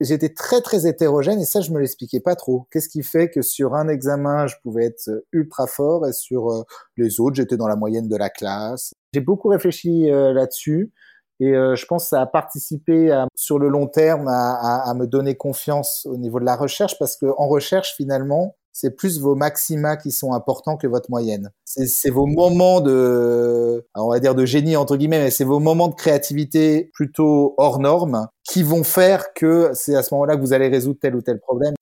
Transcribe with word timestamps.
j'étais 0.00 0.30
très 0.30 0.60
très 0.60 0.86
hétérogène 0.86 1.40
et 1.40 1.44
ça 1.44 1.60
je 1.60 1.70
me 1.70 1.78
l'expliquais 1.78 2.20
pas 2.20 2.36
trop. 2.36 2.66
Qu'est-ce 2.70 2.88
qui 2.88 3.02
fait 3.02 3.30
que 3.30 3.42
sur 3.42 3.74
un 3.74 3.88
examen 3.88 4.46
je 4.46 4.54
pouvais 4.62 4.86
être 4.86 5.24
ultra 5.32 5.66
fort 5.66 6.06
et 6.06 6.12
sur 6.12 6.50
euh, 6.50 6.62
les 6.96 7.20
autres 7.20 7.36
j'étais 7.36 7.56
dans 7.56 7.68
la 7.68 7.76
moyenne 7.76 8.08
de 8.08 8.16
la 8.16 8.30
classe? 8.30 8.92
J'ai 9.12 9.20
beaucoup 9.20 9.48
réfléchi 9.48 10.10
euh, 10.10 10.32
là-dessus 10.32 10.92
et 11.40 11.54
euh, 11.54 11.74
je 11.74 11.86
pense 11.86 12.04
que 12.04 12.08
ça 12.10 12.22
a 12.22 12.26
participé 12.26 13.24
sur 13.34 13.58
le 13.58 13.68
long 13.68 13.86
terme 13.86 14.28
à, 14.28 14.54
à, 14.54 14.90
à, 14.90 14.94
me 14.94 15.06
donner 15.06 15.36
confiance 15.36 16.06
au 16.06 16.16
niveau 16.16 16.40
de 16.40 16.44
la 16.46 16.56
recherche 16.56 16.98
parce 16.98 17.16
que 17.16 17.26
en 17.36 17.48
recherche 17.48 17.94
finalement 17.96 18.56
c'est 18.78 18.90
plus 18.90 19.20
vos 19.20 19.34
maxima 19.34 19.96
qui 19.96 20.10
sont 20.10 20.34
importants 20.34 20.76
que 20.76 20.86
votre 20.86 21.08
moyenne. 21.08 21.50
C'est 21.64 22.10
vos 22.10 22.26
moments 22.26 22.82
de, 22.82 23.86
on 23.94 24.10
va 24.10 24.20
dire 24.20 24.34
de 24.34 24.44
génie 24.44 24.76
entre 24.76 24.98
guillemets, 24.98 25.18
mais 25.18 25.30
c'est 25.30 25.44
vos 25.44 25.60
moments 25.60 25.88
de 25.88 25.94
créativité 25.94 26.90
plutôt 26.92 27.54
hors 27.56 27.80
normes 27.80 28.28
qui 28.44 28.62
vont 28.62 28.84
faire 28.84 29.32
que 29.32 29.70
c'est 29.72 29.96
à 29.96 30.02
ce 30.02 30.12
moment-là 30.12 30.36
que 30.36 30.42
vous 30.42 30.52
allez 30.52 30.68
résoudre 30.68 30.98
tel 31.00 31.16
ou 31.16 31.22
tel 31.22 31.40
problème. 31.40 31.72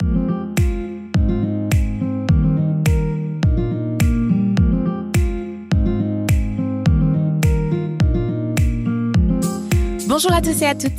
Bonjour 10.07 10.33
à 10.33 10.41
tous 10.41 10.63
et 10.63 10.67
à 10.67 10.77
toutes. 10.77 10.93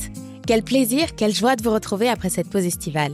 Quel 0.46 0.62
plaisir, 0.62 1.16
quelle 1.16 1.34
joie 1.34 1.56
de 1.56 1.64
vous 1.64 1.72
retrouver 1.72 2.10
après 2.10 2.28
cette 2.28 2.50
pause 2.50 2.66
estivale. 2.66 3.14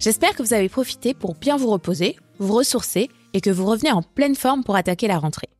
J'espère 0.00 0.34
que 0.34 0.42
vous 0.42 0.54
avez 0.54 0.70
profité 0.70 1.12
pour 1.12 1.34
bien 1.34 1.58
vous 1.58 1.68
reposer, 1.68 2.16
vous 2.38 2.54
ressourcer 2.54 3.10
et 3.34 3.42
que 3.42 3.50
vous 3.50 3.66
revenez 3.66 3.92
en 3.92 4.00
pleine 4.00 4.34
forme 4.34 4.64
pour 4.64 4.74
attaquer 4.74 5.06
la 5.06 5.18
rentrée. 5.18 5.50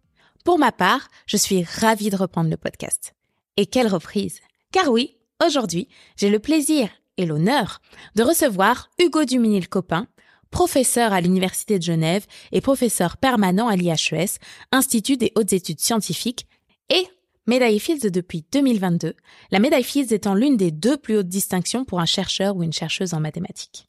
Pour 0.46 0.58
ma 0.58 0.72
part, 0.72 1.08
je 1.26 1.36
suis 1.36 1.62
ravie 1.62 2.08
de 2.08 2.16
reprendre 2.16 2.48
le 2.48 2.56
podcast. 2.56 3.14
Et 3.58 3.66
quelle 3.66 3.86
reprise 3.86 4.40
Car 4.72 4.88
oui, 4.88 5.18
aujourd'hui, 5.44 5.88
j'ai 6.16 6.30
le 6.30 6.38
plaisir 6.38 6.88
et 7.18 7.26
l'honneur 7.26 7.82
de 8.16 8.22
recevoir 8.22 8.88
Hugo 8.98 9.24
Duminil-Copin, 9.24 10.06
professeur 10.50 11.12
à 11.12 11.20
l'Université 11.20 11.78
de 11.78 11.84
Genève 11.84 12.24
et 12.50 12.62
professeur 12.62 13.18
permanent 13.18 13.68
à 13.68 13.76
l'IHES, 13.76 14.38
Institut 14.72 15.18
des 15.18 15.32
hautes 15.36 15.52
études 15.52 15.80
scientifiques, 15.80 16.46
et 16.88 17.06
médaille 17.50 17.80
Fields 17.80 18.12
depuis 18.12 18.44
2022, 18.52 19.14
la 19.50 19.58
médaille 19.58 19.82
Fields 19.82 20.14
étant 20.14 20.34
l'une 20.34 20.56
des 20.56 20.70
deux 20.70 20.96
plus 20.96 21.16
hautes 21.16 21.26
distinctions 21.26 21.84
pour 21.84 21.98
un 21.98 22.06
chercheur 22.06 22.54
ou 22.54 22.62
une 22.62 22.72
chercheuse 22.72 23.12
en 23.12 23.18
mathématiques. 23.18 23.88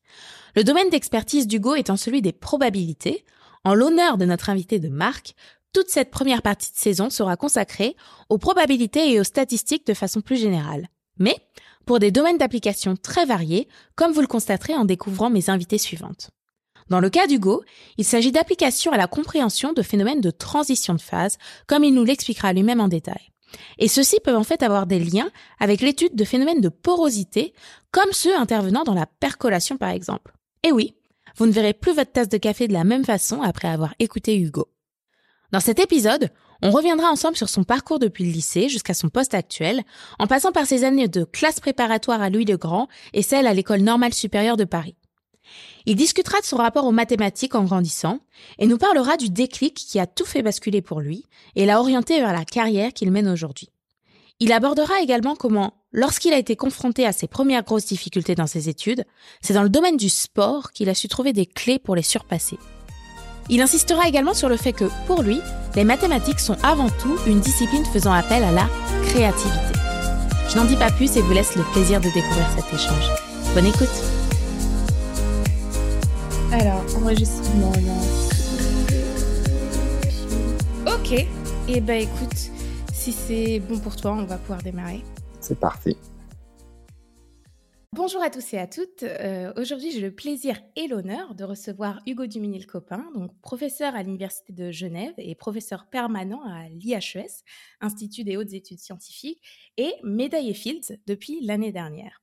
Le 0.55 0.63
domaine 0.63 0.89
d'expertise 0.89 1.45
d'Hugo 1.45 1.75
étant 1.75 1.95
celui 1.95 2.23
des 2.23 2.31
probabilités, 2.31 3.23
en 3.63 3.75
l'honneur 3.75 4.17
de 4.17 4.25
notre 4.25 4.49
invité 4.49 4.79
de 4.79 4.89
Marc, 4.89 5.35
toute 5.73 5.89
cette 5.89 6.09
première 6.09 6.41
partie 6.41 6.71
de 6.71 6.77
saison 6.77 7.11
sera 7.11 7.37
consacrée 7.37 7.95
aux 8.29 8.39
probabilités 8.39 9.13
et 9.13 9.19
aux 9.19 9.23
statistiques 9.23 9.85
de 9.85 9.93
façon 9.93 10.21
plus 10.21 10.37
générale. 10.37 10.87
Mais 11.19 11.35
pour 11.85 11.99
des 11.99 12.09
domaines 12.09 12.39
d'application 12.39 12.95
très 12.95 13.25
variés, 13.27 13.67
comme 13.95 14.11
vous 14.11 14.21
le 14.21 14.27
constaterez 14.27 14.73
en 14.73 14.85
découvrant 14.85 15.29
mes 15.29 15.51
invités 15.51 15.77
suivantes. 15.77 16.31
Dans 16.89 16.99
le 16.99 17.11
cas 17.11 17.27
d'Hugo, 17.27 17.63
il 17.97 18.05
s'agit 18.05 18.31
d'applications 18.31 18.91
à 18.91 18.97
la 18.97 19.05
compréhension 19.05 19.71
de 19.71 19.83
phénomènes 19.83 20.19
de 20.19 20.31
transition 20.31 20.95
de 20.95 21.01
phase, 21.01 21.37
comme 21.67 21.83
il 21.83 21.93
nous 21.93 22.03
l'expliquera 22.03 22.53
lui-même 22.53 22.81
en 22.81 22.87
détail. 22.87 23.30
Et 23.77 23.87
ceux-ci 23.87 24.17
peuvent 24.23 24.37
en 24.37 24.43
fait 24.43 24.63
avoir 24.63 24.87
des 24.87 24.99
liens 24.99 25.29
avec 25.59 25.81
l'étude 25.81 26.15
de 26.15 26.23
phénomènes 26.23 26.61
de 26.61 26.69
porosité, 26.69 27.53
comme 27.91 28.11
ceux 28.11 28.35
intervenant 28.37 28.83
dans 28.83 28.93
la 28.93 29.05
percolation 29.05 29.77
par 29.77 29.89
exemple. 29.89 30.33
Et 30.63 30.71
oui, 30.71 30.95
vous 31.37 31.45
ne 31.45 31.51
verrez 31.51 31.73
plus 31.73 31.93
votre 31.93 32.11
tasse 32.11 32.29
de 32.29 32.37
café 32.37 32.67
de 32.67 32.73
la 32.73 32.83
même 32.83 33.05
façon 33.05 33.41
après 33.41 33.67
avoir 33.67 33.93
écouté 33.99 34.37
Hugo. 34.37 34.67
Dans 35.51 35.59
cet 35.59 35.79
épisode, 35.79 36.29
on 36.61 36.71
reviendra 36.71 37.09
ensemble 37.09 37.35
sur 37.35 37.49
son 37.49 37.63
parcours 37.63 37.99
depuis 37.99 38.25
le 38.25 38.31
lycée 38.31 38.69
jusqu'à 38.69 38.93
son 38.93 39.09
poste 39.09 39.33
actuel, 39.33 39.81
en 40.19 40.27
passant 40.27 40.51
par 40.51 40.65
ses 40.65 40.83
années 40.83 41.07
de 41.07 41.23
classe 41.23 41.59
préparatoire 41.59 42.21
à 42.21 42.29
Louis 42.29 42.45
le 42.45 42.57
Grand 42.57 42.87
et 43.13 43.21
celle 43.21 43.47
à 43.47 43.53
l'école 43.53 43.81
normale 43.81 44.13
supérieure 44.13 44.57
de 44.57 44.65
Paris. 44.65 44.95
Il 45.85 45.95
discutera 45.95 46.39
de 46.39 46.45
son 46.45 46.57
rapport 46.57 46.85
aux 46.85 46.91
mathématiques 46.91 47.55
en 47.55 47.63
grandissant 47.63 48.19
et 48.59 48.67
nous 48.67 48.77
parlera 48.77 49.17
du 49.17 49.29
déclic 49.29 49.73
qui 49.73 49.99
a 49.99 50.07
tout 50.07 50.25
fait 50.25 50.43
basculer 50.43 50.81
pour 50.81 50.99
lui 50.99 51.25
et 51.55 51.65
l'a 51.65 51.79
orienté 51.79 52.19
vers 52.19 52.33
la 52.33 52.45
carrière 52.45 52.93
qu'il 52.93 53.11
mène 53.11 53.27
aujourd'hui. 53.27 53.69
Il 54.39 54.51
abordera 54.51 55.01
également 55.01 55.35
comment, 55.35 55.73
lorsqu'il 55.91 56.33
a 56.33 56.37
été 56.39 56.55
confronté 56.55 57.05
à 57.05 57.11
ses 57.11 57.27
premières 57.27 57.63
grosses 57.63 57.85
difficultés 57.85 58.33
dans 58.33 58.47
ses 58.47 58.69
études, 58.69 59.05
c'est 59.39 59.53
dans 59.53 59.61
le 59.61 59.69
domaine 59.69 59.97
du 59.97 60.09
sport 60.09 60.71
qu'il 60.71 60.89
a 60.89 60.95
su 60.95 61.07
trouver 61.07 61.31
des 61.31 61.45
clés 61.45 61.77
pour 61.77 61.95
les 61.95 62.01
surpasser. 62.01 62.57
Il 63.49 63.61
insistera 63.61 64.07
également 64.07 64.33
sur 64.33 64.49
le 64.49 64.57
fait 64.57 64.73
que, 64.73 64.89
pour 65.05 65.21
lui, 65.21 65.39
les 65.75 65.83
mathématiques 65.83 66.39
sont 66.39 66.57
avant 66.63 66.89
tout 66.89 67.17
une 67.27 67.39
discipline 67.39 67.85
faisant 67.85 68.13
appel 68.13 68.43
à 68.43 68.51
la 68.51 68.67
créativité. 69.03 69.79
Je 70.49 70.57
n'en 70.57 70.65
dis 70.65 70.75
pas 70.75 70.91
plus 70.91 71.15
et 71.17 71.21
vous 71.21 71.33
laisse 71.33 71.55
le 71.55 71.63
plaisir 71.71 71.99
de 72.01 72.09
découvrir 72.09 72.47
cet 72.57 72.73
échange. 72.73 73.09
Bonne 73.53 73.67
écoute 73.67 74.20
Alors, 76.53 76.83
enregistrement 76.97 77.71
Ok, 80.85 81.13
et 81.13 81.27
eh 81.69 81.79
ben 81.79 82.01
écoute, 82.01 82.51
si 82.91 83.13
c'est 83.13 83.61
bon 83.61 83.79
pour 83.79 83.95
toi, 83.95 84.11
on 84.11 84.25
va 84.25 84.37
pouvoir 84.37 84.61
démarrer. 84.61 85.01
C'est 85.39 85.57
parti. 85.57 85.95
Bonjour 87.95 88.21
à 88.21 88.29
tous 88.29 88.53
et 88.53 88.57
à 88.57 88.67
toutes. 88.67 89.03
Euh, 89.03 89.53
aujourd'hui, 89.55 89.91
j'ai 89.91 90.01
le 90.01 90.11
plaisir 90.13 90.61
et 90.75 90.89
l'honneur 90.89 91.35
de 91.35 91.45
recevoir 91.45 92.01
Hugo 92.05 92.25
Duminil-Copin, 92.25 93.05
donc 93.15 93.31
professeur 93.39 93.95
à 93.95 94.03
l'Université 94.03 94.51
de 94.51 94.71
Genève 94.71 95.13
et 95.17 95.35
professeur 95.35 95.85
permanent 95.89 96.43
à 96.43 96.67
l'IHES, 96.67 97.45
Institut 97.79 98.25
des 98.25 98.35
hautes 98.35 98.51
études 98.51 98.79
scientifiques, 98.79 99.41
et 99.77 99.93
médaillé 100.03 100.53
Fields 100.53 100.99
depuis 101.07 101.39
l'année 101.45 101.71
dernière. 101.71 102.21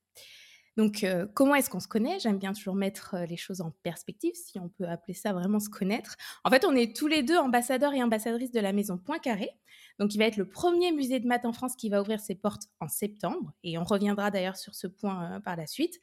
Donc, 0.78 1.02
euh, 1.02 1.26
comment 1.34 1.56
est-ce 1.56 1.68
qu'on 1.68 1.80
se 1.80 1.88
connaît? 1.88 2.20
J'aime 2.20 2.38
bien 2.38 2.52
toujours 2.52 2.76
mettre 2.76 3.16
euh, 3.16 3.26
les 3.26 3.36
choses 3.36 3.60
en 3.60 3.72
perspective, 3.82 4.34
si 4.36 4.60
on 4.60 4.68
peut 4.68 4.86
appeler 4.86 5.12
ça 5.12 5.32
vraiment 5.32 5.58
se 5.58 5.68
connaître. 5.68 6.14
En 6.44 6.50
fait, 6.50 6.64
on 6.64 6.72
est 6.76 6.96
tous 6.96 7.08
les 7.08 7.24
deux 7.24 7.36
ambassadeurs 7.36 7.94
et 7.94 8.02
ambassadrices 8.02 8.52
de 8.52 8.60
la 8.60 8.72
maison 8.72 8.96
Poincaré. 8.96 9.50
Donc, 9.98 10.14
il 10.14 10.18
va 10.18 10.26
être 10.26 10.36
le 10.36 10.48
premier 10.48 10.92
musée 10.92 11.18
de 11.18 11.26
maths 11.26 11.46
en 11.46 11.52
France 11.52 11.74
qui 11.74 11.88
va 11.88 12.00
ouvrir 12.00 12.20
ses 12.20 12.36
portes 12.36 12.68
en 12.78 12.86
septembre. 12.86 13.52
Et 13.64 13.76
on 13.76 13.82
reviendra 13.82 14.30
d'ailleurs 14.30 14.56
sur 14.56 14.76
ce 14.76 14.86
point 14.86 15.32
euh, 15.32 15.40
par 15.40 15.56
la 15.56 15.66
suite. 15.66 15.98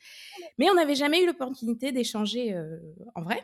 Mais 0.57 0.69
on 0.69 0.73
n'avait 0.73 0.95
jamais 0.95 1.23
eu 1.23 1.25
l'opportunité 1.25 1.93
d'échanger 1.93 2.53
en 3.15 3.21
vrai. 3.21 3.41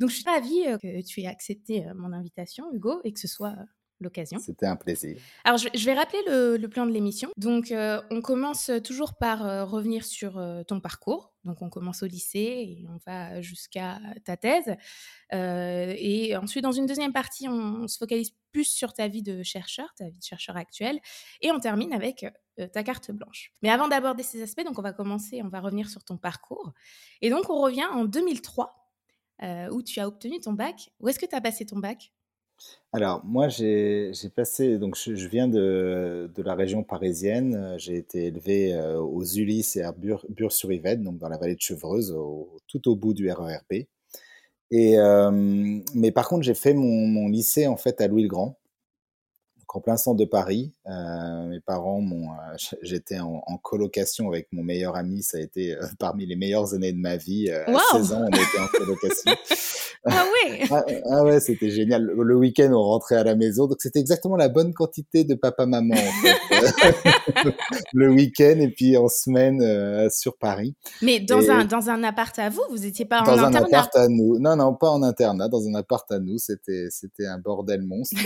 Donc, 0.00 0.10
je 0.10 0.16
suis 0.16 0.24
ravie 0.24 0.64
que 0.82 1.02
tu 1.02 1.22
aies 1.22 1.26
accepté 1.26 1.86
mon 1.96 2.12
invitation, 2.12 2.70
Hugo, 2.74 3.00
et 3.04 3.14
que 3.14 3.20
ce 3.20 3.28
soit 3.28 3.56
l'occasion. 4.00 4.38
C'était 4.38 4.66
un 4.66 4.76
plaisir. 4.76 5.16
Alors, 5.44 5.58
je, 5.58 5.84
vais 5.84 5.94
rappeler 5.94 6.20
le, 6.26 6.66
plan 6.68 6.86
de 6.86 6.92
l'émission. 6.92 7.30
Donc, 7.36 7.70
euh, 7.70 8.00
on 8.10 8.20
commence 8.20 8.70
toujours 8.84 9.14
par 9.14 9.44
euh, 9.44 9.64
revenir 9.64 10.04
sur 10.04 10.38
euh, 10.38 10.62
ton 10.62 10.80
parcours. 10.80 11.32
Donc, 11.44 11.62
on 11.62 11.70
commence 11.70 12.02
au 12.02 12.06
lycée 12.06 12.38
et 12.38 12.86
on 12.88 12.98
va 13.06 13.40
jusqu'à 13.40 14.00
ta 14.24 14.36
thèse. 14.36 14.76
et 15.32 16.36
ensuite, 16.36 16.62
dans 16.62 16.72
une 16.72 16.86
deuxième 16.86 17.12
partie, 17.12 17.48
on, 17.48 17.88
se 17.88 17.96
focalise 17.96 18.32
plus 18.52 18.64
sur 18.64 18.92
ta 18.92 19.08
vie 19.08 19.22
de 19.22 19.42
chercheur, 19.42 19.92
ta 19.96 20.08
vie 20.08 20.18
de 20.18 20.24
chercheur 20.24 20.56
actuelle. 20.56 21.00
Et 21.40 21.50
on 21.50 21.58
termine 21.58 21.92
avec 21.92 22.26
ta 22.72 22.82
carte 22.82 23.12
blanche. 23.12 23.52
Mais 23.62 23.70
avant 23.70 23.88
d'aborder 23.88 24.22
ces 24.22 24.42
aspects, 24.42 24.64
donc 24.64 24.78
on 24.78 24.82
va 24.82 24.92
commencer, 24.92 25.40
on 25.42 25.48
va 25.48 25.60
revenir 25.60 25.88
sur 25.88 26.04
ton 26.04 26.18
parcours. 26.18 26.72
Et 27.22 27.30
donc, 27.30 27.48
on 27.48 27.60
revient 27.60 27.86
en 27.86 28.04
2003, 28.04 28.92
où 29.70 29.82
tu 29.82 30.00
as 30.00 30.08
obtenu 30.08 30.40
ton 30.40 30.52
bac. 30.52 30.90
Où 31.00 31.08
est-ce 31.08 31.18
que 31.18 31.26
tu 31.26 31.34
as 31.34 31.40
passé 31.40 31.64
ton 31.64 31.78
bac? 31.78 32.12
Alors, 32.92 33.22
moi, 33.24 33.48
j'ai 33.48 34.12
passé, 34.34 34.78
donc 34.78 34.96
je, 34.96 35.28
viens 35.28 35.46
de, 35.46 36.30
de, 36.34 36.42
la 36.42 36.54
région 36.54 36.82
parisienne. 36.82 37.74
J'ai 37.76 37.96
été 37.96 38.26
élevé 38.26 38.74
euh, 38.74 38.98
aux 38.98 39.24
Ulysses 39.24 39.76
et 39.76 39.82
à 39.82 39.92
Bure-sur-Yvette, 39.92 41.02
donc 41.02 41.18
dans 41.18 41.28
la 41.28 41.36
vallée 41.36 41.54
de 41.54 41.60
Chevreuse, 41.60 42.16
tout 42.66 42.88
au 42.88 42.96
bout 42.96 43.12
du 43.12 43.30
RERP. 43.30 43.86
Et, 44.70 44.98
euh, 44.98 45.30
mais 45.94 46.12
par 46.12 46.28
contre, 46.28 46.44
j'ai 46.44 46.54
fait 46.54 46.74
mon, 46.74 47.06
mon, 47.06 47.28
lycée 47.28 47.66
en 47.66 47.76
fait 47.76 48.00
à 48.00 48.08
Louis-le-Grand 48.08 48.58
en 49.74 49.80
plein 49.80 49.96
centre 49.96 50.16
de 50.16 50.24
Paris. 50.24 50.72
Euh, 50.86 51.46
mes 51.48 51.60
parents 51.60 52.00
m'ont, 52.00 52.30
euh, 52.30 52.56
j'étais 52.82 53.18
en, 53.18 53.42
colocation 53.62 54.28
avec 54.28 54.48
mon 54.52 54.62
meilleur 54.62 54.96
ami. 54.96 55.22
Ça 55.22 55.38
a 55.38 55.40
été 55.40 55.74
euh, 55.74 55.84
parmi 55.98 56.26
les 56.26 56.36
meilleures 56.36 56.74
années 56.74 56.92
de 56.92 56.98
ma 56.98 57.16
vie. 57.16 57.50
À 57.50 57.66
16 57.92 58.12
ans, 58.12 58.24
on 58.24 58.28
était 58.28 58.58
en 58.60 58.66
colocation. 58.78 59.32
ah 60.06 60.24
oui. 60.32 60.66
Ah, 60.70 60.84
ah, 61.10 61.24
ouais, 61.24 61.40
c'était 61.40 61.70
génial. 61.70 62.04
Le 62.04 62.36
week-end, 62.36 62.70
on 62.72 62.82
rentrait 62.82 63.16
à 63.16 63.24
la 63.24 63.34
maison, 63.34 63.66
donc 63.66 63.78
c'était 63.80 63.98
exactement 63.98 64.36
la 64.36 64.48
bonne 64.48 64.72
quantité 64.72 65.24
de 65.24 65.34
papa-maman 65.34 65.94
en 65.94 66.22
fait. 66.22 67.54
le 67.92 68.10
week-end 68.10 68.58
et 68.60 68.68
puis 68.68 68.96
en 68.96 69.08
semaine 69.08 70.08
sur 70.10 70.36
Paris. 70.38 70.74
Mais 71.02 71.20
dans 71.20 71.50
un 71.50 71.64
dans 71.64 71.90
un 71.90 72.02
appart 72.04 72.38
à 72.38 72.48
vous, 72.48 72.62
vous 72.70 72.86
étiez 72.86 73.04
pas 73.04 73.20
en 73.20 73.22
internat 73.22 73.50
Dans 73.50 73.56
un 73.56 73.64
appart 73.64 73.96
à 73.96 74.08
nous. 74.08 74.38
Non, 74.38 74.56
non, 74.56 74.74
pas 74.74 74.90
en 74.90 75.02
internat. 75.02 75.48
Dans 75.48 75.66
un 75.66 75.74
appart 75.74 76.10
à 76.12 76.18
nous, 76.18 76.38
c'était 76.38 76.86
c'était 76.90 77.26
un 77.26 77.38
bordel 77.38 77.82
monstre. 77.82 78.16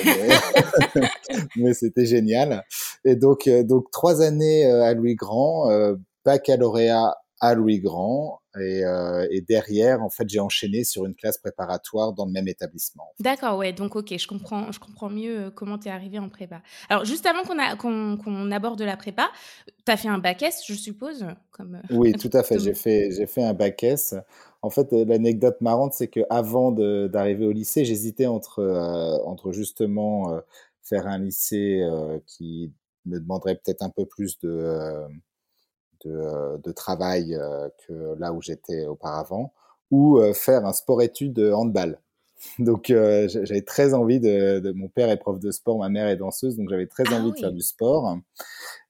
mais 1.56 1.74
c'était 1.74 2.06
génial. 2.06 2.64
Et 3.04 3.16
donc, 3.16 3.46
euh, 3.46 3.62
donc 3.62 3.90
trois 3.90 4.22
années 4.22 4.66
euh, 4.66 4.82
à 4.84 4.94
Louis 4.94 5.14
Grand, 5.14 5.70
euh, 5.70 5.96
baccalauréat 6.24 7.16
à 7.40 7.54
Louis 7.54 7.80
Grand 7.80 8.40
et, 8.60 8.84
euh, 8.84 9.26
et 9.30 9.40
derrière, 9.40 10.02
en 10.02 10.10
fait, 10.10 10.28
j'ai 10.28 10.38
enchaîné 10.38 10.84
sur 10.84 11.06
une 11.06 11.14
classe 11.14 11.38
préparatoire 11.38 12.12
dans 12.12 12.26
le 12.26 12.30
même 12.30 12.46
établissement. 12.46 13.08
D'accord, 13.18 13.58
ouais, 13.58 13.72
donc 13.72 13.96
ok, 13.96 14.16
je 14.16 14.28
comprends, 14.28 14.70
je 14.70 14.78
comprends 14.78 15.08
mieux 15.08 15.50
comment 15.50 15.78
tu 15.78 15.88
es 15.88 15.90
arrivé 15.90 16.18
en 16.18 16.28
prépa. 16.28 16.62
Alors, 16.88 17.04
juste 17.04 17.26
avant 17.26 17.42
qu'on 17.42 18.16
qu'on 18.16 18.50
aborde 18.52 18.80
la 18.82 18.96
prépa, 18.96 19.28
tu 19.84 19.90
as 19.90 19.96
fait 19.96 20.08
un 20.08 20.18
bac 20.18 20.42
S, 20.42 20.62
je 20.66 20.74
suppose 20.74 21.26
comme, 21.50 21.80
Oui, 21.90 22.12
tout 22.20 22.30
à 22.32 22.42
fait, 22.42 22.58
j'ai 22.58 22.74
fait, 22.74 23.26
fait 23.26 23.42
un 23.42 23.54
bac 23.54 23.82
S. 23.82 24.14
En 24.60 24.70
fait, 24.70 24.92
l'anecdote 24.92 25.60
marrante, 25.60 25.94
c'est 25.94 26.06
qu'avant 26.06 26.70
d'arriver 26.70 27.46
au 27.46 27.52
lycée, 27.52 27.84
j'hésitais 27.84 28.26
entre, 28.26 28.62
entre 29.24 29.50
justement 29.50 30.40
faire 30.82 31.06
un 31.06 31.18
lycée 31.18 31.86
qui 32.26 32.72
me 33.06 33.18
demanderait 33.18 33.56
peut-être 33.56 33.82
un 33.82 33.90
peu 33.90 34.06
plus 34.06 34.38
de 34.40 35.06
euh, 36.06 36.58
de, 36.58 36.72
travail 36.72 37.34
euh, 37.34 37.68
que 37.86 38.18
là 38.18 38.32
où 38.32 38.42
j'étais 38.42 38.86
auparavant, 38.86 39.52
ou 39.90 40.18
euh, 40.18 40.32
faire 40.32 40.64
un 40.66 40.72
sport-études 40.72 41.38
handball. 41.38 42.00
Donc 42.58 42.86
j'avais 42.88 43.62
très 43.62 43.94
envie 43.94 44.18
de, 44.18 44.72
Mon 44.74 44.88
père 44.88 45.10
est 45.10 45.16
prof 45.16 45.38
de 45.38 45.52
sport, 45.52 45.78
ma 45.78 45.88
mère 45.88 46.08
est 46.08 46.16
danseuse, 46.16 46.56
donc 46.56 46.70
j'avais 46.70 46.86
très 46.86 47.04
ah 47.06 47.14
envie 47.14 47.30
de 47.30 47.36
faire 47.38 47.52
du 47.52 47.62
sport. 47.62 48.18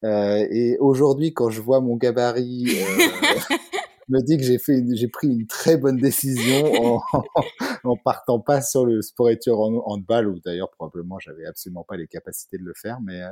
et 0.03 0.79
aujourd'hui, 0.81 1.35
quand 1.35 1.51
je 1.51 1.61
vois 1.61 1.83
mon 1.83 1.97
gabarit 1.97 2.65
me 4.13 4.21
dit 4.23 4.37
que 4.37 4.43
j'ai 4.43 4.59
fait, 4.59 4.85
j'ai 4.95 5.09
pris 5.09 5.29
une 5.29 5.47
très 5.47 5.77
bonne 5.77 5.97
décision 5.97 6.73
en, 6.83 7.03
en 7.85 7.97
partant 7.97 8.41
pas 8.41 8.63
sur 8.63 8.87
le 8.87 9.03
sport 9.03 9.31
études 9.31 9.55
en 9.55 9.83
handball, 9.87 10.29
où 10.29 10.41
d'ailleurs 10.41 10.71
probablement 10.71 11.19
j'avais 11.19 11.47
absolument 11.47 11.85
pas 11.85 11.97
les 11.97 12.07
capacités 12.07 12.59
de 12.59 12.65
le 12.65 12.75
faire, 12.75 13.01
mais 13.01 13.23
euh, 13.23 13.31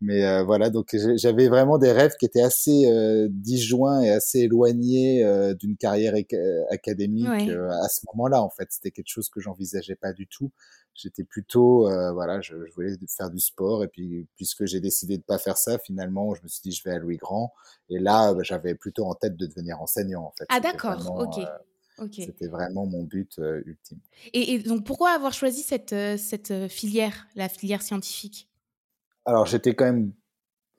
mais 0.00 0.24
euh, 0.24 0.42
voilà, 0.44 0.70
donc 0.70 0.96
j'avais 1.16 1.48
vraiment 1.48 1.76
des 1.76 1.92
rêves 1.92 2.14
qui 2.18 2.24
étaient 2.24 2.42
assez 2.42 2.90
euh, 2.90 3.28
disjoints 3.30 4.00
et 4.00 4.10
assez 4.10 4.40
éloignés 4.40 5.24
euh, 5.24 5.54
d'une 5.54 5.76
carrière 5.76 6.14
académique 6.70 7.26
à 7.26 7.88
ce 7.88 8.00
moment-là. 8.12 8.42
En 8.42 8.50
fait, 8.50 8.68
c'était 8.70 8.90
quelque 8.90 9.08
chose 9.08 9.28
que 9.28 9.40
j'envisageais 9.40 9.96
pas 9.96 10.12
du 10.12 10.26
tout. 10.26 10.50
J'étais 10.94 11.24
plutôt 11.24 11.88
voilà 12.12 12.40
je, 12.40 12.66
je, 12.66 12.74
voulais 12.74 12.94
faire 13.08 13.30
du 13.30 13.38
sport 13.38 13.84
et 13.84 13.88
puis 13.88 14.26
puisque 14.36 14.66
j'ai 14.66 14.80
décidé 14.80 15.16
de 15.16 15.22
pas 15.22 15.38
faire 15.38 15.56
ça 15.56 15.78
finalement 15.78 16.34
je 16.34 16.42
me 16.42 16.48
suis 16.48 16.60
dit 16.62 16.72
je 16.72 16.82
vais 16.84 16.90
à 16.90 16.98
Louis 16.98 17.16
Grand. 17.16 17.52
Et 17.88 17.98
là 17.98 18.34
bah, 18.34 18.42
j'avais 18.42 18.74
plutôt 18.74 19.04
en 19.04 19.14
tête 19.14 19.36
de 19.36 19.46
devenir 19.46 19.80
enseignant 19.80 20.19
en 20.26 20.32
fait 20.36 20.46
ah 20.48 20.60
d'accord 20.60 21.18
ok 21.18 21.44
c'était 22.08 22.46
vraiment 22.46 22.86
mon 22.86 23.02
but 23.02 23.38
euh, 23.38 23.62
ultime. 23.66 23.98
Et, 24.32 24.58
donc, 24.60 24.84
pourquoi 24.84 25.10
avoir 25.10 25.32
choisi 25.32 25.62
cette, 25.62 25.92
euh, 25.92 26.16
cette 26.16 26.50
euh, 26.50 26.68
filière, 26.68 27.26
la 27.34 27.48
filière 27.48 27.82
scientifique? 27.82 28.48
Alors, 29.26 29.46
j'étais 29.46 29.74
quand 29.74 29.84
même, 29.84 30.12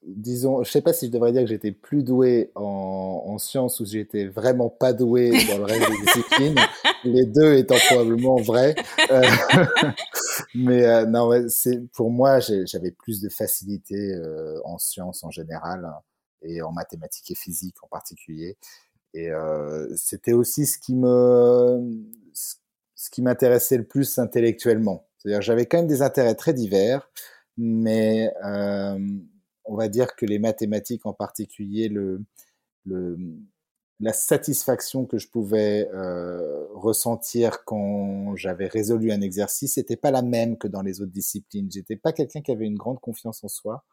disons, 0.03 0.63
je 0.63 0.71
sais 0.71 0.81
pas 0.81 0.93
si 0.93 1.07
je 1.07 1.11
devrais 1.11 1.31
dire 1.31 1.41
que 1.41 1.47
j'étais 1.47 1.71
plus 1.71 2.03
doué 2.03 2.51
en, 2.55 3.23
en 3.27 3.37
sciences 3.37 3.79
ou 3.79 3.85
j'étais 3.85 4.25
vraiment 4.25 4.69
pas 4.69 4.93
doué 4.93 5.31
dans 5.47 5.59
le 5.59 5.65
reste 5.65 5.89
des 5.91 5.97
disciplines, 6.05 6.55
les 7.03 7.25
deux 7.25 7.55
étant 7.55 7.77
probablement 7.87 8.37
vrais. 8.37 8.75
mais 10.55 11.05
non, 11.05 11.29
c'est 11.49 11.79
pour 11.93 12.09
moi, 12.09 12.39
j'avais 12.39 12.91
plus 12.91 13.21
de 13.21 13.29
facilité 13.29 14.19
en 14.65 14.79
sciences 14.79 15.23
en 15.23 15.29
général 15.29 15.85
hein, 15.85 15.99
et 16.41 16.63
en 16.63 16.71
mathématiques 16.71 17.29
et 17.29 17.35
physique 17.35 17.75
en 17.83 17.87
particulier. 17.87 18.57
Et 19.13 19.29
euh, 19.31 19.93
c'était 19.95 20.33
aussi 20.33 20.65
ce 20.65 20.77
qui 20.77 20.95
me, 20.95 21.81
ce 22.33 23.09
qui 23.09 23.21
m'intéressait 23.21 23.77
le 23.77 23.83
plus 23.85 24.19
intellectuellement. 24.19 25.07
C'est-à-dire, 25.17 25.41
j'avais 25.41 25.65
quand 25.65 25.77
même 25.77 25.87
des 25.87 26.01
intérêts 26.01 26.35
très 26.35 26.53
divers, 26.53 27.09
mais 27.57 28.31
euh, 28.45 28.97
on 29.65 29.75
va 29.75 29.87
dire 29.89 30.15
que 30.15 30.25
les 30.25 30.39
mathématiques 30.39 31.05
en 31.05 31.13
particulier, 31.13 31.89
le, 31.89 32.21
le, 32.85 33.17
la 33.99 34.13
satisfaction 34.13 35.05
que 35.05 35.17
je 35.17 35.27
pouvais 35.27 35.87
euh, 35.93 36.65
ressentir 36.73 37.63
quand 37.65 38.35
j'avais 38.35 38.67
résolu 38.67 39.11
un 39.11 39.21
exercice 39.21 39.77
n'était 39.77 39.95
pas 39.97 40.11
la 40.11 40.23
même 40.23 40.57
que 40.57 40.67
dans 40.67 40.81
les 40.81 41.01
autres 41.01 41.11
disciplines. 41.11 41.69
J'étais 41.71 41.97
pas 41.97 42.11
quelqu'un 42.13 42.41
qui 42.41 42.51
avait 42.51 42.65
une 42.65 42.77
grande 42.77 42.99
confiance 42.99 43.43
en 43.43 43.47
soi. 43.47 43.83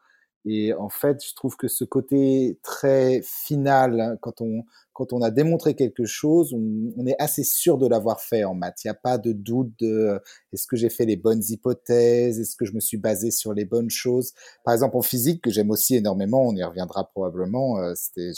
Et 0.51 0.73
en 0.73 0.89
fait, 0.89 1.23
je 1.23 1.35
trouve 1.35 1.57
que 1.57 1.69
ce 1.69 1.85
côté 1.85 2.59
très 2.63 3.21
final, 3.23 4.01
hein, 4.01 4.17
quand 4.19 4.41
on, 4.41 4.65
quand 4.95 5.13
on 5.13 5.21
a 5.21 5.31
démontré 5.31 5.75
quelque 5.75 6.07
chose, 6.07 6.55
on, 6.55 7.07
est 7.07 7.21
assez 7.21 7.45
sûr 7.45 7.77
de 7.77 7.87
l'avoir 7.87 8.23
fait 8.23 8.45
en 8.45 8.55
maths. 8.55 8.83
Il 8.83 8.87
n'y 8.87 8.93
a 8.93 8.95
pas 8.95 9.19
de 9.19 9.33
doute 9.33 9.71
de 9.79 9.87
euh, 9.87 10.19
est-ce 10.55 10.67
que 10.67 10.75
j'ai 10.75 10.89
fait 10.89 11.05
les 11.05 11.17
bonnes 11.17 11.43
hypothèses, 11.47 12.41
est-ce 12.41 12.57
que 12.57 12.65
je 12.65 12.73
me 12.73 12.81
suis 12.81 12.97
basé 12.97 13.31
sur 13.31 13.53
les 13.53 13.67
bonnes 13.67 13.91
choses? 13.91 14.33
Par 14.65 14.73
exemple, 14.73 14.97
en 14.97 15.03
physique, 15.03 15.43
que 15.43 15.51
j'aime 15.51 15.71
aussi 15.71 15.97
énormément, 15.97 16.41
on 16.41 16.57
y 16.57 16.65
reviendra 16.65 17.05
probablement, 17.11 17.79
euh, 17.79 17.93
c'était, 17.95 18.31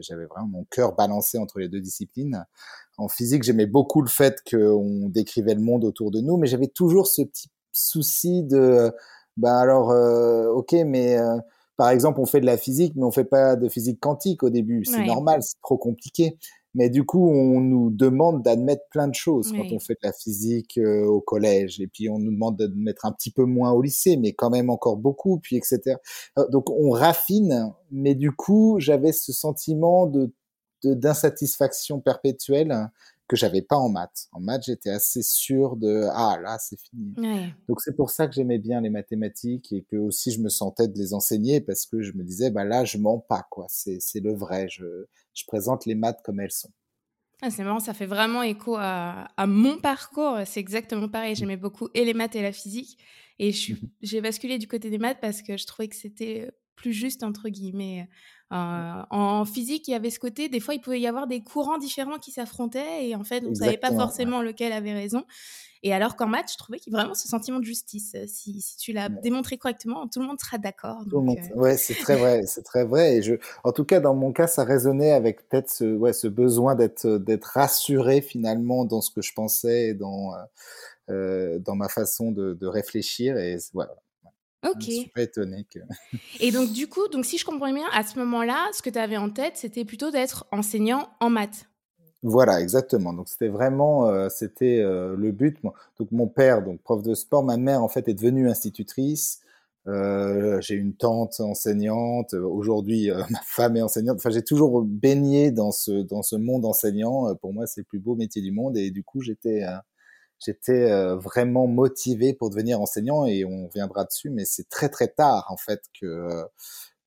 j'avais 0.00 0.26
vraiment 0.26 0.48
mon 0.48 0.64
cœur 0.64 0.96
balancé 0.96 1.38
entre 1.38 1.60
les 1.60 1.68
deux 1.68 1.80
disciplines. 1.80 2.44
En 2.98 3.06
physique, 3.06 3.44
j'aimais 3.44 3.66
beaucoup 3.66 4.02
le 4.02 4.10
fait 4.10 4.42
qu'on 4.50 5.08
décrivait 5.10 5.54
le 5.54 5.62
monde 5.62 5.84
autour 5.84 6.10
de 6.10 6.20
nous, 6.20 6.38
mais 6.38 6.48
j'avais 6.48 6.66
toujours 6.66 7.06
ce 7.06 7.22
petit 7.22 7.50
souci 7.70 8.42
de 8.42 8.92
bah 9.36 9.58
alors, 9.58 9.90
euh, 9.90 10.48
ok, 10.48 10.72
mais 10.86 11.18
euh, 11.18 11.38
par 11.76 11.90
exemple, 11.90 12.20
on 12.20 12.26
fait 12.26 12.40
de 12.40 12.46
la 12.46 12.56
physique, 12.56 12.94
mais 12.96 13.04
on 13.04 13.10
fait 13.10 13.24
pas 13.24 13.56
de 13.56 13.68
physique 13.68 14.00
quantique 14.00 14.42
au 14.42 14.50
début. 14.50 14.84
C'est 14.84 15.04
normal, 15.04 15.42
c'est 15.42 15.60
trop 15.62 15.78
compliqué. 15.78 16.36
Mais 16.74 16.88
du 16.88 17.04
coup, 17.04 17.28
on 17.28 17.60
nous 17.60 17.90
demande 17.90 18.42
d'admettre 18.42 18.84
plein 18.90 19.06
de 19.06 19.14
choses 19.14 19.52
quand 19.52 19.70
on 19.72 19.78
fait 19.78 19.92
de 19.94 20.06
la 20.06 20.12
physique 20.12 20.78
euh, 20.78 21.04
au 21.04 21.20
collège, 21.20 21.80
et 21.80 21.86
puis 21.86 22.08
on 22.08 22.18
nous 22.18 22.32
demande 22.32 22.56
d'admettre 22.56 23.04
un 23.04 23.12
petit 23.12 23.30
peu 23.30 23.44
moins 23.44 23.72
au 23.72 23.82
lycée, 23.82 24.16
mais 24.16 24.32
quand 24.32 24.48
même 24.48 24.70
encore 24.70 24.96
beaucoup, 24.96 25.38
puis 25.38 25.56
etc. 25.56 25.96
Donc 26.50 26.70
on 26.70 26.90
raffine, 26.90 27.72
mais 27.90 28.14
du 28.14 28.32
coup, 28.32 28.76
j'avais 28.78 29.12
ce 29.12 29.32
sentiment 29.32 30.06
de 30.06 30.32
d'insatisfaction 30.84 32.00
perpétuelle 32.00 32.90
que 33.32 33.38
j'avais 33.38 33.62
pas 33.62 33.76
en 33.76 33.88
maths. 33.88 34.28
En 34.32 34.40
maths, 34.40 34.64
j'étais 34.66 34.90
assez 34.90 35.22
sûr 35.22 35.76
de 35.76 36.06
ah 36.12 36.38
là 36.42 36.58
c'est 36.60 36.78
fini. 36.78 37.14
Donc 37.66 37.80
c'est 37.80 37.96
pour 37.96 38.10
ça 38.10 38.28
que 38.28 38.34
j'aimais 38.34 38.58
bien 38.58 38.82
les 38.82 38.90
mathématiques 38.90 39.72
et 39.72 39.84
que 39.90 39.96
aussi 39.96 40.32
je 40.32 40.40
me 40.40 40.50
sentais 40.50 40.86
de 40.86 40.98
les 40.98 41.14
enseigner 41.14 41.62
parce 41.62 41.86
que 41.86 42.02
je 42.02 42.12
me 42.12 42.24
disais 42.24 42.50
bah 42.50 42.64
là 42.64 42.84
je 42.84 42.98
mens 42.98 43.18
pas 43.18 43.46
quoi. 43.50 43.64
C'est 43.70 43.96
c'est 44.00 44.20
le 44.20 44.34
vrai. 44.34 44.68
Je 44.68 44.84
je 45.32 45.44
présente 45.46 45.86
les 45.86 45.94
maths 45.94 46.20
comme 46.22 46.40
elles 46.40 46.52
sont. 46.52 46.68
Ah, 47.40 47.50
c'est 47.50 47.64
marrant, 47.64 47.80
ça 47.80 47.94
fait 47.94 48.06
vraiment 48.06 48.42
écho 48.42 48.76
à, 48.76 49.28
à 49.36 49.46
mon 49.46 49.78
parcours. 49.78 50.40
C'est 50.44 50.60
exactement 50.60 51.08
pareil. 51.08 51.34
J'aimais 51.34 51.56
beaucoup 51.56 51.88
et 51.94 52.04
les 52.04 52.14
maths 52.14 52.36
et 52.36 52.42
la 52.42 52.52
physique. 52.52 52.98
Et 53.38 53.50
j'ai 54.02 54.20
basculé 54.20 54.58
du 54.58 54.68
côté 54.68 54.90
des 54.90 54.98
maths 54.98 55.20
parce 55.22 55.40
que 55.40 55.56
je 55.56 55.66
trouvais 55.66 55.88
que 55.88 55.96
c'était 55.96 56.50
plus 56.76 56.92
juste, 56.92 57.22
entre 57.22 57.48
guillemets. 57.48 58.08
Euh, 58.52 59.02
en 59.10 59.44
physique, 59.44 59.88
il 59.88 59.92
y 59.92 59.94
avait 59.94 60.10
ce 60.10 60.18
côté, 60.18 60.48
des 60.48 60.60
fois, 60.60 60.74
il 60.74 60.80
pouvait 60.80 61.00
y 61.00 61.06
avoir 61.06 61.26
des 61.26 61.42
courants 61.42 61.78
différents 61.78 62.18
qui 62.18 62.32
s'affrontaient 62.32 63.08
et 63.08 63.16
en 63.16 63.24
fait, 63.24 63.42
on 63.46 63.50
ne 63.50 63.54
savait 63.54 63.78
pas 63.78 63.92
forcément 63.92 64.42
lequel 64.42 64.72
avait 64.72 64.92
raison. 64.92 65.24
Et 65.84 65.92
alors 65.92 66.14
qu'en 66.14 66.28
maths, 66.28 66.52
je 66.52 66.58
trouvais 66.58 66.78
qu'il 66.78 66.92
y 66.92 66.96
avait 66.96 67.02
vraiment 67.02 67.14
ce 67.14 67.26
sentiment 67.26 67.58
de 67.58 67.64
justice. 67.64 68.14
Si, 68.28 68.60
si 68.60 68.76
tu 68.76 68.92
l'as 68.92 69.08
démontré 69.08 69.56
correctement, 69.58 70.06
tout 70.06 70.20
le 70.20 70.26
monde 70.26 70.38
sera 70.38 70.58
d'accord. 70.58 71.02
Euh. 71.12 71.56
Ouais, 71.56 71.76
c'est 71.76 71.94
très 71.94 72.16
vrai, 72.16 72.42
c'est 72.46 72.62
très 72.62 72.84
vrai. 72.84 73.16
Et 73.16 73.22
je, 73.22 73.34
en 73.64 73.72
tout 73.72 73.84
cas, 73.84 73.98
dans 73.98 74.14
mon 74.14 74.32
cas, 74.32 74.46
ça 74.46 74.64
résonnait 74.64 75.12
avec 75.12 75.48
peut-être 75.48 75.70
ce, 75.70 75.96
ouais, 75.96 76.12
ce 76.12 76.28
besoin 76.28 76.76
d'être, 76.76 77.08
d'être 77.18 77.46
rassuré 77.46 78.20
finalement 78.20 78.84
dans 78.84 79.00
ce 79.00 79.10
que 79.10 79.22
je 79.22 79.32
pensais 79.32 79.88
et 79.88 79.94
dans, 79.94 80.34
euh, 81.10 81.58
dans 81.58 81.74
ma 81.74 81.88
façon 81.88 82.30
de, 82.30 82.54
de 82.54 82.66
réfléchir. 82.66 83.36
Et 83.38 83.56
voilà. 83.72 83.96
Ok. 84.64 84.76
Je 84.80 84.90
suis 84.90 85.08
pas 85.08 85.22
étonné 85.22 85.66
que. 85.68 85.80
Et 86.40 86.52
donc, 86.52 86.72
du 86.72 86.86
coup, 86.86 87.08
donc, 87.08 87.24
si 87.24 87.36
je 87.36 87.44
comprends 87.44 87.72
bien, 87.72 87.86
à 87.92 88.04
ce 88.04 88.18
moment-là, 88.20 88.68
ce 88.72 88.82
que 88.82 88.90
tu 88.90 88.98
avais 88.98 89.16
en 89.16 89.30
tête, 89.30 89.56
c'était 89.56 89.84
plutôt 89.84 90.10
d'être 90.10 90.46
enseignant 90.52 91.08
en 91.20 91.30
maths. 91.30 91.66
Voilà, 92.22 92.60
exactement. 92.60 93.12
Donc, 93.12 93.28
c'était 93.28 93.48
vraiment, 93.48 94.06
euh, 94.06 94.28
c'était 94.28 94.78
euh, 94.78 95.16
le 95.16 95.32
but. 95.32 95.58
Donc, 95.98 96.12
mon 96.12 96.28
père, 96.28 96.62
donc 96.62 96.80
prof 96.82 97.02
de 97.02 97.14
sport, 97.14 97.42
ma 97.42 97.56
mère, 97.56 97.82
en 97.82 97.88
fait, 97.88 98.08
est 98.08 98.14
devenue 98.14 98.48
institutrice. 98.48 99.40
Euh, 99.88 100.60
j'ai 100.60 100.76
une 100.76 100.94
tante 100.94 101.40
enseignante. 101.40 102.34
Aujourd'hui, 102.34 103.10
ma 103.30 103.40
femme 103.44 103.76
est 103.76 103.82
enseignante. 103.82 104.18
Enfin, 104.18 104.30
j'ai 104.30 104.44
toujours 104.44 104.82
baigné 104.82 105.50
dans 105.50 105.72
ce 105.72 105.90
dans 106.02 106.22
ce 106.22 106.36
monde 106.36 106.64
enseignant. 106.64 107.34
Pour 107.36 107.52
moi, 107.52 107.66
c'est 107.66 107.80
le 107.80 107.86
plus 107.86 107.98
beau 107.98 108.14
métier 108.14 108.40
du 108.40 108.52
monde. 108.52 108.76
Et 108.76 108.92
du 108.92 109.02
coup, 109.02 109.20
j'étais 109.20 109.64
j'étais 110.44 110.90
euh, 110.90 111.16
vraiment 111.16 111.66
motivé 111.66 112.34
pour 112.34 112.50
devenir 112.50 112.80
enseignant 112.80 113.24
et 113.26 113.44
on 113.44 113.68
viendra 113.68 114.04
dessus, 114.04 114.30
mais 114.30 114.44
c'est 114.44 114.68
très 114.68 114.88
très 114.88 115.08
tard 115.08 115.46
en 115.48 115.56
fait 115.56 115.82
que 115.98 116.06
euh, 116.06 116.44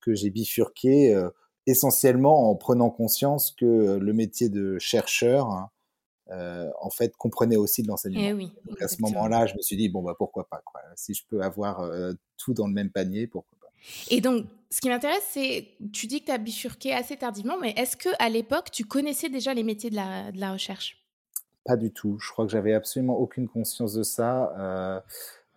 que 0.00 0.14
j'ai 0.14 0.30
bifurqué 0.30 1.14
euh, 1.14 1.30
essentiellement 1.66 2.50
en 2.50 2.54
prenant 2.54 2.90
conscience 2.90 3.52
que 3.52 3.98
le 3.98 4.12
métier 4.12 4.48
de 4.48 4.78
chercheur 4.78 5.50
hein, 5.50 5.70
en 6.80 6.90
fait 6.90 7.16
comprenait 7.16 7.56
aussi 7.56 7.82
de 7.82 7.88
l'enseignement. 7.88 8.22
Eh 8.22 8.68
Donc 8.68 8.80
à 8.80 8.88
ce 8.88 9.00
moment-là, 9.02 9.46
je 9.46 9.54
me 9.54 9.62
suis 9.62 9.76
dit 9.76 9.88
bon 9.88 10.02
bah 10.02 10.14
pourquoi 10.16 10.48
pas 10.48 10.62
quoi. 10.64 10.80
Si 10.94 11.12
je 11.12 11.24
peux 11.28 11.40
avoir 11.40 11.90
tout 12.36 12.54
dans 12.54 12.68
le 12.68 12.72
même 12.72 12.90
panier, 12.90 13.26
pourquoi 13.26 13.58
pas. 13.60 13.66
Et 14.08 14.20
donc, 14.20 14.46
ce 14.70 14.80
qui 14.80 14.88
m'intéresse, 14.88 15.24
c'est, 15.30 15.68
tu 15.92 16.06
dis 16.06 16.20
que 16.20 16.26
tu 16.26 16.32
as 16.32 16.38
bifurqué 16.38 16.92
assez 16.92 17.16
tardivement, 17.16 17.58
mais 17.58 17.72
est-ce 17.76 17.96
que 17.96 18.08
à 18.18 18.28
l'époque, 18.28 18.70
tu 18.70 18.84
connaissais 18.84 19.28
déjà 19.28 19.54
les 19.54 19.62
métiers 19.62 19.90
de 19.90 19.96
la, 19.96 20.30
de 20.30 20.38
la 20.38 20.52
recherche? 20.52 21.05
Pas 21.66 21.76
du 21.76 21.90
tout. 21.92 22.18
Je 22.20 22.30
crois 22.30 22.46
que 22.46 22.52
j'avais 22.52 22.74
absolument 22.74 23.18
aucune 23.18 23.48
conscience 23.48 23.94
de 23.94 24.02
ça. 24.02 24.52
Euh, 24.58 25.00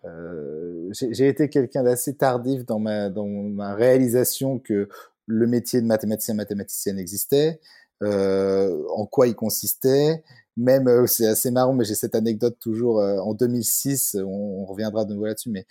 euh, 0.04 0.88
j'ai 0.92 1.28
été 1.28 1.48
quelqu'un 1.48 1.82
d'assez 1.82 2.16
tardif 2.16 2.64
dans 2.64 2.78
ma, 2.78 3.10
dans 3.10 3.26
ma 3.26 3.74
réalisation 3.74 4.58
que 4.58 4.88
le 5.26 5.46
métier 5.46 5.80
de 5.80 5.86
mathématicien 5.86 6.34
mathématicienne 6.34 6.98
existait. 6.98 7.60
en 8.02 9.06
quoi 9.06 9.28
il 9.28 9.34
consistait. 9.34 10.22
Même, 10.56 11.06
c'est 11.06 11.26
assez 11.26 11.50
marrant, 11.50 11.72
mais 11.74 11.84
j'ai 11.84 11.94
cette 11.94 12.14
anecdote 12.14 12.58
toujours 12.58 12.98
en 13.00 13.34
2006, 13.34 14.16
on, 14.26 14.64
reviendra 14.66 15.04
de 15.04 15.14
nouveau 15.14 15.26
là-dessus, 15.26 15.50
mais 15.50 15.66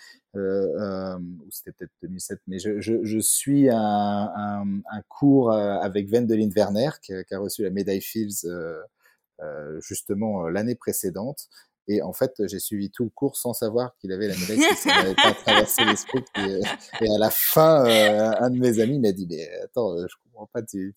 c'était 1.51 1.73
peut-être 1.73 1.91
2007, 2.01 2.39
mais 2.47 2.59
je, 2.59 2.79
je, 2.79 3.19
suis 3.19 3.69
un, 3.69 4.31
un, 4.35 5.01
cours 5.09 5.51
avec 5.51 6.09
Wendelin 6.11 6.49
Werner, 6.55 6.91
qui, 7.01 7.13
a 7.13 7.39
reçu 7.39 7.63
la 7.63 7.71
médaille 7.71 8.01
Fields 8.01 8.47
justement 9.81 10.47
l'année 10.47 10.75
précédente. 10.75 11.47
Et 11.91 12.03
en 12.03 12.13
fait, 12.13 12.33
j'ai 12.45 12.59
suivi 12.59 12.91
tout 12.91 13.03
le 13.03 13.09
cours 13.09 13.35
sans 13.35 13.53
savoir 13.53 13.95
qu'il 13.97 14.11
avait 14.11 14.27
la 14.27 14.35
médaille, 14.35 14.61
ça 14.75 14.89
n'avait 14.89 15.15
pas 15.15 15.33
traversé 15.45 15.83
l'esprit. 15.85 16.23
Et, 16.37 16.61
et, 17.01 17.15
à 17.15 17.17
la 17.17 17.31
fin, 17.31 17.83
euh, 17.87 18.31
un 18.39 18.51
de 18.51 18.59
mes 18.59 18.79
amis 18.79 18.99
m'a 18.99 19.11
dit, 19.11 19.25
mais 19.27 19.49
attends, 19.63 19.97
je 19.97 20.15
comprends 20.39 20.49
pas. 20.53 20.61
Tu, 20.61 20.95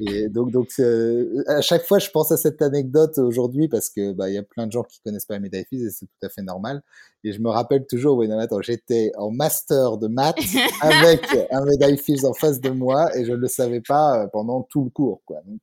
Et 0.00 0.28
donc, 0.28 0.50
donc 0.50 0.68
euh, 0.78 1.42
à 1.46 1.60
chaque 1.60 1.84
fois, 1.86 1.98
je 1.98 2.10
pense 2.10 2.30
à 2.32 2.36
cette 2.36 2.60
anecdote 2.62 3.18
aujourd'hui 3.18 3.68
parce 3.68 3.90
que 3.90 4.12
bah, 4.12 4.28
il 4.28 4.34
y 4.34 4.38
a 4.38 4.42
plein 4.42 4.66
de 4.66 4.72
gens 4.72 4.82
qui 4.82 5.00
connaissent 5.00 5.26
pas 5.26 5.38
la 5.38 5.46
et 5.48 5.66
c'est 5.90 6.06
tout 6.06 6.26
à 6.26 6.28
fait 6.28 6.42
normal. 6.42 6.82
Et 7.24 7.32
je 7.32 7.40
me 7.40 7.48
rappelle 7.48 7.86
toujours, 7.86 8.16
oui, 8.18 8.28
non, 8.28 8.38
attends, 8.38 8.62
j'étais 8.62 9.12
en 9.16 9.30
master 9.30 9.98
de 9.98 10.06
maths 10.06 10.36
avec 10.82 11.26
un 11.50 11.64
médaille 11.64 11.98
en 12.24 12.32
face 12.32 12.60
de 12.60 12.70
moi 12.70 13.16
et 13.16 13.24
je 13.24 13.32
ne 13.32 13.36
le 13.36 13.48
savais 13.48 13.80
pas 13.80 14.22
euh, 14.22 14.26
pendant 14.28 14.62
tout 14.62 14.84
le 14.84 14.90
cours, 14.90 15.22
quoi. 15.24 15.40
Donc, 15.46 15.62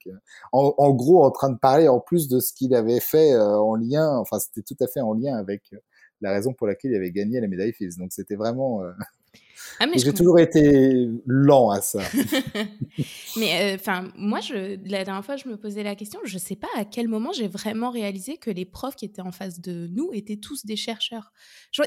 en, 0.51 0.73
en, 0.77 0.93
gros, 0.93 1.23
en 1.23 1.31
train 1.31 1.49
de 1.49 1.57
parler 1.57 1.87
en 1.87 1.99
plus 1.99 2.27
de 2.27 2.39
ce 2.39 2.53
qu'il 2.53 2.73
avait 2.75 2.99
fait 2.99 3.35
en 3.37 3.75
lien, 3.75 4.17
enfin, 4.17 4.39
c'était 4.39 4.61
tout 4.61 4.83
à 4.83 4.87
fait 4.87 5.01
en 5.01 5.13
lien 5.13 5.35
avec 5.37 5.61
euh, 5.73 5.77
la 6.21 6.31
raison 6.31 6.53
pour 6.53 6.67
laquelle 6.67 6.91
il 6.91 6.97
avait 6.97 7.11
gagné 7.11 7.39
la 7.39 7.47
médaille 7.47 7.73
Fields. 7.73 7.97
Donc 7.97 8.11
c'était 8.11 8.35
vraiment. 8.35 8.83
Euh, 8.83 8.91
ah, 9.79 9.85
j'ai 9.95 10.13
toujours 10.13 10.39
été 10.39 11.09
lent 11.25 11.69
à 11.69 11.81
ça. 11.81 11.99
mais 13.37 13.73
euh, 13.73 13.75
enfin, 13.75 14.09
moi, 14.15 14.39
je, 14.39 14.77
la 14.89 15.03
dernière 15.03 15.23
fois, 15.25 15.35
je 15.35 15.47
me 15.47 15.57
posais 15.57 15.83
la 15.83 15.95
question. 15.95 16.19
Je 16.23 16.35
ne 16.35 16.39
sais 16.39 16.55
pas 16.55 16.67
à 16.75 16.85
quel 16.85 17.07
moment 17.07 17.31
j'ai 17.31 17.47
vraiment 17.47 17.91
réalisé 17.91 18.37
que 18.37 18.49
les 18.49 18.65
profs 18.65 18.95
qui 18.95 19.05
étaient 19.05 19.21
en 19.21 19.31
face 19.31 19.59
de 19.59 19.87
nous 19.87 20.09
étaient 20.13 20.37
tous 20.37 20.65
des 20.65 20.75
chercheurs. 20.75 21.31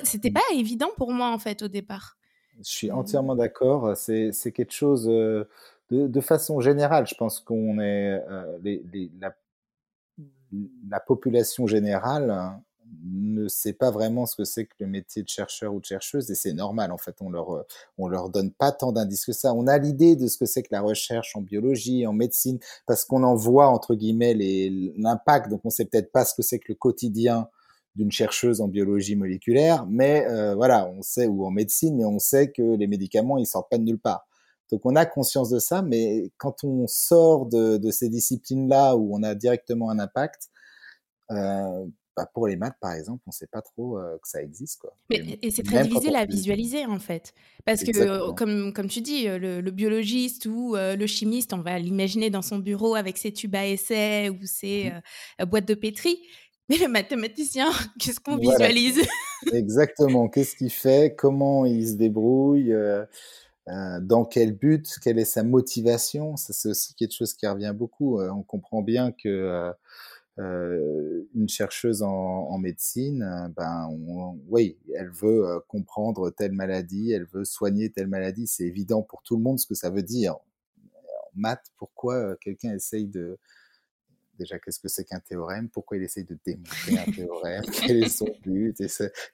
C'était 0.03 0.31
mm. 0.31 0.35
pas 0.35 0.55
évident 0.55 0.91
pour 0.97 1.13
moi 1.13 1.29
en 1.29 1.39
fait 1.39 1.63
au 1.63 1.69
départ. 1.69 2.17
Je 2.59 2.71
suis 2.71 2.91
entièrement 2.91 3.37
d'accord. 3.37 3.97
C'est 3.97 4.53
quelque 4.53 4.73
chose 4.73 5.05
de, 5.05 5.47
de, 5.91 6.21
façon 6.21 6.61
générale. 6.61 7.07
Je 7.07 7.15
pense 7.15 7.41
qu'on 7.41 7.79
est 7.79 8.21
les, 8.63 8.83
les, 8.93 9.11
la 9.21 9.35
la 10.89 11.01
population 11.01 11.67
générale 11.67 12.31
hein, 12.31 12.63
ne 13.05 13.49
sait 13.49 13.73
pas 13.73 13.91
vraiment 13.91 14.27
ce 14.27 14.37
que 14.37 14.45
c'est 14.45 14.67
que 14.67 14.75
le 14.81 14.87
métier 14.87 15.23
de 15.23 15.29
chercheur 15.29 15.75
ou 15.75 15.81
de 15.81 15.85
chercheuse 15.85 16.31
et 16.31 16.35
c'est 16.35 16.53
normal 16.53 16.93
en 16.93 16.99
fait 16.99 17.17
on 17.21 17.31
leur 17.31 17.65
on 17.99 18.09
leur 18.09 18.31
donne 18.31 18.51
pas 18.53 18.73
tant 18.73 18.93
d'indices 18.93 19.27
que 19.27 19.33
ça. 19.33 19.55
On 19.55 19.67
a 19.67 19.79
l'idée 19.79 20.17
de 20.17 20.27
ce 20.27 20.39
que 20.39 20.47
c'est 20.47 20.63
que 20.63 20.69
la 20.73 20.81
recherche 20.81 21.37
en 21.37 21.43
biologie 21.43 22.07
en 22.07 22.13
médecine 22.13 22.59
parce 22.87 23.05
qu'on 23.05 23.23
en 23.23 23.35
voit 23.35 23.69
entre 23.69 23.95
guillemets 23.95 24.35
l'impact. 24.97 25.51
Donc 25.51 25.61
on 25.65 25.71
sait 25.71 25.85
peut-être 25.85 26.13
pas 26.13 26.25
ce 26.25 26.35
que 26.35 26.43
c'est 26.43 26.59
que 26.59 26.67
le 26.69 26.75
quotidien 26.75 27.49
d'une 27.97 28.13
chercheuse 28.13 28.61
en 28.61 28.69
biologie 28.69 29.17
moléculaire 29.17 29.87
mais 29.89 30.27
euh, 30.27 30.55
voilà 30.55 30.89
on 30.89 31.03
sait 31.03 31.27
ou 31.27 31.45
en 31.45 31.51
médecine 31.51 31.97
mais 31.97 32.05
on 32.05 32.19
sait 32.19 32.53
que 32.53 32.77
les 32.77 32.87
médicaments 32.87 33.39
ils 33.39 33.47
sortent 33.47 33.71
pas 33.71 33.79
de 33.79 33.85
nulle 33.85 34.01
part. 34.01 34.29
Donc 34.71 34.83
on 34.85 34.97
a 34.97 35.07
conscience 35.07 35.51
de 35.51 35.59
ça, 35.59 35.83
mais 35.83 36.31
quand 36.37 36.65
on 36.65 36.87
sort 36.87 37.47
de, 37.47 37.91
ces 37.91 38.09
disciplines-là 38.09 38.97
où 38.97 39.17
on 39.17 39.23
a 39.23 39.35
directement 39.35 39.91
un 39.91 39.99
impact, 39.99 40.51
euh, 41.31 41.87
bah, 42.19 42.29
pour 42.35 42.49
les 42.49 42.57
maths, 42.57 42.77
par 42.81 42.95
exemple, 42.95 43.23
on 43.27 43.31
ne 43.31 43.33
sait 43.33 43.47
pas 43.47 43.63
trop 43.63 43.97
euh, 43.97 44.19
que 44.21 44.29
ça 44.29 44.43
existe. 44.43 44.81
Quoi. 44.81 44.93
Mais, 45.09 45.39
et 45.41 45.53
c'est 45.53 45.63
très 45.63 45.85
difficile 45.85 46.17
à 46.17 46.27
visualiser, 46.27 46.85
en 46.85 46.99
fait. 46.99 47.33
Parce 47.65 47.85
que, 47.85 48.33
comme, 48.33 48.73
comme 48.73 48.89
tu 48.89 49.01
dis, 49.03 49.29
le, 49.29 49.71
biologiste 49.71 50.47
ou 50.47 50.75
euh, 50.75 50.97
le 50.97 51.07
chimiste, 51.07 51.53
on 51.53 51.61
va 51.61 51.79
l'imaginer 51.79 52.29
dans 52.29 52.43
son 52.43 52.59
bureau 52.59 52.97
avec 52.97 53.19
ses 53.19 53.33
tubes 53.33 53.55
à 53.55 53.69
essai 53.69 54.31
ou 54.31 54.39
ses 54.43 54.91
mmh 54.91 55.45
boîtes 55.45 55.69
de 55.69 55.75
pétri. 55.75 56.19
Mais 56.69 56.77
le 56.79 56.89
mathématicien, 56.89 57.71
qu'est-ce 58.01 58.19
qu'on 58.19 58.37
visualise? 58.37 59.01
Exactement. 59.53 60.29
Qu'est-ce 60.29 60.57
qu'il 60.57 60.71
fait? 60.71 61.15
Comment 61.15 61.65
il 61.67 61.87
se 61.87 61.95
débrouille? 61.95 62.75
Dans 63.67 64.25
quel 64.25 64.57
but, 64.57 64.89
quelle 65.05 65.21
est 65.21 65.25
sa 65.25 65.45
motivation? 65.45 66.37
Ça, 66.37 66.53
c'est 66.53 66.71
aussi 66.71 66.95
quelque 66.95 67.15
chose 67.15 67.35
qui 67.35 67.47
revient 67.47 67.73
beaucoup. 67.75 68.21
On 68.21 68.43
comprend 68.43 68.83
bien 68.83 69.13
que 69.13 69.73
euh, 70.39 71.29
une 71.35 71.49
chercheuse 71.49 72.03
en, 72.03 72.59
médecine, 72.59 73.53
ben, 73.57 73.89
oui, 74.49 74.79
elle 74.95 75.11
veut 75.11 75.61
comprendre 75.69 76.31
telle 76.31 76.53
maladie, 76.53 77.13
elle 77.13 77.27
veut 77.27 77.45
soigner 77.45 77.91
telle 77.91 78.09
maladie. 78.09 78.47
C'est 78.47 78.65
évident 78.65 79.03
pour 79.03 79.23
tout 79.23 79.37
le 79.37 79.43
monde 79.43 79.59
ce 79.59 79.67
que 79.67 79.75
ça 79.75 79.91
veut 79.91 80.03
dire. 80.03 80.35
En 80.35 81.31
maths, 81.35 81.73
pourquoi 81.77 82.37
quelqu'un 82.37 82.75
essaye 82.75 83.07
de 83.07 83.39
déjà 84.39 84.59
qu'est-ce 84.59 84.81
que 84.81 84.89
c'est 84.89 85.05
qu'un 85.05 85.21
théorème, 85.21 85.69
pourquoi 85.69 85.97
il 85.97 86.03
essaye 86.03 86.25
de 86.25 86.39
démontrer 86.45 86.99
un 86.99 87.11
théorème, 87.11 87.63
quel 87.87 88.05
est 88.05 88.09
son 88.09 88.29
but, 88.43 88.77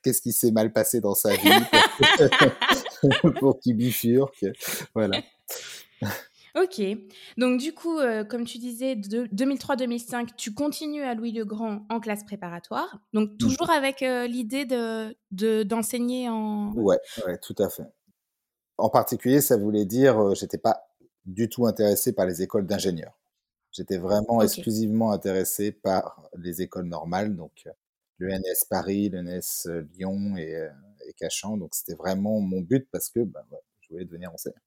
qu'est-ce 0.03 0.23
qui 0.23 0.33
s'est 0.33 0.51
mal 0.51 0.73
passé 0.73 1.01
dans 1.01 1.15
sa 1.15 1.35
vie 1.35 1.51
pour, 3.39 3.59
qu'il 3.61 3.77
bifurque, 3.77 4.47
voilà. 4.95 5.23
Ok, 6.57 6.81
donc 7.37 7.59
du 7.59 7.75
coup, 7.75 7.99
euh, 7.99 8.23
comme 8.23 8.45
tu 8.45 8.59
disais, 8.59 8.95
2003-2005, 8.95 10.37
tu 10.37 10.55
continues 10.55 11.03
à 11.03 11.15
Louis 11.15 11.33
le 11.33 11.45
Grand 11.45 11.85
en 11.91 11.99
classe 11.99 12.23
préparatoire, 12.23 13.01
donc 13.13 13.33
mmh. 13.33 13.37
toujours 13.39 13.71
avec 13.71 14.03
euh, 14.03 14.29
l'idée 14.29 14.65
de 14.65 15.17
d'enseigner 15.65 16.29
en... 16.29 16.73
Ouais, 16.75 16.99
ouais, 17.27 17.39
tout 17.39 17.57
à 17.59 17.69
fait. 17.69 17.83
En 18.79 18.89
particulier, 18.89 19.41
ça 19.41 19.57
voulait 19.57 19.85
dire, 19.85 20.17
euh, 20.23 20.35
j'étais 20.37 20.59
pas 20.59 20.87
du 21.25 21.49
tout 21.49 21.67
intéressé 21.67 22.13
par 22.13 22.25
les 22.25 22.41
écoles 22.41 22.67
d'ingénieurs. 22.67 23.19
J'étais 23.73 23.99
vraiment 23.99 24.41
exclusivement 24.41 25.11
intéressé 25.11 25.73
par 25.73 26.23
les 26.37 26.63
écoles 26.63 26.87
normales, 26.87 27.35
donc 27.35 27.69
l'ENS 28.21 28.65
Paris, 28.71 29.11
l'ENS 29.11 29.67
Lyon 29.97 30.37
et, 30.37 30.69
et 31.09 31.13
Cachan. 31.15 31.57
Donc 31.57 31.75
c'était 31.75 31.97
vraiment 31.97 32.39
mon 32.39 32.61
but 32.61 32.89
parce 32.93 33.11
que 33.11 33.25
bah, 33.25 33.45
je 33.81 33.89
voulais 33.89 34.05
devenir 34.05 34.33
enseignant. 34.33 34.61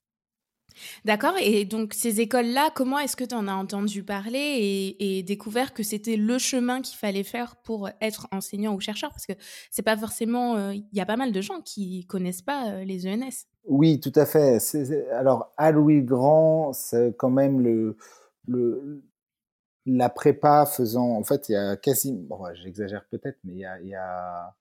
D'accord. 1.06 1.34
Et 1.42 1.66
donc, 1.66 1.94
ces 1.94 2.22
écoles-là, 2.22 2.70
comment 2.76 3.00
est-ce 3.00 3.16
que 3.16 3.24
tu 3.24 3.36
en 3.36 3.48
as 3.48 3.54
entendu 3.54 4.04
parler 4.04 4.96
et, 5.00 5.24
découvert 5.24 5.74
que 5.74 5.84
c'était 5.84 6.18
le 6.18 6.38
chemin 6.38 6.82
qu'il 6.82 6.98
fallait 6.98 7.24
faire 7.24 7.56
pour 7.58 7.90
être 8.02 8.28
enseignant 8.32 8.74
ou 8.74 8.80
chercheur? 8.80 9.10
Parce 9.10 9.26
que 9.26 9.34
c'est 9.72 9.82
pas 9.82 9.98
forcément. 9.98 10.72
Il 10.72 10.86
y 10.94 11.02
a 11.02 11.06
pas 11.06 11.18
mal 11.18 11.32
de 11.32 11.42
gens 11.42 11.62
qui 11.62 12.06
connaissent 12.06 12.42
pas 12.42 12.84
les 12.84 13.08
ENS. 13.08 13.48
Oui, 13.68 14.00
tout 14.00 14.14
à 14.16 14.26
fait. 14.26 14.60
alors, 15.12 15.54
à 15.58 15.72
Louis 15.72 16.02
Grand, 16.02 16.72
c'est 16.74 17.16
quand 17.18 17.30
même 17.30 17.62
le, 17.62 17.98
la 19.86 20.10
prépa 20.10 20.66
faisant, 20.66 21.12
en 21.12 21.24
fait, 21.24 21.50
il 21.50 21.54
y 21.54 21.56
a 21.56 21.76
quasi, 21.76 22.14
bon, 22.14 22.40
j'exagère 22.54 23.06
peut-être, 23.10 23.38
mais 23.44 23.54
il 23.54 23.88
y 23.90 23.96
a, 23.96 24.56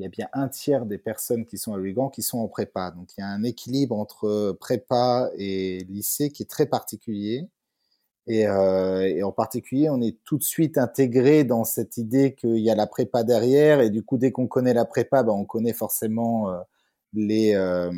il 0.00 0.04
y 0.04 0.06
a 0.06 0.08
bien 0.08 0.28
un 0.32 0.48
tiers 0.48 0.86
des 0.86 0.98
personnes 0.98 1.44
qui 1.44 1.58
sont 1.58 1.74
à 1.74 1.76
Louis 1.76 1.94
qui 2.12 2.22
sont 2.22 2.38
en 2.38 2.48
prépa. 2.48 2.90
Donc 2.90 3.08
il 3.16 3.20
y 3.20 3.24
a 3.24 3.28
un 3.28 3.42
équilibre 3.44 3.96
entre 3.96 4.56
prépa 4.58 5.30
et 5.36 5.84
lycée 5.90 6.30
qui 6.30 6.42
est 6.42 6.46
très 6.46 6.66
particulier. 6.66 7.46
Et, 8.26 8.46
euh, 8.46 9.02
et, 9.02 9.22
en 9.22 9.32
particulier, 9.32 9.90
on 9.90 10.00
est 10.00 10.16
tout 10.24 10.38
de 10.38 10.42
suite 10.42 10.78
intégré 10.78 11.44
dans 11.44 11.64
cette 11.64 11.96
idée 11.96 12.34
qu'il 12.34 12.58
y 12.58 12.70
a 12.70 12.74
la 12.74 12.86
prépa 12.86 13.24
derrière, 13.24 13.80
et 13.80 13.90
du 13.90 14.04
coup, 14.04 14.18
dès 14.18 14.30
qu'on 14.30 14.46
connaît 14.46 14.74
la 14.74 14.84
prépa, 14.84 15.22
ben, 15.22 15.32
on 15.32 15.44
connaît 15.44 15.72
forcément 15.72 16.50
euh, 16.50 16.60
les, 17.14 17.54
euh, 17.54 17.90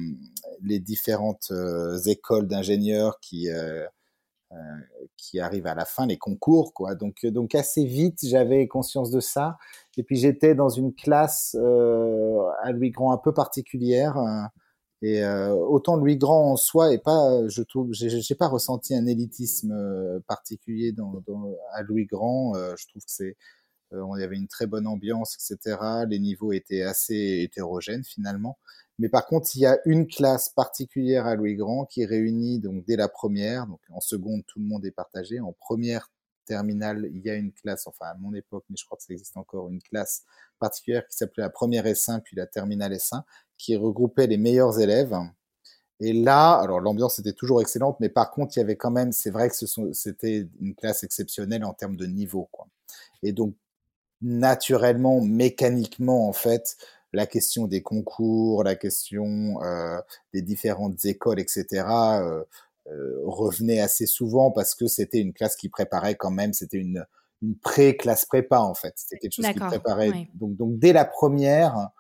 différentes 0.63 1.49
euh, 1.51 1.99
écoles 2.07 2.47
d'ingénieurs 2.47 3.21
qui, 3.21 3.51
euh, 3.51 3.85
euh, 3.85 3.87
qui 5.17 5.41
arrivent 5.41 5.67
à 5.67 5.75
la 5.75 5.85
fin, 5.85 6.07
les 6.07 6.19
concours, 6.19 6.75
quoi. 6.75 6.95
Donc, 6.95 7.25
euh, 7.25 7.31
donc 7.31 7.55
assez 7.55 7.85
vite, 7.85 8.21
j'avais 8.25 8.67
conscience 8.69 9.11
de 9.11 9.21
ça. 9.21 9.59
Et 9.97 10.03
puis 10.03 10.17
j'étais 10.17 10.55
dans 10.55 10.69
une 10.69 10.95
classe 10.95 11.57
euh, 11.59 12.43
à 12.63 12.73
Louis 12.73 12.91
Grand 12.91 13.13
un 13.13 13.19
peu 13.19 13.33
particulière. 13.33 14.17
et 15.03 15.25
autant 15.25 15.97
Louis 15.97 16.17
Grand 16.17 16.53
en 16.53 16.57
soi 16.57 16.93
et 16.93 16.99
pas, 16.99 17.49
je 17.49 17.63
trouve, 17.63 17.93
j'ai 17.93 18.35
pas 18.35 18.49
ressenti 18.49 18.95
un 18.95 19.07
élitisme 19.07 19.75
particulier 20.29 20.93
dans, 20.93 21.23
à 21.73 21.83
Louis 21.83 22.07
Grand. 22.07 22.55
je 22.55 22.87
trouve 22.89 23.03
que 23.03 23.11
c'est, 23.11 23.37
on 23.93 24.17
y 24.17 24.23
avait 24.23 24.37
une 24.37 24.49
très 24.49 24.67
bonne 24.67 24.87
ambiance, 24.87 25.37
etc. 25.37 25.77
Les 26.09 26.19
niveaux 26.19 26.53
étaient 26.53 26.83
assez 26.83 27.41
hétérogènes 27.43 28.05
finalement. 28.05 28.59
Mais 29.03 29.09
par 29.09 29.27
contre, 29.27 29.51
il 29.57 29.63
y 29.63 29.67
a 29.67 29.81
une 29.85 30.07
classe 30.07 30.49
particulière 30.51 31.27
à 31.27 31.35
Louis 31.35 31.57
Grand 31.57 31.87
qui 31.87 32.07
réunit 32.07 32.61
donc 32.61 32.85
dès 32.87 32.95
la 32.95 33.09
première, 33.09 33.67
donc 33.67 33.81
en 33.91 33.99
seconde 33.99 34.45
tout 34.47 34.61
le 34.61 34.65
monde 34.65 34.87
est 34.87 34.93
partagé, 34.93 35.41
en 35.41 35.53
première 35.53 36.09
terminale 36.45 37.11
il 37.13 37.21
y 37.21 37.29
a 37.29 37.35
une 37.35 37.53
classe, 37.53 37.89
enfin 37.89 38.07
à 38.07 38.15
mon 38.15 38.33
époque, 38.33 38.65
mais 38.71 38.77
je 38.79 38.85
crois 38.85 38.97
que 38.97 39.03
ça 39.03 39.13
existe 39.13 39.37
encore, 39.37 39.69
une 39.71 39.83
classe 39.83 40.23
particulière 40.61 41.05
qui 41.09 41.17
s'appelait 41.17 41.43
la 41.43 41.51
première 41.51 41.85
S1 41.85 42.21
puis 42.21 42.37
la 42.37 42.47
terminale 42.47 42.93
S1, 42.93 43.25
qui 43.59 43.75
regroupait 43.75 44.29
les 44.29 44.37
meilleurs 44.37 44.79
élèves. 44.79 45.17
Et 45.99 46.13
là, 46.13 46.53
alors 46.53 46.79
l'ambiance 46.79 47.19
était 47.19 47.33
toujours 47.33 47.61
excellente, 47.61 47.97
mais 47.99 48.09
par 48.09 48.31
contre 48.31 48.57
il 48.57 48.61
y 48.61 48.63
avait 48.63 48.77
quand 48.77 48.93
même, 48.93 49.11
c'est 49.11 49.31
vrai 49.31 49.51
que 49.51 49.57
c'était 49.95 50.49
une 50.61 50.77
classe 50.77 51.03
exceptionnelle 51.03 51.65
en 51.65 51.75
termes 51.75 51.97
de 51.97 52.07
niveau. 52.07 52.49
Et 53.25 53.33
donc 53.33 53.57
naturellement, 54.21 55.21
mécaniquement 55.21 56.29
en 56.29 56.33
fait, 56.33 56.77
la 57.13 57.27
question 57.27 57.67
des 57.67 57.83
concours, 57.83 58.65
la 58.65 58.75
question 58.75 59.63
euh, 59.63 59.99
des 60.33 60.43
différentes 60.43 61.05
écoles, 61.05 61.41
etc., 61.41 61.85
euh, 62.89 63.21
revenait 63.25 63.81
assez 63.81 64.07
souvent 64.07 64.51
parce 64.51 64.75
que 64.75 64.87
c'était 64.87 65.21
une 65.21 65.33
classe 65.33 65.55
qui 65.57 65.69
préparait 65.69 66.17
quand 66.17 66.33
même, 66.33 66.53
c'était 66.53 66.79
une, 66.79 67.07
une 67.43 67.57
pré-classe 67.57 68.25
prépa 68.25 68.59
en 68.59 68.75
fait. 68.75 68.95
C'était 68.97 69.19
quelque 69.19 69.35
chose 69.35 69.47
qui 69.47 69.59
préparait. 69.59 70.29
Donc, 70.35 70.57
donc 70.57 70.79
dès 70.79 70.93
la 70.93 71.05
première, 71.05 71.91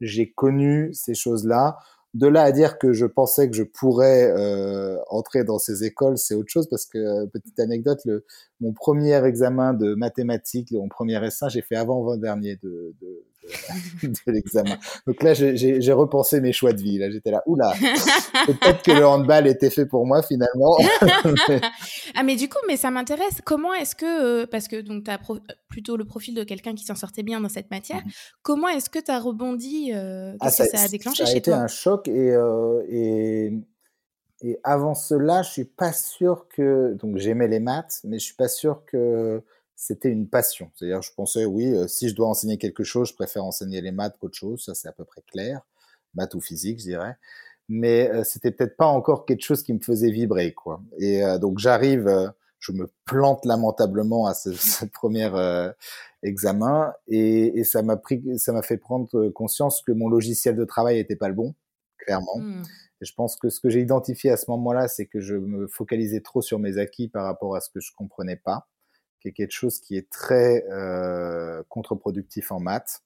j'ai 0.00 0.30
connu 0.32 0.90
ces 0.94 1.14
choses-là. 1.14 1.78
De 2.14 2.26
là 2.26 2.42
à 2.42 2.52
dire 2.52 2.78
que 2.78 2.92
je 2.92 3.06
pensais 3.06 3.48
que 3.48 3.56
je 3.56 3.62
pourrais 3.62 4.30
euh, 4.30 4.98
entrer 5.08 5.44
dans 5.44 5.58
ces 5.58 5.84
écoles, 5.84 6.18
c'est 6.18 6.34
autre 6.34 6.50
chose 6.50 6.68
parce 6.68 6.84
que 6.84 6.98
euh, 6.98 7.26
petite 7.26 7.58
anecdote, 7.58 8.00
le, 8.04 8.26
mon 8.60 8.72
premier 8.74 9.24
examen 9.24 9.72
de 9.72 9.94
mathématiques, 9.94 10.72
mon 10.72 10.88
premier 10.88 11.24
essai, 11.24 11.46
j'ai 11.48 11.62
fait 11.62 11.76
avant 11.76 12.02
avant 12.02 12.16
dernier 12.16 12.56
de, 12.56 12.94
de, 13.00 13.24
de 14.02 14.32
l'examen. 14.32 14.78
Donc 15.06 15.22
là, 15.22 15.34
j'ai 15.34 15.92
repensé 15.92 16.40
mes 16.40 16.52
choix 16.52 16.72
de 16.72 16.80
vie. 16.80 16.98
Là, 16.98 17.10
j'étais 17.10 17.30
là, 17.30 17.42
oula, 17.46 17.72
peut-être 18.46 18.82
que 18.82 18.92
le 18.92 19.06
handball 19.06 19.46
était 19.46 19.70
fait 19.70 19.86
pour 19.86 20.06
moi 20.06 20.22
finalement. 20.22 20.76
ah, 22.14 22.22
mais 22.22 22.36
du 22.36 22.48
coup, 22.48 22.58
mais 22.66 22.76
ça 22.76 22.90
m'intéresse. 22.90 23.40
Comment 23.44 23.74
est-ce 23.74 23.94
que, 23.94 24.42
euh, 24.42 24.46
parce 24.46 24.68
que 24.68 24.80
donc 24.80 25.04
tu 25.04 25.10
as 25.10 25.20
plutôt 25.68 25.96
le 25.96 26.04
profil 26.04 26.34
de 26.34 26.44
quelqu'un 26.44 26.74
qui 26.74 26.84
s'en 26.84 26.94
sortait 26.94 27.22
bien 27.22 27.40
dans 27.40 27.48
cette 27.48 27.70
matière, 27.70 27.98
mmh 27.98 28.10
comment 28.42 28.68
est-ce 28.68 28.90
que 28.90 28.98
tu 28.98 29.10
as 29.10 29.18
rebondi 29.18 29.92
euh, 29.94 30.34
ah, 30.40 30.50
ça, 30.50 30.66
que 30.66 30.76
ça 30.76 30.84
a 30.84 30.88
déclenché 30.88 31.24
ça 31.24 31.32
a 31.32 31.34
été 31.34 31.52
un 31.52 31.68
choc 31.68 32.08
et, 32.08 32.30
euh, 32.30 32.82
et, 32.88 33.52
et 34.42 34.58
avant 34.64 34.94
cela, 34.94 35.42
je 35.42 35.50
suis 35.50 35.64
pas 35.64 35.92
sûr 35.92 36.46
que 36.48 36.94
donc 36.94 37.16
j'aimais 37.16 37.48
les 37.48 37.60
maths, 37.60 38.00
mais 38.04 38.18
je 38.18 38.24
suis 38.24 38.34
pas 38.34 38.48
sûr 38.48 38.84
que 38.84 39.42
c'était 39.76 40.10
une 40.10 40.28
passion. 40.28 40.70
C'est-à-dire, 40.74 41.02
je 41.02 41.12
pensais, 41.14 41.44
oui, 41.44 41.74
euh, 41.74 41.88
si 41.88 42.08
je 42.08 42.14
dois 42.14 42.28
enseigner 42.28 42.58
quelque 42.58 42.84
chose, 42.84 43.08
je 43.08 43.14
préfère 43.14 43.44
enseigner 43.44 43.80
les 43.80 43.92
maths 43.92 44.16
qu'autre 44.18 44.36
chose. 44.36 44.64
Ça, 44.64 44.74
c'est 44.74 44.88
à 44.88 44.92
peu 44.92 45.04
près 45.04 45.22
clair. 45.22 45.62
Maths 46.14 46.34
ou 46.34 46.40
physique, 46.40 46.78
je 46.78 46.84
dirais. 46.84 47.16
Mais 47.68 48.10
euh, 48.10 48.24
c'était 48.24 48.50
peut-être 48.50 48.76
pas 48.76 48.86
encore 48.86 49.24
quelque 49.24 49.42
chose 49.42 49.62
qui 49.62 49.72
me 49.72 49.80
faisait 49.80 50.10
vibrer, 50.10 50.52
quoi. 50.52 50.82
Et 50.98 51.24
euh, 51.24 51.38
donc, 51.38 51.58
j'arrive, 51.58 52.32
je 52.58 52.72
me 52.72 52.90
plante 53.04 53.44
lamentablement 53.44 54.26
à 54.26 54.34
ce, 54.34 54.52
ce 54.52 54.84
premier 54.84 55.30
examen 56.22 56.92
et, 57.08 57.58
et 57.58 57.64
ça 57.64 57.82
m'a 57.82 57.96
pris, 57.96 58.22
ça 58.38 58.52
m'a 58.52 58.62
fait 58.62 58.76
prendre 58.76 59.30
conscience 59.30 59.82
que 59.82 59.90
mon 59.90 60.08
logiciel 60.08 60.54
de 60.54 60.64
travail 60.64 60.98
était 60.98 61.16
pas 61.16 61.28
le 61.28 61.34
bon, 61.34 61.54
clairement. 61.98 62.38
Mmh. 62.38 62.62
Et 63.00 63.04
je 63.04 63.14
pense 63.14 63.34
que 63.34 63.48
ce 63.48 63.58
que 63.58 63.68
j'ai 63.68 63.80
identifié 63.80 64.30
à 64.30 64.36
ce 64.36 64.48
moment-là, 64.52 64.86
c'est 64.86 65.06
que 65.06 65.18
je 65.18 65.34
me 65.34 65.66
focalisais 65.66 66.20
trop 66.20 66.40
sur 66.40 66.60
mes 66.60 66.78
acquis 66.78 67.08
par 67.08 67.24
rapport 67.24 67.56
à 67.56 67.60
ce 67.60 67.68
que 67.68 67.80
je 67.80 67.90
comprenais 67.96 68.36
pas 68.36 68.68
qui 69.22 69.28
est 69.28 69.32
quelque 69.32 69.52
chose 69.52 69.80
qui 69.80 69.96
est 69.96 70.10
très 70.10 70.64
euh, 70.70 71.62
contre-productif 71.68 72.50
en 72.50 72.58
maths. 72.58 73.02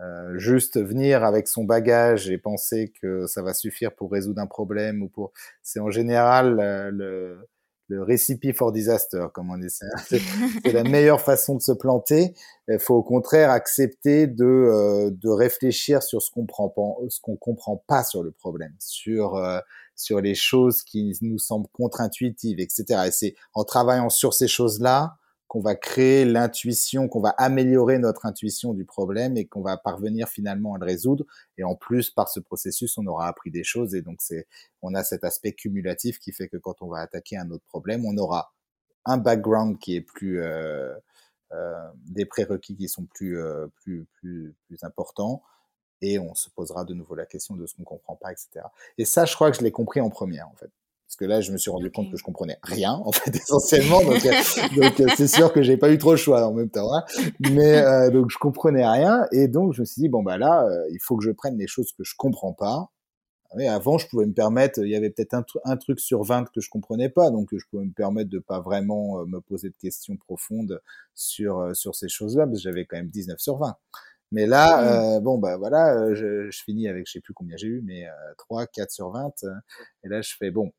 Euh, 0.00 0.36
juste 0.38 0.80
venir 0.80 1.22
avec 1.22 1.46
son 1.46 1.62
bagage 1.62 2.28
et 2.28 2.38
penser 2.38 2.92
que 3.00 3.26
ça 3.28 3.42
va 3.42 3.54
suffire 3.54 3.94
pour 3.94 4.10
résoudre 4.10 4.40
un 4.40 4.46
problème 4.46 5.02
ou 5.02 5.08
pour 5.08 5.32
c'est 5.62 5.78
en 5.78 5.90
général 5.90 6.58
euh, 6.58 6.90
le, 6.90 7.48
le 7.88 8.02
recipe 8.02 8.52
for 8.56 8.72
disaster 8.72 9.26
comme 9.32 9.50
on 9.50 9.58
dit. 9.58 9.68
C'est 9.70 10.72
la 10.72 10.84
meilleure 10.84 11.20
façon 11.20 11.56
de 11.56 11.62
se 11.62 11.72
planter. 11.72 12.34
Il 12.68 12.78
faut 12.78 12.94
au 12.94 13.02
contraire 13.02 13.50
accepter 13.50 14.26
de 14.26 14.44
euh, 14.44 15.10
de 15.10 15.28
réfléchir 15.28 16.02
sur 16.02 16.22
ce 16.22 16.30
qu'on 16.30 16.46
prend 16.46 16.68
pas 16.68 16.82
ce 17.08 17.20
qu'on 17.20 17.36
comprend 17.36 17.76
pas 17.86 18.04
sur 18.04 18.22
le 18.22 18.30
problème 18.30 18.74
sur 18.78 19.36
euh, 19.36 19.58
sur 19.96 20.20
les 20.20 20.34
choses 20.34 20.82
qui 20.82 21.12
nous 21.20 21.38
semblent 21.38 21.68
contre-intuitives 21.72 22.58
etc 22.58 23.02
et 23.06 23.10
c'est 23.10 23.34
en 23.52 23.64
travaillant 23.64 24.08
sur 24.08 24.34
ces 24.34 24.48
choses 24.48 24.80
là 24.80 25.16
qu'on 25.48 25.60
va 25.60 25.74
créer 25.74 26.24
l'intuition, 26.24 27.08
qu'on 27.08 27.20
va 27.20 27.30
améliorer 27.30 27.98
notre 27.98 28.26
intuition 28.26 28.74
du 28.74 28.84
problème 28.84 29.36
et 29.36 29.46
qu'on 29.46 29.62
va 29.62 29.76
parvenir 29.76 30.28
finalement 30.28 30.74
à 30.74 30.78
le 30.78 30.84
résoudre. 30.84 31.24
Et 31.58 31.64
en 31.64 31.74
plus, 31.74 32.10
par 32.10 32.28
ce 32.28 32.40
processus, 32.40 32.96
on 32.98 33.06
aura 33.06 33.28
appris 33.28 33.50
des 33.50 33.64
choses 33.64 33.94
et 33.94 34.02
donc 34.02 34.16
c'est, 34.20 34.46
on 34.82 34.94
a 34.94 35.04
cet 35.04 35.24
aspect 35.24 35.52
cumulatif 35.52 36.18
qui 36.18 36.32
fait 36.32 36.48
que 36.48 36.56
quand 36.56 36.82
on 36.82 36.88
va 36.88 37.00
attaquer 37.00 37.36
un 37.36 37.50
autre 37.50 37.64
problème, 37.66 38.04
on 38.04 38.16
aura 38.16 38.52
un 39.04 39.18
background 39.18 39.78
qui 39.78 39.96
est 39.96 40.00
plus 40.00 40.40
euh, 40.42 40.94
euh, 41.52 41.88
des 42.06 42.24
prérequis 42.24 42.76
qui 42.76 42.88
sont 42.88 43.04
plus 43.04 43.38
euh, 43.38 43.66
plus 43.82 44.06
plus 44.14 44.54
plus 44.66 44.82
importants 44.82 45.42
et 46.00 46.18
on 46.18 46.34
se 46.34 46.50
posera 46.50 46.84
de 46.84 46.94
nouveau 46.94 47.14
la 47.14 47.26
question 47.26 47.54
de 47.54 47.66
ce 47.66 47.76
qu'on 47.76 47.84
comprend 47.84 48.16
pas, 48.16 48.32
etc. 48.32 48.66
Et 48.98 49.04
ça, 49.04 49.24
je 49.24 49.34
crois 49.34 49.50
que 49.50 49.56
je 49.56 49.62
l'ai 49.62 49.72
compris 49.72 50.00
en 50.00 50.10
première 50.10 50.48
en 50.48 50.54
fait. 50.54 50.70
Parce 51.06 51.16
que 51.16 51.24
là, 51.26 51.40
je 51.40 51.52
me 51.52 51.58
suis 51.58 51.70
rendu 51.70 51.90
compte 51.90 52.10
que 52.10 52.16
je 52.16 52.24
comprenais 52.24 52.58
rien, 52.62 52.92
en 53.04 53.12
fait, 53.12 53.30
essentiellement. 53.36 54.02
Donc, 54.02 54.24
euh, 54.24 54.30
donc 54.76 55.00
euh, 55.00 55.06
c'est 55.16 55.28
sûr 55.28 55.52
que 55.52 55.62
j'ai 55.62 55.76
pas 55.76 55.90
eu 55.90 55.98
trop 55.98 56.12
le 56.12 56.16
choix 56.16 56.46
en 56.46 56.52
même 56.52 56.70
temps. 56.70 56.92
Hein. 56.94 57.04
Mais 57.38 57.76
euh, 57.84 58.10
donc, 58.10 58.30
je 58.30 58.38
comprenais 58.38 58.86
rien. 58.86 59.26
Et 59.30 59.48
donc, 59.48 59.74
je 59.74 59.82
me 59.82 59.84
suis 59.84 60.02
dit, 60.02 60.08
bon, 60.08 60.22
bah 60.22 60.38
là, 60.38 60.66
il 60.90 60.98
faut 61.00 61.16
que 61.16 61.24
je 61.24 61.30
prenne 61.30 61.58
les 61.58 61.66
choses 61.66 61.92
que 61.92 62.04
je 62.04 62.14
comprends 62.16 62.52
pas. 62.52 62.90
Mais 63.56 63.68
avant, 63.68 63.98
je 63.98 64.08
pouvais 64.08 64.26
me 64.26 64.32
permettre, 64.32 64.80
il 64.80 64.90
y 64.90 64.96
avait 64.96 65.10
peut-être 65.10 65.34
un, 65.34 65.44
un, 65.64 65.76
truc 65.76 66.00
sur 66.00 66.24
20 66.24 66.50
que 66.52 66.60
je 66.60 66.68
comprenais 66.68 67.08
pas, 67.08 67.30
donc 67.30 67.50
je 67.52 67.64
pouvais 67.70 67.84
me 67.84 67.92
permettre 67.92 68.28
de 68.28 68.40
pas 68.40 68.58
vraiment 68.58 69.24
me 69.26 69.38
poser 69.38 69.68
de 69.68 69.76
questions 69.80 70.16
profondes 70.16 70.82
sur 71.14 71.70
sur 71.72 71.94
ces 71.94 72.08
choses-là, 72.08 72.46
parce 72.46 72.56
que 72.56 72.62
j'avais 72.64 72.84
quand 72.84 72.96
même 72.96 73.10
19 73.10 73.38
sur 73.38 73.58
20. 73.58 73.76
Mais 74.32 74.46
là, 74.46 75.20
mmh. 75.20 75.22
bon, 75.22 75.38
bah 75.38 75.56
voilà, 75.56 76.14
je, 76.14 76.50
je, 76.50 76.62
finis 76.64 76.88
avec, 76.88 77.06
je 77.06 77.12
sais 77.12 77.20
plus 77.20 77.32
combien 77.32 77.56
j'ai 77.56 77.68
eu, 77.68 77.82
mais 77.84 78.06
3, 78.38 78.66
4 78.66 78.90
sur 78.90 79.10
20. 79.10 79.30
et 80.02 80.08
là, 80.08 80.20
je 80.20 80.34
fais, 80.36 80.50
bon, 80.50 80.72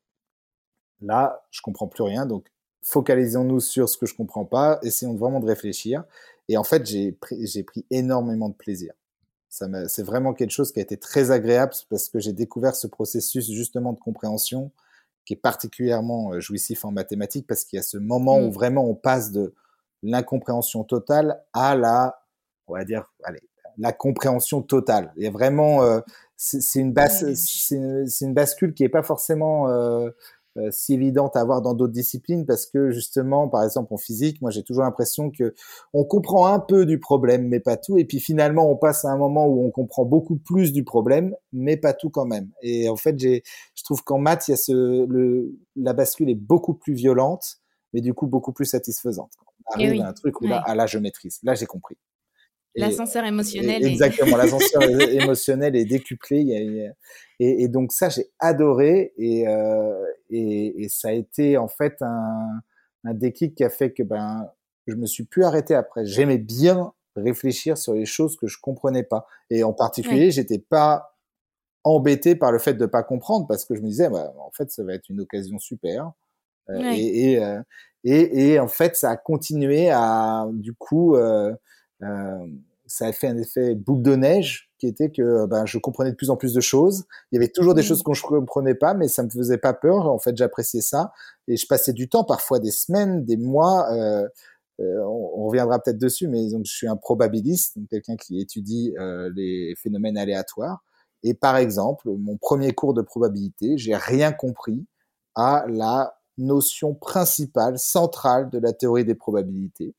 Là, 1.00 1.44
je 1.50 1.60
comprends 1.60 1.88
plus 1.88 2.02
rien, 2.02 2.26
donc 2.26 2.46
focalisons-nous 2.82 3.60
sur 3.60 3.88
ce 3.88 3.98
que 3.98 4.06
je 4.06 4.14
comprends 4.14 4.44
pas, 4.44 4.78
essayons 4.82 5.14
vraiment 5.14 5.40
de 5.40 5.46
réfléchir. 5.46 6.04
Et 6.48 6.56
en 6.56 6.64
fait, 6.64 6.86
j'ai 6.86 7.12
pris, 7.12 7.62
pris 7.64 7.84
énormément 7.90 8.48
de 8.48 8.54
plaisir. 8.54 8.94
C'est 9.48 10.02
vraiment 10.02 10.34
quelque 10.34 10.50
chose 10.50 10.70
qui 10.70 10.80
a 10.80 10.82
été 10.82 10.98
très 10.98 11.30
agréable 11.30 11.72
parce 11.88 12.08
que 12.08 12.18
j'ai 12.18 12.32
découvert 12.32 12.76
ce 12.76 12.86
processus 12.86 13.50
justement 13.50 13.92
de 13.92 13.98
compréhension 13.98 14.70
qui 15.24 15.32
est 15.32 15.36
particulièrement 15.36 16.32
euh, 16.32 16.40
jouissif 16.40 16.84
en 16.84 16.92
mathématiques 16.92 17.46
parce 17.46 17.64
qu'il 17.64 17.78
y 17.78 17.80
a 17.80 17.82
ce 17.82 17.98
moment 17.98 18.38
où 18.38 18.48
mmh. 18.48 18.52
vraiment 18.52 18.88
on 18.88 18.94
passe 18.94 19.32
de 19.32 19.54
l'incompréhension 20.02 20.84
totale 20.84 21.42
à 21.52 21.74
la, 21.74 22.20
on 22.68 22.74
va 22.74 22.84
dire, 22.84 23.10
allez, 23.24 23.40
la 23.78 23.92
compréhension 23.92 24.62
totale. 24.62 25.12
Il 25.16 25.24
y 25.24 25.26
a 25.26 25.30
vraiment, 25.30 25.82
euh, 25.82 26.00
c'est 26.36 26.78
une, 26.78 26.92
bas, 26.92 27.08
c'est 27.08 27.76
une 27.76 28.34
bascule 28.34 28.72
qui 28.72 28.84
est 28.84 28.88
pas 28.88 29.02
forcément 29.02 29.68
euh, 29.68 30.10
si 30.70 30.94
évidente 30.94 31.36
à 31.36 31.40
avoir 31.40 31.62
dans 31.62 31.74
d'autres 31.74 31.92
disciplines 31.92 32.46
parce 32.46 32.66
que 32.66 32.90
justement, 32.90 33.48
par 33.48 33.64
exemple 33.64 33.92
en 33.92 33.96
physique, 33.96 34.40
moi 34.40 34.50
j'ai 34.50 34.62
toujours 34.62 34.84
l'impression 34.84 35.30
que 35.30 35.54
on 35.92 36.04
comprend 36.04 36.46
un 36.46 36.58
peu 36.58 36.86
du 36.86 36.98
problème 36.98 37.48
mais 37.48 37.60
pas 37.60 37.76
tout, 37.76 37.98
et 37.98 38.04
puis 38.04 38.20
finalement 38.20 38.70
on 38.70 38.76
passe 38.76 39.04
à 39.04 39.10
un 39.10 39.16
moment 39.16 39.46
où 39.46 39.64
on 39.64 39.70
comprend 39.70 40.04
beaucoup 40.04 40.36
plus 40.36 40.72
du 40.72 40.84
problème 40.84 41.34
mais 41.52 41.76
pas 41.76 41.92
tout 41.92 42.10
quand 42.10 42.26
même. 42.26 42.50
Et 42.62 42.88
en 42.88 42.96
fait, 42.96 43.18
j'ai, 43.18 43.42
je 43.74 43.82
trouve 43.82 44.02
qu'en 44.02 44.18
maths, 44.18 44.48
il 44.48 44.52
y 44.52 44.54
a 44.54 44.56
ce, 44.56 45.06
le, 45.06 45.54
la 45.76 45.92
bascule 45.92 46.30
est 46.30 46.34
beaucoup 46.34 46.74
plus 46.74 46.94
violente, 46.94 47.58
mais 47.92 48.00
du 48.00 48.14
coup 48.14 48.26
beaucoup 48.26 48.52
plus 48.52 48.66
satisfaisante. 48.66 49.32
On 49.74 49.80
eh 49.80 49.86
arrive 49.86 50.02
à 50.02 50.08
un 50.08 50.12
truc 50.12 50.40
où 50.40 50.46
là, 50.46 50.62
ah, 50.66 50.74
là 50.74 50.86
je 50.86 50.98
maîtrise, 50.98 51.38
là 51.42 51.54
j'ai 51.54 51.66
compris. 51.66 51.96
L'ascenseur 52.76 53.24
émotionnel. 53.24 53.84
exactement, 53.84 54.36
l'ascenseur 54.36 54.82
émotionnel 54.82 55.76
est 55.76 55.84
décuplé. 55.96 56.92
et, 57.38 57.62
et, 57.62 57.68
donc 57.68 57.92
ça, 57.92 58.08
j'ai 58.08 58.26
adoré. 58.38 59.12
Et, 59.16 59.48
euh, 59.48 60.04
et, 60.30 60.84
et, 60.84 60.88
ça 60.88 61.08
a 61.08 61.12
été 61.12 61.56
en 61.56 61.68
fait 61.68 61.96
un, 62.00 62.60
un 63.04 63.14
déclic 63.14 63.54
qui 63.54 63.64
a 63.64 63.70
fait 63.70 63.92
que 63.92 64.02
ben, 64.02 64.48
je 64.86 64.94
me 64.94 65.06
suis 65.06 65.24
plus 65.24 65.44
arrêté 65.44 65.74
après. 65.74 66.04
J'aimais 66.04 66.38
bien 66.38 66.92
réfléchir 67.16 67.78
sur 67.78 67.94
les 67.94 68.06
choses 68.06 68.36
que 68.36 68.46
je 68.46 68.58
comprenais 68.60 69.02
pas. 69.02 69.26
Et 69.50 69.64
en 69.64 69.72
particulier, 69.72 70.30
j'étais 70.30 70.58
pas 70.58 71.16
embêté 71.84 72.34
par 72.34 72.52
le 72.52 72.58
fait 72.58 72.74
de 72.74 72.86
pas 72.86 73.02
comprendre 73.02 73.46
parce 73.46 73.64
que 73.64 73.74
je 73.74 73.80
me 73.80 73.86
disais, 73.86 74.10
bah, 74.10 74.34
en 74.38 74.50
fait, 74.50 74.70
ça 74.70 74.82
va 74.82 74.94
être 74.94 75.08
une 75.08 75.20
occasion 75.20 75.58
super. 75.58 76.12
Euh, 76.68 76.80
et, 76.96 77.38
euh, 77.42 77.62
et, 78.04 78.52
et, 78.52 78.60
en 78.60 78.68
fait, 78.68 78.96
ça 78.96 79.10
a 79.10 79.16
continué 79.16 79.90
à, 79.90 80.46
du 80.52 80.74
coup, 80.74 81.14
euh, 81.14 81.52
euh, 82.02 82.46
ça 82.86 83.06
a 83.06 83.12
fait 83.12 83.28
un 83.28 83.36
effet 83.36 83.74
boule 83.74 84.02
de 84.02 84.14
neige 84.16 84.70
qui 84.78 84.86
était 84.86 85.10
que 85.10 85.46
ben, 85.46 85.66
je 85.66 85.78
comprenais 85.78 86.10
de 86.10 86.16
plus 86.16 86.30
en 86.30 86.36
plus 86.36 86.52
de 86.52 86.60
choses. 86.60 87.04
Il 87.32 87.36
y 87.36 87.38
avait 87.38 87.48
toujours 87.48 87.74
des 87.74 87.82
mmh. 87.82 87.86
choses 87.86 88.02
que 88.02 88.12
je 88.12 88.22
comprenais 88.22 88.74
pas, 88.74 88.94
mais 88.94 89.08
ça 89.08 89.22
me 89.22 89.30
faisait 89.30 89.58
pas 89.58 89.72
peur. 89.72 90.06
En 90.06 90.18
fait, 90.18 90.36
j'appréciais 90.36 90.82
ça 90.82 91.12
et 91.48 91.56
je 91.56 91.66
passais 91.66 91.92
du 91.92 92.08
temps, 92.08 92.24
parfois 92.24 92.58
des 92.58 92.70
semaines, 92.70 93.24
des 93.24 93.36
mois. 93.36 93.90
Euh, 93.92 94.28
euh, 94.80 95.02
on, 95.04 95.46
reviendra 95.46 95.78
peut-être 95.78 95.98
dessus, 95.98 96.28
mais 96.28 96.50
donc 96.50 96.66
je 96.66 96.72
suis 96.72 96.88
un 96.88 96.96
probabiliste, 96.96 97.78
quelqu'un 97.88 98.16
qui 98.16 98.40
étudie 98.40 98.94
euh, 98.98 99.30
les 99.34 99.74
phénomènes 99.76 100.18
aléatoires. 100.18 100.84
Et 101.22 101.32
par 101.34 101.56
exemple, 101.56 102.10
mon 102.10 102.36
premier 102.36 102.72
cours 102.72 102.92
de 102.92 103.00
probabilité, 103.00 103.78
j'ai 103.78 103.96
rien 103.96 104.32
compris 104.32 104.86
à 105.34 105.64
la 105.68 106.18
notion 106.36 106.94
principale, 106.94 107.78
centrale 107.78 108.50
de 108.50 108.58
la 108.58 108.74
théorie 108.74 109.06
des 109.06 109.14
probabilités 109.14 109.94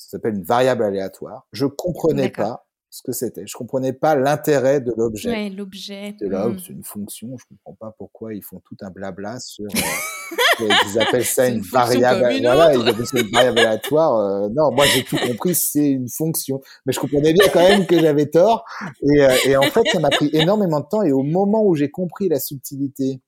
ça 0.00 0.12
s'appelle 0.12 0.34
une 0.34 0.44
variable 0.44 0.82
aléatoire. 0.82 1.46
Je 1.52 1.66
comprenais 1.66 2.30
pas 2.30 2.66
ce 2.88 3.02
que 3.02 3.12
c'était. 3.12 3.46
Je 3.46 3.54
comprenais 3.54 3.92
pas 3.92 4.16
l'intérêt 4.16 4.80
de 4.80 4.94
l'objet. 4.96 5.30
Ouais, 5.30 5.50
l'objet. 5.50 6.16
De 6.18 6.26
là, 6.26 6.48
mmh. 6.48 6.58
c'est 6.58 6.72
une 6.72 6.82
fonction. 6.82 7.36
Je 7.36 7.44
comprends 7.44 7.74
pas 7.74 7.94
pourquoi 7.98 8.34
ils 8.34 8.42
font 8.42 8.60
tout 8.64 8.76
un 8.80 8.90
blabla 8.90 9.38
sur. 9.40 9.66
Euh, 9.66 10.68
ils 10.86 10.98
appellent 10.98 11.24
ça 11.26 11.48
une, 11.48 11.60
variable. 11.60 12.40
Voilà, 12.40 12.74
ils 12.74 12.88
appellent 12.88 13.06
ça 13.06 13.20
une 13.20 13.30
variable 13.30 13.58
aléatoire. 13.58 14.16
Euh, 14.16 14.48
non, 14.48 14.72
moi 14.72 14.86
j'ai 14.86 15.04
tout 15.04 15.18
compris. 15.18 15.54
C'est 15.54 15.90
une 15.90 16.08
fonction. 16.08 16.62
Mais 16.86 16.94
je 16.94 16.98
comprenais 16.98 17.34
bien 17.34 17.46
quand 17.52 17.60
même 17.60 17.86
que 17.86 18.00
j'avais 18.00 18.26
tort. 18.26 18.64
Et, 19.02 19.22
euh, 19.22 19.36
et 19.44 19.56
en 19.58 19.62
fait, 19.62 19.82
ça 19.92 20.00
m'a 20.00 20.10
pris 20.10 20.30
énormément 20.32 20.80
de 20.80 20.86
temps. 20.86 21.02
Et 21.02 21.12
au 21.12 21.22
moment 21.22 21.62
où 21.62 21.74
j'ai 21.74 21.90
compris 21.90 22.30
la 22.30 22.40
subtilité 22.40 23.20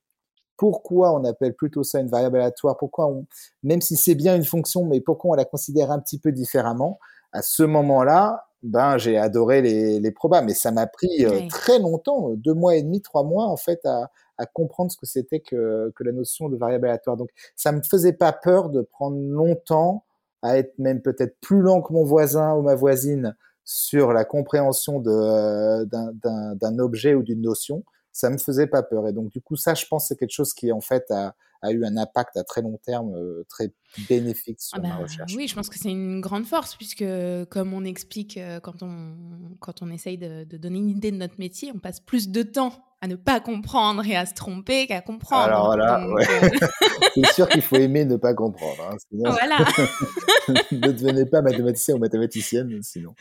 pourquoi 0.56 1.12
on 1.12 1.24
appelle 1.24 1.54
plutôt 1.54 1.82
ça 1.82 2.00
une 2.00 2.08
variable 2.08 2.36
aléatoire, 2.36 2.76
pourquoi 2.76 3.06
on, 3.06 3.26
même 3.62 3.80
si 3.80 3.96
c'est 3.96 4.14
bien 4.14 4.36
une 4.36 4.44
fonction, 4.44 4.84
mais 4.84 5.00
pourquoi 5.00 5.32
on 5.32 5.34
la 5.34 5.44
considère 5.44 5.90
un 5.90 5.98
petit 5.98 6.18
peu 6.18 6.32
différemment, 6.32 6.98
à 7.32 7.42
ce 7.42 7.62
moment-là, 7.62 8.46
ben 8.62 8.96
j'ai 8.98 9.18
adoré 9.18 9.60
les, 9.62 9.98
les 9.98 10.10
probas, 10.12 10.42
mais 10.42 10.54
ça 10.54 10.70
m'a 10.70 10.86
pris 10.86 11.24
euh, 11.24 11.48
très 11.48 11.78
longtemps, 11.78 12.30
deux 12.30 12.54
mois 12.54 12.76
et 12.76 12.82
demi, 12.82 13.00
trois 13.02 13.24
mois 13.24 13.46
en 13.46 13.56
fait 13.56 13.84
à, 13.84 14.10
à 14.38 14.46
comprendre 14.46 14.92
ce 14.92 14.96
que 14.96 15.06
c'était 15.06 15.40
que, 15.40 15.92
que 15.96 16.04
la 16.04 16.12
notion 16.12 16.48
de 16.48 16.56
variable 16.56 16.86
aléatoire. 16.86 17.16
Donc 17.16 17.30
ça 17.56 17.72
me 17.72 17.82
faisait 17.82 18.12
pas 18.12 18.32
peur 18.32 18.68
de 18.68 18.82
prendre 18.82 19.18
longtemps 19.18 20.04
à 20.42 20.58
être 20.58 20.78
même 20.78 21.00
peut-être 21.02 21.36
plus 21.40 21.60
lent 21.60 21.82
que 21.82 21.92
mon 21.92 22.04
voisin 22.04 22.54
ou 22.54 22.62
ma 22.62 22.74
voisine 22.74 23.34
sur 23.64 24.12
la 24.12 24.24
compréhension 24.24 25.02
euh, 25.06 25.84
d'un 25.84 26.78
objet 26.78 27.14
ou 27.14 27.22
d'une 27.22 27.42
notion, 27.42 27.84
ça 28.12 28.31
me 28.31 28.38
faisait 28.38 28.66
pas 28.66 28.83
peur. 28.83 29.09
Et 29.09 29.12
donc, 29.12 29.31
du 29.31 29.40
coup, 29.40 29.57
ça, 29.57 29.75
je 29.75 29.87
pense, 29.87 30.09
c'est 30.09 30.16
quelque 30.16 30.33
chose 30.33 30.53
qui, 30.55 30.70
en 30.72 30.81
fait, 30.81 31.11
a, 31.11 31.35
a 31.62 31.70
eu 31.70 31.85
un 31.85 31.96
impact 31.96 32.37
à 32.37 32.44
très 32.44 32.61
long 32.61 32.79
terme 32.85 33.14
euh, 33.14 33.44
très 33.48 33.72
bénéfique 34.09 34.61
sur 34.61 34.79
ah 34.79 34.83
ma 34.83 34.88
bah, 34.88 35.03
recherche. 35.03 35.35
Oui, 35.37 35.48
je 35.48 35.55
pense 35.55 35.68
que 35.68 35.79
c'est 35.79 35.90
une 35.90 36.20
grande 36.20 36.44
force, 36.44 36.75
puisque, 36.77 37.05
comme 37.51 37.72
on 37.72 37.85
explique 37.85 38.37
euh, 38.37 38.61
quand 38.61 38.83
on, 38.83 39.14
quand 39.61 39.83
on 39.83 39.90
essaye 39.90 40.18
de, 40.18 40.44
de, 40.44 40.57
donner 40.57 40.79
une 40.79 40.90
idée 40.90 41.11
de 41.11 41.16
notre 41.16 41.38
métier, 41.38 41.72
on 41.75 41.79
passe 41.79 42.01
plus 42.01 42.29
de 42.29 42.42
temps 42.42 42.72
à 43.03 43.09
ne 43.09 43.16
pas 43.16 43.40
comprendre 43.40 44.07
et 44.07 44.14
à 44.14 44.27
se 44.27 44.35
tromper 44.35 44.87
qu'à 44.87 45.01
comprendre. 45.01 45.42
Alors 45.42 45.77
là, 45.77 46.09
ouais. 46.09 46.25
c'est 47.14 47.33
sûr 47.33 47.48
qu'il 47.48 47.61
faut 47.61 47.75
aimer 47.75 48.05
ne 48.05 48.14
pas 48.14 48.33
comprendre. 48.33 48.90
Hein, 48.90 48.96
sinon... 49.11 49.31
Voilà. 49.31 49.59
ne 50.70 50.92
devenez 50.92 51.27
pas 51.27 51.42
mathématicien 51.42 51.96
ou 51.96 51.98
mathématicienne, 51.98 52.81
sinon. 52.83 53.14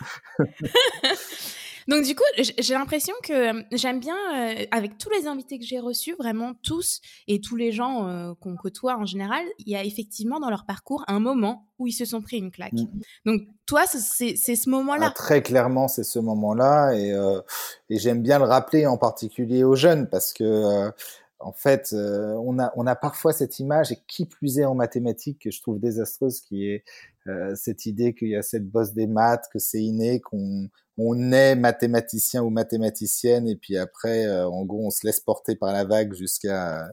Donc 1.88 2.06
du 2.06 2.16
coup, 2.16 2.24
j'ai 2.38 2.74
l'impression 2.74 3.14
que 3.24 3.60
euh, 3.60 3.64
j'aime 3.72 4.00
bien, 4.00 4.16
euh, 4.16 4.66
avec 4.72 4.98
tous 4.98 5.10
les 5.10 5.28
invités 5.28 5.60
que 5.60 5.66
j'ai 5.66 5.80
reçus, 5.80 6.16
vraiment 6.18 6.54
tous 6.64 7.02
et 7.28 7.42
tous 7.42 7.56
les 7.56 7.72
gens 7.72 8.08
euh, 8.08 8.34
qu'on 8.40 8.56
côtoie 8.56 8.98
en 8.98 9.06
général, 9.06 9.44
il 9.60 9.70
y 9.70 9.76
a 9.76 9.84
effectivement 9.84 10.40
dans 10.40 10.50
leur 10.50 10.66
parcours 10.66 11.04
un 11.08 11.20
moment 11.20 11.68
où 11.80 11.88
ils 11.88 11.94
se 11.94 12.06
sont 12.06 12.22
pris 12.22 12.38
une 12.38 12.52
claque. 12.52 12.74
Mmh. 12.74 12.88
Donc 13.26 13.42
toi, 13.66 13.84
c'est 13.88 14.36
ce 14.36 14.70
moment-là. 14.70 15.08
Ah, 15.10 15.14
très 15.16 15.42
clairement, 15.42 15.88
c'est 15.88 16.04
ce 16.04 16.20
moment-là 16.20 16.94
et, 16.94 17.16
et 17.90 17.98
j'aime 17.98 18.22
bien 18.22 18.38
le 18.38 18.46
rappeler 18.46 18.86
en 18.86 18.98
particulier 18.98 19.64
aux 19.64 19.76
jeunes 19.76 20.08
parce 20.10 20.34
que 20.34 20.92
en 21.40 21.54
fait, 21.54 21.94
on, 21.94 22.60
a, 22.60 22.72
on 22.76 22.86
a 22.86 22.96
parfois 22.96 23.34
cette 23.34 23.58
image, 23.60 23.92
et 23.92 23.98
qui 24.08 24.26
plus 24.26 24.60
est 24.60 24.66
en 24.66 24.76
mathématiques, 24.76 25.40
que 25.40 25.50
je 25.50 25.60
trouve 25.60 25.80
désastreuse, 25.80 26.42
qui 26.42 26.68
est 26.68 26.84
cette 27.56 27.88
idée 27.88 28.14
qu'il 28.14 28.28
y 28.28 28.36
a 28.36 28.44
cette 28.44 28.70
bosse 28.70 28.94
des 28.94 29.08
maths, 29.08 29.46
que 29.52 29.58
c'est 29.58 29.82
inné, 29.82 30.20
qu'on 30.20 30.70
on 31.04 31.32
est 31.32 31.56
mathématicien 31.56 32.44
ou 32.44 32.50
mathématicienne, 32.50 33.48
et 33.48 33.56
puis 33.56 33.78
après, 33.78 34.26
euh, 34.28 34.48
en 34.48 34.66
gros, 34.66 34.86
on 34.86 34.90
se 34.92 35.06
laisse 35.06 35.20
porter 35.20 35.56
par 35.56 35.74
la 35.74 35.84
vague 35.86 36.14
jusqu'à 36.14 36.88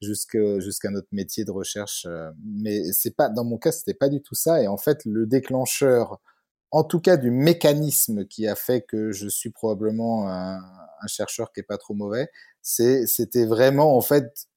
jusqu'à 0.00 0.90
notre 0.90 1.08
métier 1.12 1.44
de 1.44 1.50
recherche. 1.50 2.06
Euh. 2.06 2.30
Mais 2.44 2.92
c'est 2.92 3.16
pas 3.16 3.28
dans 3.28 3.44
mon 3.44 3.58
cas, 3.58 3.72
c'était 3.72 3.94
pas 3.94 4.08
du 4.08 4.22
tout 4.22 4.34
ça. 4.34 4.62
Et 4.62 4.68
en 4.68 4.76
fait, 4.76 5.04
le 5.06 5.26
déclencheur, 5.26 6.20
en 6.70 6.84
tout 6.84 7.00
cas 7.00 7.16
du 7.16 7.30
mécanisme 7.30 8.26
qui 8.26 8.46
a 8.46 8.54
fait 8.56 8.82
que 8.82 9.12
je 9.12 9.28
suis 9.28 9.50
probablement 9.50 10.28
un, 10.28 10.58
un 10.58 11.06
chercheur 11.06 11.52
qui 11.52 11.60
est 11.60 11.64
pas 11.64 11.78
trop 11.78 11.94
mauvais, 11.94 12.28
c'était 12.62 13.46
vraiment 13.46 13.96
en 13.96 14.00
fait 14.02 14.48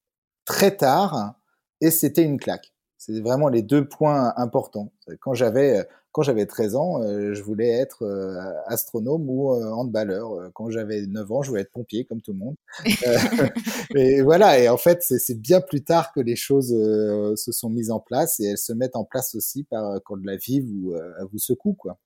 très 0.44 0.76
tard 0.76 1.34
et 1.80 1.90
c'était 1.90 2.22
une 2.22 2.38
claque. 2.38 2.72
C'est 3.00 3.18
vraiment 3.22 3.48
les 3.48 3.62
deux 3.62 3.88
points 3.88 4.34
importants. 4.36 4.92
Quand 5.20 5.32
j'avais 5.32 5.88
quand 6.12 6.20
j'avais 6.22 6.44
13 6.44 6.74
ans, 6.74 7.02
euh, 7.02 7.32
je 7.32 7.42
voulais 7.42 7.70
être 7.70 8.02
euh, 8.02 8.52
astronome 8.66 9.30
ou 9.30 9.54
euh, 9.54 9.70
handballeur. 9.70 10.50
Quand 10.52 10.68
j'avais 10.68 11.06
9 11.06 11.32
ans, 11.32 11.40
je 11.40 11.48
voulais 11.48 11.62
être 11.62 11.72
pompier 11.72 12.04
comme 12.04 12.20
tout 12.20 12.32
le 12.32 12.38
monde. 12.38 12.56
et 13.96 14.20
voilà. 14.20 14.58
Et 14.58 14.68
en 14.68 14.76
fait, 14.76 15.02
c'est 15.02 15.40
bien 15.40 15.62
plus 15.62 15.82
tard 15.82 16.12
que 16.12 16.20
les 16.20 16.36
choses 16.36 16.68
se 16.68 17.52
sont 17.52 17.70
mises 17.70 17.90
en 17.90 18.00
place 18.00 18.38
et 18.38 18.48
elles 18.48 18.58
se 18.58 18.74
mettent 18.74 18.96
en 18.96 19.04
place 19.04 19.34
aussi 19.34 19.64
par 19.64 19.98
quand 20.04 20.16
la 20.22 20.36
vie 20.36 20.60
vous 20.60 20.94
vous 21.32 21.38
secoue, 21.38 21.72
quoi. 21.72 21.96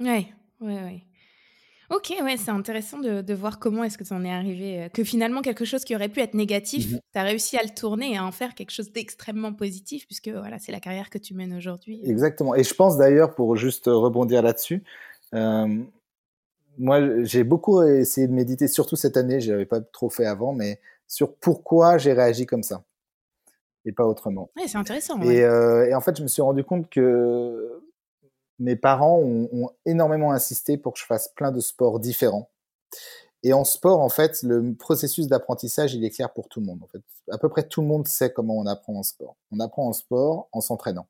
Ouais, 0.00 0.26
ouais, 0.62 0.82
ouais. 0.82 1.02
Ok, 1.94 2.12
ouais, 2.22 2.36
c'est 2.36 2.50
intéressant 2.50 2.98
de, 2.98 3.34
voir 3.34 3.60
comment 3.60 3.84
est-ce 3.84 3.96
que 3.96 4.04
tu 4.04 4.12
en 4.12 4.24
es 4.24 4.30
arrivé, 4.30 4.82
euh, 4.82 4.88
que 4.88 5.04
finalement 5.04 5.42
quelque 5.42 5.64
chose 5.64 5.84
qui 5.84 5.94
aurait 5.94 6.08
pu 6.08 6.20
être 6.20 6.34
négatif, 6.34 6.92
mmh 6.92 6.98
tu 7.12 7.18
as 7.20 7.22
réussi 7.22 7.56
à 7.56 7.62
le 7.62 7.68
tourner 7.68 8.14
et 8.14 8.16
à 8.16 8.24
en 8.24 8.32
faire 8.32 8.54
quelque 8.56 8.72
chose 8.72 8.90
d'extrêmement 8.90 9.52
positif, 9.52 10.06
puisque 10.06 10.28
voilà, 10.28 10.58
c'est 10.58 10.72
la 10.72 10.80
carrière 10.80 11.10
que 11.10 11.18
tu 11.18 11.34
mènes 11.34 11.54
aujourd'hui. 11.54 12.00
Euh. 12.04 12.10
Exactement. 12.10 12.56
Et 12.56 12.64
je 12.64 12.74
pense 12.74 12.96
d'ailleurs, 12.96 13.34
pour 13.36 13.54
juste 13.54 13.84
rebondir 13.86 14.42
là-dessus, 14.42 14.82
euh, 15.34 15.82
moi 16.78 17.22
j'ai 17.22 17.44
beaucoup 17.44 17.80
essayé 17.82 18.26
de 18.26 18.32
méditer, 18.32 18.66
surtout 18.66 18.96
cette 18.96 19.16
année, 19.16 19.40
je 19.40 19.52
n'avais 19.52 19.66
pas 19.66 19.80
trop 19.80 20.10
fait 20.10 20.26
avant, 20.26 20.52
mais 20.52 20.80
sur 21.06 21.34
pourquoi 21.36 21.98
j'ai 21.98 22.12
réagi 22.12 22.46
comme 22.46 22.64
ça 22.64 22.82
et 23.84 23.92
pas 23.92 24.04
autrement. 24.04 24.50
Ouais, 24.56 24.66
c'est 24.66 24.78
intéressant. 24.78 25.20
Et, 25.22 25.36
et, 25.36 25.94
en 25.94 26.00
fait, 26.00 26.16
je 26.16 26.22
me 26.22 26.28
suis 26.28 26.42
rendu 26.42 26.64
compte 26.64 26.88
que 26.88 27.82
mes 28.58 28.76
parents 28.76 29.18
ont, 29.18 29.70
énormément 29.84 30.32
insisté 30.32 30.76
pour 30.76 30.94
que 30.94 30.98
je 30.98 31.06
fasse 31.06 31.28
plein 31.28 31.52
de 31.52 31.60
sports 31.60 32.00
différents. 32.00 32.50
Et 33.42 33.52
en 33.52 33.64
sport, 33.64 34.00
en 34.00 34.08
fait, 34.08 34.42
le 34.42 34.74
processus 34.74 35.26
d'apprentissage, 35.26 35.94
il 35.94 36.04
est 36.04 36.10
clair 36.10 36.32
pour 36.32 36.48
tout 36.48 36.60
le 36.60 36.66
monde. 36.66 36.80
En 36.82 36.86
fait, 36.86 37.02
à 37.30 37.38
peu 37.38 37.48
près 37.48 37.64
tout 37.68 37.82
le 37.82 37.86
monde 37.86 38.08
sait 38.08 38.32
comment 38.32 38.56
on 38.56 38.66
apprend 38.66 38.94
en 38.94 39.02
sport. 39.02 39.36
On 39.52 39.60
apprend 39.60 39.86
en 39.86 39.92
sport 39.92 40.48
en 40.52 40.60
s'entraînant. 40.60 41.06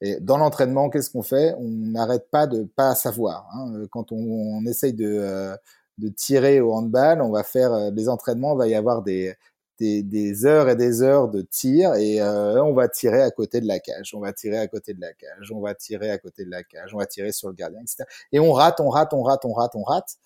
Et 0.00 0.18
dans 0.20 0.38
l'entraînement, 0.38 0.88
qu'est-ce 0.88 1.10
qu'on 1.10 1.22
fait? 1.22 1.54
On 1.58 1.68
n'arrête 1.68 2.30
pas 2.30 2.46
de 2.46 2.64
pas 2.64 2.94
savoir. 2.94 3.46
Hein. 3.54 3.82
Quand 3.90 4.12
on, 4.12 4.64
essaye 4.64 4.94
de, 4.94 5.04
euh, 5.06 5.54
de 5.98 6.08
tirer 6.08 6.60
au 6.60 6.72
handball, 6.72 7.20
on 7.20 7.30
va 7.30 7.42
faire 7.42 7.72
euh, 7.74 7.90
des 7.90 8.08
entraînements, 8.08 8.54
il 8.54 8.58
va 8.58 8.68
y 8.68 8.74
avoir 8.74 9.02
des, 9.02 9.34
des, 9.80 10.46
heures 10.46 10.68
et 10.68 10.76
des 10.76 11.02
heures 11.02 11.28
de 11.28 11.40
tir 11.40 11.94
et 11.94 12.20
euh, 12.20 12.62
on 12.62 12.74
va 12.74 12.88
tirer 12.88 13.22
à 13.22 13.30
côté 13.30 13.60
de 13.60 13.66
la 13.66 13.78
cage, 13.80 14.14
on 14.14 14.20
va 14.20 14.32
tirer 14.32 14.58
à 14.58 14.68
côté 14.68 14.92
de 14.92 15.00
la 15.00 15.12
cage, 15.14 15.50
on 15.52 15.60
va 15.60 15.74
tirer 15.74 16.10
à 16.10 16.18
côté 16.18 16.44
de 16.44 16.50
la 16.50 16.62
cage, 16.62 16.94
on 16.94 16.98
va 16.98 17.06
tirer 17.06 17.32
sur 17.32 17.48
le 17.48 17.54
gardien, 17.54 17.80
etc. 17.80 18.04
Et 18.32 18.40
on 18.40 18.52
rate, 18.52 18.80
on 18.80 18.90
rate, 18.90 19.14
on 19.14 19.22
rate, 19.22 19.44
on 19.44 19.52
rate, 19.52 19.74
on 19.74 19.82
rate. 19.82 20.18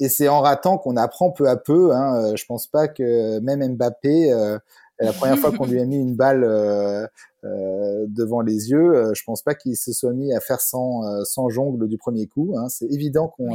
Et 0.00 0.08
c'est 0.08 0.28
en 0.28 0.40
ratant 0.40 0.78
qu'on 0.78 0.96
apprend 0.96 1.30
peu 1.30 1.48
à 1.48 1.56
peu. 1.56 1.94
Hein. 1.94 2.16
Euh, 2.16 2.36
je 2.36 2.44
pense 2.46 2.66
pas 2.66 2.88
que 2.88 3.38
même 3.40 3.76
Mbappé, 3.76 4.32
euh, 4.32 4.58
la 4.98 5.12
première 5.12 5.38
fois 5.38 5.52
qu'on 5.52 5.66
lui 5.66 5.80
a 5.80 5.84
mis 5.84 5.98
une 5.98 6.16
balle 6.16 6.44
euh, 6.44 7.06
devant 7.42 8.40
les 8.40 8.70
yeux, 8.70 9.12
je 9.14 9.22
pense 9.24 9.42
pas 9.42 9.54
qu'il 9.54 9.76
se 9.76 9.92
soit 9.92 10.12
mis 10.12 10.32
à 10.34 10.40
faire 10.40 10.60
sans, 10.60 11.24
sans 11.24 11.48
jongle 11.48 11.88
du 11.88 11.98
premier 11.98 12.26
coup. 12.26 12.54
Hein. 12.56 12.68
C'est 12.68 12.86
évident 12.86 13.28
qu'on. 13.28 13.54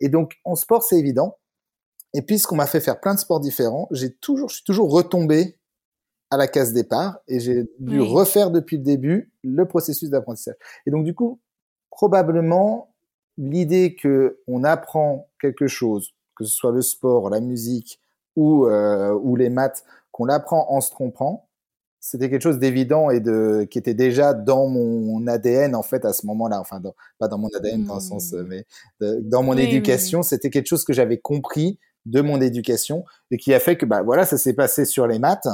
Et 0.00 0.08
donc 0.08 0.36
en 0.44 0.54
sport, 0.54 0.82
c'est 0.82 0.98
évident. 0.98 1.38
Et 2.16 2.22
puisqu'on 2.22 2.56
m'a 2.56 2.66
fait 2.66 2.80
faire 2.80 2.98
plein 2.98 3.12
de 3.12 3.18
sports 3.18 3.40
différents, 3.40 3.88
j'ai 3.90 4.10
toujours, 4.10 4.48
je 4.48 4.54
suis 4.54 4.64
toujours 4.64 4.90
retombé 4.90 5.58
à 6.30 6.38
la 6.38 6.48
case 6.48 6.72
départ 6.72 7.18
et 7.28 7.40
j'ai 7.40 7.70
dû 7.78 8.00
refaire 8.00 8.50
depuis 8.50 8.78
le 8.78 8.82
début 8.82 9.30
le 9.44 9.68
processus 9.68 10.08
d'apprentissage. 10.08 10.54
Et 10.86 10.90
donc, 10.90 11.04
du 11.04 11.14
coup, 11.14 11.40
probablement, 11.90 12.94
l'idée 13.36 13.94
que 13.94 14.40
on 14.46 14.64
apprend 14.64 15.28
quelque 15.38 15.66
chose, 15.66 16.14
que 16.36 16.44
ce 16.44 16.50
soit 16.50 16.72
le 16.72 16.80
sport, 16.80 17.28
la 17.28 17.40
musique 17.40 18.00
ou, 18.34 18.64
euh, 18.64 19.12
ou 19.12 19.36
les 19.36 19.50
maths, 19.50 19.84
qu'on 20.10 20.24
l'apprend 20.24 20.72
en 20.72 20.80
se 20.80 20.90
trompant, 20.90 21.50
c'était 22.00 22.30
quelque 22.30 22.42
chose 22.42 22.58
d'évident 22.58 23.10
et 23.10 23.20
de 23.20 23.66
qui 23.70 23.78
était 23.78 23.92
déjà 23.92 24.32
dans 24.32 24.68
mon 24.68 25.26
ADN 25.26 25.74
en 25.74 25.82
fait 25.82 26.06
à 26.06 26.14
ce 26.14 26.24
moment-là. 26.24 26.60
Enfin, 26.60 26.80
pas 27.18 27.28
dans 27.28 27.36
mon 27.36 27.48
ADN 27.48 27.84
dans 27.84 27.96
le 27.96 28.00
sens, 28.00 28.32
mmh. 28.32 28.42
mais 28.48 28.64
dans 29.20 29.42
mon 29.42 29.58
éducation, 29.58 30.22
c'était 30.22 30.48
quelque 30.48 30.68
chose 30.68 30.84
que 30.84 30.94
j'avais 30.94 31.18
compris 31.18 31.78
de 32.06 32.20
mon 32.20 32.40
éducation 32.40 33.04
et 33.30 33.36
qui 33.36 33.52
a 33.52 33.60
fait 33.60 33.76
que 33.76 33.84
bah 33.84 34.02
voilà 34.02 34.24
ça 34.24 34.38
s'est 34.38 34.54
passé 34.54 34.84
sur 34.86 35.06
les 35.06 35.18
maths. 35.18 35.48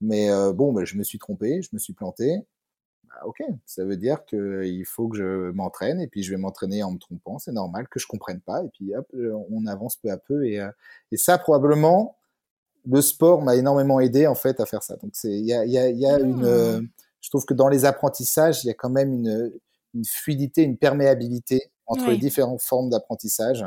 Mais 0.00 0.30
euh, 0.30 0.52
bon 0.52 0.72
bah, 0.72 0.84
je 0.84 0.96
me 0.96 1.04
suis 1.04 1.18
trompé 1.18 1.62
je 1.62 1.68
me 1.72 1.78
suis 1.78 1.92
planté. 1.92 2.38
Bah, 3.04 3.14
ok 3.26 3.42
ça 3.66 3.84
veut 3.84 3.96
dire 3.96 4.24
que 4.26 4.64
il 4.64 4.84
faut 4.84 5.08
que 5.08 5.18
je 5.18 5.50
m'entraîne 5.52 6.00
et 6.00 6.08
puis 6.08 6.22
je 6.22 6.30
vais 6.30 6.38
m'entraîner 6.38 6.82
en 6.82 6.92
me 6.92 6.98
trompant 6.98 7.38
c'est 7.38 7.52
normal 7.52 7.86
que 7.88 8.00
je 8.00 8.06
comprenne 8.06 8.40
pas 8.40 8.64
et 8.64 8.68
puis 8.70 8.96
hop 8.96 9.06
euh, 9.14 9.36
on 9.50 9.66
avance 9.66 9.96
peu 9.96 10.10
à 10.10 10.16
peu 10.16 10.46
et, 10.46 10.60
euh, 10.60 10.70
et 11.12 11.18
ça 11.18 11.36
probablement 11.38 12.16
le 12.86 13.00
sport 13.02 13.42
m'a 13.42 13.54
énormément 13.54 14.00
aidé 14.00 14.26
en 14.26 14.34
fait 14.34 14.58
à 14.60 14.66
faire 14.66 14.82
ça. 14.82 14.96
Donc 14.96 15.12
c'est 15.12 15.30
il 15.30 15.46
y 15.46 15.52
a, 15.52 15.64
y 15.66 15.78
a, 15.78 15.90
y 15.90 16.06
a 16.06 16.18
une 16.18 16.80
mmh. 16.80 16.88
je 17.20 17.28
trouve 17.28 17.44
que 17.44 17.54
dans 17.54 17.68
les 17.68 17.84
apprentissages 17.84 18.64
il 18.64 18.68
y 18.68 18.70
a 18.70 18.74
quand 18.74 18.90
même 18.90 19.12
une, 19.12 19.52
une 19.94 20.04
fluidité 20.06 20.62
une 20.62 20.78
perméabilité 20.78 21.70
entre 21.86 22.08
les 22.08 22.16
différentes 22.16 22.62
formes 22.62 22.88
d'apprentissage 22.88 23.64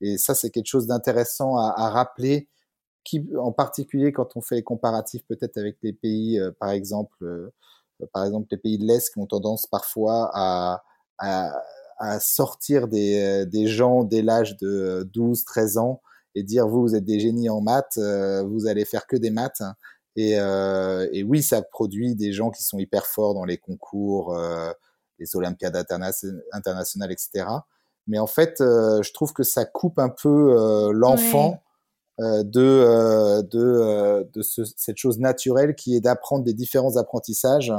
et 0.00 0.18
ça, 0.18 0.34
c'est 0.34 0.50
quelque 0.50 0.66
chose 0.66 0.86
d'intéressant 0.86 1.56
à, 1.56 1.74
à, 1.76 1.90
rappeler, 1.90 2.48
qui, 3.04 3.26
en 3.38 3.52
particulier 3.52 4.12
quand 4.12 4.36
on 4.36 4.40
fait 4.40 4.56
les 4.56 4.62
comparatifs 4.62 5.22
peut-être 5.26 5.56
avec 5.56 5.78
les 5.82 5.92
pays, 5.92 6.38
euh, 6.38 6.52
par 6.60 6.70
exemple, 6.70 7.24
euh, 7.24 7.54
par 8.12 8.24
exemple 8.24 8.48
les 8.50 8.58
pays 8.58 8.78
de 8.78 8.84
l'Est 8.84 9.12
qui 9.12 9.18
ont 9.18 9.26
tendance 9.26 9.66
parfois 9.66 10.30
à, 10.34 10.84
à, 11.18 11.62
à 11.98 12.20
sortir 12.20 12.88
des, 12.88 13.18
euh, 13.18 13.44
des 13.46 13.66
gens 13.66 14.04
dès 14.04 14.22
l'âge 14.22 14.56
de 14.58 15.08
12, 15.14 15.44
13 15.44 15.78
ans 15.78 16.02
et 16.34 16.42
dire 16.42 16.68
vous, 16.68 16.82
vous 16.82 16.94
êtes 16.94 17.04
des 17.04 17.18
génies 17.20 17.50
en 17.50 17.60
maths, 17.60 17.98
vous 17.98 18.66
allez 18.66 18.84
faire 18.84 19.06
que 19.06 19.16
des 19.16 19.30
maths. 19.30 19.62
Et, 20.14 20.32
et, 20.32 21.22
oui, 21.24 21.42
ça 21.42 21.62
produit 21.62 22.14
des 22.14 22.32
gens 22.32 22.50
qui 22.50 22.62
sont 22.62 22.78
hyper 22.78 23.06
forts 23.06 23.34
dans 23.34 23.44
les 23.44 23.58
concours, 23.58 24.38
les 25.18 25.36
Olympiades 25.36 25.76
internationales, 26.52 27.10
etc. 27.10 27.46
Mais 28.08 28.18
en 28.18 28.26
fait, 28.26 28.60
euh, 28.60 29.02
je 29.02 29.12
trouve 29.12 29.32
que 29.32 29.42
ça 29.42 29.64
coupe 29.64 29.98
un 29.98 30.08
peu 30.08 30.28
euh, 30.28 30.90
l'enfant 30.92 31.62
de 32.20 33.42
de 33.42 34.28
de 34.32 34.42
cette 34.42 34.96
chose 34.96 35.20
naturelle 35.20 35.76
qui 35.76 35.94
est 35.94 36.00
d'apprendre 36.00 36.42
des 36.42 36.52
différents 36.52 36.96
apprentissages. 36.96 37.72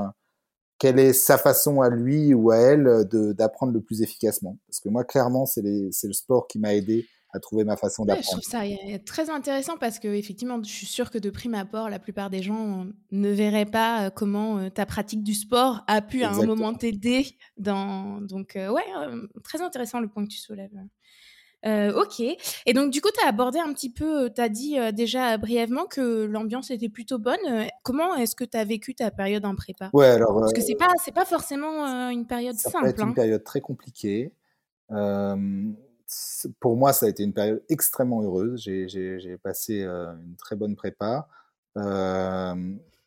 Quelle 0.78 0.98
est 0.98 1.12
sa 1.12 1.38
façon 1.38 1.82
à 1.82 1.90
lui 1.90 2.34
ou 2.34 2.52
à 2.52 2.56
elle 2.56 3.06
d'apprendre 3.36 3.74
le 3.74 3.82
plus 3.82 4.02
efficacement. 4.02 4.58
Parce 4.66 4.80
que 4.80 4.88
moi, 4.88 5.04
clairement, 5.04 5.46
c'est 5.46 5.62
le 5.62 6.14
sport 6.14 6.48
qui 6.48 6.58
m'a 6.58 6.74
aidé 6.74 7.06
à 7.32 7.40
trouver 7.40 7.64
ma 7.64 7.78
façon 7.78 8.06
d'apprendre. 8.06 8.26
je 8.26 8.32
trouve 8.32 8.44
ça 8.44 8.64
très 9.06 9.30
intéressant 9.30 9.78
parce 9.78 10.00
que 10.00 10.08
effectivement, 10.08 10.62
je 10.64 10.70
suis 10.70 10.88
sûre 10.88 11.12
que 11.12 11.18
de 11.18 11.30
prime 11.30 11.54
abord, 11.54 11.90
la 11.90 12.00
plupart 12.00 12.30
des 12.30 12.42
gens 12.42 12.88
ne 13.12 13.30
verraient 13.30 13.66
pas 13.66 14.10
comment 14.10 14.70
ta 14.70 14.86
pratique 14.86 15.24
du 15.24 15.34
sport 15.34 15.84
a 15.88 16.02
pu 16.02 16.24
à 16.24 16.32
un 16.32 16.46
moment 16.46 16.74
t'aider. 16.74 17.38
Dans... 17.58 18.22
Donc, 18.22 18.56
euh, 18.56 18.72
ouais, 18.72 18.84
très 19.44 19.62
intéressant 19.62 20.00
le 20.00 20.08
point 20.08 20.24
que 20.24 20.30
tu 20.30 20.40
soulèves. 20.40 20.72
Euh, 21.66 21.94
ok. 22.02 22.22
Et 22.66 22.74
donc, 22.74 22.90
du 22.90 23.02
coup, 23.02 23.10
tu 23.14 23.24
as 23.24 23.28
abordé 23.28 23.60
un 23.60 23.74
petit 23.74 23.92
peu, 23.92 24.32
tu 24.34 24.42
as 24.42 24.50
dit 24.50 24.78
déjà 24.94 25.38
brièvement 25.38 25.86
que 25.86 26.24
l'ambiance 26.26 26.72
était 26.72 26.90
plutôt 26.90 27.20
bonne. 27.20 27.68
comment 27.84 28.16
est-ce 28.16 28.36
que 28.36 28.46
tu 28.46 28.58
as 28.58 28.64
vécu 28.64 28.96
ta 28.96 29.12
période 29.12 29.46
en 29.46 29.56
prépa? 29.56 29.92
Ouais, 29.94 30.08
alors. 30.08 30.40
Parce 30.40 30.54
que 30.54 30.62
c'est 30.62 30.76
pas, 30.76 30.92
c'est 31.04 31.14
pas 31.14 31.26
forcément 31.26 32.10
une 32.10 32.26
période 32.26 32.56
ça 32.56 32.72
simple. 32.72 32.88
C'est 32.88 33.04
une 33.04 33.10
hein. 33.10 33.14
période 33.14 33.44
très 33.44 33.62
compliquée. 33.62 34.34
Pour 36.60 36.76
moi, 36.78 36.94
ça 36.94 37.06
a 37.06 37.10
été 37.10 37.24
une 37.24 37.34
période 37.34 37.64
extrêmement 37.70 38.22
heureuse. 38.24 38.62
J'ai 38.62 39.38
passé 39.44 39.84
une 39.84 40.36
très 40.38 40.56
bonne 40.56 40.76
prépa. 40.76 41.28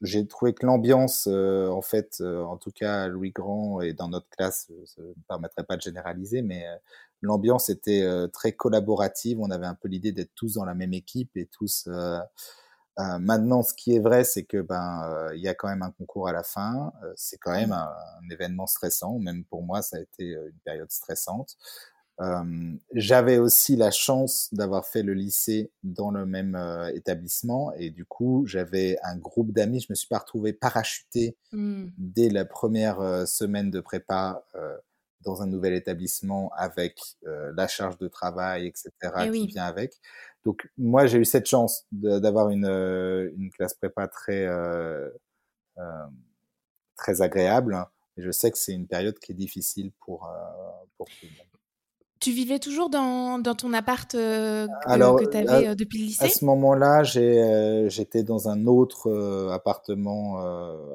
j'ai 0.02 0.26
trouvé 0.26 0.52
que 0.54 0.66
l'ambiance, 0.66 1.26
en 1.26 1.82
fait, 1.82 2.20
en 2.20 2.56
tout 2.56 2.70
cas 2.70 3.08
Louis 3.08 3.30
Grand 3.30 3.80
et 3.80 3.92
dans 3.92 4.08
notre 4.08 4.28
classe, 4.30 4.70
ça 4.86 5.02
ne 5.02 5.08
me 5.08 5.14
permettrait 5.28 5.64
pas 5.64 5.76
de 5.76 5.82
généraliser, 5.82 6.42
mais 6.42 6.64
l'ambiance 7.22 7.70
était 7.70 8.02
euh, 8.02 8.26
très 8.26 8.52
collaborative. 8.52 9.40
On 9.40 9.50
avait 9.50 9.66
un 9.66 9.74
peu 9.74 9.88
l'idée 9.88 10.12
d'être 10.12 10.34
tous 10.34 10.54
dans 10.54 10.64
la 10.64 10.74
même 10.74 10.92
équipe 10.92 11.30
et 11.36 11.46
tous. 11.46 11.86
Euh, 11.88 12.18
euh, 12.98 13.18
maintenant, 13.18 13.62
ce 13.62 13.72
qui 13.72 13.96
est 13.96 14.00
vrai, 14.00 14.24
c'est 14.24 14.42
que 14.42 14.60
ben 14.60 15.30
il 15.34 15.40
y 15.40 15.48
a 15.48 15.54
quand 15.54 15.68
même 15.68 15.82
un 15.82 15.92
concours 15.92 16.28
à 16.28 16.32
la 16.32 16.42
fin. 16.42 16.92
c'est 17.16 17.38
quand 17.38 17.52
même 17.52 17.72
un, 17.72 17.88
événement 18.30 18.66
stressant. 18.66 19.18
Même 19.18 19.44
pour 19.44 19.62
moi, 19.62 19.80
ça 19.80 19.96
a 19.96 20.00
été 20.00 20.24
une 20.24 20.58
période 20.64 20.90
stressante. 20.90 21.56
J'avais 22.94 23.38
aussi 23.38 23.76
la 23.76 23.90
chance 23.90 24.48
d'avoir 24.52 24.86
fait 24.86 25.02
le 25.02 25.14
lycée 25.14 25.70
dans 25.82 26.10
le 26.10 26.26
même 26.26 26.58
établissement 26.94 27.72
et 27.74 27.90
du 27.90 28.04
coup 28.04 28.44
j'avais 28.46 28.96
un 29.02 29.16
groupe 29.16 29.52
d'amis. 29.52 29.80
Je 29.80 29.86
me 29.90 29.94
suis 29.94 30.08
pas 30.08 30.18
retrouvé 30.18 30.52
parachuté 30.52 31.36
mmh. 31.52 31.86
dès 31.98 32.28
la 32.28 32.44
première 32.44 33.26
semaine 33.26 33.70
de 33.70 33.80
prépa 33.80 34.44
dans 35.24 35.42
un 35.42 35.46
nouvel 35.46 35.74
établissement 35.74 36.50
avec 36.56 36.98
euh, 37.26 37.52
la 37.56 37.68
charge 37.68 37.98
de 37.98 38.08
travail, 38.08 38.66
etc., 38.66 38.90
eh 39.24 39.30
qui 39.30 39.46
vient 39.46 39.64
avec. 39.64 40.00
Donc, 40.44 40.68
moi, 40.76 41.06
j'ai 41.06 41.18
eu 41.18 41.24
cette 41.24 41.46
chance 41.46 41.86
d'avoir 41.92 42.50
une, 42.50 42.64
euh, 42.64 43.30
une 43.36 43.50
classe 43.50 43.74
prépa 43.74 44.08
très, 44.08 44.44
euh, 44.46 45.08
euh, 45.78 46.06
très 46.96 47.22
agréable. 47.22 47.78
Et 48.16 48.22
je 48.22 48.30
sais 48.30 48.50
que 48.50 48.58
c'est 48.58 48.72
une 48.72 48.86
période 48.86 49.18
qui 49.18 49.32
est 49.32 49.36
difficile 49.36 49.92
pour, 50.00 50.30
pour 50.96 51.06
tout 51.06 51.26
le 51.26 51.28
monde. 51.28 51.51
Tu 52.22 52.30
vivais 52.30 52.58
toujours 52.58 52.88
dans, 52.88 53.38
dans 53.38 53.54
ton 53.54 53.72
appart 53.72 54.14
Alors, 54.86 55.16
que 55.16 55.24
tu 55.24 55.36
avais 55.36 55.74
depuis 55.74 55.98
le 55.98 56.04
lycée? 56.04 56.24
À 56.24 56.28
ce 56.28 56.44
moment-là, 56.44 57.02
j'étais 57.02 58.22
dans 58.22 58.48
un 58.48 58.66
autre 58.66 59.10
appartement 59.52 60.38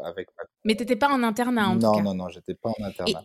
avec 0.03 0.29
Mais 0.63 0.75
tu 0.75 0.83
n'étais 0.83 0.95
pas 0.95 1.09
en 1.09 1.21
internat 1.23 1.67
en 1.67 1.75
non, 1.75 1.91
tout 1.91 1.97
cas. 1.97 2.03
Non, 2.03 2.15
non, 2.15 2.23
non, 2.23 2.29
j'étais 2.29 2.55
pas 2.55 2.69
en 2.69 2.83
internat. 2.83 3.23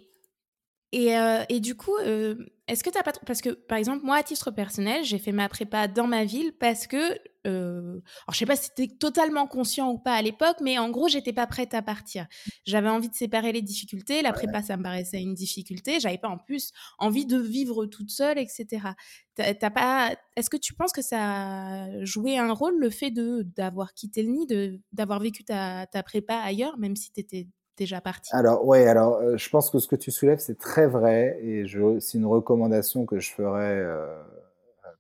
Et, 0.93 1.17
euh, 1.17 1.43
et, 1.49 1.61
du 1.61 1.75
coup, 1.75 1.97
euh, 2.05 2.35
est-ce 2.73 2.83
que 2.83 2.89
tu 2.89 2.97
as 2.97 3.03
pas. 3.03 3.13
Parce 3.27 3.43
que, 3.43 3.51
par 3.51 3.77
exemple, 3.77 4.05
moi, 4.05 4.17
à 4.17 4.23
titre 4.23 4.51
personnel, 4.51 5.05
j'ai 5.05 5.19
fait 5.19 5.33
ma 5.33 5.49
prépa 5.49 5.89
dans 5.89 6.07
ma 6.07 6.25
ville 6.25 6.53
parce 6.59 6.87
que. 6.87 7.19
Euh, 7.47 8.01
alors, 8.27 8.33
je 8.33 8.39
sais 8.39 8.47
pas 8.47 8.57
si 8.57 8.71
c'était 8.75 8.95
totalement 8.97 9.47
conscient 9.47 9.91
ou 9.91 9.99
pas 9.99 10.15
à 10.15 10.23
l'époque, 10.23 10.57
mais 10.63 10.79
en 10.79 10.89
gros, 10.89 11.09
j'étais 11.09 11.35
pas 11.35 11.47
prête 11.47 11.75
à 11.75 11.83
partir. 11.83 12.27
J'avais 12.65 12.89
envie 12.89 13.11
de 13.11 13.15
séparer 13.15 13.53
les 13.53 13.61
difficultés. 13.61 14.23
La 14.23 14.33
prépa, 14.33 14.63
ça 14.63 14.79
me 14.79 14.83
paraissait 14.83 15.21
une 15.21 15.35
difficulté. 15.35 16.01
J'avais 16.01 16.19
pas 16.19 16.29
en 16.29 16.39
plus 16.39 16.73
envie 16.99 17.27
de 17.27 17.39
vivre 17.39 17.85
toute 17.87 18.11
seule, 18.11 18.39
etc. 18.39 18.89
T'as 19.35 19.71
pas. 19.71 20.15
Est-ce 20.37 20.49
que 20.49 20.57
tu 20.57 20.73
penses 20.73 20.93
que 20.93 21.03
ça 21.03 21.19
a 21.21 22.05
joué 22.05 22.39
un 22.39 22.53
rôle, 22.53 22.79
le 22.79 22.89
fait 22.89 23.11
d'avoir 23.11 23.93
quitté 23.93 24.23
le 24.23 24.31
nid, 24.31 24.81
d'avoir 24.93 25.21
vécu 25.21 25.45
ta, 25.45 25.87
ta 25.87 26.03
prépa 26.03 26.37
ailleurs, 26.37 26.79
même 26.79 26.97
si 26.97 27.13
tu 27.13 27.21
étais 27.21 27.49
déjà 27.77 28.01
parti 28.01 28.31
Alors, 28.35 28.67
ouais, 28.67 28.87
alors 28.87 29.17
euh, 29.17 29.37
je 29.37 29.49
pense 29.49 29.71
que 29.71 29.79
ce 29.79 29.89
que 29.89 29.97
tu 29.97 30.11
soulèves, 30.11 30.39
c'est 30.39 30.59
très 30.59 30.87
vrai 30.87 31.39
et 31.43 31.65
c'est 32.01 32.19
une 32.19 32.27
recommandation 32.27 33.07
que 33.07 33.19
je 33.19 33.33
ferais 33.33 33.79
euh, 33.79 34.23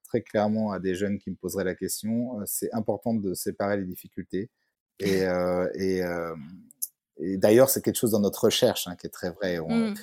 très 0.05 0.23
clairement 0.23 0.73
à 0.73 0.79
des 0.79 0.95
jeunes 0.95 1.19
qui 1.19 1.31
me 1.31 1.37
poseraient 1.37 1.65
la 1.65 1.75
question. 1.75 2.41
Euh, 2.41 2.45
c'est 2.47 2.73
important 2.73 3.15
de 3.15 3.35
séparer 3.35 3.77
les 3.77 3.85
difficultés. 3.85 4.51
Et, 4.99 5.23
et, 5.75 6.03
et 7.19 7.37
d'ailleurs, 7.37 7.69
c'est 7.69 7.83
quelque 7.83 7.97
chose 7.97 8.13
dans 8.13 8.21
notre 8.21 8.45
recherche 8.45 8.87
hein, 8.87 8.97
qui 8.97 9.07
est 9.07 9.11
très 9.11 9.31
vrai. 9.31 9.59
Mmh. 9.59 9.95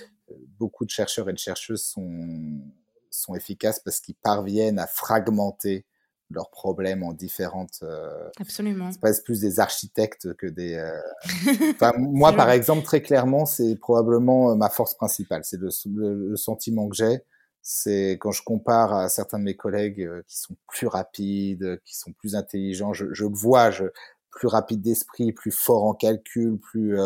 Beaucoup 0.58 0.86
de 0.86 0.90
chercheurs 0.92 1.30
et 1.30 1.34
de 1.34 1.38
chercheuses 1.38 1.84
sont, 1.84 2.62
sont 3.10 3.36
efficaces 3.36 3.80
parce 3.80 4.00
qu'ils 4.00 4.16
parviennent 4.16 4.80
à 4.80 4.88
fragmenter 4.88 5.86
leurs 6.32 6.50
problèmes 6.50 7.04
en 7.04 7.14
différentes. 7.14 7.80
Euh, 7.84 8.30
Absolument. 8.40 8.92
C'est 8.92 9.00
presque 9.00 9.24
plus 9.24 9.42
des 9.42 9.60
architectes 9.60 10.34
que 10.36 10.48
des. 10.48 10.76
Euh, 10.76 10.92
enfin, 11.76 11.94
moi, 11.98 12.34
par 12.34 12.52
exemple, 12.52 12.84
très 12.84 13.02
clairement, 13.02 13.46
c'est 13.46 13.76
probablement 13.76 14.52
euh, 14.52 14.56
ma 14.56 14.70
force 14.70 14.96
principale. 14.96 15.44
C'est 15.44 15.60
le, 15.60 15.70
le, 15.86 16.36
sentiment 16.36 16.88
que 16.88 16.96
j'ai. 16.96 17.22
C'est 17.62 18.14
quand 18.20 18.32
je 18.32 18.44
compare 18.44 18.94
à 18.94 19.10
certains 19.10 19.40
de 19.40 19.44
mes 19.44 19.56
collègues 19.56 20.02
euh, 20.02 20.24
qui 20.28 20.38
sont 20.38 20.56
plus 20.68 20.88
rapides, 20.88 21.82
qui 21.84 21.98
sont 21.98 22.14
plus 22.14 22.36
intelligents, 22.36 22.94
je, 22.94 23.06
je 23.12 23.26
le 23.26 23.36
vois, 23.36 23.72
je, 23.72 23.86
plus 24.32 24.48
rapide 24.48 24.82
d'esprit, 24.82 25.34
plus 25.34 25.52
fort 25.52 25.84
en 25.84 25.94
calcul, 25.94 26.58
plus 26.60 26.98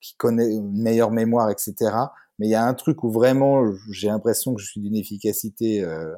qui 0.00 0.16
connaît 0.16 0.52
une 0.52 0.82
meilleure 0.82 1.12
mémoire, 1.12 1.48
etc. 1.48 1.92
Mais 2.38 2.48
il 2.48 2.50
y 2.50 2.56
a 2.56 2.64
un 2.64 2.74
truc 2.74 3.04
où 3.04 3.10
vraiment 3.10 3.64
j'ai 3.90 4.08
l'impression 4.08 4.54
que 4.54 4.60
je 4.60 4.66
suis 4.66 4.80
d'une 4.80 4.96
efficacité 4.96 5.84
euh, 5.84 6.12
euh, 6.12 6.16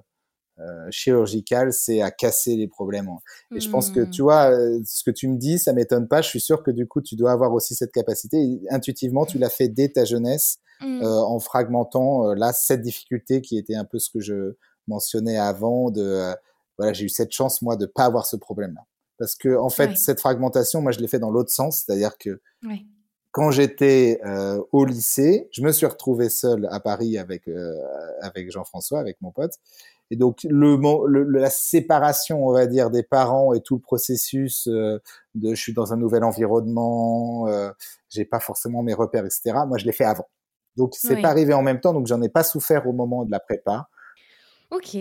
chirurgical, 0.90 1.72
c'est 1.72 2.00
à 2.00 2.10
casser 2.10 2.56
les 2.56 2.68
problèmes. 2.68 3.08
Et 3.54 3.60
je 3.60 3.68
pense 3.68 3.90
que 3.90 4.00
tu 4.00 4.22
mmh. 4.22 4.24
vois, 4.24 4.50
euh, 4.50 4.80
ce 4.86 5.02
que 5.02 5.10
tu 5.10 5.28
me 5.28 5.36
dis, 5.36 5.58
ça 5.58 5.72
m'étonne 5.72 6.08
pas. 6.08 6.22
Je 6.22 6.28
suis 6.28 6.40
sûr 6.40 6.62
que 6.62 6.70
du 6.70 6.86
coup, 6.86 7.00
tu 7.00 7.16
dois 7.16 7.32
avoir 7.32 7.52
aussi 7.52 7.74
cette 7.74 7.92
capacité. 7.92 8.60
intuitivement, 8.70 9.26
tu 9.26 9.38
l'as 9.38 9.50
fait 9.50 9.68
dès 9.68 9.88
ta 9.88 10.04
jeunesse, 10.04 10.58
mmh. 10.80 11.02
euh, 11.02 11.22
en 11.22 11.38
fragmentant 11.40 12.34
là 12.34 12.52
cette 12.52 12.82
difficulté 12.82 13.40
qui 13.40 13.58
était 13.58 13.74
un 13.74 13.84
peu 13.84 13.98
ce 13.98 14.10
que 14.10 14.20
je 14.20 14.54
mentionnais 14.86 15.38
avant. 15.38 15.90
De 15.90 16.34
voilà, 16.78 16.92
j'ai 16.92 17.06
eu 17.06 17.08
cette 17.08 17.32
chance 17.32 17.62
moi 17.62 17.76
de 17.76 17.86
pas 17.86 18.04
avoir 18.04 18.26
ce 18.26 18.36
problème-là, 18.36 18.82
parce 19.18 19.34
que 19.34 19.56
en 19.56 19.70
fait, 19.70 19.96
cette 19.96 20.20
fragmentation, 20.20 20.80
moi, 20.80 20.92
je 20.92 21.00
l'ai 21.00 21.08
fait 21.08 21.20
dans 21.20 21.30
l'autre 21.30 21.50
sens, 21.52 21.84
c'est-à-dire 21.84 22.16
que 22.18 22.40
quand 23.32 23.50
j'étais 23.50 24.20
au 24.70 24.84
lycée, 24.84 25.48
je 25.50 25.62
me 25.62 25.72
suis 25.72 25.86
retrouvé 25.86 26.28
seul 26.28 26.68
à 26.70 26.78
Paris 26.78 27.18
avec 27.18 27.48
avec 28.20 28.52
Jean-François, 28.52 29.00
avec 29.00 29.20
mon 29.20 29.32
pote, 29.32 29.58
et 30.10 30.16
donc 30.16 30.40
le, 30.44 30.76
la 31.24 31.50
séparation, 31.50 32.46
on 32.46 32.52
va 32.52 32.66
dire, 32.66 32.90
des 32.90 33.02
parents 33.02 33.52
et 33.54 33.60
tout 33.60 33.76
le 33.76 33.80
processus 33.80 34.68
euh, 34.68 34.98
de 35.34 35.54
je 35.54 35.60
suis 35.60 35.72
dans 35.72 35.92
un 35.92 35.96
nouvel 35.96 36.24
environnement, 36.24 37.48
euh, 37.48 37.70
j'ai 38.10 38.24
pas 38.24 38.40
forcément 38.40 38.82
mes 38.82 38.94
repères, 38.94 39.24
etc. 39.24 39.58
Moi, 39.66 39.78
je 39.78 39.86
l'ai 39.86 39.92
fait 39.92 40.04
avant. 40.04 40.28
Donc 40.76 40.94
c'est 40.96 41.20
pas 41.20 41.28
arrivé 41.28 41.54
en 41.54 41.62
même 41.62 41.80
temps, 41.80 41.92
donc 41.92 42.06
j'en 42.06 42.20
ai 42.20 42.28
pas 42.28 42.42
souffert 42.42 42.86
au 42.88 42.92
moment 42.92 43.24
de 43.24 43.30
la 43.30 43.38
prépa. 43.38 43.88
Ok. 44.70 44.96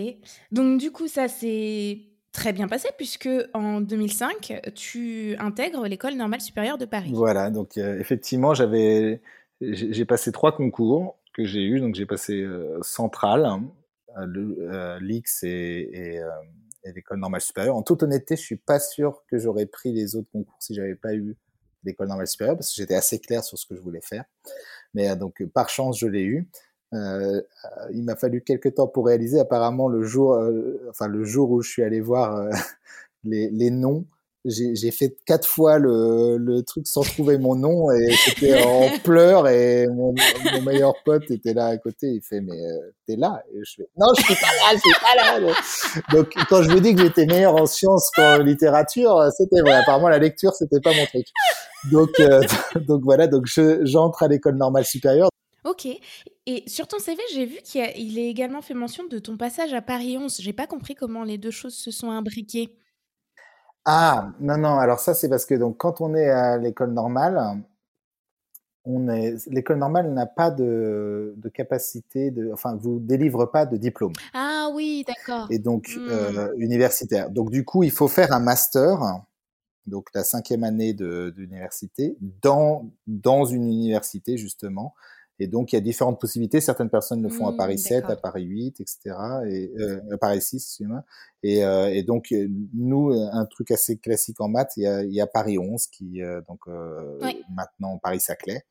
Donc 0.52 0.78
du 0.78 0.92
coup, 0.92 1.08
ça 1.08 1.26
s'est 1.26 1.98
très 2.32 2.52
bien 2.52 2.68
passé 2.68 2.88
puisque 2.96 3.28
en 3.54 3.80
2005, 3.80 4.60
tu 4.74 5.34
intègres 5.38 5.86
l'école 5.86 6.14
normale 6.14 6.40
supérieure 6.40 6.78
de 6.78 6.84
Paris. 6.84 7.10
Voilà. 7.12 7.50
Donc 7.50 7.76
euh, 7.76 7.98
effectivement, 7.98 8.54
j'avais 8.54 9.20
j'ai 9.60 10.04
passé 10.04 10.30
trois 10.32 10.52
concours 10.56 11.16
que 11.32 11.44
j'ai 11.44 11.62
eu. 11.62 11.80
Donc 11.80 11.94
j'ai 11.94 12.06
passé 12.06 12.40
euh, 12.40 12.78
central, 12.82 13.48
l'X 14.22 15.42
et, 15.42 16.20
euh, 16.20 16.28
et, 16.84 16.92
l'école 16.92 17.18
normale 17.18 17.40
supérieure. 17.40 17.76
En 17.76 17.82
toute 17.82 18.02
honnêteté, 18.02 18.36
je 18.36 18.42
suis 18.42 18.56
pas 18.56 18.78
sûr 18.78 19.22
que 19.28 19.38
j'aurais 19.38 19.66
pris 19.66 19.92
les 19.92 20.16
autres 20.16 20.28
concours 20.30 20.56
si 20.60 20.74
j'avais 20.74 20.94
pas 20.94 21.14
eu 21.14 21.36
l'école 21.84 22.08
normale 22.08 22.26
supérieure 22.26 22.56
parce 22.56 22.70
que 22.70 22.76
j'étais 22.76 22.94
assez 22.94 23.18
clair 23.18 23.44
sur 23.44 23.58
ce 23.58 23.66
que 23.66 23.74
je 23.74 23.80
voulais 23.80 24.00
faire. 24.02 24.24
Mais 24.94 25.14
donc 25.16 25.44
par 25.52 25.68
chance, 25.68 25.98
je 25.98 26.06
l'ai 26.06 26.22
eu. 26.22 26.48
Euh, 26.92 27.42
il 27.92 28.04
m'a 28.04 28.16
fallu 28.16 28.42
quelques 28.42 28.74
temps 28.74 28.86
pour 28.86 29.06
réaliser. 29.06 29.40
Apparemment, 29.40 29.88
le 29.88 30.02
jour, 30.04 30.38
enfin 30.88 31.08
le 31.08 31.24
jour 31.24 31.50
où 31.50 31.60
je 31.60 31.70
suis 31.70 31.82
allé 31.82 32.00
voir 32.00 32.48
les, 33.24 33.70
noms, 33.70 34.06
j'ai 34.44 34.90
fait 34.90 35.16
quatre 35.24 35.48
fois 35.48 35.78
le, 35.78 36.36
le, 36.36 36.62
truc 36.62 36.86
sans 36.86 37.02
trouver 37.02 37.38
mon 37.38 37.54
nom 37.54 37.90
et 37.90 38.12
c'était 38.12 38.62
en 38.62 38.90
pleurs 39.04 39.48
et 39.48 39.86
mon, 39.86 40.14
mon, 40.52 40.62
meilleur 40.62 40.94
pote 41.04 41.30
était 41.30 41.54
là 41.54 41.66
à 41.66 41.76
côté. 41.78 42.08
Il 42.08 42.20
fait 42.20 42.40
mais 42.40 42.52
euh, 42.52 42.92
t'es 43.06 43.16
là? 43.16 43.42
Et 43.52 43.60
je 43.64 43.74
fais 43.76 43.88
non 43.96 44.08
je 44.18 44.22
suis 44.22 44.34
pas 44.34 44.46
là, 44.46 44.74
je 44.74 44.78
suis 44.78 45.00
pas 45.00 45.14
là. 45.16 45.54
Donc 46.12 46.34
quand 46.48 46.62
je 46.62 46.70
vous 46.70 46.80
dis 46.80 46.94
que 46.94 47.02
j'étais 47.02 47.24
meilleur 47.26 47.54
en 47.54 47.66
sciences 47.66 48.10
qu'en 48.14 48.38
littérature, 48.38 49.28
c'était 49.36 49.62
vrai. 49.62 49.72
Apparemment 49.72 50.08
la 50.08 50.18
lecture 50.18 50.52
c'était 50.52 50.80
pas 50.80 50.92
mon 50.94 51.06
truc. 51.06 51.26
Donc 51.90 52.10
euh, 52.20 52.40
donc 52.86 53.02
voilà 53.02 53.26
donc 53.26 53.46
j'entre 53.82 54.24
à 54.24 54.28
l'école 54.28 54.56
normale 54.56 54.84
supérieure. 54.84 55.30
Ok. 55.64 55.88
Et 56.46 56.62
sur 56.66 56.86
ton 56.86 56.98
CV, 56.98 57.22
j'ai 57.32 57.46
vu 57.46 57.56
qu'il 57.64 58.18
est 58.18 58.28
également 58.28 58.60
fait 58.60 58.74
mention 58.74 59.04
de 59.06 59.18
ton 59.18 59.38
passage 59.38 59.72
à 59.72 59.80
Paris 59.80 60.18
11. 60.18 60.36
J'ai 60.40 60.52
pas 60.52 60.66
compris 60.66 60.94
comment 60.94 61.24
les 61.24 61.38
deux 61.38 61.50
choses 61.50 61.74
se 61.74 61.90
sont 61.90 62.10
imbriquées. 62.10 62.76
Ah, 63.84 64.30
non, 64.40 64.56
non, 64.56 64.78
alors 64.78 64.98
ça, 64.98 65.14
c'est 65.14 65.28
parce 65.28 65.44
que 65.44 65.54
donc, 65.54 65.76
quand 65.76 66.00
on 66.00 66.14
est 66.14 66.30
à 66.30 66.56
l'école 66.56 66.92
normale, 66.92 67.62
on 68.86 69.08
est, 69.08 69.46
l'école 69.46 69.78
normale 69.78 70.10
n'a 70.12 70.26
pas 70.26 70.50
de, 70.50 71.34
de 71.36 71.48
capacité 71.48 72.30
de, 72.30 72.50
enfin, 72.52 72.76
vous 72.76 72.98
délivre 72.98 73.46
pas 73.46 73.66
de 73.66 73.76
diplôme. 73.76 74.12
Ah 74.32 74.68
oui, 74.72 75.04
d'accord. 75.06 75.46
Et 75.50 75.58
donc, 75.58 75.96
mmh. 75.96 76.08
euh, 76.10 76.54
universitaire. 76.56 77.30
Donc, 77.30 77.50
du 77.50 77.64
coup, 77.64 77.82
il 77.82 77.90
faut 77.90 78.08
faire 78.08 78.32
un 78.32 78.40
master, 78.40 79.22
donc 79.86 80.08
la 80.14 80.24
cinquième 80.24 80.64
année 80.64 80.94
d'université, 80.94 82.16
dans, 82.42 82.90
dans 83.06 83.44
une 83.44 83.66
université, 83.66 84.36
justement. 84.36 84.94
Et 85.40 85.48
donc, 85.48 85.72
il 85.72 85.76
y 85.76 85.78
a 85.78 85.80
différentes 85.80 86.20
possibilités. 86.20 86.60
Certaines 86.60 86.90
personnes 86.90 87.22
le 87.22 87.28
font 87.28 87.46
à 87.48 87.52
mmh, 87.52 87.56
Paris 87.56 87.78
7, 87.78 88.04
à 88.04 88.16
Paris 88.16 88.44
8, 88.44 88.80
etc. 88.80 89.16
Et, 89.48 89.72
euh, 89.78 90.00
à 90.12 90.18
Paris 90.18 90.40
6, 90.40 90.56
excusez-moi. 90.56 91.02
Et, 91.42 91.64
euh, 91.64 91.92
et, 91.92 92.02
donc, 92.02 92.32
nous, 92.72 93.10
un 93.10 93.44
truc 93.46 93.70
assez 93.70 93.96
classique 93.98 94.40
en 94.40 94.48
maths, 94.48 94.72
il 94.76 94.84
y 94.84 94.86
a, 94.86 95.02
il 95.02 95.12
y 95.12 95.20
a 95.20 95.26
Paris 95.26 95.58
11, 95.58 95.86
qui, 95.88 96.22
euh, 96.22 96.40
donc, 96.48 96.60
euh, 96.68 97.18
maintenant 97.54 97.98
Paris-Saclay. 97.98 98.62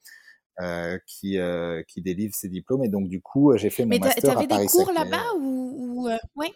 Euh, 0.61 0.99
qui, 1.07 1.39
euh, 1.39 1.81
qui 1.87 2.03
délivre 2.03 2.35
ses 2.35 2.47
diplômes 2.47 2.83
et 2.83 2.87
donc 2.87 3.09
du 3.09 3.19
coup 3.21 3.57
j'ai 3.57 3.71
fait 3.71 3.85
mon 3.85 3.97
master 3.97 4.29
à 4.29 4.33
Paris. 4.35 4.47
Mais 4.51 4.57
des 4.59 4.67
cours 4.67 4.91
là-bas 4.93 5.33
ou, 5.39 6.03
ou 6.05 6.09
ouais? 6.35 6.51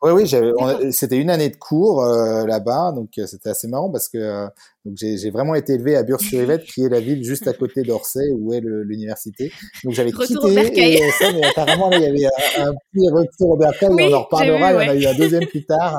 Oui, 0.00 0.12
oui, 0.12 0.92
c'était 0.92 1.16
une 1.16 1.28
année 1.28 1.48
de 1.48 1.56
cours 1.56 2.04
euh, 2.04 2.46
là-bas, 2.46 2.92
donc 2.92 3.10
euh, 3.18 3.26
c'était 3.26 3.48
assez 3.48 3.66
marrant 3.66 3.90
parce 3.90 4.08
que 4.08 4.18
euh, 4.18 4.46
donc 4.84 4.94
j'ai 4.96 5.30
vraiment 5.30 5.56
été 5.56 5.72
élevé 5.72 5.96
à 5.96 6.04
Bure-sur-Yvette, 6.04 6.62
qui 6.64 6.84
est 6.84 6.88
la 6.88 7.00
ville 7.00 7.24
juste 7.24 7.48
à 7.48 7.52
côté 7.52 7.82
d'Orsay, 7.82 8.30
où 8.32 8.54
est 8.54 8.60
l'université. 8.60 9.50
Donc 9.82 9.94
j'avais 9.94 10.12
quitté 10.12 10.94
et 10.94 11.10
ça, 11.10 11.32
mais 11.32 11.44
apparemment 11.44 11.90
là, 11.90 11.98
il 11.98 12.04
y 12.04 12.06
avait 12.06 12.26
un, 12.58 12.72
petit 12.92 13.10
retour 13.10 13.50
au 13.50 13.56
Bercail, 13.56 13.88
on 13.90 14.12
en 14.12 14.22
reparlera, 14.22 14.72
il 14.72 14.86
y 14.86 14.88
en 14.88 14.92
a 14.92 14.94
eu 14.94 15.06
un 15.06 15.18
deuxième 15.18 15.46
plus 15.48 15.66
tard. 15.66 15.96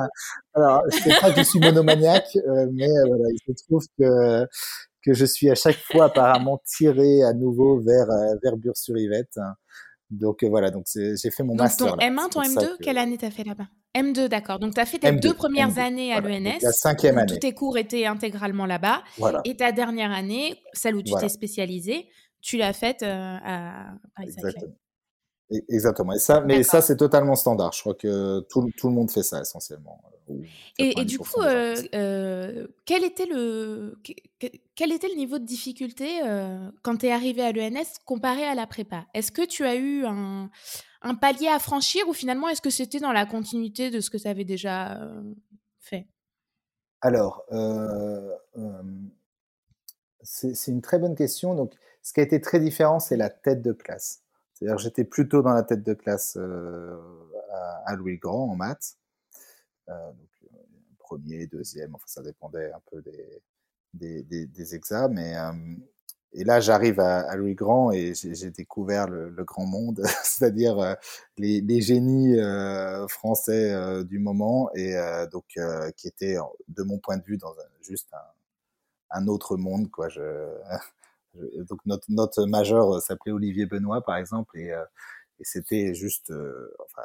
Alors, 0.54 0.82
je 0.92 0.98
sais 0.98 1.20
pas 1.20 1.32
que 1.32 1.40
je 1.40 1.44
suis 1.44 1.60
monomaniaque, 1.60 2.38
mais 2.72 2.88
voilà, 3.06 3.26
il 3.34 3.40
se 3.46 3.64
trouve 3.66 3.84
que 3.98 4.46
que 5.06 5.14
je 5.14 5.26
suis 5.26 5.50
à 5.50 5.56
chaque 5.56 5.78
fois 5.92 6.06
apparemment 6.06 6.62
tiré 6.66 7.24
à 7.24 7.34
nouveau 7.34 7.82
vers 7.82 8.08
vers 8.42 8.56
Bure-sur-Yvette. 8.56 9.38
Donc 10.10 10.44
euh, 10.44 10.50
voilà, 10.50 10.72
donc 10.72 10.86
j'ai 10.94 11.32
fait 11.32 11.44
mon 11.44 11.54
donc 11.54 11.60
master. 11.60 11.96
Ton 11.96 11.98
M1, 11.98 12.30
ton 12.30 12.42
M2, 12.42 12.78
quelle 12.82 12.98
année 12.98 13.18
t'as 13.18 13.30
fait 13.30 13.44
là-bas? 13.44 13.68
M2, 13.96 14.28
d'accord. 14.28 14.60
Donc 14.60 14.74
tu 14.74 14.80
as 14.80 14.86
fait 14.86 15.00
tes 15.00 15.12
deux 15.12 15.34
premières 15.34 15.78
années 15.78 16.14
à 16.14 16.22
l'ENS. 16.22 16.60
La 16.62 16.72
cinquième 16.72 17.18
année. 17.18 17.34
Tous 17.34 17.40
tes 17.40 17.54
cours 17.54 17.78
étaient 17.78 18.06
intégralement 18.06 18.66
là-bas. 18.66 19.04
Voilà. 19.18 19.42
Et 19.46 19.56
ta 19.56 19.72
dernière 19.72 20.12
année, 20.12 20.56
celle 20.74 20.96
où 20.96 21.04
tu 21.04 21.14
t'es 21.20 21.30
spécialisé, 21.30 22.08
tu 22.42 22.58
l'as 22.58 22.74
faite 22.74 23.04
euh, 23.04 23.38
à 23.44 23.94
Paris-Saclay. 24.16 24.50
Exactement. 24.50 24.74
Et 25.52 25.80
ça, 25.80 26.42
mais 26.42 26.64
ça, 26.64 26.82
c'est 26.82 26.98
totalement 26.98 27.36
standard. 27.36 27.74
Je 27.74 27.82
crois 27.82 27.96
que 27.96 28.42
tout, 28.42 28.70
tout, 28.78 28.88
le 28.88 28.94
monde 28.94 29.10
fait 29.10 29.24
ça 29.24 29.42
essentiellement. 29.42 30.00
Euh, 30.30 30.44
et, 30.78 31.06
du 31.06 31.18
coup, 31.18 31.42
euh, 31.42 31.76
euh, 31.96 32.68
quel, 32.86 33.04
était 33.04 33.26
le, 33.26 33.98
quel 34.76 34.92
était 34.92 35.08
le 35.08 35.16
niveau 35.16 35.40
de 35.40 35.46
difficulté 35.46 36.22
euh, 36.24 36.70
quand 36.84 36.98
tu 36.98 37.08
es 37.08 37.12
arrivé 37.12 37.42
à 37.42 37.52
l'ENS 37.52 38.00
comparé 38.06 38.44
à 38.44 38.54
la 38.54 38.68
prépa? 38.68 39.06
Est-ce 39.14 39.32
que 39.32 39.46
tu 39.46 39.66
as 39.66 39.76
eu 39.76 40.06
un, 40.06 40.50
un, 41.02 41.16
palier 41.16 41.48
à 41.48 41.58
franchir 41.58 42.08
ou 42.08 42.14
finalement 42.14 42.48
est-ce 42.50 42.62
que 42.62 42.70
c'était 42.70 43.00
dans 43.00 43.12
la 43.12 43.26
continuité 43.26 43.90
de 43.90 44.02
ce 44.02 44.10
que 44.10 44.18
tu 44.18 44.28
avais 44.28 44.46
déjà 44.46 45.00
fait? 45.80 46.08
Alors, 47.02 47.44
c'est 50.22 50.68
une 50.68 50.82
très 50.82 51.00
bonne 51.00 51.16
question. 51.16 51.56
Donc, 51.56 51.74
ce 52.04 52.14
qui 52.14 52.20
a 52.20 52.24
été 52.24 52.40
très 52.40 52.60
différent, 52.60 53.00
c'est 53.00 53.18
la 53.18 53.30
tête 53.30 53.62
de 53.62 53.74
classe. 53.74 54.22
C'est-à-dire 54.60 54.78
j'étais 54.78 55.06
plutôt 55.06 55.42
dans 55.42 55.54
la 55.54 55.64
tête 55.64 55.84
de 55.84 55.94
classe 55.94 56.38
euh, 56.38 56.98
à, 57.86 57.96
Louis 57.96 58.18
Grand 58.18 58.52
en 58.52 58.56
maths. 58.56 58.98
Euh, 59.88 60.12
donc, 60.12 60.30
euh, 60.44 60.58
premier, 61.00 61.48
deuxième, 61.48 61.96
enfin 61.96 62.06
ça 62.08 62.22
dépendait 62.22 62.72
un 62.74 62.82
peu 62.92 63.02
des, 63.02 63.42
des, 63.94 64.24
des, 64.24 64.46
des 64.48 64.76
examens. 64.76 65.14
Mais, 65.14 65.36
et 66.34 66.44
là, 66.44 66.60
j'arrive 66.60 67.00
à, 67.00 67.34
Louis 67.38 67.56
Grand 67.56 67.92
et 67.92 68.14
j'ai 68.14 68.52
découvert 68.52 69.08
le, 69.08 69.30
le, 69.30 69.44
grand 69.46 69.66
monde, 69.66 70.04
c'est-à-dire 70.24 70.98
les, 71.38 71.62
les, 71.62 71.82
génies 71.82 72.38
français 73.08 74.04
du 74.04 74.20
moment 74.20 74.70
et 74.76 74.94
donc 75.32 75.58
qui 75.96 76.08
étaient, 76.08 76.36
de 76.68 76.84
mon 76.84 77.00
point 77.00 77.18
de 77.18 77.24
vue, 77.24 77.38
dans 77.38 77.54
un, 77.54 77.82
juste 77.82 78.14
un, 78.14 79.22
un, 79.22 79.28
autre 79.28 79.58
monde. 79.58 79.90
Quoi. 79.90 80.10
Je, 80.10 80.22
donc 81.36 81.80
notre, 81.86 82.06
notre 82.10 82.46
majeur 82.46 82.96
euh, 82.96 83.00
s'appelait 83.00 83.32
Olivier 83.32 83.66
Benoît 83.66 84.02
par 84.04 84.18
exemple 84.18 84.58
et, 84.58 84.72
euh, 84.72 84.84
et 85.40 85.44
c'était 85.44 85.94
juste 85.94 86.32
euh, 86.32 86.74
enfin 86.86 87.04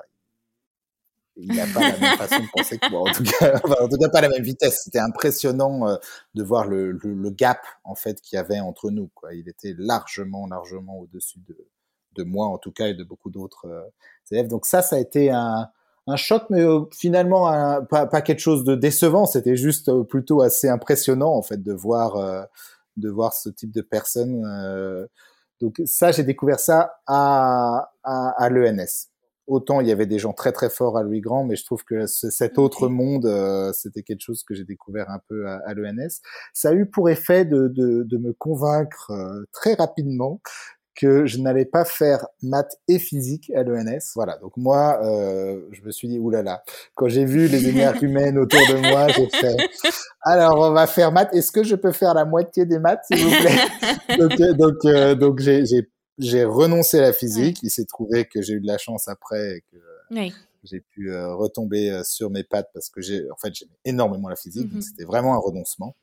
il 1.37 1.53
n'a 1.53 1.67
pas 1.67 1.81
la 1.81 1.99
même 1.99 2.17
façon 2.17 2.43
de 2.43 2.49
penser 2.55 2.79
que 2.79 2.89
moi 2.91 3.01
en 3.01 3.13
tout 3.13 3.25
cas. 3.25 3.61
En 3.81 3.89
tout 3.89 3.99
cas 3.99 4.09
pas 4.09 4.21
la 4.21 4.29
même 4.29 4.45
vitesse. 4.45 4.83
C'était 4.85 5.01
impressionnant 5.01 5.99
de 6.37 6.43
voir 6.45 6.69
le, 6.69 6.93
le, 6.93 7.31
gap 7.31 7.59
en 7.83 7.97
fait 7.97 8.21
qu'il 8.21 8.37
y 8.37 8.39
avait 8.39 8.61
entre 8.61 8.93
nous 8.93 9.11
quoi. 9.17 9.35
Il 9.35 9.49
était 9.49 9.75
largement 9.77 10.47
largement 10.47 11.01
au-dessus 11.01 11.41
de 11.49 11.57
de 12.15 12.23
moi 12.23 12.47
en 12.47 12.57
tout 12.59 12.71
cas 12.71 12.87
et 12.87 12.95
de 12.95 13.03
beaucoup 13.03 13.31
d'autres 13.31 13.67
élèves. 14.31 14.47
Donc 14.47 14.65
ça 14.65 14.81
ça 14.81 14.95
a 14.95 15.01
été 15.01 15.33
un 15.33 15.69
un 16.07 16.17
choc, 16.17 16.45
mais 16.51 16.63
finalement 16.93 17.51
pas, 17.87 18.07
pas, 18.07 18.23
quelque 18.23 18.39
chose 18.39 18.63
de 18.63 18.77
décevant. 18.77 19.27
C'était 19.27 19.57
juste 19.57 19.91
plutôt 20.05 20.41
assez 20.41 20.69
impressionnant 20.69 21.35
en 21.35 21.43
fait 21.43 21.61
de 21.61 21.73
voir 21.73 22.47
de 22.97 23.11
voir 23.11 23.33
ce 23.33 23.49
type 23.49 23.73
de 23.73 23.83
personnes. 23.83 24.45
Euh, 24.45 25.07
donc 25.61 25.81
ça, 25.85 26.13
j'ai 26.13 26.25
découvert 26.25 26.61
ça 26.61 26.97
à, 27.07 27.91
à, 28.03 28.31
à 28.43 28.49
l'ENS. 28.51 29.11
Autant 29.47 29.81
il 29.83 29.87
y 29.87 29.93
avait 29.93 30.07
des 30.07 30.19
gens 30.19 30.33
très 30.33 30.53
très 30.53 30.71
forts 30.71 30.97
à 30.97 31.03
Louis 31.03 31.21
Grand, 31.21 31.45
mais 31.45 31.55
je 31.55 31.65
trouve 31.65 31.85
que 31.85 32.07
cet 32.07 32.59
autre 32.59 32.89
monde, 32.89 33.27
euh, 33.27 33.73
c'était 33.75 34.03
quelque 34.03 34.23
chose 34.23 34.43
que 34.43 34.55
j'ai 34.55 34.65
découvert 34.65 35.11
un 35.11 35.21
peu 35.29 35.47
à, 35.47 35.61
à 35.67 35.75
l'ENS. 35.75 36.23
Ça 36.55 36.71
a 36.71 36.73
eu 36.73 36.87
pour 36.87 37.11
effet 37.11 37.45
de, 37.45 37.69
de, 37.69 38.05
de 38.05 38.17
me 38.17 38.33
convaincre 38.33 39.11
euh, 39.11 39.45
très 39.53 39.75
rapidement 39.75 40.41
que 40.95 41.27
je 41.27 41.39
n'allais 41.39 41.65
pas 41.65 41.85
faire 41.85 42.27
maths 42.43 42.79
et 42.89 42.99
physique 42.99 43.51
à 43.55 43.63
l'ENS. 43.63 44.13
Voilà, 44.15 44.39
donc 44.39 44.57
moi, 44.57 45.01
euh, 45.05 45.61
je 45.73 45.83
me 45.83 45.91
suis 45.91 46.09
dit, 46.09 46.19
oulala, 46.19 46.63
quand 46.95 47.09
j'ai 47.09 47.25
vu 47.25 47.49
les 47.49 47.69
énergumènes 47.69 48.39
autour 48.39 48.61
de 48.61 48.77
moi, 48.91 49.09
j'ai 49.09 49.29
fait, 49.31 49.57
alors 50.23 50.59
on 50.59 50.73
va 50.73 50.87
faire 50.87 51.13
maths, 51.13 51.33
est-ce 51.33 51.51
que 51.51 51.65
je 51.65 51.75
peux 51.75 51.93
faire 51.93 52.15
la 52.15 52.25
moitié 52.25 52.65
des 52.65 52.79
maths, 52.79 53.05
s'il 53.07 53.25
vous 53.25 53.31
plaît 53.31 54.17
Donc, 54.19 54.41
euh, 54.41 54.53
donc, 54.53 54.85
euh, 54.85 55.15
donc 55.15 55.41
j'ai, 55.41 55.67
j'ai, 55.67 55.91
j'ai 56.19 56.45
renoncé 56.45 56.99
à 56.99 57.03
la 57.03 57.13
physique, 57.13 57.59
il 57.63 57.71
s'est 57.71 57.87
trouvé 57.87 58.25
que 58.27 58.41
j'ai 58.41 58.55
eu 58.55 58.61
de 58.61 58.67
la 58.67 58.79
chance 58.79 59.09
après 59.09 59.57
et 59.57 59.61
que 59.73 59.79
oui. 60.13 60.33
j'ai 60.63 60.81
pu 60.81 61.11
euh, 61.11 61.35
retomber 61.35 62.03
sur 62.05 62.31
mes 62.31 62.45
pattes 62.45 62.71
parce 62.73 62.89
que 62.89 63.01
j'ai, 63.01 63.29
en 63.31 63.37
fait, 63.37 63.53
j'aimais 63.55 63.79
énormément 63.85 64.29
la 64.29 64.37
physique, 64.37 64.71
donc 64.73 64.83
mm-hmm. 64.83 64.87
c'était 64.87 65.05
vraiment 65.05 65.35
un 65.35 65.39
renoncement. 65.39 65.97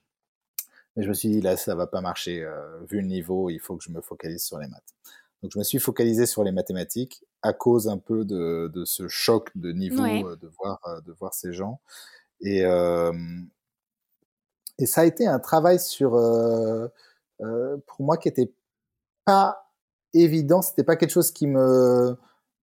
Mais 0.96 1.04
je 1.04 1.10
me 1.10 1.14
suis 1.14 1.30
dit, 1.30 1.42
là, 1.42 1.56
ça 1.58 1.76
va 1.76 1.88
pas 1.88 2.02
marcher. 2.02 2.44
Euh, 2.44 2.80
vu 2.90 3.02
le 3.02 3.08
niveau, 3.08 3.50
il 3.50 3.60
faut 3.60 3.78
que 3.78 3.84
je 3.84 3.92
me 3.92 4.02
focalise 4.02 4.44
sur 4.44 4.60
les 4.60 4.68
maths. 4.68 4.94
Donc, 5.42 5.52
je 5.54 5.58
me 5.60 5.64
suis 5.64 5.80
focalisé 5.80 6.26
sur 6.26 6.44
les 6.44 6.52
mathématiques 6.52 7.24
à 7.42 7.54
cause 7.54 7.88
un 7.88 7.98
peu 7.98 8.26
de, 8.26 8.70
de 8.74 8.86
ce 8.86 9.08
choc 9.08 9.50
de 9.56 9.72
niveau, 9.72 10.04
euh, 10.04 10.36
de, 10.36 10.48
voir, 10.60 10.80
euh, 10.88 11.02
de 11.02 11.12
voir 11.14 11.34
ces 11.34 11.54
gens. 11.54 11.80
Et, 12.42 12.64
euh, 12.66 13.14
et 14.78 14.86
ça 14.86 15.02
a 15.02 15.06
été 15.06 15.26
un 15.28 15.40
travail 15.40 15.80
sur, 15.80 16.16
euh, 16.16 16.88
pour 17.40 18.06
moi, 18.06 18.18
qui 18.18 18.28
était 18.28 18.54
pas 19.26 19.72
évident. 20.14 20.62
C'était 20.62 20.84
pas 20.84 20.96
quelque 20.96 21.12
chose 21.12 21.32
qui 21.32 21.48
me, 21.48 22.16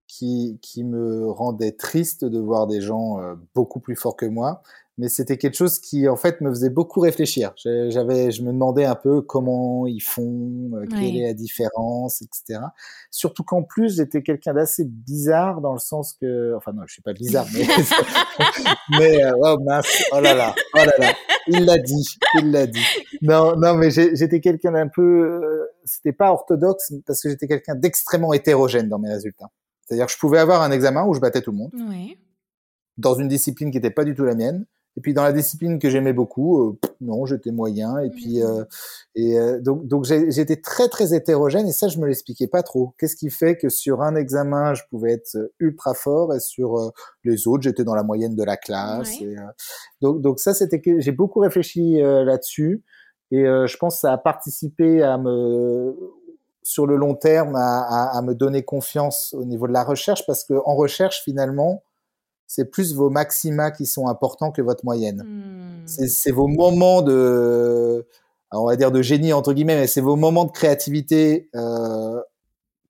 qui, 0.07 0.59
qui 0.61 0.83
me 0.83 1.29
rendait 1.29 1.73
triste 1.73 2.25
de 2.25 2.39
voir 2.39 2.67
des 2.67 2.81
gens 2.81 3.19
beaucoup 3.55 3.79
plus 3.79 3.95
forts 3.95 4.15
que 4.15 4.25
moi 4.25 4.61
mais 4.99 5.07
c'était 5.07 5.37
quelque 5.37 5.55
chose 5.55 5.79
qui 5.79 6.09
en 6.09 6.17
fait 6.17 6.41
me 6.41 6.49
faisait 6.49 6.69
beaucoup 6.69 6.99
réfléchir. 6.99 7.53
J'avais, 7.55 8.31
je 8.31 8.43
me 8.43 8.51
demandais 8.51 8.83
un 8.83 8.95
peu 8.95 9.21
comment 9.21 9.87
ils 9.87 10.01
font, 10.01 10.71
euh, 10.73 10.85
quelle 10.89 11.15
est 11.15 11.27
la 11.27 11.33
différence, 11.33 12.21
etc. 12.21 12.59
Surtout 13.09 13.45
qu'en 13.45 13.63
plus 13.63 13.95
j'étais 13.95 14.21
quelqu'un 14.21 14.53
d'assez 14.53 14.83
bizarre 14.83 15.61
dans 15.61 15.71
le 15.71 15.79
sens 15.79 16.17
que, 16.19 16.53
enfin 16.57 16.73
non, 16.73 16.81
je 16.85 16.91
suis 16.91 17.01
pas 17.01 17.13
bizarre, 17.13 17.45
mais, 17.53 17.65
mais 18.99 19.23
euh, 19.23 19.31
oh 19.41 19.57
mince, 19.65 20.03
oh 20.11 20.19
là 20.19 20.33
là, 20.33 20.53
oh 20.73 20.79
là 20.79 20.91
là, 20.99 21.13
il 21.47 21.63
l'a 21.63 21.77
dit, 21.77 22.17
il 22.35 22.51
l'a 22.51 22.67
dit. 22.67 22.85
Non, 23.21 23.55
non, 23.55 23.75
mais 23.75 23.91
j'étais 23.91 24.41
quelqu'un 24.41 24.73
d'un 24.73 24.89
peu, 24.89 25.01
euh, 25.01 25.65
c'était 25.85 26.11
pas 26.11 26.29
orthodoxe 26.29 26.93
parce 27.07 27.21
que 27.21 27.29
j'étais 27.29 27.47
quelqu'un 27.47 27.75
d'extrêmement 27.75 28.33
hétérogène 28.33 28.89
dans 28.89 28.99
mes 28.99 29.09
résultats. 29.09 29.49
C'est-à-dire 29.85 30.07
que 30.07 30.11
je 30.11 30.17
pouvais 30.17 30.39
avoir 30.39 30.61
un 30.61 30.71
examen 30.71 31.05
où 31.05 31.13
je 31.13 31.21
battais 31.21 31.41
tout 31.41 31.51
le 31.51 31.57
monde. 31.57 31.71
Dans 32.97 33.15
une 33.15 33.29
discipline 33.29 33.71
qui 33.71 33.77
n'était 33.77 33.91
pas 33.91 34.03
du 34.03 34.13
tout 34.13 34.25
la 34.25 34.35
mienne 34.35 34.65
et 34.97 35.01
puis 35.01 35.13
dans 35.13 35.23
la 35.23 35.31
discipline 35.31 35.79
que 35.79 35.89
j'aimais 35.89 36.13
beaucoup, 36.13 36.61
euh, 36.61 36.79
non, 36.99 37.25
j'étais 37.25 37.51
moyen. 37.51 37.99
Et 37.99 38.09
puis 38.09 38.43
euh, 38.43 38.65
et 39.15 39.39
euh, 39.39 39.59
donc 39.61 39.87
donc 39.87 40.03
j'étais 40.03 40.57
très 40.57 40.89
très 40.89 41.13
hétérogène 41.13 41.67
et 41.67 41.71
ça 41.71 41.87
je 41.87 41.99
me 41.99 42.07
l'expliquais 42.07 42.47
pas 42.47 42.63
trop. 42.63 42.93
Qu'est-ce 42.97 43.15
qui 43.15 43.29
fait 43.29 43.55
que 43.55 43.69
sur 43.69 44.01
un 44.01 44.15
examen 44.15 44.73
je 44.73 44.81
pouvais 44.89 45.13
être 45.13 45.51
ultra 45.59 45.93
fort 45.93 46.33
et 46.33 46.39
sur 46.39 46.91
les 47.23 47.47
autres 47.47 47.63
j'étais 47.63 47.83
dans 47.83 47.95
la 47.95 48.03
moyenne 48.03 48.35
de 48.35 48.43
la 48.43 48.57
classe. 48.57 49.21
Et, 49.21 49.35
donc 50.01 50.21
donc 50.21 50.39
ça 50.39 50.53
c'était 50.53 50.81
que 50.81 50.99
j'ai 50.99 51.13
beaucoup 51.13 51.39
réfléchi 51.39 52.01
là-dessus 52.01 52.83
et 53.31 53.45
je 53.45 53.77
pense 53.77 53.95
que 53.95 54.01
ça 54.01 54.11
a 54.11 54.17
participé 54.17 55.01
à 55.01 55.17
me 55.17 55.95
sur 56.61 56.85
le 56.85 56.97
long 56.97 57.15
terme 57.15 57.55
à, 57.55 57.81
à, 57.81 58.17
à, 58.17 58.21
me 58.21 58.35
donner 58.35 58.63
confiance 58.63 59.33
au 59.33 59.45
niveau 59.45 59.65
de 59.67 59.73
la 59.73 59.83
recherche 59.83 60.25
parce 60.27 60.43
que 60.43 60.53
en 60.65 60.75
recherche 60.75 61.21
finalement 61.23 61.83
c'est 62.49 62.65
plus 62.65 62.95
vos 62.95 63.11
maxima 63.11 63.69
qui 63.69 63.85
sont 63.85 64.07
importants 64.07 64.51
que 64.51 64.63
votre 64.63 64.83
moyenne. 64.83 65.23
Hmm. 65.23 65.85
C'est 65.85 66.31
vos 66.31 66.47
moments 66.47 67.03
de, 67.03 68.07
on 68.51 68.65
va 68.65 68.75
dire 68.75 68.91
de 68.91 69.03
génie 69.03 69.33
entre 69.33 69.53
guillemets, 69.53 69.75
mais 69.75 69.85
c'est 69.85 70.01
vos 70.01 70.15
moments 70.15 70.45
de 70.45 70.51
créativité 70.51 71.47
euh, 71.55 72.19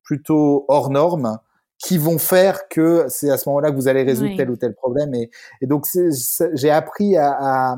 plutôt 0.02 0.64
hors 0.70 0.90
normes 0.90 1.40
qui 1.78 1.98
vont 1.98 2.18
faire 2.18 2.70
que 2.70 3.06
c'est 3.10 3.30
à 3.30 3.38
ce 3.38 3.50
moment-là 3.50 3.72
que 3.72 3.76
vous 3.76 3.90
allez 3.90 4.04
résoudre 4.04 4.36
tel 4.38 4.50
ou 4.50 4.56
tel 4.56 4.74
problème. 4.74 5.14
Et, 5.14 5.30
et 5.62 5.68
donc 5.68 5.86
j'ai 6.54 6.72
appris 6.72 7.18
à, 7.18 7.32
à, 7.32 7.78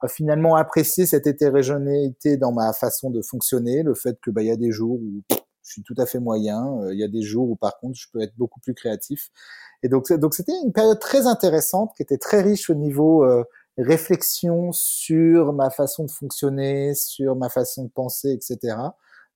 à, 0.00 0.08
finalement 0.08 0.56
apprécier 0.56 1.04
cette 1.04 1.26
hétérogénéité 1.26 2.38
dans 2.38 2.52
ma 2.52 2.72
façon 2.72 3.10
de 3.10 3.20
fonctionner, 3.20 3.82
le 3.82 3.94
fait 3.94 4.18
que 4.22 4.30
bah 4.30 4.40
il 4.40 4.48
y 4.48 4.50
a 4.50 4.56
des 4.56 4.72
jours 4.72 4.98
où 4.98 5.22
je 5.68 5.74
suis 5.74 5.82
tout 5.82 5.94
à 5.98 6.06
fait 6.06 6.18
moyen, 6.18 6.80
euh, 6.80 6.94
il 6.94 6.98
y 6.98 7.04
a 7.04 7.08
des 7.08 7.22
jours 7.22 7.50
où 7.50 7.56
par 7.56 7.78
contre 7.78 7.98
je 7.98 8.06
peux 8.12 8.20
être 8.20 8.34
beaucoup 8.36 8.60
plus 8.60 8.74
créatif. 8.74 9.30
Et 9.82 9.88
donc 9.88 10.12
donc 10.12 10.34
c'était 10.34 10.52
une 10.64 10.72
période 10.72 10.98
très 10.98 11.26
intéressante 11.26 11.92
qui 11.96 12.02
était 12.02 12.18
très 12.18 12.42
riche 12.42 12.70
au 12.70 12.74
niveau 12.74 13.24
euh, 13.24 13.44
réflexion 13.78 14.72
sur 14.72 15.52
ma 15.52 15.70
façon 15.70 16.04
de 16.04 16.10
fonctionner, 16.10 16.94
sur 16.94 17.36
ma 17.36 17.48
façon 17.48 17.84
de 17.84 17.90
penser, 17.90 18.32
etc. 18.32 18.76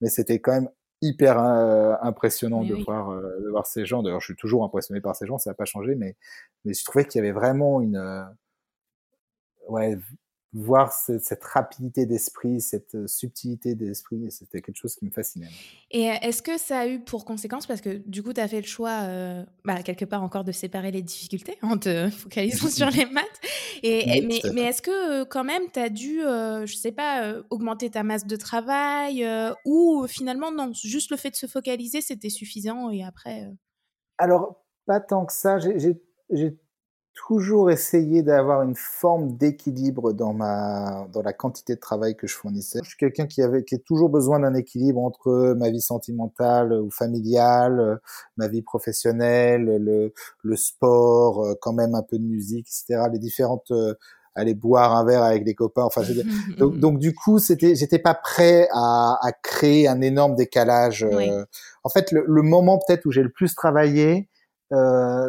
Mais 0.00 0.08
c'était 0.08 0.40
quand 0.40 0.52
même 0.52 0.68
hyper 1.02 1.38
euh, 1.38 1.94
impressionnant 2.00 2.64
de 2.64 2.74
voir 2.74 3.10
euh, 3.10 3.40
de 3.44 3.50
voir 3.50 3.66
ces 3.66 3.84
gens. 3.84 4.02
D'ailleurs, 4.02 4.20
je 4.20 4.26
suis 4.26 4.36
toujours 4.36 4.64
impressionné 4.64 5.00
par 5.00 5.16
ces 5.16 5.26
gens, 5.26 5.38
ça 5.38 5.50
n'a 5.50 5.54
pas 5.54 5.64
changé, 5.64 5.94
mais 5.96 6.16
mais 6.64 6.74
je 6.74 6.84
trouvais 6.84 7.04
qu'il 7.06 7.18
y 7.18 7.22
avait 7.22 7.32
vraiment 7.32 7.80
une 7.80 7.96
euh, 7.96 8.22
ouais 9.68 9.98
voir 10.54 10.92
cette 10.92 11.44
rapidité 11.44 12.04
d'esprit, 12.04 12.60
cette 12.60 12.94
euh, 12.94 13.06
subtilité 13.06 13.74
d'esprit, 13.74 14.30
c'était 14.30 14.60
quelque 14.60 14.76
chose 14.76 14.94
qui 14.94 15.06
me 15.06 15.10
fascinait. 15.10 15.48
Et 15.90 16.10
euh, 16.10 16.14
est-ce 16.20 16.42
que 16.42 16.58
ça 16.58 16.80
a 16.80 16.86
eu 16.86 17.00
pour 17.00 17.24
conséquence, 17.24 17.66
parce 17.66 17.80
que 17.80 18.02
du 18.06 18.22
coup, 18.22 18.34
tu 18.34 18.40
as 18.40 18.48
fait 18.48 18.60
le 18.60 18.66
choix, 18.66 19.02
euh, 19.04 19.44
bah, 19.64 19.82
quelque 19.82 20.04
part 20.04 20.22
encore, 20.22 20.44
de 20.44 20.52
séparer 20.52 20.90
les 20.90 21.00
difficultés 21.00 21.56
en 21.62 21.78
te 21.78 22.10
focalisant 22.10 22.68
sur 22.68 22.90
les 22.90 23.06
maths. 23.06 23.24
Et, 23.82 24.20
mais, 24.20 24.40
mais 24.52 24.62
est-ce 24.62 24.82
que 24.82 25.24
quand 25.24 25.44
même, 25.44 25.62
tu 25.72 25.80
as 25.80 25.88
dû, 25.88 26.20
je 26.20 26.74
sais 26.76 26.92
pas, 26.92 27.34
augmenter 27.50 27.90
ta 27.90 28.02
masse 28.02 28.26
de 28.26 28.36
travail 28.36 29.26
ou 29.64 30.06
finalement, 30.06 30.52
non, 30.52 30.72
juste 30.72 31.10
le 31.10 31.16
fait 31.16 31.30
de 31.30 31.36
se 31.36 31.46
focaliser, 31.46 32.00
c'était 32.00 32.30
suffisant 32.30 32.90
et 32.90 33.02
après... 33.02 33.48
Alors, 34.18 34.62
pas 34.86 35.00
tant 35.00 35.26
que 35.26 35.32
ça. 35.32 35.58
J'ai 35.58 36.58
toujours 37.14 37.70
essayé 37.70 38.22
d'avoir 38.22 38.62
une 38.62 38.74
forme 38.76 39.36
d'équilibre 39.36 40.12
dans 40.12 40.32
ma 40.32 41.06
dans 41.12 41.22
la 41.22 41.32
quantité 41.32 41.74
de 41.74 41.80
travail 41.80 42.16
que 42.16 42.26
je 42.26 42.34
fournissais. 42.34 42.80
Je 42.82 42.88
suis 42.88 42.98
quelqu'un 42.98 43.26
qui 43.26 43.42
avait 43.42 43.64
qui 43.64 43.74
a 43.74 43.78
toujours 43.78 44.08
besoin 44.08 44.40
d'un 44.40 44.54
équilibre 44.54 45.00
entre 45.00 45.54
ma 45.56 45.70
vie 45.70 45.80
sentimentale 45.80 46.72
ou 46.72 46.90
familiale, 46.90 48.00
ma 48.36 48.48
vie 48.48 48.62
professionnelle, 48.62 49.64
le 49.64 50.12
le 50.42 50.56
sport, 50.56 51.56
quand 51.60 51.72
même 51.72 51.94
un 51.94 52.02
peu 52.02 52.18
de 52.18 52.24
musique, 52.24 52.66
etc. 52.68 53.08
Les 53.12 53.18
différentes 53.18 53.70
euh, 53.70 53.94
aller 54.34 54.54
boire 54.54 54.96
un 54.96 55.04
verre 55.04 55.22
avec 55.22 55.44
les 55.44 55.54
copains. 55.54 55.84
Enfin, 55.84 56.02
donc, 56.58 56.78
donc, 56.78 56.98
du 56.98 57.14
coup, 57.14 57.38
c'était, 57.38 57.74
j'étais 57.74 57.98
pas 57.98 58.14
prêt 58.14 58.68
à, 58.72 59.18
à, 59.20 59.32
créer 59.32 59.88
un 59.88 60.00
énorme 60.00 60.34
décalage. 60.34 61.04
Euh. 61.04 61.44
En 61.84 61.88
fait, 61.88 62.10
le, 62.12 62.24
le 62.26 62.42
moment 62.42 62.78
peut-être 62.78 63.06
où 63.06 63.10
j'ai 63.10 63.22
le 63.22 63.30
plus 63.30 63.54
travaillé, 63.54 64.28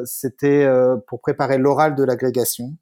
c'était 0.05 0.63
euh, 0.63 0.97
pour 1.07 1.21
préparer 1.21 1.57
l'oral 1.57 1.95
de 1.95 2.03
l'agrégation. 2.03 2.75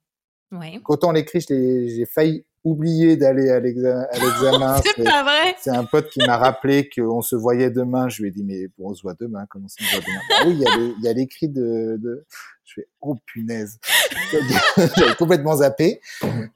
Ouais. 0.52 0.80
Quand 0.84 1.04
on 1.04 1.12
l'écrit, 1.12 1.42
j'ai 1.42 2.06
failli 2.06 2.46
oublier 2.64 3.18
d'aller 3.18 3.50
à 3.50 3.60
l'examen. 3.60 4.06
c'est 4.96 5.04
pas 5.04 5.24
vrai. 5.24 5.56
C'est 5.60 5.72
un 5.72 5.86
pote 5.86 6.10
qui 6.10 6.20
m'a 6.20 6.38
rappelé 6.38 6.90
qu'on 6.90 7.22
se 7.22 7.36
voyait 7.36 7.72
demain. 7.72 8.10
Je 8.10 8.22
lui 8.22 8.30
ai 8.30 8.32
dit, 8.32 8.44
mais 8.44 8.68
bon, 8.78 8.92
on 8.92 8.94
se 8.94 9.02
voit 9.02 9.16
demain. 9.20 9.46
Comment 9.50 9.68
ça, 9.68 9.78
on 9.82 9.86
se 9.86 9.92
voit 9.96 10.06
demain? 10.06 10.22
Bah 10.30 10.36
Oui, 10.46 10.94
il 11.00 11.04
y 11.04 11.08
a 11.08 11.14
l'écrit 11.14 11.50
de, 11.50 11.98
de, 12.00 12.26
je 12.72 12.82
fais 12.82 12.88
oh 13.02 13.16
punaise, 13.26 13.80
j'avais 14.98 15.16
complètement 15.18 15.58
zappé. 15.58 16.00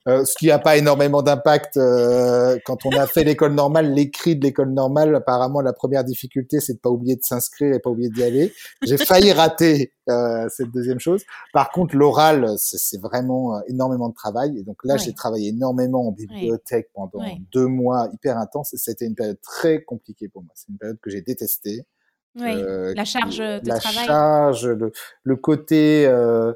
Euh, 0.07 0.23
ce 0.23 0.35
qui 0.37 0.47
n'a 0.47 0.59
pas 0.59 0.77
énormément 0.77 1.21
d'impact 1.21 1.77
euh, 1.77 2.57
quand 2.65 2.85
on 2.85 2.91
a 2.91 3.07
fait 3.07 3.23
l'école 3.23 3.53
normale. 3.53 3.91
L'écrit 3.93 4.35
de 4.35 4.43
l'école 4.43 4.71
normale, 4.71 5.15
apparemment, 5.15 5.61
la 5.61 5.73
première 5.73 6.03
difficulté, 6.03 6.59
c'est 6.59 6.73
de 6.73 6.79
pas 6.79 6.89
oublier 6.89 7.15
de 7.15 7.23
s'inscrire 7.23 7.73
et 7.73 7.79
pas 7.79 7.89
oublier 7.89 8.09
d'y 8.09 8.23
aller. 8.23 8.53
J'ai 8.83 8.97
failli 8.97 9.31
rater 9.31 9.91
euh, 10.09 10.47
cette 10.49 10.71
deuxième 10.71 10.99
chose. 10.99 11.23
Par 11.53 11.71
contre, 11.71 11.95
l'oral, 11.95 12.53
c'est 12.57 13.01
vraiment 13.01 13.55
euh, 13.57 13.61
énormément 13.67 14.09
de 14.09 14.13
travail. 14.13 14.57
Et 14.59 14.63
donc 14.63 14.77
là, 14.83 14.97
j'ai 14.97 15.13
travaillé 15.13 15.49
énormément 15.49 16.07
en 16.07 16.11
bibliothèque 16.11 16.89
pendant 16.93 17.23
deux 17.51 17.67
mois, 17.67 18.09
hyper 18.13 18.37
intense. 18.37 18.73
C'était 18.75 19.05
une 19.05 19.15
période 19.15 19.41
très 19.41 19.83
compliquée 19.83 20.29
pour 20.29 20.43
moi. 20.43 20.51
C'est 20.55 20.69
une 20.69 20.77
période 20.77 20.99
que 21.01 21.09
j'ai 21.09 21.21
détestée. 21.21 21.85
Oui, 22.35 22.51
euh, 22.51 22.93
la 22.95 23.05
charge 23.05 23.37
de 23.37 23.67
la 23.67 23.79
travail. 23.79 24.05
charge, 24.05 24.67
le, 24.67 24.91
le 25.23 25.35
côté 25.35 26.05
euh, 26.05 26.53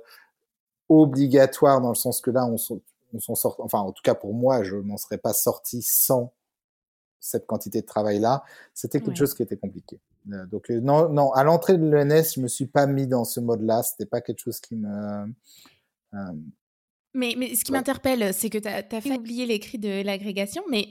obligatoire 0.90 1.80
dans 1.80 1.90
le 1.90 1.96
sens 1.96 2.20
que 2.20 2.32
là, 2.32 2.46
on 2.46 2.58
s'en 2.58 3.36
sort. 3.36 3.56
Enfin, 3.60 3.80
en 3.80 3.92
tout 3.92 4.02
cas 4.04 4.16
pour 4.16 4.34
moi, 4.34 4.64
je 4.64 4.76
n'en 4.76 4.98
serais 4.98 5.18
pas 5.18 5.34
sorti 5.34 5.82
sans 5.82 6.34
cette 7.20 7.46
quantité 7.46 7.82
de 7.82 7.86
travail-là. 7.86 8.44
C'était 8.74 9.00
quelque 9.00 9.18
chose 9.18 9.34
qui 9.34 9.44
était 9.44 9.58
compliqué. 9.58 10.00
Euh, 10.32 10.46
donc 10.48 10.70
euh, 10.70 10.80
non, 10.82 11.10
non, 11.10 11.32
à 11.32 11.44
l'entrée 11.44 11.78
de 11.78 11.86
l'ENS, 11.86 12.34
je 12.36 12.42
me 12.42 12.48
suis 12.48 12.68
pas 12.68 12.86
mis 12.86 13.08
dans 13.08 13.24
ce 13.24 13.40
mode-là. 13.40 13.84
C'était 13.84 14.06
pas 14.06 14.22
quelque 14.22 14.40
chose 14.40 14.60
qui 14.60 14.76
me 14.76 15.26
mais, 17.14 17.34
mais 17.38 17.56
ce 17.56 17.64
qui 17.66 17.72
m'interpelle, 17.72 18.34
c'est 18.34 18.50
que 18.50 18.60
tu 18.60 18.68
as, 18.68 18.84
as, 18.92 19.02
fait 19.02 19.18
oublier 19.18 19.46
l'écrit 19.46 19.80
de 19.80 20.04
l'agrégation, 20.04 20.64
mais 20.70 20.90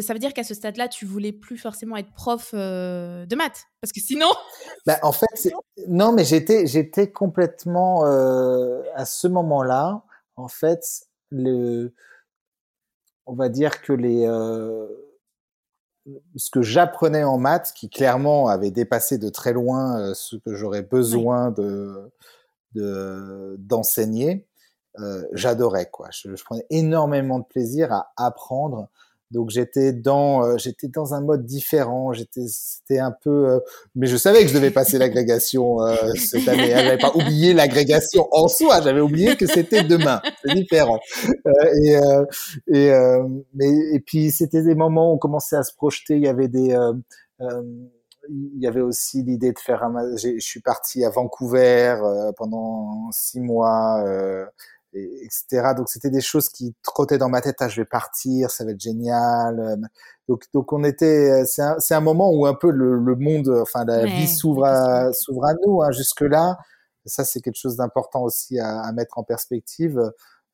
ça 0.00 0.14
veut 0.14 0.18
dire 0.18 0.32
qu'à 0.32 0.44
ce 0.44 0.54
stade-là, 0.54 0.88
tu 0.88 1.04
voulais 1.04 1.32
plus 1.32 1.58
forcément 1.58 1.96
être 1.96 2.12
prof 2.12 2.52
euh, 2.54 3.26
de 3.26 3.36
maths, 3.36 3.66
parce 3.80 3.92
que 3.92 4.00
sinon. 4.00 4.30
Bah, 4.86 4.98
en 5.02 5.12
fait, 5.12 5.52
non, 5.86 6.12
mais 6.12 6.24
j'étais, 6.24 6.66
j'étais 6.66 7.10
complètement 7.10 8.04
euh, 8.06 8.82
à 8.94 9.04
ce 9.04 9.28
moment-là. 9.28 10.02
En 10.34 10.48
fait, 10.48 10.84
le, 11.30 11.92
on 13.26 13.34
va 13.34 13.48
dire 13.48 13.82
que 13.82 13.92
les, 13.92 14.26
euh, 14.26 14.88
ce 16.36 16.50
que 16.50 16.62
j'apprenais 16.62 17.22
en 17.22 17.38
maths, 17.38 17.72
qui 17.76 17.90
clairement 17.90 18.48
avait 18.48 18.72
dépassé 18.72 19.18
de 19.18 19.28
très 19.28 19.52
loin 19.52 20.14
ce 20.14 20.36
que 20.36 20.54
j'aurais 20.54 20.82
besoin 20.82 21.52
de, 21.52 22.10
de 22.74 23.54
d'enseigner, 23.58 24.48
j'adorais 25.32 25.90
quoi. 25.90 26.08
Je, 26.10 26.34
je, 26.34 26.44
prenais 26.44 26.66
énormément 26.70 27.38
de 27.38 27.44
plaisir 27.44 27.92
à 27.92 28.12
apprendre 28.16 28.88
donc 29.32 29.48
j'étais 29.48 29.92
dans 29.92 30.44
euh, 30.44 30.58
j'étais 30.58 30.88
dans 30.88 31.14
un 31.14 31.22
mode 31.22 31.46
différent. 31.46 32.12
J'étais 32.12 32.44
c'était 32.46 32.98
un 32.98 33.10
peu 33.10 33.48
euh, 33.48 33.58
mais 33.94 34.06
je 34.06 34.16
savais 34.16 34.42
que 34.42 34.48
je 34.48 34.54
devais 34.54 34.70
passer 34.70 34.98
l'agrégation 34.98 35.82
euh, 35.82 35.96
cette 36.16 36.46
année. 36.48 36.70
J'avais 36.70 36.98
pas 36.98 37.12
oublié 37.14 37.54
l'agrégation 37.54 38.28
en 38.30 38.46
soi. 38.46 38.82
J'avais 38.82 39.00
oublié 39.00 39.36
que 39.36 39.46
c'était 39.46 39.82
demain. 39.82 40.20
C'est 40.44 40.54
différent. 40.54 41.00
et 41.82 41.96
et 42.68 42.92
mais 43.54 43.68
et 43.94 44.00
puis 44.00 44.30
c'était 44.30 44.62
des 44.62 44.74
moments 44.74 45.10
où 45.10 45.14
on 45.14 45.18
commençait 45.18 45.56
à 45.56 45.62
se 45.62 45.74
projeter. 45.74 46.16
Il 46.16 46.22
y 46.22 46.28
avait 46.28 46.48
des 46.48 46.76
il 48.28 48.60
y 48.60 48.66
avait 48.66 48.82
aussi 48.82 49.22
l'idée 49.22 49.52
de 49.52 49.58
faire 49.58 49.82
un. 49.82 50.16
Je 50.16 50.38
suis 50.38 50.60
parti 50.60 51.04
à 51.04 51.10
Vancouver 51.10 51.96
pendant 52.36 53.10
six 53.12 53.40
mois 53.40 54.04
etc. 54.94 55.72
Donc 55.76 55.88
c'était 55.88 56.10
des 56.10 56.20
choses 56.20 56.48
qui 56.48 56.74
trottaient 56.82 57.18
dans 57.18 57.28
ma 57.28 57.40
tête. 57.40 57.56
Ah, 57.60 57.68
je 57.68 57.80
vais 57.80 57.86
partir, 57.86 58.50
ça 58.50 58.64
va 58.64 58.72
être 58.72 58.80
génial. 58.80 59.60
Euh, 59.60 59.76
donc 60.28 60.44
donc 60.52 60.72
on 60.72 60.84
était. 60.84 61.30
Euh, 61.30 61.44
c'est 61.46 61.62
un 61.62 61.76
c'est 61.78 61.94
un 61.94 62.00
moment 62.00 62.30
où 62.30 62.46
un 62.46 62.54
peu 62.54 62.70
le, 62.70 62.98
le 62.98 63.16
monde, 63.16 63.48
enfin 63.62 63.84
la 63.84 64.04
vie 64.06 64.28
s'ouvre 64.28 64.64
à 64.64 65.12
s'ouvre 65.12 65.44
à 65.46 65.54
nous. 65.66 65.82
Hein. 65.82 65.90
Jusque 65.92 66.22
là, 66.22 66.58
ça 67.06 67.24
c'est 67.24 67.40
quelque 67.40 67.58
chose 67.58 67.76
d'important 67.76 68.22
aussi 68.22 68.58
à, 68.58 68.80
à, 68.80 68.92
mettre 68.92 69.18
en 69.18 69.24
perspective. 69.24 70.00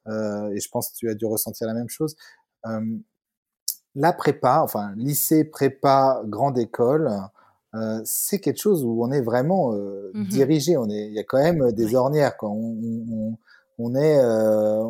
Euh, 0.06 0.48
et 0.50 0.60
je 0.60 0.68
pense 0.70 0.90
que 0.90 0.96
tu 0.96 1.10
as 1.10 1.14
dû 1.14 1.26
ressentir 1.26 1.66
la 1.66 1.74
même 1.74 1.88
chose. 1.88 2.16
Euh, 2.66 2.80
la 3.94 4.12
prépa, 4.12 4.60
enfin 4.62 4.92
lycée, 4.96 5.44
prépa, 5.44 6.22
grande 6.26 6.58
école. 6.58 7.10
Euh, 7.74 8.00
c'est 8.04 8.38
quelque 8.38 8.60
chose 8.60 8.84
où 8.84 9.04
on 9.04 9.10
est 9.10 9.20
vraiment 9.20 9.74
euh, 9.74 10.10
mmh 10.14 10.24
dirigé. 10.26 10.76
On 10.76 10.88
est, 10.88 11.06
il 11.08 11.12
y 11.12 11.18
a 11.18 11.24
quand 11.24 11.42
même 11.42 11.72
des 11.72 11.94
ornières. 11.94 12.36
Quoi. 12.36 12.50
On, 12.50 12.76
on, 13.10 13.38
on 13.78 13.94
est, 13.94 14.18
euh, 14.18 14.84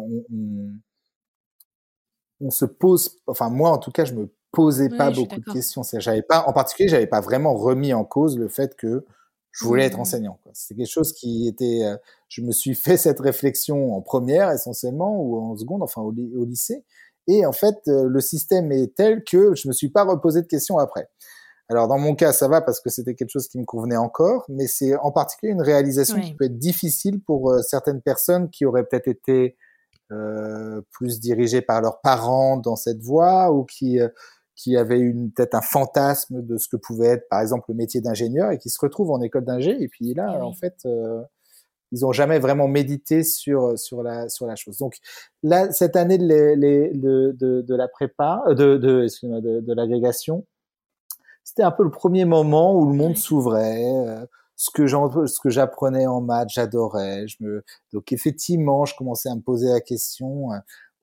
on, 2.41 2.51
se 2.51 2.64
pose, 2.64 3.18
enfin 3.26 3.51
moi 3.51 3.70
en 3.70 3.78
tout 3.78 3.91
cas, 3.91 4.05
je 4.05 4.14
me 4.14 4.28
posais 4.51 4.89
pas 4.89 5.11
beaucoup 5.11 5.41
de 5.41 5.53
questions. 5.53 5.82
J'avais 5.99 6.22
pas, 6.22 6.45
en 6.47 6.53
particulier, 6.53 6.89
j'avais 6.89 7.07
pas 7.07 7.20
vraiment 7.20 7.55
remis 7.55 7.93
en 7.93 8.05
cause 8.05 8.39
le 8.39 8.49
fait 8.49 8.74
que 8.76 9.05
je 9.53 9.64
voulais 9.64 9.84
être 9.84 9.99
mmh. 9.99 10.01
enseignant. 10.01 10.41
C'est 10.53 10.74
quelque 10.74 10.91
chose 10.91 11.12
qui 11.12 11.49
était, 11.49 11.84
euh, 11.84 11.97
je 12.28 12.43
me 12.43 12.53
suis 12.53 12.74
fait 12.74 12.97
cette 12.97 13.20
réflexion 13.20 13.95
en 13.95 14.01
première 14.01 14.51
essentiellement 14.51 15.20
ou 15.20 15.39
en 15.39 15.57
seconde, 15.57 15.82
enfin 15.82 16.01
au, 16.03 16.12
au 16.12 16.45
lycée. 16.45 16.84
Et 17.26 17.45
en 17.45 17.53
fait, 17.53 17.76
euh, 17.89 18.09
le 18.09 18.20
système 18.20 18.72
est 18.72 18.95
tel 18.97 19.22
que 19.22 19.55
je 19.55 19.68
me 19.68 19.72
suis 19.72 19.91
pas 19.91 20.05
reposé 20.05 20.41
de 20.41 20.47
questions 20.47 20.78
après. 20.78 21.11
Alors 21.69 21.87
dans 21.87 21.99
mon 21.99 22.14
cas, 22.14 22.33
ça 22.33 22.49
va 22.49 22.61
parce 22.61 22.81
que 22.81 22.89
c'était 22.89 23.14
quelque 23.14 23.31
chose 23.31 23.49
qui 23.49 23.59
me 23.59 23.64
convenait 23.64 23.97
encore, 23.97 24.45
mais 24.49 24.66
c'est 24.66 24.97
en 24.97 25.12
particulier 25.12 25.53
une 25.53 25.62
réalisation 25.62 26.19
qui 26.21 26.35
peut 26.35 26.47
être 26.47 26.59
difficile 26.59 27.21
pour 27.23 27.51
euh, 27.51 27.61
certaines 27.62 28.01
personnes 28.01 28.49
qui 28.49 28.64
auraient 28.64 28.85
peut-être 28.85 29.09
été 29.09 29.57
euh, 30.11 30.81
plus 30.91 31.21
dirigées 31.21 31.61
par 31.61 31.83
leurs 31.83 32.01
parents 32.01 32.57
dans 32.57 32.77
cette 32.77 33.03
voie 33.03 33.53
ou 33.53 33.64
qui 33.64 34.01
euh, 34.01 34.09
qui 34.55 34.77
avaient 34.77 34.99
une 34.99 35.31
peut-être 35.31 35.55
un 35.55 35.61
fantasme 35.61 36.43
de 36.43 36.57
ce 36.57 36.69
que 36.69 36.77
pouvait 36.77 37.09
être 37.09 37.29
par 37.29 37.41
exemple 37.41 37.66
le 37.69 37.75
métier 37.75 38.01
d'ingénieur 38.01 38.51
et 38.51 38.59
qui 38.59 38.71
se 38.71 38.79
retrouvent 38.81 39.11
en 39.11 39.21
école 39.21 39.45
d'ingé 39.45 39.77
et 39.81 39.87
puis 39.87 40.14
là 40.14 40.37
eh 40.37 40.43
en 40.43 40.53
fait 40.53 40.85
ils 41.93 42.05
ont 42.05 42.12
jamais 42.12 42.39
vraiment 42.39 42.69
médité 42.69 43.23
sur 43.23 43.79
sur 43.79 44.03
la 44.03 44.29
sur 44.29 44.47
la 44.47 44.57
chose. 44.57 44.79
Donc 44.79 44.97
là, 45.43 45.71
cette 45.73 45.97
année 45.97 46.19
de, 46.19 46.25
les, 46.25 46.91
de, 46.93 47.35
de, 47.39 47.62
de, 47.62 47.75
la 47.75 47.89
prépa, 47.89 48.43
euh, 48.49 48.55
de 48.55 48.77
de, 48.77 49.07
de, 49.41 49.61
de 49.61 49.75
l'agrégation, 49.75 50.47
c'était 51.49 51.62
un 51.62 51.70
peu 51.70 51.82
le 51.82 51.90
premier 51.90 52.26
moment 52.26 52.74
où 52.78 52.90
le 52.90 52.96
monde 52.96 53.16
s'ouvrait. 53.16 53.82
Euh, 53.84 54.26
ce 54.57 54.70
que 54.70 54.86
ce 54.86 55.40
que 55.40 55.51
j'apprenais 55.51 56.07
en 56.07 56.20
maths, 56.20 56.51
j'adorais. 56.51 57.26
Je 57.28 57.36
me 57.40 57.64
donc 57.92 58.12
effectivement, 58.12 58.84
je 58.84 58.94
commençais 58.96 59.28
à 59.28 59.34
me 59.34 59.40
poser 59.40 59.68
la 59.68 59.80
question. 59.80 60.53
Euh, 60.53 60.57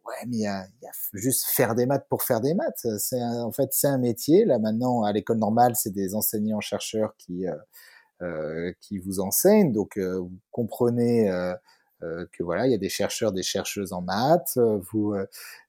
ouais, 0.06 0.26
mais 0.28 0.38
il 0.38 0.42
y 0.42 0.48
a, 0.48 0.66
y 0.84 0.88
a, 0.88 0.92
juste 1.14 1.46
faire 1.48 1.74
des 1.74 1.86
maths 1.86 2.06
pour 2.10 2.22
faire 2.24 2.42
des 2.42 2.54
maths. 2.54 2.86
C'est 3.00 3.24
en 3.24 3.52
fait 3.52 3.70
c'est 3.72 3.88
un 3.88 3.98
métier. 3.98 4.46
Là 4.46 4.60
maintenant, 4.60 5.04
à 5.04 5.12
l'école 5.14 5.38
normale, 5.38 5.74
c'est 5.76 5.92
des 5.92 6.16
enseignants 6.16 6.62
chercheurs 6.62 7.16
qui 7.18 7.46
euh, 8.22 8.72
qui 8.80 8.98
vous 8.98 9.20
enseignent. 9.20 9.74
Donc, 9.74 9.98
euh, 9.98 10.20
vous 10.20 10.40
comprenez 10.52 11.30
euh, 12.04 12.26
que 12.32 12.44
voilà, 12.44 12.68
il 12.68 12.72
y 12.72 12.76
a 12.76 12.78
des 12.78 12.90
chercheurs, 12.90 13.32
des 13.32 13.44
chercheuses 13.44 13.94
en 13.94 14.02
maths. 14.02 14.58
vous, 14.92 15.16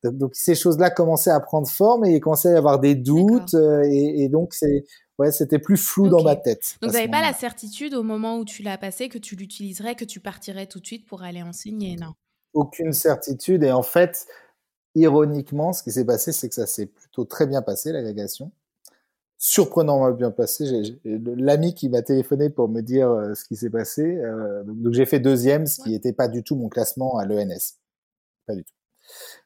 donc, 0.02 0.34
ces 0.34 0.54
choses-là 0.54 0.90
commençaient 0.90 1.30
à 1.30 1.40
prendre 1.40 1.68
forme 1.68 2.04
et 2.04 2.16
il 2.16 2.20
commençait 2.20 2.50
à 2.50 2.54
y 2.54 2.56
avoir 2.56 2.80
des 2.80 2.94
doutes. 2.94 3.54
Et, 3.54 4.24
et, 4.24 4.28
donc, 4.28 4.54
c'est 4.54 4.84
ouais, 5.18 5.32
c'était 5.32 5.58
plus 5.58 5.76
flou 5.76 6.08
dans 6.08 6.22
ma 6.22 6.36
tête. 6.36 6.76
Donc, 6.80 6.90
vous 6.90 6.96
n'avez 6.96 7.10
pas 7.10 7.22
la 7.22 7.32
certitude 7.32 7.94
au 7.94 8.02
moment 8.02 8.38
où 8.38 8.44
tu 8.44 8.62
l'as 8.62 8.78
passé 8.78 9.08
que 9.08 9.18
tu 9.18 9.36
l'utiliserais, 9.36 9.94
que 9.94 10.04
tu 10.04 10.20
partirais 10.20 10.66
tout 10.66 10.80
de 10.80 10.86
suite 10.86 11.06
pour 11.06 11.22
aller 11.22 11.42
enseigner, 11.42 11.96
non? 11.96 12.12
Aucune 12.52 12.92
certitude. 12.92 13.62
Et 13.62 13.72
en 13.72 13.82
fait, 13.82 14.26
ironiquement, 14.94 15.72
ce 15.72 15.82
qui 15.82 15.92
s'est 15.92 16.06
passé, 16.06 16.32
c'est 16.32 16.48
que 16.48 16.54
ça 16.54 16.66
s'est 16.66 16.86
plutôt 16.86 17.24
très 17.24 17.46
bien 17.46 17.62
passé, 17.62 17.92
l'agrégation 17.92 18.50
surprenamment 19.38 20.10
bien 20.12 20.30
passé. 20.30 20.64
L'ami 21.04 21.74
qui 21.74 21.88
m'a 21.88 22.02
téléphoné 22.02 22.50
pour 22.50 22.68
me 22.68 22.80
dire 22.80 23.10
euh, 23.10 23.34
ce 23.34 23.44
qui 23.44 23.56
s'est 23.56 23.70
passé, 23.70 24.02
euh, 24.02 24.62
donc, 24.64 24.94
j'ai 24.94 25.06
fait 25.06 25.20
deuxième, 25.20 25.66
ce 25.66 25.82
qui 25.82 25.90
n'était 25.90 26.12
pas 26.12 26.28
du 26.28 26.42
tout 26.42 26.56
mon 26.56 26.68
classement 26.68 27.18
à 27.18 27.26
l'ENS. 27.26 27.74
Pas 28.46 28.54
du 28.54 28.64
tout. 28.64 28.72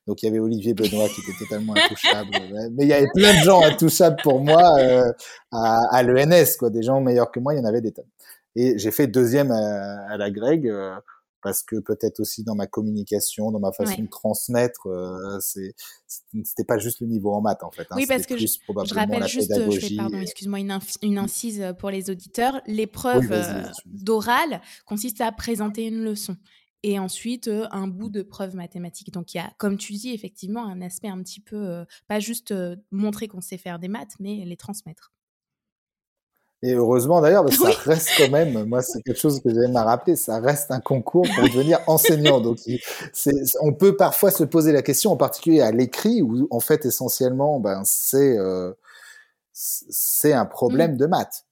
Donc 0.07 0.22
il 0.22 0.26
y 0.26 0.28
avait 0.30 0.38
Olivier 0.38 0.72
Benoît 0.72 1.07
qui 1.09 1.20
était 1.20 1.38
totalement 1.38 1.74
intouchable, 1.76 2.30
mais 2.72 2.84
il 2.84 2.88
y 2.88 2.95
avait 2.95 3.11
plein 3.12 3.38
de 3.38 3.45
gens 3.45 3.61
intouchables 3.62 4.16
pour 4.22 4.41
moi 4.41 4.78
euh, 4.78 5.12
à, 5.53 5.82
à 5.95 6.03
l'ENS, 6.03 6.57
quoi. 6.59 6.70
Des 6.70 6.82
gens 6.82 7.01
meilleurs 7.01 7.30
que 7.30 7.41
moi, 7.41 7.55
il 7.55 7.59
y 7.59 7.61
en 7.61 7.66
avait 7.66 7.82
des 7.82 7.93
tonnes. 7.93 8.07
Et 8.57 8.78
j'ai 8.78 8.91
fait 8.91 9.07
deuxième 9.07 9.51
à, 9.51 10.07
à 10.09 10.16
la 10.16 10.30
Greg. 10.30 10.72
Euh, 11.41 11.51
parce 11.51 11.62
que 11.62 11.76
peut-être 11.76 12.20
aussi 12.20 12.45
dans 12.45 12.55
ma 12.55 12.66
communication, 12.66 13.51
dans 13.51 13.61
ma 13.61 13.72
façon 13.72 14.03
de 14.03 14.09
transmettre, 14.09 14.86
euh, 14.86 15.38
c'est 15.41 15.74
c'était 16.45 16.64
pas 16.64 16.78
juste 16.78 17.01
le 17.01 17.07
niveau 17.07 17.32
en 17.32 17.41
maths 17.41 17.62
en 17.62 17.70
fait. 17.70 17.86
Hein, 17.91 17.97
oui, 17.97 18.07
parce 18.07 18.26
que 18.26 18.36
je, 18.36 18.47
je, 18.47 18.95
rappelle 18.95 19.26
juste, 19.26 19.53
je 19.70 19.80
fais, 19.80 19.97
pardon, 19.97 20.20
excuse-moi, 20.20 20.61
une, 20.61 20.78
une, 21.03 21.18
incise 21.18 21.74
pour 21.78 21.91
les 21.91 22.11
auditeurs. 22.11 22.61
L'épreuve 22.66 23.30
euh, 23.30 23.62
d'oral 23.86 24.61
consiste 24.86 25.20
à 25.20 25.30
présenter 25.32 25.86
une 25.86 26.03
leçon 26.03 26.36
et 26.82 26.99
ensuite 26.99 27.49
euh, 27.49 27.66
un 27.70 27.88
bout 27.88 28.11
de 28.11 28.22
preuve 28.22 28.55
mathématique. 28.55 29.12
Donc 29.12 29.34
il 29.34 29.38
y 29.38 29.41
a, 29.41 29.53
comme 29.59 29.76
tu 29.76 29.93
dis, 29.93 30.11
effectivement 30.11 30.66
un 30.66 30.80
aspect 30.82 31.09
un 31.09 31.22
petit 31.22 31.41
peu, 31.41 31.84
pas 32.09 32.20
juste 32.20 32.55
montrer 32.91 33.28
qu'on 33.28 33.41
sait 33.41 33.59
faire 33.59 33.78
des 33.78 33.88
maths, 33.88 34.14
mais 34.18 34.45
les 34.45 34.57
transmettre. 34.57 35.12
Et 36.63 36.75
heureusement 36.75 37.23
d'ailleurs, 37.23 37.45
parce 37.45 37.57
que 37.57 37.73
ça 37.73 37.79
reste 37.85 38.11
quand 38.19 38.31
même, 38.31 38.65
moi 38.67 38.83
c'est 38.83 39.01
quelque 39.03 39.19
chose 39.19 39.41
que 39.41 39.49
j'aime 39.49 39.75
à 39.77 39.85
rappeler, 39.85 40.15
ça 40.15 40.41
reste 40.41 40.71
un 40.71 40.81
concours 40.81 41.27
pour 41.35 41.45
devenir 41.45 41.81
enseignant. 41.87 42.41
Donc 42.41 42.59
on 43.63 43.73
peut 43.73 43.97
parfois 43.97 44.31
se 44.31 44.45
poser 44.45 44.73
la 44.73 44.83
question, 44.83 45.11
en 45.11 45.17
particulier 45.17 45.63
à 45.63 45.73
l'écrit, 45.73 46.21
où 46.21 46.47
en 46.51 46.61
fait 46.61 46.85
essentiellement, 46.85 47.61
ben 47.61 47.83
c'est 47.85 48.39
euh, 48.39 48.73
c'est 49.53 50.33
un 50.33 50.47
problème 50.47 50.95
mmh. 50.95 50.99
de 50.99 51.07
maths. 51.07 51.47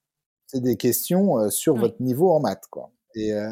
C'est 0.46 0.62
des 0.62 0.76
questions 0.76 1.38
euh, 1.38 1.50
sur 1.50 1.76
votre 1.76 2.00
niveau 2.00 2.30
en 2.30 2.40
maths, 2.40 2.64
quoi. 2.70 2.90
Et 3.14 3.34
euh, 3.34 3.50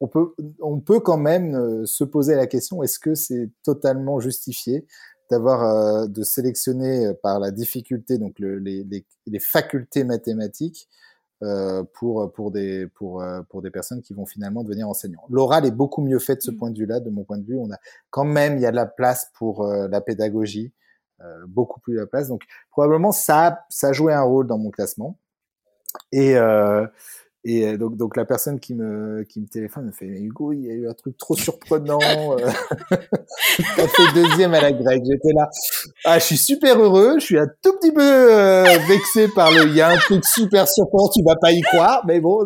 on, 0.00 0.08
peut 0.08 0.34
on 0.60 0.80
peut 0.80 1.00
quand 1.00 1.16
même 1.16 1.54
euh, 1.54 1.86
se 1.86 2.04
poser 2.04 2.34
la 2.34 2.46
question 2.46 2.82
est-ce 2.82 2.98
que 2.98 3.14
c'est 3.14 3.50
totalement 3.62 4.20
justifié 4.20 4.86
d'avoir 5.30 5.64
euh, 5.64 6.06
de 6.06 6.22
sélectionner 6.22 7.06
euh, 7.06 7.14
par 7.14 7.40
la 7.40 7.50
difficulté 7.50 8.18
donc 8.18 8.38
le, 8.38 8.58
les, 8.58 8.84
les, 8.84 9.04
les, 9.26 9.38
facultés 9.38 10.04
mathématiques 10.04 10.88
euh, 11.42 11.82
pour 11.94 12.32
pour 12.32 12.50
des 12.50 12.86
pour 12.86 13.22
pour 13.48 13.62
des 13.62 13.70
personnes 13.70 14.02
qui 14.02 14.14
vont 14.14 14.26
finalement 14.26 14.64
devenir 14.64 14.88
enseignants. 14.88 15.24
L'oral 15.28 15.66
est 15.66 15.70
beaucoup 15.70 16.02
mieux 16.02 16.18
fait 16.18 16.36
de 16.36 16.42
ce 16.42 16.50
mmh. 16.50 16.56
point 16.56 16.70
de 16.70 16.78
vue-là, 16.78 17.00
de 17.00 17.10
mon 17.10 17.24
point 17.24 17.38
de 17.38 17.46
vue. 17.46 17.58
On 17.58 17.70
a 17.70 17.78
quand 18.10 18.24
même 18.24 18.56
il 18.56 18.62
y 18.62 18.66
a 18.66 18.70
de 18.70 18.76
la 18.76 18.86
place 18.86 19.30
pour 19.34 19.66
la 19.66 20.00
pédagogie, 20.00 20.72
beaucoup 21.46 21.78
plus 21.80 21.94
de 21.94 22.00
la 22.00 22.06
place. 22.06 22.28
Donc 22.28 22.44
probablement 22.70 23.12
ça 23.12 23.66
ça 23.68 23.88
a 23.88 23.92
joué 23.92 24.14
un 24.14 24.22
rôle 24.22 24.46
dans 24.46 24.58
mon 24.58 24.70
classement. 24.70 25.18
Et 26.10 26.36
et 27.48 27.64
euh, 27.64 27.76
donc, 27.76 27.96
donc 27.96 28.16
la 28.16 28.24
personne 28.24 28.58
qui 28.58 28.74
me, 28.74 29.22
qui 29.22 29.40
me 29.40 29.46
téléphone 29.46 29.86
me 29.86 29.92
fait 29.92 30.06
Hugo, 30.06 30.52
il 30.52 30.64
y 30.64 30.68
a 30.68 30.72
eu 30.72 30.88
un 30.88 30.94
truc 30.94 31.16
trop 31.16 31.36
surprenant. 31.36 32.00
Euh. 32.02 32.50
T'as 33.76 33.86
fait 33.86 34.12
deuxième 34.16 34.52
à 34.52 34.60
la 34.60 34.72
grecque. 34.72 35.04
J'étais 35.08 35.32
là. 35.32 35.48
Ah, 36.04 36.18
je 36.18 36.24
suis 36.24 36.38
super 36.38 36.76
heureux. 36.80 37.20
Je 37.20 37.24
suis 37.24 37.38
un 37.38 37.46
tout 37.62 37.72
petit 37.78 37.92
peu 37.92 38.02
euh, 38.02 38.64
vexé 38.88 39.28
par 39.28 39.52
le. 39.52 39.68
Il 39.68 39.76
y 39.76 39.80
a 39.80 39.90
un 39.90 39.96
truc 39.96 40.24
super 40.24 40.66
surprenant. 40.66 41.08
Tu 41.08 41.22
vas 41.22 41.36
pas 41.40 41.52
y 41.52 41.60
croire, 41.60 42.02
mais 42.04 42.18
bon, 42.18 42.44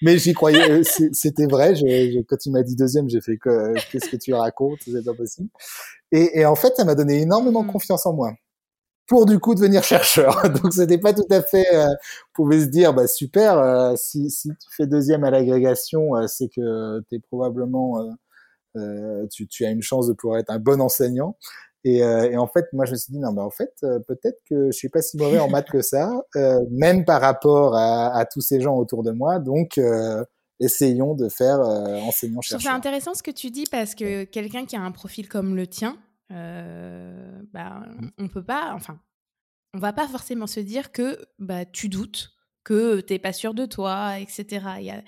mais 0.00 0.18
j'y 0.18 0.32
croyais. 0.32 0.82
C'était 0.84 1.46
vrai. 1.46 1.74
Je, 1.74 2.22
quand 2.22 2.46
il 2.46 2.52
m'a 2.52 2.62
dit 2.62 2.76
deuxième, 2.76 3.10
j'ai 3.10 3.20
fait 3.20 3.36
que 3.36 3.74
qu'est-ce 3.90 4.10
que 4.10 4.16
tu 4.16 4.32
racontes? 4.32 4.78
C'est 4.84 5.04
pas 5.04 5.14
possible. 5.14 5.48
Et, 6.12 6.38
et 6.38 6.46
en 6.46 6.54
fait, 6.54 6.72
ça 6.76 6.84
m'a 6.84 6.94
donné 6.94 7.20
énormément 7.20 7.64
mmh. 7.64 7.72
confiance 7.72 8.06
en 8.06 8.12
moi 8.12 8.32
pour 9.10 9.26
du 9.26 9.40
coup 9.40 9.56
devenir 9.56 9.82
chercheur. 9.82 10.40
Donc 10.62 10.72
c'était 10.72 10.96
pas 10.96 11.12
tout 11.12 11.26
à 11.30 11.42
fait. 11.42 11.66
Euh, 11.74 11.88
on 11.88 12.32
pouvait 12.32 12.60
se 12.60 12.66
dire 12.66 12.94
bah 12.94 13.08
super 13.08 13.58
euh, 13.58 13.94
si, 13.96 14.30
si 14.30 14.48
tu 14.50 14.68
fais 14.70 14.86
deuxième 14.86 15.24
à 15.24 15.30
l'agrégation, 15.30 16.14
euh, 16.16 16.28
c'est 16.28 16.48
que 16.48 17.00
tu 17.08 17.16
es 17.16 17.18
probablement 17.18 18.08
euh, 18.76 19.26
tu, 19.32 19.48
tu, 19.48 19.66
as 19.66 19.70
une 19.70 19.82
chance 19.82 20.06
de 20.06 20.12
pouvoir 20.12 20.38
être 20.38 20.50
un 20.50 20.60
bon 20.60 20.80
enseignant. 20.80 21.36
Et, 21.82 22.00
et 22.00 22.36
en 22.36 22.46
fait, 22.46 22.66
moi 22.74 22.84
je 22.84 22.92
me 22.92 22.96
suis 22.96 23.12
dit 23.12 23.18
non 23.18 23.32
mais 23.32 23.40
en 23.40 23.50
fait 23.50 23.72
peut-être 24.06 24.38
que 24.48 24.66
je 24.66 24.76
suis 24.76 24.90
pas 24.90 25.00
si 25.00 25.16
mauvais 25.16 25.40
en 25.40 25.48
maths 25.48 25.70
que 25.70 25.80
ça, 25.80 26.12
même 26.70 27.04
par 27.06 27.22
rapport 27.22 27.74
à, 27.74 28.14
à, 28.14 28.26
tous 28.26 28.42
ces 28.42 28.60
gens 28.60 28.76
autour 28.76 29.02
de 29.02 29.12
moi. 29.12 29.38
Donc 29.38 29.80
essayons 30.60 31.14
de 31.14 31.30
faire 31.30 31.58
enseignant 31.58 32.42
chercheur. 32.42 32.60
C'est 32.60 32.76
intéressant 32.76 33.14
ce 33.14 33.22
que 33.22 33.30
tu 33.30 33.50
dis 33.50 33.64
parce 33.70 33.94
que 33.94 34.24
quelqu'un 34.24 34.66
qui 34.66 34.76
a 34.76 34.82
un 34.82 34.92
profil 34.92 35.26
comme 35.26 35.56
le 35.56 35.66
tien, 35.66 35.96
euh, 36.30 37.40
bah, 37.52 37.82
on 38.18 38.28
peut 38.28 38.44
pas, 38.44 38.72
enfin, 38.74 39.00
on 39.74 39.78
va 39.78 39.92
pas 39.92 40.08
forcément 40.08 40.46
se 40.46 40.60
dire 40.60 40.92
que 40.92 41.18
bah, 41.38 41.64
tu 41.64 41.88
doutes, 41.88 42.30
que 42.62 43.00
t'es 43.00 43.18
pas 43.18 43.32
sûr 43.32 43.54
de 43.54 43.64
toi, 43.64 44.18
etc. 44.18 44.64
Y 44.80 44.90
a, 44.90 45.02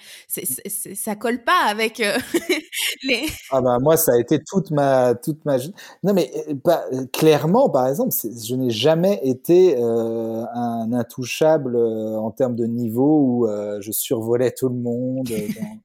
ça 0.94 1.16
colle 1.16 1.44
pas 1.44 1.66
avec 1.68 2.00
euh, 2.00 2.18
les. 3.04 3.26
Ah 3.50 3.60
bah 3.60 3.78
moi 3.78 3.96
ça 3.96 4.14
a 4.14 4.18
été 4.18 4.42
toute 4.42 4.70
ma 4.70 5.14
toute 5.14 5.44
ma 5.44 5.58
non 6.02 6.14
mais 6.14 6.32
euh, 6.48 6.54
pas 6.54 6.86
clairement 7.12 7.68
par 7.68 7.88
exemple 7.88 8.14
je 8.14 8.54
n'ai 8.54 8.70
jamais 8.70 9.20
été 9.22 9.76
un 9.76 10.92
intouchable 10.92 11.76
en 11.76 12.30
termes 12.30 12.56
de 12.56 12.64
niveau 12.64 13.20
où 13.20 13.48
je 13.80 13.92
survolais 13.92 14.52
tout 14.52 14.70
le 14.70 14.76
monde 14.76 15.28
dans, 15.28 15.80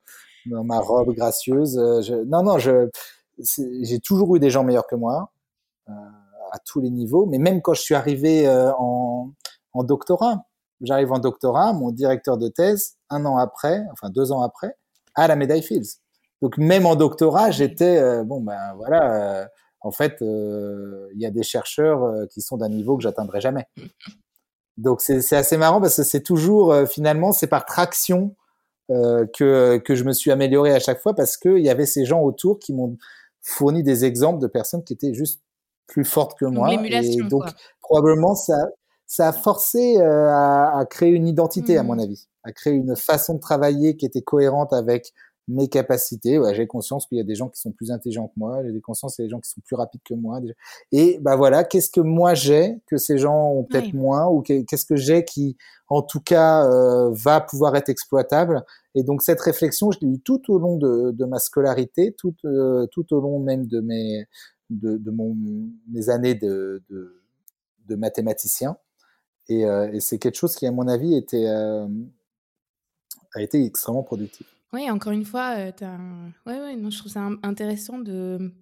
dans 0.58 0.64
ma 0.64 0.80
robe 0.80 1.14
gracieuse. 1.14 1.76
Je, 1.76 2.24
non 2.24 2.44
non 2.44 2.60
je 2.60 2.90
j'ai 3.40 4.00
toujours 4.00 4.36
eu 4.36 4.40
des 4.40 4.50
gens 4.50 4.64
meilleurs 4.64 4.88
que 4.88 4.96
moi 4.96 5.32
euh, 5.90 5.94
à 6.52 6.60
tous 6.60 6.80
les 6.80 6.90
niveaux. 6.90 7.26
Mais 7.26 7.38
même 7.38 7.62
quand 7.62 7.74
je 7.74 7.82
suis 7.82 7.96
arrivé 7.96 8.48
euh, 8.48 8.72
en, 8.74 9.34
doctorat, 9.84 10.46
j'arrive 10.82 11.12
en 11.12 11.20
doctorat, 11.20 11.74
mon 11.74 11.92
directeur 11.92 12.38
de 12.38 12.48
thèse, 12.48 12.96
un 13.10 13.26
an 13.26 13.38
après, 13.38 13.84
enfin 13.92 14.10
deux 14.10 14.32
ans 14.32 14.42
après, 14.42 14.76
a 15.16 15.28
la 15.28 15.36
médaille 15.36 15.62
Fields. 15.62 16.00
Donc 16.42 16.58
même 16.58 16.86
en 16.86 16.96
doctorat, 16.96 17.52
j'étais 17.52 17.98
euh, 17.98 18.24
bon 18.24 18.42
ben 18.42 18.74
voilà. 18.76 19.50
en 19.82 19.92
fait, 19.92 20.18
il 20.22 21.20
y 21.20 21.26
a 21.26 21.32
des 21.32 21.44
chercheurs 21.44 22.28
qui 22.30 22.42
sont 22.42 22.58
d'un 22.58 22.70
niveau 22.70 22.98
que 22.98 23.04
j'atteindrai 23.04 23.42
jamais. 23.42 23.66
Donc 24.78 25.02
c'est 25.02 25.34
assez 25.34 25.58
marrant 25.58 25.82
parce 25.82 25.98
que 25.98 26.04
c'est 26.04 26.24
toujours 26.24 26.74
finalement 26.88 27.32
c'est 27.32 27.48
par 27.48 27.66
traction 27.66 28.36
que 28.90 29.78
que 29.78 29.96
je 29.96 30.04
me 30.04 30.14
suis 30.14 30.32
amélioré 30.32 30.74
à 30.74 30.80
chaque 30.80 31.02
fois 31.02 31.14
parce 31.14 31.38
qu'il 31.38 31.60
y 31.60 31.70
avait 31.70 31.86
ces 31.86 32.06
gens 32.06 32.22
autour 32.22 32.60
qui 32.60 32.74
m'ont 32.74 32.98
fourni 33.48 33.84
des 33.84 34.06
exemples 34.06 34.42
de 34.42 34.48
personnes 34.48 34.84
qui 34.84 34.94
étaient 34.94 35.14
juste 35.14 35.42
plus 35.88 36.06
fortes 36.06 36.38
que 36.38 36.46
moi. 36.46 36.74
Et 36.74 37.24
donc 37.30 37.46
probablement 37.82 38.36
ça 38.36 38.58
ça 39.10 39.30
a 39.30 39.32
forcé 39.32 39.98
euh, 39.98 40.28
à, 40.28 40.80
à, 40.80 40.86
créer 40.86 41.12
une 41.12 41.28
identité 41.28 41.78
à 41.78 41.84
mon 41.84 41.96
mmh. 41.96 42.00
avis, 42.02 42.28
à 42.44 42.52
créer 42.52 42.74
une 42.74 42.94
façon 42.98 43.36
de 43.36 43.40
travailler 43.40 43.96
qui 43.96 44.06
était 44.06 44.22
cohérente 44.22 44.74
avec 44.74 45.14
mes 45.48 45.70
capacités. 45.70 46.38
Ouais, 46.38 46.54
j'ai 46.54 46.68
conscience 46.68 47.06
qu'il 47.08 47.18
y 47.18 47.22
a 47.22 47.24
des 47.24 47.36
gens 47.36 47.50
qui 47.50 47.60
sont 47.62 47.72
plus 47.72 47.92
intelligents 47.92 48.28
que 48.28 48.38
moi, 48.38 48.62
j'ai 48.64 48.82
conscience 48.82 49.16
qu'il 49.16 49.24
y 49.24 49.26
a 49.26 49.28
des 49.28 49.32
gens 49.32 49.40
qui 49.40 49.50
sont 49.50 49.62
plus 49.62 49.76
rapides 49.76 50.02
que 50.04 50.14
moi. 50.14 50.42
Et 50.92 51.20
bah 51.20 51.36
voilà, 51.36 51.64
qu'est-ce 51.64 51.90
que 51.90 52.02
moi 52.02 52.34
j'ai 52.34 52.80
que 52.88 52.98
ces 52.98 53.18
gens 53.18 53.52
ont 53.52 53.64
peut-être 53.64 53.94
moins, 53.94 54.28
ou 54.28 54.42
qu'est-ce 54.42 54.86
que 54.86 54.96
j'ai 54.98 55.24
qui, 55.24 55.56
en 55.88 56.02
tout 56.02 56.20
cas, 56.22 56.70
euh, 56.70 57.10
va 57.12 57.40
pouvoir 57.40 57.76
être 57.76 57.90
exploitable? 57.90 58.66
Et 58.94 59.04
donc 59.04 59.22
cette 59.22 59.40
réflexion, 59.40 59.92
je 59.92 60.00
l'ai 60.02 60.08
eue 60.08 60.20
tout 60.20 60.42
au 60.52 60.60
long 60.60 60.76
de, 60.78 61.12
de 61.12 61.26
ma 61.26 61.40
scolarité, 61.40 62.14
tout, 62.18 62.36
euh, 62.46 62.88
tout 62.88 63.14
au 63.14 63.22
long 63.22 63.40
même 63.40 63.68
de 63.68 63.80
mes, 63.80 64.26
de, 64.70 64.98
de 64.98 65.12
mon, 65.12 65.36
mes 65.90 66.10
années 66.10 66.36
de, 66.36 66.84
de, 66.90 67.22
de 67.88 67.96
mathématicien. 67.96 68.76
Et, 69.50 69.66
euh, 69.66 69.90
et 69.94 70.02
c'est 70.02 70.18
quelque 70.18 70.36
chose 70.36 70.56
qui, 70.56 70.66
à 70.68 70.72
mon 70.72 70.88
avis, 70.90 71.16
était, 71.16 71.48
euh, 71.48 71.88
a 73.34 73.42
été 73.42 73.64
extrêmement 73.64 74.04
productif. 74.04 74.46
Oui, 74.74 74.90
encore 74.90 75.14
une 75.14 75.24
fois, 75.26 75.56
euh, 75.58 75.72
ouais, 76.46 76.60
ouais, 76.60 76.76
non, 76.76 76.90
je 76.90 76.98
trouve 77.00 77.12
ça 77.12 77.30
intéressant 77.44 78.00
de 78.00 78.54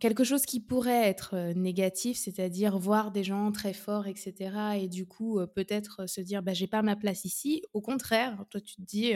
quelque 0.00 0.24
chose 0.24 0.44
qui 0.44 0.60
pourrait 0.60 1.08
être 1.08 1.34
négatif, 1.54 2.18
c'est-à-dire 2.18 2.78
voir 2.78 3.12
des 3.12 3.24
gens 3.24 3.50
très 3.52 3.72
forts, 3.72 4.06
etc. 4.06 4.78
Et 4.78 4.88
du 4.88 5.06
coup, 5.06 5.40
peut-être 5.54 6.06
se 6.06 6.20
dire, 6.20 6.42
bah, 6.42 6.52
j'ai 6.52 6.66
pas 6.66 6.82
ma 6.82 6.96
place 6.96 7.24
ici. 7.24 7.62
Au 7.72 7.80
contraire, 7.80 8.44
toi, 8.50 8.60
tu 8.60 8.76
te 8.76 8.82
dis, 8.82 9.14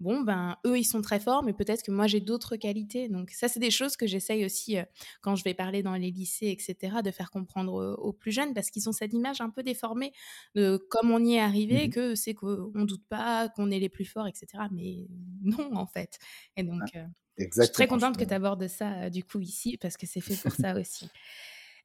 bon, 0.00 0.20
ben, 0.20 0.56
eux, 0.66 0.78
ils 0.78 0.84
sont 0.84 1.02
très 1.02 1.20
forts, 1.20 1.42
mais 1.42 1.52
peut-être 1.52 1.82
que 1.82 1.90
moi, 1.90 2.06
j'ai 2.06 2.20
d'autres 2.20 2.56
qualités. 2.56 3.08
Donc, 3.08 3.30
ça, 3.30 3.48
c'est 3.48 3.60
des 3.60 3.70
choses 3.70 3.96
que 3.96 4.06
j'essaye 4.06 4.44
aussi 4.44 4.76
quand 5.20 5.34
je 5.34 5.44
vais 5.44 5.54
parler 5.54 5.82
dans 5.82 5.94
les 5.94 6.10
lycées, 6.10 6.48
etc., 6.48 6.98
de 7.04 7.10
faire 7.10 7.30
comprendre 7.30 7.96
aux 7.98 8.12
plus 8.12 8.32
jeunes, 8.32 8.54
parce 8.54 8.70
qu'ils 8.70 8.88
ont 8.88 8.92
cette 8.92 9.12
image 9.12 9.40
un 9.40 9.50
peu 9.50 9.62
déformée 9.62 10.12
de 10.54 10.76
comme 10.90 11.10
on 11.10 11.24
y 11.24 11.34
est 11.34 11.40
arrivé, 11.40 11.86
mmh 11.86 11.90
que 11.90 12.14
c'est 12.14 12.34
qu'on 12.34 12.70
ne 12.74 12.84
doute 12.84 13.04
pas, 13.08 13.48
qu'on 13.48 13.70
est 13.70 13.78
les 13.78 13.88
plus 13.88 14.04
forts, 14.04 14.26
etc. 14.26 14.64
Mais 14.72 15.06
non, 15.42 15.74
en 15.74 15.86
fait. 15.86 16.18
Et 16.56 16.62
donc, 16.62 16.82
ah, 16.94 17.06
je 17.38 17.62
suis 17.62 17.72
très 17.72 17.86
contente 17.86 18.16
que 18.16 18.24
tu 18.24 18.34
abordes 18.34 18.66
ça, 18.68 19.10
du 19.10 19.24
coup, 19.24 19.40
ici, 19.40 19.78
parce 19.78 19.96
que 19.96 20.06
c'est 20.06 20.20
fait 20.20 20.36
pour 20.36 20.52
ça 20.52 20.78
aussi. 20.78 21.08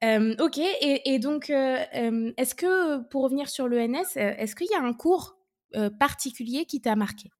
ok, 0.39 0.59
et, 0.81 1.19
donc, 1.19 1.49
est-ce 1.49 2.55
que, 2.55 3.01
pour 3.07 3.23
revenir 3.23 3.49
sur 3.49 3.67
l'ENS, 3.67 4.15
est-ce 4.15 4.55
qu'il 4.55 4.67
y 4.67 4.75
a 4.75 4.81
un 4.81 4.93
cours 4.93 5.37
particulier 5.99 6.65
qui 6.65 6.81
t'a 6.81 6.95
marqué? 6.95 7.31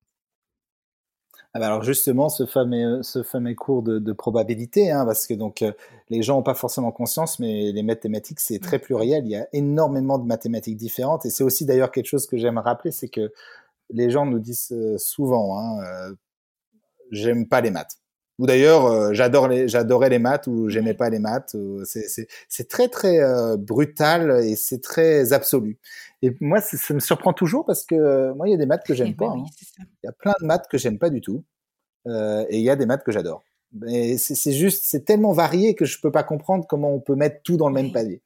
Ah 1.56 1.60
bah 1.60 1.68
alors 1.68 1.84
justement, 1.84 2.30
ce 2.30 2.46
fameux, 2.48 3.04
ce 3.04 3.22
fameux 3.22 3.54
cours 3.54 3.84
de, 3.84 4.12
probabilité, 4.14 4.92
hein, 4.92 5.06
parce 5.06 5.28
que 5.28 5.36
donc 5.36 5.62
euh, 5.62 5.72
les 6.10 6.24
gens 6.24 6.38
n'ont 6.38 6.44
pas 6.44 6.56
forcément 6.56 6.92
conscience, 6.92 7.38
mais 7.40 7.72
les 7.72 7.84
mathématiques 7.84 8.40
c'est 8.40 8.60
très 8.60 8.80
pluriel. 8.80 9.26
Il 9.26 9.32
y 9.32 9.36
a 9.36 9.48
énormément 9.54 10.18
de 10.18 10.26
mathématiques 10.26 10.78
différentes, 10.78 11.26
et 11.26 11.30
c'est 11.30 11.44
aussi 11.44 11.66
d'ailleurs 11.66 11.92
quelque 11.92 12.08
chose 12.08 12.26
que 12.26 12.38
j'aime 12.38 12.58
rappeler, 12.58 12.92
c'est 12.92 13.10
que 13.10 13.32
les 13.92 14.10
gens 14.10 14.26
nous 14.26 14.40
disent 14.40 14.72
euh, 14.72 14.98
souvent, 14.98 15.60
hein, 15.60 15.84
euh, 15.84 16.16
j'aime 17.12 17.48
pas 17.48 17.62
les 17.62 17.72
maths. 17.72 18.00
Ou 18.40 18.48
d'ailleurs, 18.48 18.88
euh, 18.88 19.14
j'adore 19.14 19.48
les, 19.48 19.68
j'adorais 19.68 20.10
les 20.10 20.20
maths 20.20 20.48
ou 20.48 20.70
j'aimais 20.70 20.96
pas 20.96 21.10
les 21.10 21.20
maths. 21.20 21.56
C'est 21.86 22.68
très 22.68 22.88
très 22.88 23.20
brutal 23.58 24.44
et 24.44 24.56
c'est 24.56 24.82
très 24.82 25.34
absolu. 25.34 25.78
Et 26.22 26.36
moi, 26.40 26.62
ça 26.62 26.94
me 26.94 27.00
surprend 27.00 27.34
toujours 27.34 27.66
parce 27.66 27.86
que 27.86 28.34
moi, 28.34 28.48
il 28.48 28.52
y 28.52 28.56
a 28.56 28.58
des 28.58 28.66
maths 28.66 28.86
que 28.86 28.94
j'aime 28.94 29.10
eh 29.12 29.16
pas. 29.16 29.30
Hein. 29.30 29.46
Il 29.80 30.06
y 30.06 30.10
a 30.10 30.14
plein 30.14 30.34
de 30.42 30.46
maths 30.46 30.68
que 30.70 30.78
j'aime 30.78 30.98
pas 30.98 31.10
du 31.10 31.22
tout, 31.22 31.44
euh, 32.08 32.46
et 32.50 32.58
il 32.58 32.64
y 32.64 32.70
a 32.70 32.76
des 32.76 32.86
maths 32.86 33.04
que 33.04 33.12
j'adore. 33.12 33.44
Mais 33.74 34.18
c'est 34.18 34.52
juste, 34.52 34.86
c'est 34.86 35.04
tellement 35.04 35.32
varié 35.34 35.74
que 35.74 35.86
je 35.86 36.00
peux 36.00 36.12
pas 36.12 36.24
comprendre 36.24 36.66
comment 36.70 36.94
on 36.94 37.00
peut 37.00 37.16
mettre 37.16 37.42
tout 37.44 37.58
dans 37.58 37.70
le 37.70 37.74
même 37.74 37.92
palier. 37.92 38.22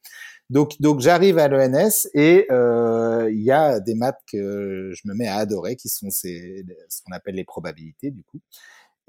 Donc, 0.50 0.80
donc 0.80 1.00
j'arrive 1.00 1.38
à 1.38 1.48
l'ENS 1.48 2.08
et 2.14 2.46
euh, 2.50 3.30
il 3.30 3.42
y 3.42 3.50
a 3.50 3.80
des 3.80 3.94
maths 3.94 4.20
que 4.30 4.92
je 4.94 5.08
me 5.08 5.14
mets 5.14 5.26
à 5.26 5.36
adorer, 5.36 5.76
qui 5.76 5.88
sont 5.88 6.10
ces, 6.10 6.64
ce 6.88 7.02
qu'on 7.02 7.12
appelle 7.12 7.34
les 7.34 7.44
probabilités 7.44 8.10
du 8.10 8.22
coup. 8.24 8.40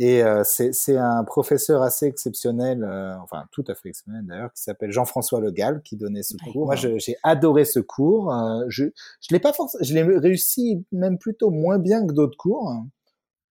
Et 0.01 0.23
euh, 0.23 0.43
c'est 0.45 0.95
un 0.95 1.25
professeur 1.25 1.81
assez 1.81 2.05
exceptionnel, 2.05 2.85
euh, 2.85 3.17
enfin 3.21 3.43
tout 3.51 3.65
à 3.67 3.75
fait 3.75 3.89
exceptionnel 3.89 4.25
d'ailleurs, 4.25 4.53
qui 4.53 4.63
s'appelle 4.63 4.91
Jean-François 4.91 5.41
Le 5.41 5.51
Gall, 5.51 5.81
qui 5.83 5.97
donnait 5.97 6.23
ce 6.23 6.37
cours. 6.37 6.67
Moi, 6.67 6.75
j'ai 6.75 7.17
adoré 7.21 7.65
ce 7.65 7.81
cours. 7.81 8.33
Euh, 8.33 8.63
je 8.69 8.85
je 8.85 9.27
l'ai 9.31 9.41
pas 9.41 9.51
forcément, 9.51 9.83
je 9.83 9.93
l'ai 9.93 10.03
réussi 10.03 10.85
même 10.93 11.17
plutôt 11.17 11.49
moins 11.51 11.79
bien 11.79 12.07
que 12.07 12.13
d'autres 12.13 12.37
cours. 12.37 12.73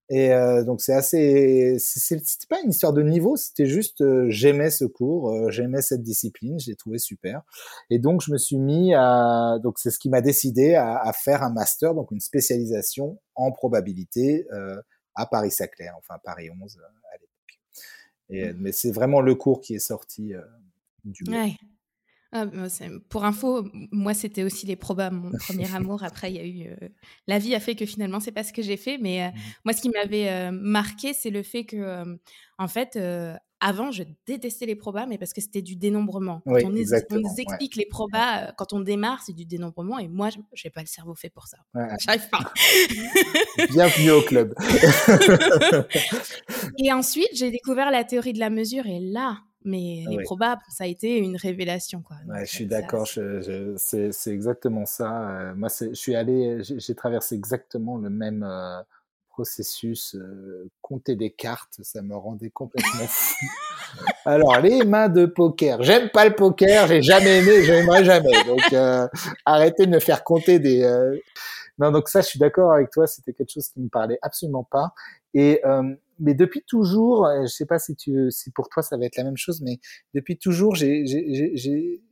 Et 0.08 0.32
euh, 0.32 0.64
donc 0.64 0.80
c'est 0.80 0.94
assez, 0.94 1.76
c'était 1.78 2.22
pas 2.48 2.62
une 2.64 2.70
histoire 2.70 2.94
de 2.94 3.02
niveau, 3.02 3.36
c'était 3.36 3.66
juste 3.66 4.02
j'aimais 4.30 4.70
ce 4.70 4.86
cours, 4.86 5.50
j'aimais 5.50 5.82
cette 5.82 6.02
discipline, 6.02 6.58
je 6.58 6.70
l'ai 6.70 6.76
trouvé 6.76 6.96
super. 6.96 7.42
Et 7.90 7.98
donc 7.98 8.22
je 8.22 8.32
me 8.32 8.38
suis 8.38 8.56
mis 8.56 8.94
à, 8.94 9.58
donc 9.62 9.78
c'est 9.78 9.90
ce 9.90 9.98
qui 9.98 10.08
m'a 10.08 10.22
décidé 10.22 10.76
à, 10.76 10.96
à, 10.96 11.12
faire 11.12 11.42
un 11.42 11.52
master, 11.52 11.94
donc 11.94 12.10
une 12.10 12.20
spécialisation 12.20 13.18
en 13.34 13.52
probabilité 13.52 14.46
à 15.18 15.26
Paris-Saclay, 15.26 15.90
enfin 15.96 16.18
Paris 16.22 16.48
11 16.50 16.78
euh, 16.78 16.84
à 17.12 17.16
l'époque. 17.18 18.54
Mmh. 18.54 18.62
Mais 18.62 18.72
c'est 18.72 18.92
vraiment 18.92 19.20
le 19.20 19.34
cours 19.34 19.60
qui 19.60 19.74
est 19.74 19.80
sorti 19.80 20.32
euh, 20.32 20.42
du 21.04 21.24
ouais. 21.28 21.56
Ah, 22.30 22.44
bah, 22.44 22.66
pour 23.08 23.24
info, 23.24 23.66
moi 23.90 24.12
c'était 24.12 24.44
aussi 24.44 24.66
les 24.66 24.76
probas, 24.76 25.10
mon 25.10 25.30
premier 25.38 25.74
amour. 25.74 26.02
Après, 26.02 26.30
il 26.30 26.36
y 26.36 26.40
a 26.40 26.44
eu 26.44 26.70
euh, 26.70 26.88
la 27.26 27.38
vie 27.38 27.54
a 27.54 27.60
fait 27.60 27.74
que 27.74 27.86
finalement 27.86 28.20
c'est 28.20 28.32
pas 28.32 28.44
ce 28.44 28.52
que 28.52 28.62
j'ai 28.62 28.76
fait. 28.76 28.98
Mais 28.98 29.30
mmh. 29.30 29.32
moi, 29.64 29.72
ce 29.72 29.82
qui 29.82 29.90
m'avait 29.90 30.50
marqué, 30.52 31.14
c'est 31.14 31.30
le 31.30 31.42
fait 31.42 31.64
que, 31.64 32.18
en 32.58 32.68
fait, 32.68 32.98
avant, 33.60 33.90
je 33.90 34.04
détestais 34.26 34.66
les 34.66 34.76
probas, 34.76 35.06
mais 35.06 35.18
parce 35.18 35.32
que 35.32 35.40
c'était 35.40 35.62
du 35.62 35.76
dénombrement. 35.76 36.42
Quand 36.46 36.58
on, 36.64 36.70
nous 36.70 36.94
explique 37.38 37.76
les 37.76 37.86
probas, 37.86 38.48
euh, 38.48 38.52
quand 38.56 38.72
on 38.72 38.80
démarre, 38.80 39.22
c'est 39.24 39.32
du 39.32 39.44
dénombrement, 39.44 39.98
et 39.98 40.08
moi, 40.08 40.30
je 40.30 40.38
n'ai 40.38 40.70
pas 40.70 40.80
le 40.80 40.86
cerveau 40.86 41.14
fait 41.14 41.30
pour 41.30 41.46
ça. 41.46 41.58
J'arrive 42.00 42.28
pas. 42.30 42.52
Bienvenue 43.70 44.10
au 44.12 44.22
club. 44.22 44.54
et 46.78 46.92
ensuite, 46.92 47.30
j'ai 47.34 47.50
découvert 47.50 47.90
la 47.90 48.04
théorie 48.04 48.32
de 48.32 48.40
la 48.40 48.50
mesure, 48.50 48.86
et 48.86 49.00
là, 49.00 49.38
mais 49.64 50.04
les 50.08 50.22
probas, 50.22 50.58
ça 50.68 50.84
a 50.84 50.86
été 50.86 51.18
une 51.18 51.36
révélation. 51.36 52.02
Quoi. 52.02 52.16
je 52.40 52.44
suis 52.44 52.64
euh, 52.64 52.68
d'accord, 52.68 53.06
c'est 53.06 54.30
exactement 54.32 54.86
ça. 54.86 55.30
Euh, 55.30 55.54
moi, 55.54 55.68
je 55.68 55.94
suis 55.94 56.14
allé, 56.14 56.60
j'ai 56.62 56.94
traversé 56.94 57.34
exactement 57.34 57.98
le 57.98 58.10
même 58.10 58.44
processus, 59.38 60.16
euh, 60.16 60.68
compter 60.82 61.14
des 61.14 61.30
cartes, 61.30 61.78
ça 61.82 62.02
me 62.02 62.16
rendait 62.16 62.50
complètement 62.50 63.06
fou. 63.06 63.46
Alors, 64.24 64.60
les 64.60 64.84
mains 64.84 65.08
de 65.08 65.26
poker. 65.26 65.80
J'aime 65.84 66.10
pas 66.10 66.24
le 66.24 66.34
poker, 66.34 66.88
j'ai 66.88 67.02
jamais 67.02 67.38
aimé, 67.38 67.62
j'aimerais 67.62 68.04
jamais. 68.04 68.32
Donc, 68.48 68.72
euh, 68.72 69.06
arrêtez 69.46 69.86
de 69.86 69.92
me 69.92 70.00
faire 70.00 70.24
compter 70.24 70.58
des... 70.58 70.82
Euh, 70.82 71.16
non, 71.78 71.92
donc 71.92 72.08
ça, 72.08 72.20
je 72.20 72.26
suis 72.26 72.40
d'accord 72.40 72.72
avec 72.72 72.90
toi, 72.90 73.06
c'était 73.06 73.32
quelque 73.32 73.52
chose 73.52 73.68
qui 73.68 73.78
me 73.78 73.88
parlait 73.88 74.18
absolument 74.22 74.64
pas. 74.64 74.92
Et 75.34 75.62
mais 76.18 76.34
depuis 76.34 76.62
toujours, 76.66 77.28
je 77.42 77.46
sais 77.46 77.66
pas 77.66 77.78
si 77.78 77.96
tu, 77.96 78.30
si 78.30 78.50
pour 78.50 78.68
toi 78.68 78.82
ça 78.82 78.96
va 78.96 79.06
être 79.06 79.16
la 79.16 79.24
même 79.24 79.36
chose, 79.36 79.60
mais 79.60 79.78
depuis 80.14 80.36
toujours, 80.36 80.74
j'ai, 80.74 81.06
j'ai, 81.06 82.02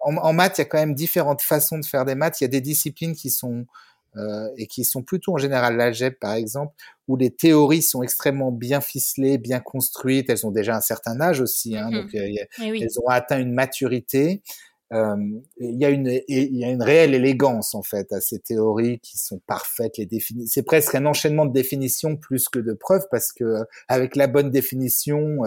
en, 0.00 0.16
en 0.16 0.32
maths, 0.32 0.58
il 0.58 0.60
y 0.60 0.62
a 0.62 0.64
quand 0.66 0.78
même 0.78 0.94
différentes 0.94 1.42
façons 1.42 1.78
de 1.78 1.84
faire 1.84 2.04
des 2.04 2.14
maths. 2.14 2.40
Il 2.40 2.44
y 2.44 2.46
a 2.46 2.48
des 2.48 2.60
disciplines 2.60 3.14
qui 3.14 3.30
sont 3.30 3.66
euh, 4.16 4.48
et 4.56 4.66
qui 4.66 4.84
sont 4.84 5.02
plutôt 5.02 5.34
en 5.34 5.36
général 5.36 5.76
l'algèbre 5.76 6.16
par 6.18 6.32
exemple, 6.32 6.74
où 7.06 7.16
les 7.16 7.30
théories 7.30 7.82
sont 7.82 8.02
extrêmement 8.02 8.50
bien 8.50 8.80
ficelées, 8.80 9.36
bien 9.36 9.60
construites. 9.60 10.30
Elles 10.30 10.46
ont 10.46 10.50
déjà 10.50 10.74
un 10.74 10.80
certain 10.80 11.20
âge 11.20 11.42
aussi, 11.42 11.76
hein, 11.76 11.90
mmh 11.90 11.94
donc 11.94 12.14
euh, 12.14 12.26
eh 12.62 12.82
elles 12.82 13.00
ont 13.04 13.08
atteint 13.08 13.38
une 13.38 13.52
maturité. 13.52 14.42
Euh, 14.92 15.16
il 15.58 15.80
y 15.80 15.84
a 15.84 15.90
une 15.90 16.20
il 16.28 16.56
y 16.56 16.64
a 16.64 16.70
une 16.70 16.82
réelle 16.82 17.12
élégance 17.12 17.74
en 17.74 17.82
fait 17.82 18.12
à 18.12 18.20
ces 18.20 18.38
théories 18.38 19.00
qui 19.00 19.18
sont 19.18 19.40
parfaites 19.44 19.98
les 19.98 20.06
définitions 20.06 20.48
c'est 20.48 20.62
presque 20.62 20.94
un 20.94 21.06
enchaînement 21.06 21.44
de 21.44 21.52
définitions 21.52 22.16
plus 22.16 22.48
que 22.48 22.60
de 22.60 22.72
preuves 22.72 23.04
parce 23.10 23.32
que 23.32 23.64
avec 23.88 24.14
la 24.14 24.28
bonne 24.28 24.52
définition 24.52 25.38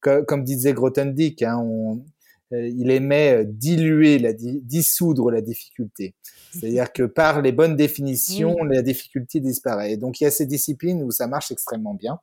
comme 0.00 0.44
disait 0.44 0.72
Grothendieck 0.72 1.42
hein, 1.42 1.58
on, 1.58 2.06
il 2.52 2.90
aimait 2.90 3.44
diluer 3.44 4.18
la 4.18 4.32
dissoudre 4.32 5.30
la 5.30 5.42
difficulté 5.42 6.14
c'est-à-dire 6.58 6.92
que 6.92 7.02
par 7.02 7.42
les 7.42 7.52
bonnes 7.52 7.76
définitions, 7.76 8.56
la 8.64 8.82
difficulté 8.82 9.40
disparaît. 9.40 9.96
donc 9.96 10.20
il 10.20 10.24
y 10.24 10.26
a 10.26 10.30
ces 10.30 10.46
disciplines 10.46 11.02
où 11.02 11.10
ça 11.10 11.26
marche 11.26 11.50
extrêmement 11.50 11.94
bien. 11.94 12.18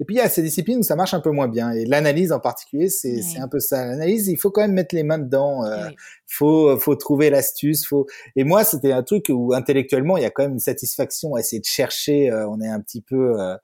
Et 0.00 0.04
puis 0.04 0.16
il 0.16 0.18
y 0.18 0.20
a 0.20 0.28
ces 0.28 0.42
disciplines 0.42 0.78
où 0.78 0.82
ça 0.82 0.96
marche 0.96 1.14
un 1.14 1.20
peu 1.20 1.30
moins 1.30 1.48
bien. 1.48 1.70
Et 1.72 1.84
l'analyse 1.84 2.32
en 2.32 2.40
particulier, 2.40 2.88
c'est 2.88 3.20
un 3.38 3.48
peu 3.48 3.60
ça. 3.60 3.84
L'analyse, 3.84 4.28
il 4.28 4.36
faut 4.36 4.50
quand 4.50 4.62
même 4.62 4.72
mettre 4.72 4.94
les 4.94 5.02
mains 5.02 5.18
dedans. 5.18 5.64
Euh, 5.64 5.88
faut 6.26 6.78
faut 6.78 6.94
trouver 6.96 7.30
l'astuce. 7.30 7.86
Faut. 7.86 8.06
Et 8.34 8.44
moi, 8.44 8.64
c'était 8.64 8.92
un 8.92 9.02
truc 9.02 9.26
où 9.28 9.54
intellectuellement, 9.54 10.16
il 10.16 10.22
y 10.22 10.26
a 10.26 10.30
quand 10.30 10.42
même 10.42 10.54
une 10.54 10.58
satisfaction 10.58 11.34
à 11.34 11.40
essayer 11.40 11.60
de 11.60 11.66
chercher. 11.66 12.30
Euh, 12.30 12.48
on 12.48 12.60
est 12.60 12.68
un 12.68 12.80
petit 12.80 13.02
peu 13.02 13.40
euh, 13.40 13.56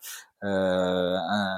euh 0.45 1.17
un, 1.17 1.57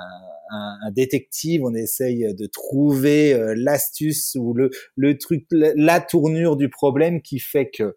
un, 0.51 0.79
un, 0.83 0.91
détective, 0.91 1.63
on 1.65 1.75
essaye 1.75 2.35
de 2.35 2.47
trouver 2.47 3.35
euh, 3.35 3.55
l'astuce 3.57 4.37
ou 4.39 4.55
le, 4.55 4.71
le 4.97 5.17
truc, 5.19 5.47
la, 5.51 6.01
tournure 6.01 6.57
du 6.57 6.69
problème 6.69 7.23
qui 7.23 7.39
fait 7.39 7.71
que. 7.71 7.97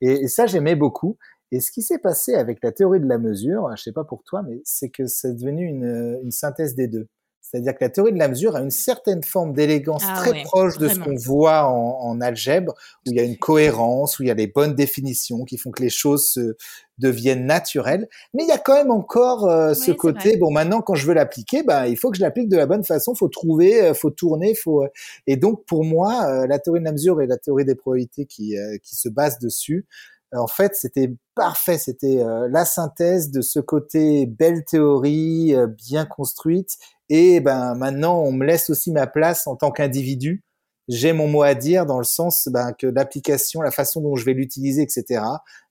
Et, 0.00 0.28
ça, 0.28 0.46
j'aimais 0.46 0.76
beaucoup. 0.76 1.18
Et 1.50 1.60
ce 1.60 1.70
qui 1.70 1.82
s'est 1.82 1.98
passé 1.98 2.34
avec 2.34 2.58
la 2.62 2.72
théorie 2.72 3.00
de 3.00 3.08
la 3.08 3.18
mesure, 3.18 3.70
je 3.76 3.82
sais 3.82 3.92
pas 3.92 4.04
pour 4.04 4.22
toi, 4.22 4.42
mais 4.42 4.60
c'est 4.64 4.90
que 4.90 5.06
c'est 5.06 5.34
devenu 5.34 5.66
une, 5.66 6.18
une 6.22 6.30
synthèse 6.30 6.74
des 6.74 6.88
deux. 6.88 7.08
C'est-à-dire 7.50 7.74
que 7.74 7.82
la 7.82 7.88
théorie 7.88 8.12
de 8.12 8.18
la 8.18 8.28
mesure 8.28 8.56
a 8.56 8.60
une 8.60 8.70
certaine 8.70 9.22
forme 9.22 9.54
d'élégance 9.54 10.02
ah 10.06 10.16
très 10.16 10.42
proche 10.42 10.76
de 10.76 10.86
ce 10.86 10.98
qu'on 10.98 11.16
voit 11.16 11.64
en, 11.64 11.98
en, 12.00 12.20
algèbre, 12.20 12.74
où 13.06 13.12
il 13.12 13.16
y 13.16 13.20
a 13.20 13.22
une 13.22 13.38
cohérence, 13.38 14.18
où 14.18 14.22
il 14.22 14.28
y 14.28 14.30
a 14.30 14.34
les 14.34 14.48
bonnes 14.48 14.74
définitions 14.74 15.44
qui 15.44 15.56
font 15.56 15.70
que 15.70 15.82
les 15.82 15.88
choses 15.88 16.26
se, 16.26 16.56
deviennent 16.98 17.46
naturelles. 17.46 18.06
Mais 18.34 18.42
il 18.42 18.48
y 18.48 18.52
a 18.52 18.58
quand 18.58 18.74
même 18.74 18.90
encore 18.90 19.48
euh, 19.48 19.72
ce 19.72 19.92
côté, 19.92 20.36
bon, 20.36 20.50
maintenant, 20.50 20.82
quand 20.82 20.94
je 20.94 21.06
veux 21.06 21.14
l'appliquer, 21.14 21.62
bah, 21.62 21.88
il 21.88 21.96
faut 21.96 22.10
que 22.10 22.18
je 22.18 22.22
l'applique 22.22 22.50
de 22.50 22.56
la 22.56 22.66
bonne 22.66 22.84
façon, 22.84 23.14
faut 23.14 23.28
trouver, 23.28 23.82
euh, 23.82 23.94
faut 23.94 24.10
tourner, 24.10 24.54
faut... 24.54 24.82
Euh, 24.82 24.88
et 25.26 25.36
donc, 25.36 25.64
pour 25.64 25.84
moi, 25.84 26.46
la 26.46 26.58
théorie 26.58 26.80
de 26.80 26.84
la 26.84 26.92
mesure 26.92 27.22
et 27.22 27.26
la 27.26 27.38
théorie 27.38 27.64
des 27.64 27.74
probabilités 27.74 28.26
qui, 28.26 28.56
qui 28.82 28.96
se 28.96 29.08
basent 29.08 29.38
dessus, 29.38 29.86
en 30.32 30.46
fait, 30.46 30.74
c'était 30.74 31.14
parfait. 31.34 31.78
C'était 31.78 32.22
la 32.50 32.64
synthèse 32.64 33.30
de 33.30 33.40
ce 33.40 33.60
côté 33.60 34.26
belle 34.26 34.64
théorie, 34.64 35.54
bien 35.76 36.04
construite 36.04 36.76
et 37.10 37.40
ben 37.40 37.74
maintenant 37.74 38.20
on 38.20 38.32
me 38.32 38.44
laisse 38.44 38.68
aussi 38.68 38.92
ma 38.92 39.06
place 39.06 39.46
en 39.46 39.56
tant 39.56 39.70
qu'individu 39.70 40.44
j'ai 40.88 41.12
mon 41.12 41.28
mot 41.28 41.42
à 41.42 41.54
dire 41.54 41.86
dans 41.86 41.98
le 41.98 42.04
sens 42.04 42.48
ben, 42.50 42.72
que 42.72 42.86
l'application, 42.86 43.60
la 43.60 43.70
façon 43.70 44.00
dont 44.00 44.16
je 44.16 44.24
vais 44.24 44.32
l'utiliser, 44.32 44.82
etc. 44.82 45.22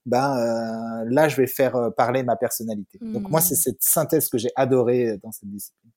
Ben 0.06 0.36
euh, 0.38 1.04
là, 1.10 1.28
je 1.28 1.36
vais 1.36 1.48
faire 1.48 1.76
euh, 1.76 1.90
parler 1.90 2.22
ma 2.22 2.36
personnalité. 2.36 2.98
Donc 3.02 3.28
moi, 3.28 3.40
c'est 3.40 3.54
mmh. 3.54 3.58
cette 3.58 3.82
synthèse 3.82 4.28
que 4.28 4.38
j'ai 4.38 4.50
adorée 4.54 5.18
dans 5.22 5.32
cette 5.32 5.50
discipline. 5.50 5.90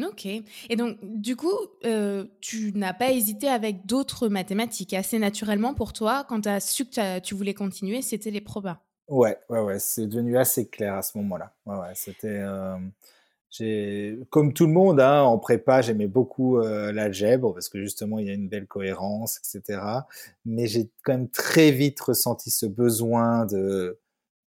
Ok. 0.00 0.26
Et 0.26 0.76
donc, 0.76 0.96
du 1.02 1.36
coup, 1.36 1.56
euh, 1.84 2.24
tu 2.40 2.72
n'as 2.74 2.94
pas 2.94 3.10
hésité 3.10 3.48
avec 3.48 3.84
d'autres 3.84 4.28
mathématiques. 4.28 4.94
Assez 4.94 5.18
naturellement 5.18 5.74
pour 5.74 5.92
toi, 5.92 6.24
quand 6.28 6.42
tu 6.42 6.48
as 6.48 6.60
su 6.60 6.86
que 6.86 7.18
tu 7.18 7.34
voulais 7.34 7.54
continuer, 7.54 8.00
c'était 8.00 8.30
les 8.30 8.40
probas. 8.40 8.78
Ouais, 9.08 9.36
ouais, 9.50 9.60
ouais. 9.60 9.78
C'est 9.78 10.06
devenu 10.06 10.38
assez 10.38 10.68
clair 10.68 10.94
à 10.94 11.02
ce 11.02 11.18
moment-là. 11.18 11.52
Ouais, 11.66 11.76
ouais. 11.76 11.92
C'était. 11.94 12.40
Euh, 12.40 12.78
comme 14.30 14.54
tout 14.54 14.66
le 14.66 14.72
monde, 14.72 14.98
hein, 14.98 15.22
en 15.22 15.38
prépa, 15.38 15.82
j'aimais 15.82 16.06
beaucoup 16.06 16.58
euh, 16.58 16.90
l'algèbre 16.90 17.52
parce 17.52 17.68
que 17.68 17.80
justement, 17.80 18.18
il 18.18 18.26
y 18.26 18.30
a 18.30 18.32
une 18.32 18.48
belle 18.48 18.66
cohérence, 18.66 19.38
etc. 19.38 19.80
Mais 20.46 20.66
j'ai 20.66 20.90
quand 21.04 21.12
même 21.12 21.28
très 21.28 21.70
vite 21.70 22.00
ressenti 22.00 22.50
ce 22.50 22.64
besoin 22.64 23.44
de 23.44 23.98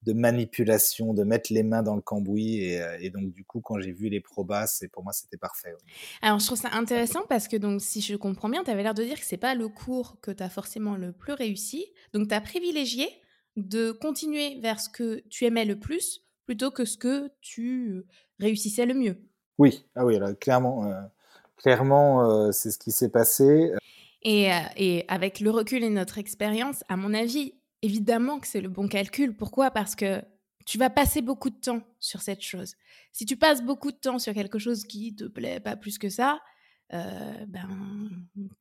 de 0.05 0.13
manipulation, 0.13 1.13
de 1.13 1.23
mettre 1.23 1.51
les 1.51 1.63
mains 1.63 1.81
dans 1.81 1.95
le 1.95 2.01
cambouis. 2.01 2.75
Euh, 2.75 2.97
et, 2.99 3.09
donc, 3.09 3.31
du 3.31 3.43
coup, 3.43 3.59
quand 3.59 3.79
j'ai 3.79 3.91
vu 3.91 4.09
les 4.09 4.21
probas, 4.21 4.67
c'est 4.67 4.87
pour 4.87 5.03
moi, 5.03 5.11
c'était 5.13 5.37
parfait. 5.37 5.73
Alors, 6.21 6.39
je 6.39 6.45
trouve 6.45 6.59
ça 6.59 6.69
intéressant 6.73 7.21
parce 7.27 7.47
que, 7.47 7.57
donc, 7.57 7.81
si 7.81 8.01
je 8.01 8.15
comprends 8.15 8.49
bien, 8.49 8.63
tu 8.63 8.69
avais 8.69 8.83
l'air 8.83 8.93
de 8.93 9.03
dire 9.03 9.19
que 9.19 9.25
c'est 9.25 9.37
pas 9.37 9.55
le 9.55 9.67
cours 9.67 10.17
que 10.21 10.31
tu 10.31 10.43
as 10.43 10.49
forcément 10.49 10.95
le 10.95 11.11
plus 11.11 11.33
réussi. 11.33 11.85
Donc, 12.13 12.27
tu 12.27 12.35
as 12.35 12.41
privilégié 12.41 13.07
de 13.55 13.91
continuer 13.91 14.59
vers 14.59 14.79
ce 14.79 14.89
que 14.89 15.23
tu 15.29 15.45
aimais 15.45 15.65
le 15.65 15.79
plus 15.79 16.21
plutôt 16.45 16.69
que 16.69 16.85
ce 16.85 16.97
que 16.97 17.31
tu 17.41 18.05
réussissais 18.39 18.85
le 18.85 18.93
mieux. 18.93 19.17
Oui, 19.57 19.85
ah 19.95 20.05
oui, 20.05 20.19
clairement, 20.39 20.85
euh, 20.85 21.01
clairement, 21.57 22.29
euh, 22.29 22.51
c'est 22.51 22.69
ce 22.69 22.77
qui 22.77 22.91
s'est 22.91 23.09
passé. 23.09 23.71
Et, 24.21 24.49
et, 24.75 25.05
avec 25.07 25.39
le 25.39 25.49
recul 25.49 25.83
et 25.83 25.89
notre 25.89 26.17
expérience, 26.17 26.83
à 26.89 26.97
mon 26.97 27.13
avis, 27.13 27.53
évidemment 27.81 28.39
que 28.39 28.47
c'est 28.47 28.61
le 28.61 28.69
bon 28.69 28.87
calcul. 28.87 29.35
Pourquoi? 29.35 29.71
Parce 29.71 29.95
que 29.95 30.21
tu 30.65 30.77
vas 30.77 30.89
passer 30.89 31.21
beaucoup 31.21 31.49
de 31.49 31.55
temps 31.55 31.81
sur 31.99 32.21
cette 32.21 32.41
chose. 32.41 32.75
Si 33.13 33.25
tu 33.25 33.37
passes 33.37 33.63
beaucoup 33.63 33.91
de 33.91 33.97
temps 33.97 34.19
sur 34.19 34.33
quelque 34.33 34.59
chose 34.59 34.83
qui 34.85 35.15
te 35.15 35.25
plaît 35.25 35.59
pas 35.59 35.75
plus 35.75 35.97
que 35.97 36.09
ça, 36.09 36.39
euh, 36.93 37.45
ben, 37.47 37.67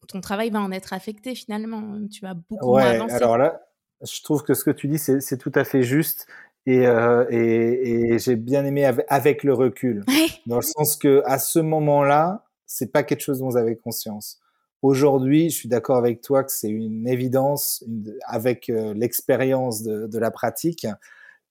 ton 0.08 0.20
travail 0.20 0.50
va 0.50 0.60
en 0.60 0.72
être 0.72 0.92
affecté 0.92 1.34
finalement. 1.34 1.98
Tu 2.10 2.20
vas 2.20 2.34
beaucoup 2.34 2.76
avancer. 2.76 3.14
Alors 3.14 3.38
là, 3.38 3.62
je 4.02 4.22
trouve 4.22 4.42
que 4.42 4.54
ce 4.54 4.64
que 4.64 4.70
tu 4.70 4.88
dis, 4.88 4.98
c'est 4.98 5.38
tout 5.38 5.52
à 5.54 5.64
fait 5.64 5.82
juste. 5.82 6.26
Et, 6.66 6.86
euh, 6.86 7.26
et, 7.28 8.18
j'ai 8.18 8.36
bien 8.36 8.64
aimé 8.64 8.86
avec, 9.08 9.44
le 9.44 9.52
recul, 9.52 10.02
dans 10.46 10.56
le 10.56 10.62
sens 10.62 10.96
que 10.96 11.22
à 11.26 11.38
ce 11.38 11.58
moment-là, 11.58 12.46
c'est 12.64 12.90
pas 12.90 13.02
quelque 13.02 13.20
chose 13.20 13.40
dont 13.40 13.50
vous 13.50 13.58
avez 13.58 13.76
conscience. 13.76 14.40
Aujourd'hui, 14.84 15.48
je 15.48 15.56
suis 15.56 15.68
d'accord 15.70 15.96
avec 15.96 16.20
toi 16.20 16.44
que 16.44 16.52
c'est 16.52 16.68
une 16.68 17.08
évidence 17.08 17.82
avec 18.26 18.68
euh, 18.68 18.92
l'expérience 18.92 19.82
de, 19.82 20.18
la 20.18 20.30
pratique 20.30 20.86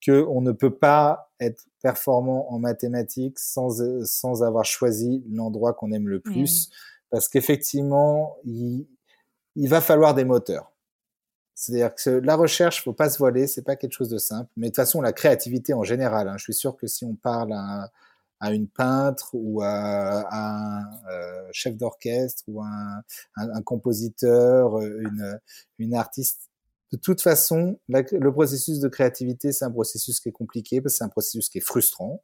que 0.05 0.23
on 0.29 0.39
ne 0.41 0.51
peut 0.51 0.75
pas 0.75 1.31
être 1.39 1.65
performant 1.81 2.53
en 2.53 2.59
mathématiques 2.59 3.39
sans, 3.39 3.81
sans 4.05 4.43
avoir 4.43 4.65
choisi 4.65 5.23
l'endroit 5.31 5.73
qu'on 5.73 5.91
aime 5.91 6.07
le 6.07 6.19
plus. 6.19 6.69
Parce 7.09 7.27
qu'effectivement, 7.27 8.37
il, 8.45 8.85
il 9.55 9.67
va 9.67 9.81
falloir 9.81 10.13
des 10.13 10.25
moteurs. 10.25 10.71
C'est-à-dire 11.55 11.95
que 11.95 12.11
la 12.11 12.35
recherche, 12.35 12.83
faut 12.83 12.93
pas 12.93 13.09
se 13.09 13.17
voiler, 13.17 13.47
c'est 13.47 13.63
pas 13.63 13.75
quelque 13.75 13.93
chose 13.93 14.09
de 14.09 14.19
simple. 14.19 14.51
Mais 14.57 14.67
de 14.67 14.73
toute 14.73 14.75
façon, 14.75 15.01
la 15.01 15.11
créativité 15.11 15.73
en 15.73 15.83
général, 15.83 16.27
hein, 16.27 16.37
je 16.37 16.43
suis 16.43 16.53
sûr 16.53 16.77
que 16.77 16.85
si 16.85 17.03
on 17.03 17.15
parle 17.15 17.53
à, 17.53 17.91
à 18.43 18.51
une 18.51 18.67
peintre 18.67 19.29
ou 19.33 19.61
à, 19.61 20.27
un 20.29 20.83
euh, 21.09 21.47
chef 21.53 21.77
d'orchestre 21.77 22.43
ou 22.47 22.61
un, 22.61 23.01
un, 23.37 23.61
compositeur, 23.61 24.81
une, 24.81 25.39
une 25.79 25.95
artiste. 25.95 26.49
De 26.91 26.97
toute 26.97 27.21
façon, 27.21 27.79
le 27.87 28.31
processus 28.31 28.81
de 28.81 28.89
créativité, 28.89 29.53
c'est 29.53 29.63
un 29.63 29.71
processus 29.71 30.19
qui 30.19 30.27
est 30.27 30.33
compliqué 30.33 30.81
parce 30.81 30.95
que 30.95 30.97
c'est 30.97 31.03
un 31.05 31.09
processus 31.09 31.47
qui 31.47 31.59
est 31.59 31.61
frustrant. 31.61 32.21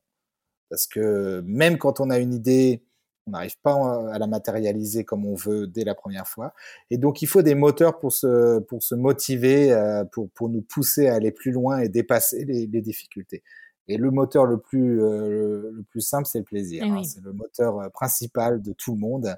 Parce 0.69 0.87
que 0.87 1.41
même 1.45 1.77
quand 1.77 2.01
on 2.01 2.09
a 2.09 2.19
une 2.19 2.33
idée, 2.33 2.83
on 3.25 3.31
n'arrive 3.31 3.57
pas 3.63 4.11
à 4.11 4.19
la 4.19 4.27
matérialiser 4.27 5.05
comme 5.05 5.25
on 5.25 5.35
veut 5.35 5.67
dès 5.67 5.85
la 5.85 5.95
première 5.95 6.27
fois. 6.27 6.53
Et 6.91 6.97
donc, 6.97 7.21
il 7.21 7.27
faut 7.27 7.43
des 7.43 7.55
moteurs 7.55 7.97
pour 7.97 8.11
se, 8.11 8.59
pour 8.59 8.83
se 8.83 8.93
motiver, 8.93 9.71
euh, 9.71 10.03
pour, 10.03 10.29
pour 10.31 10.49
nous 10.49 10.63
pousser 10.63 11.07
à 11.07 11.15
aller 11.15 11.31
plus 11.31 11.51
loin 11.51 11.79
et 11.79 11.87
dépasser 11.87 12.43
les, 12.43 12.67
les 12.67 12.81
difficultés. 12.81 13.41
Et 13.89 13.97
le 13.97 14.11
moteur 14.11 14.45
le 14.45 14.59
plus, 14.59 15.03
euh, 15.03 15.71
le 15.73 15.83
plus 15.83 16.01
simple, 16.01 16.27
c'est 16.27 16.37
le 16.37 16.43
plaisir. 16.43 16.83
Eh 16.85 16.89
hein. 16.89 17.01
C'est 17.03 17.21
le 17.21 17.33
moteur 17.33 17.79
euh, 17.79 17.89
principal 17.89 18.61
de 18.61 18.71
tout 18.71 18.93
le 18.93 18.99
monde, 18.99 19.35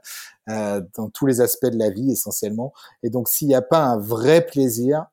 euh, 0.50 0.82
dans 0.96 1.10
tous 1.10 1.26
les 1.26 1.40
aspects 1.40 1.68
de 1.68 1.80
la 1.80 1.90
vie 1.90 2.12
essentiellement. 2.12 2.74
Et 3.02 3.10
donc, 3.10 3.30
s'il 3.30 3.48
n'y 3.48 3.56
a 3.56 3.62
pas 3.62 3.80
un 3.80 3.98
vrai 3.98 4.46
plaisir, 4.46 5.06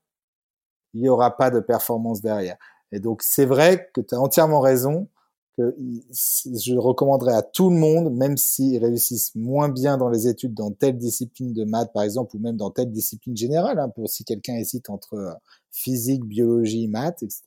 il 0.93 1.03
n'y 1.03 1.09
aura 1.09 1.36
pas 1.36 1.51
de 1.51 1.61
performance 1.61 2.20
derrière. 2.20 2.57
Et 2.91 2.99
donc, 2.99 3.22
c'est 3.22 3.45
vrai 3.45 3.89
que 3.95 4.01
tu 4.01 4.14
as 4.14 4.20
entièrement 4.20 4.61
raison, 4.61 5.07
que 5.57 5.76
je 6.11 6.74
recommanderais 6.76 7.34
à 7.34 7.43
tout 7.43 7.70
le 7.70 7.76
monde, 7.76 8.12
même 8.12 8.36
s'ils 8.36 8.82
réussissent 8.82 9.34
moins 9.36 9.68
bien 9.68 9.99
dans 9.99 10.09
les 10.09 10.26
études 10.26 10.55
dans 10.55 10.72
telle 10.72 10.99
discipline 10.99 11.53
de 11.53 11.64
maths, 11.64 11.93
par 11.93 12.03
exemple, 12.03 12.36
ou 12.36 12.41
même 12.41 12.57
dans 12.57 12.70
telle 12.70 12.91
discipline 12.91 13.36
générale, 13.36 13.78
hein, 13.78 13.89
pour 13.89 14.09
si 14.09 14.24
quelqu'un 14.24 14.55
hésite 14.55 14.91
entre 14.91 15.14
euh, 15.14 15.32
physique, 15.70 16.24
biologie, 16.24 16.89
maths, 16.89 17.22
etc., 17.22 17.43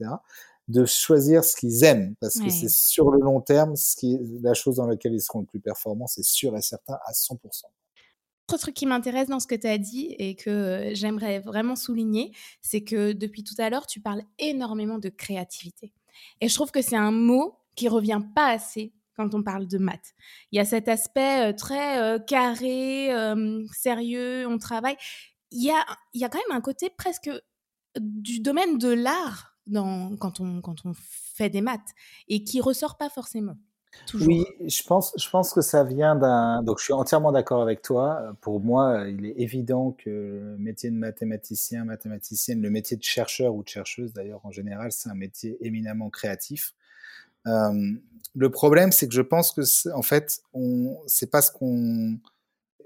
de 0.68 0.86
choisir 0.86 1.44
ce 1.44 1.56
qu'ils 1.56 1.84
aiment, 1.84 2.16
parce 2.20 2.40
que 2.40 2.50
c'est 2.50 2.70
sur 2.70 3.12
le 3.12 3.20
long 3.20 3.42
terme 3.42 3.76
ce 3.76 3.96
qui 3.96 4.18
la 4.42 4.54
chose 4.54 4.76
dans 4.76 4.86
laquelle 4.86 5.14
ils 5.14 5.22
seront 5.22 5.42
le 5.42 5.46
plus 5.46 5.60
performants, 5.60 6.08
c'est 6.08 6.24
sûr 6.24 6.56
et 6.56 6.62
certain 6.62 6.98
à 7.06 7.12
100%. 7.12 7.38
Autre 8.50 8.58
truc 8.58 8.76
qui 8.76 8.86
m'intéresse 8.86 9.30
dans 9.30 9.40
ce 9.40 9.48
que 9.48 9.56
tu 9.56 9.68
as 9.68 9.78
dit 9.78 10.16
et 10.20 10.36
que 10.36 10.50
euh, 10.50 10.92
j'aimerais 10.94 11.40
vraiment 11.40 11.76
souligner, 11.76 12.34
c'est 12.62 12.82
que 12.82 13.14
depuis 13.14 13.44
tout 13.44 13.56
à 13.58 13.70
l'heure, 13.70 13.88
tu 13.88 14.02
parles 14.02 14.24
énormément 14.40 14.98
de 14.98 15.10
créativité. 15.10 15.94
Et 16.42 16.50
je 16.50 16.54
trouve 16.54 16.72
que 16.72 16.82
c'est 16.82 16.98
un 16.98 17.12
mot 17.12 17.56
qui 17.76 17.88
revient 17.88 18.22
pas 18.36 18.48
assez 18.48 18.94
quand 19.16 19.34
on 19.36 19.44
parle 19.44 19.68
de 19.68 19.78
maths. 19.78 20.14
Il 20.52 20.58
y 20.58 20.60
a 20.60 20.66
cet 20.66 20.88
aspect 20.90 21.50
euh, 21.50 21.54
très 21.54 22.02
euh, 22.02 22.20
carré, 22.20 23.10
sérieux, 23.72 24.46
on 24.48 24.58
travaille. 24.58 24.98
Il 25.52 25.64
y 25.64 25.72
a, 25.72 25.86
il 26.14 26.22
y 26.22 26.26
a 26.26 26.30
quand 26.30 26.40
même 26.50 26.58
un 26.58 26.62
côté 26.62 26.90
presque 26.90 27.30
du 28.00 28.40
domaine 28.40 28.78
de 28.78 28.90
l'art 28.90 29.51
quand, 29.72 30.40
on, 30.40 30.62
quand 30.62 30.86
on 30.86 30.94
fait 30.96 31.50
des 31.50 31.62
maths 31.62 31.80
et 32.28 32.44
qui 32.44 32.62
ressort 32.62 32.98
pas 32.98 33.10
forcément. 33.10 33.58
Oui, 34.14 34.46
je 34.66 34.84
pense, 34.84 35.14
je 35.18 35.30
pense 35.30 35.54
que 35.54 35.62
ça 35.62 35.84
vient 35.84 36.16
d'un. 36.16 36.64
Donc, 36.64 36.80
je 36.80 36.86
suis 36.86 36.94
entièrement 36.94 37.32
d'accord 37.32 37.62
avec 37.62 37.82
toi. 37.82 38.34
Pour 38.40 38.62
moi, 38.62 39.06
il 39.10 39.26
est 39.26 39.34
évident 39.38 39.92
que 39.92 40.10
le 40.10 40.58
métier 40.58 40.90
de 40.90 40.96
mathématicien, 40.96 41.84
mathématicienne, 41.84 42.62
le 42.62 42.70
métier 42.70 42.96
de 42.96 43.04
chercheur 43.04 43.54
ou 43.54 43.64
de 43.64 43.68
chercheuse 43.68 44.14
d'ailleurs 44.14 44.46
en 44.46 44.52
général, 44.52 44.92
c'est 44.94 45.10
un 45.10 45.16
métier 45.16 45.58
éminemment 45.60 46.10
créatif. 46.10 46.74
Euh, 47.48 47.92
le 48.34 48.50
problème, 48.50 48.92
c'est 48.92 49.08
que 49.08 49.14
je 49.14 49.22
pense 49.22 49.52
que, 49.52 49.62
en 49.94 50.02
fait, 50.02 50.42
on, 50.54 50.98
c'est 51.08 51.30
pas 51.30 51.42
ce 51.42 51.52
qu'on. 51.52 52.18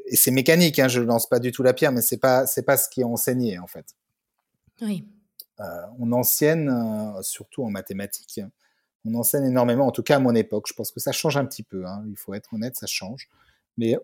Et 0.08 0.16
c'est 0.16 0.32
mécanique, 0.32 0.80
hein, 0.80 0.88
je 0.88 1.02
lance 1.02 1.28
pas 1.28 1.40
du 1.40 1.52
tout 1.52 1.64
la 1.64 1.74
pierre, 1.74 1.92
mais 1.92 2.02
c'est 2.02 2.18
pas, 2.18 2.48
c'est 2.48 2.64
pas 2.64 2.78
ce 2.78 2.90
qui 2.90 3.02
est 3.02 3.06
enseigné, 3.06 3.60
en 3.60 3.68
fait. 3.68 3.96
Oui. 4.82 5.06
Euh, 5.60 5.64
on 6.00 6.12
enseigne, 6.12 6.70
euh, 6.70 7.22
surtout 7.22 7.64
en 7.64 7.70
mathématiques, 7.70 8.42
on 9.06 9.14
enseigne 9.16 9.46
énormément, 9.46 9.88
en 9.88 9.92
tout 9.92 10.04
cas 10.04 10.18
à 10.18 10.20
mon 10.20 10.36
époque. 10.36 10.66
Je 10.68 10.74
pense 10.74 10.92
que 10.92 11.00
ça 11.00 11.12
change 11.12 11.38
un 11.38 11.46
petit 11.46 11.64
peu, 11.64 11.86
hein, 11.86 12.04
il 12.10 12.18
faut 12.18 12.34
être 12.34 12.54
honnête, 12.54 12.76
ça 12.76 12.88
change. 12.88 13.30
Mais 13.78 13.96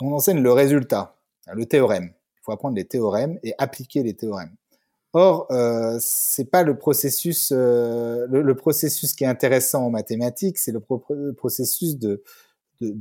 on 0.00 0.12
enseigne 0.12 0.42
le 0.42 0.52
résultat, 0.52 1.16
le 1.52 1.66
théorème. 1.66 2.12
Il 2.36 2.40
faut 2.42 2.52
apprendre 2.52 2.76
les 2.76 2.84
théorèmes 2.84 3.38
et 3.42 3.54
appliquer 3.58 4.02
les 4.02 4.14
théorèmes. 4.14 4.54
Or, 5.16 5.46
euh, 5.52 5.96
c'est 6.00 6.50
pas 6.50 6.64
le 6.64 6.76
processus, 6.76 7.52
euh, 7.52 8.26
le, 8.28 8.54
processus 8.56 9.12
qui 9.12 9.22
est 9.22 9.28
intéressant 9.28 9.86
en 9.86 9.90
mathématiques, 9.90 10.58
c'est 10.58 10.72
le, 10.72 10.80
processus 10.80 11.96
de, 11.98 12.20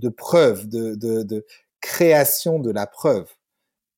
preuve, 0.09 0.69
de, 0.69 0.93
de, 0.95 1.45
création 1.81 2.59
de 2.59 2.69
la 2.69 2.85
preuve. 2.85 3.27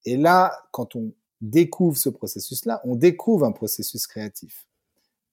Et 0.06 0.16
là, 0.16 0.58
quand 0.72 0.96
on 0.96 1.12
découvre 1.42 1.98
ce 1.98 2.10
processus-là, 2.10 2.82
on 2.86 2.96
découvre 2.96 3.46
un 3.46 3.52
processus 3.52 4.08
créatif. 4.08 4.66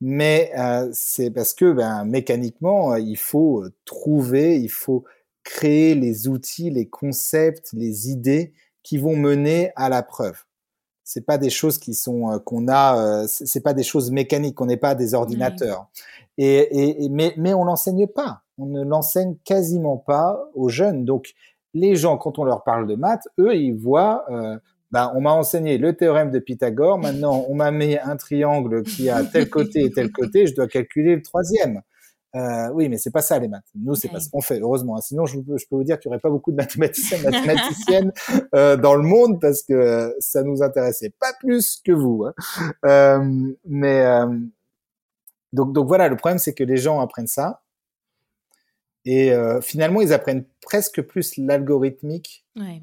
Mais 0.05 0.51
euh, 0.59 0.91
c'est 0.93 1.31
parce 1.31 1.55
que 1.55 1.73
ben, 1.73 2.05
mécaniquement, 2.05 2.93
euh, 2.93 2.99
il 2.99 3.17
faut 3.17 3.63
euh, 3.63 3.73
trouver, 3.85 4.59
il 4.61 4.69
faut 4.69 5.05
créer 5.45 5.95
les 5.95 6.27
outils, 6.27 6.71
les 6.71 6.89
concepts, 6.89 7.73
les 7.73 8.11
idées 8.11 8.53
qui 8.83 8.99
vont 8.99 9.15
mener 9.15 9.71
à 9.77 9.89
la 9.89 10.03
preuve. 10.03 10.43
C'est 11.05 11.25
pas 11.25 11.39
des 11.39 11.51
choses 11.51 11.79
qui 11.79 11.95
sont 11.95 12.41
qu'on 12.45 12.67
a, 12.69 13.27
c'est 13.29 13.61
pas 13.61 13.75
des 13.75 13.83
choses 13.85 14.11
mécaniques, 14.11 14.61
on 14.61 14.67
n'est 14.67 14.77
pas 14.77 14.97
des 14.97 15.15
ordinateurs. 15.15 15.89
Et, 16.39 17.05
et, 17.05 17.09
mais, 17.09 17.35
mais 17.37 17.55
on 17.55 17.65
l'enseigne 17.65 18.07
pas, 18.07 18.43
on 18.57 18.67
ne 18.67 18.83
l'enseigne 18.83 19.37
quasiment 19.45 19.99
pas 19.99 20.49
aux 20.55 20.69
jeunes. 20.69 21.05
Donc 21.05 21.35
les 21.75 21.97
gens, 21.97 22.17
quand 22.19 22.39
on 22.39 22.45
leur 22.45 22.65
parle 22.65 22.87
de 22.87 22.95
maths, 22.95 23.29
eux, 23.39 23.55
ils 23.55 23.75
voient 23.75 24.25
ben, 24.93 25.11
on 25.15 25.23
m'a 25.23 25.33
enseigné 25.33 25.79
le 25.79 25.97
théorème 25.97 26.31
de 26.31 26.39
Pythagore. 26.39 26.99
Maintenant, 26.99 27.47
on 27.49 27.55
m'a 27.55 27.71
mis 27.71 27.99
un 27.99 28.17
triangle 28.17 28.83
qui 28.83 29.09
a 29.11 29.25
tel 29.25 29.49
côté 29.49 29.85
et 29.85 29.91
tel 29.91 30.13
côté. 30.13 30.47
Je 30.47 30.55
dois 30.55 30.69
calculer 30.69 31.17
le 31.17 31.23
troisième. 31.23 31.83
Euh, 32.35 32.71
oui, 32.73 32.89
mais 32.89 32.97
c'est 32.97 33.11
pas 33.11 33.21
ça 33.21 33.39
les 33.39 33.49
maths. 33.49 33.65
Nous, 33.75 33.95
c'est 33.95 34.09
pas 34.09 34.21
ce 34.21 34.31
qu'on 34.31 34.41
fait, 34.41 34.61
heureusement. 34.61 34.97
Hein. 34.97 35.03
Sinon, 35.03 35.27
je, 35.27 35.39
peux, 35.39 35.59
je 35.59 35.67
peux 35.69 35.77
vous 35.77 35.85
dire 35.85 35.99
qu'il 35.99 36.09
n'y 36.09 36.15
aurait 36.15 36.21
pas 36.21 36.31
beaucoup 36.31 36.51
de 36.51 36.57
mathématiciens, 36.57 37.19
mathématiciennes 37.23 38.13
euh, 38.55 38.77
dans 38.77 38.95
le 38.95 39.03
monde 39.03 39.41
parce 39.41 39.63
que 39.63 40.15
ça 40.19 40.43
nous 40.43 40.63
intéressait 40.63 41.13
pas 41.19 41.33
plus 41.41 41.81
que 41.85 41.93
vous. 41.93 42.25
Hein. 42.25 42.35
Euh, 42.87 43.53
mais 43.67 44.01
euh, 44.01 44.27
donc, 45.53 45.75
donc 45.75 45.89
voilà, 45.89 46.09
le 46.09 46.17
problème, 46.17 46.39
c'est 46.39 46.55
que 46.55 46.65
les 46.65 46.79
gens 46.79 47.01
apprennent 47.01 47.27
ça 47.27 47.63
et 49.05 49.33
euh, 49.33 49.61
finalement, 49.61 50.01
ils 50.01 50.13
apprennent 50.13 50.45
presque 50.61 51.03
plus 51.03 51.37
l'algorithmique 51.37 52.45
ouais. 52.57 52.83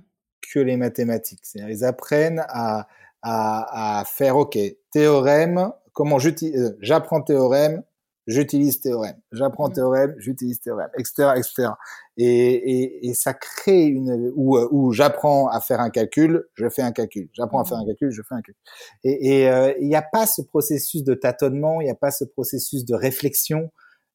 Que 0.54 0.60
les 0.60 0.78
mathématiques. 0.78 1.42
C'est-à-dire, 1.44 1.70
ils 1.70 1.86
apprennent 1.86 2.44
à, 2.50 2.88
à, 3.22 4.00
à 4.00 4.06
faire, 4.06 4.38
ok, 4.38 4.58
théorème, 4.92 5.72
comment 5.94 6.20
j'utilise, 6.20 6.78
j'apprends 6.82 7.22
théorème, 7.22 7.84
j'utilise 8.30 8.80
théorème, 8.80 9.20
j'apprends 9.32 9.70
mmh. 9.70 9.74
théorème, 9.74 10.16
j'utilise 10.18 10.60
théorème, 10.60 10.90
etc., 10.98 11.34
etc. 11.36 11.70
Et, 12.18 12.26
et, 12.26 13.08
et 13.08 13.14
ça 13.14 13.34
crée 13.34 13.86
une 13.86 14.32
où, 14.36 14.58
où 14.58 14.92
j'apprends 14.92 15.48
à 15.48 15.60
faire 15.60 15.80
un 15.80 15.90
calcul, 15.90 16.46
je 16.54 16.70
fais 16.70 16.82
un 16.82 16.92
calcul, 16.92 17.30
j'apprends 17.34 17.62
à 17.62 17.66
faire 17.66 17.78
un 17.78 17.84
mmh. 17.84 17.88
calcul, 17.88 18.12
je 18.12 18.22
fais 18.22 18.36
un 18.36 18.42
calcul. 18.42 18.56
Et 19.04 19.50
euh, 19.50 19.74
il 19.80 19.88
n'y 19.88 19.96
a 19.96 20.04
pas 20.04 20.26
ce 20.26 20.42
processus 20.42 21.04
de 21.04 21.16
tâtonnement, 21.16 21.82
il 21.82 21.86
n'y 21.86 21.92
a 21.92 21.96
pas 21.96 22.12
ce 22.12 22.24
processus 22.24 22.86
de 22.86 22.94
réflexion, 22.94 23.72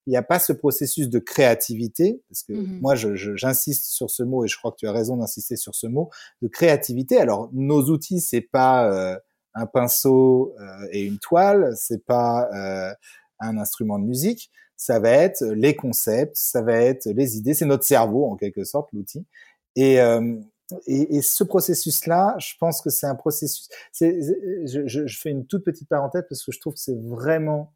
il 0.06 0.10
n'y 0.10 0.16
a 0.16 0.22
pas 0.22 0.38
ce 0.38 0.52
processus 0.52 1.08
de 1.08 1.18
créativité, 1.18 2.22
parce 2.28 2.42
que 2.42 2.52
mmh 2.52 2.80
moi 2.80 2.94
j'insiste 2.94 3.86
sur 3.86 4.10
ce 4.10 4.22
mot 4.22 4.44
et 4.44 4.48
je 4.48 4.56
crois 4.56 4.72
que 4.72 4.76
tu 4.76 4.86
as 4.86 4.92
raison 4.92 5.16
d'insister 5.16 5.56
sur 5.56 5.74
ce 5.74 5.86
mot 5.86 6.10
de 6.42 6.48
créativité. 6.48 7.18
Alors 7.18 7.48
nos 7.52 7.82
outils 7.90 8.20
c'est 8.20 8.40
pas 8.40 8.90
euh, 8.90 9.16
un 9.54 9.66
pinceau 9.66 10.54
euh, 10.60 10.88
et 10.92 11.04
une 11.04 11.18
toile, 11.18 11.72
c'est 11.76 12.04
pas 12.04 12.48
un 13.40 13.58
instrument 13.58 13.98
de 13.98 14.04
musique, 14.04 14.50
ça 14.76 14.98
va 14.98 15.10
être 15.10 15.44
les 15.44 15.74
concepts, 15.74 16.36
ça 16.36 16.62
va 16.62 16.74
être 16.74 17.06
les 17.06 17.36
idées, 17.36 17.54
c'est 17.54 17.66
notre 17.66 17.84
cerveau 17.84 18.26
en 18.26 18.36
quelque 18.36 18.64
sorte, 18.64 18.90
l'outil. 18.92 19.26
Et, 19.76 20.00
euh, 20.00 20.36
et, 20.86 21.16
et, 21.16 21.22
ce 21.22 21.44
processus-là, 21.44 22.36
je 22.38 22.54
pense 22.58 22.80
que 22.80 22.90
c'est 22.90 23.06
un 23.06 23.14
processus. 23.14 23.68
Je, 24.00 24.82
je, 24.86 25.18
fais 25.18 25.30
une 25.30 25.46
toute 25.46 25.64
petite 25.64 25.88
parenthèse 25.88 26.24
parce 26.28 26.44
que 26.44 26.52
je 26.52 26.60
trouve 26.60 26.74
que 26.74 26.80
c'est 26.80 26.98
vraiment, 26.98 27.72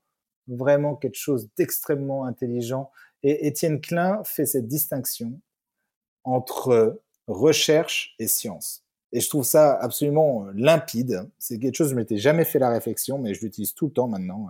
vraiment 0.48 0.96
quelque 0.96 1.18
chose 1.18 1.48
d'extrêmement 1.56 2.24
intelligent. 2.24 2.90
Et 3.22 3.46
Étienne 3.46 3.80
Klein 3.80 4.22
fait 4.24 4.46
cette 4.46 4.66
distinction 4.66 5.40
entre 6.24 7.00
recherche 7.26 8.14
et 8.18 8.26
science. 8.26 8.84
Et 9.12 9.20
je 9.20 9.28
trouve 9.28 9.44
ça 9.44 9.74
absolument 9.80 10.46
euh, 10.46 10.52
limpide. 10.54 11.28
C'est 11.38 11.58
quelque 11.58 11.74
chose, 11.74 11.90
je 11.90 11.94
m'étais 11.94 12.18
jamais 12.18 12.44
fait 12.44 12.58
la 12.58 12.68
réflexion, 12.68 13.18
mais 13.18 13.34
je 13.34 13.40
l'utilise 13.40 13.74
tout 13.74 13.86
le 13.86 13.92
temps 13.92 14.08
maintenant. 14.08 14.48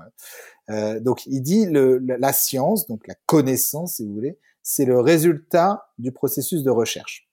Euh, 0.70 0.98
donc, 1.00 1.26
il 1.26 1.42
dit 1.42 1.66
le, 1.66 1.98
la 1.98 2.32
science, 2.32 2.86
donc 2.88 3.06
la 3.06 3.14
connaissance, 3.26 3.94
si 3.94 4.06
vous 4.06 4.12
voulez, 4.12 4.38
c'est 4.62 4.84
le 4.84 5.00
résultat 5.00 5.88
du 5.98 6.12
processus 6.12 6.62
de 6.62 6.70
recherche. 6.70 7.28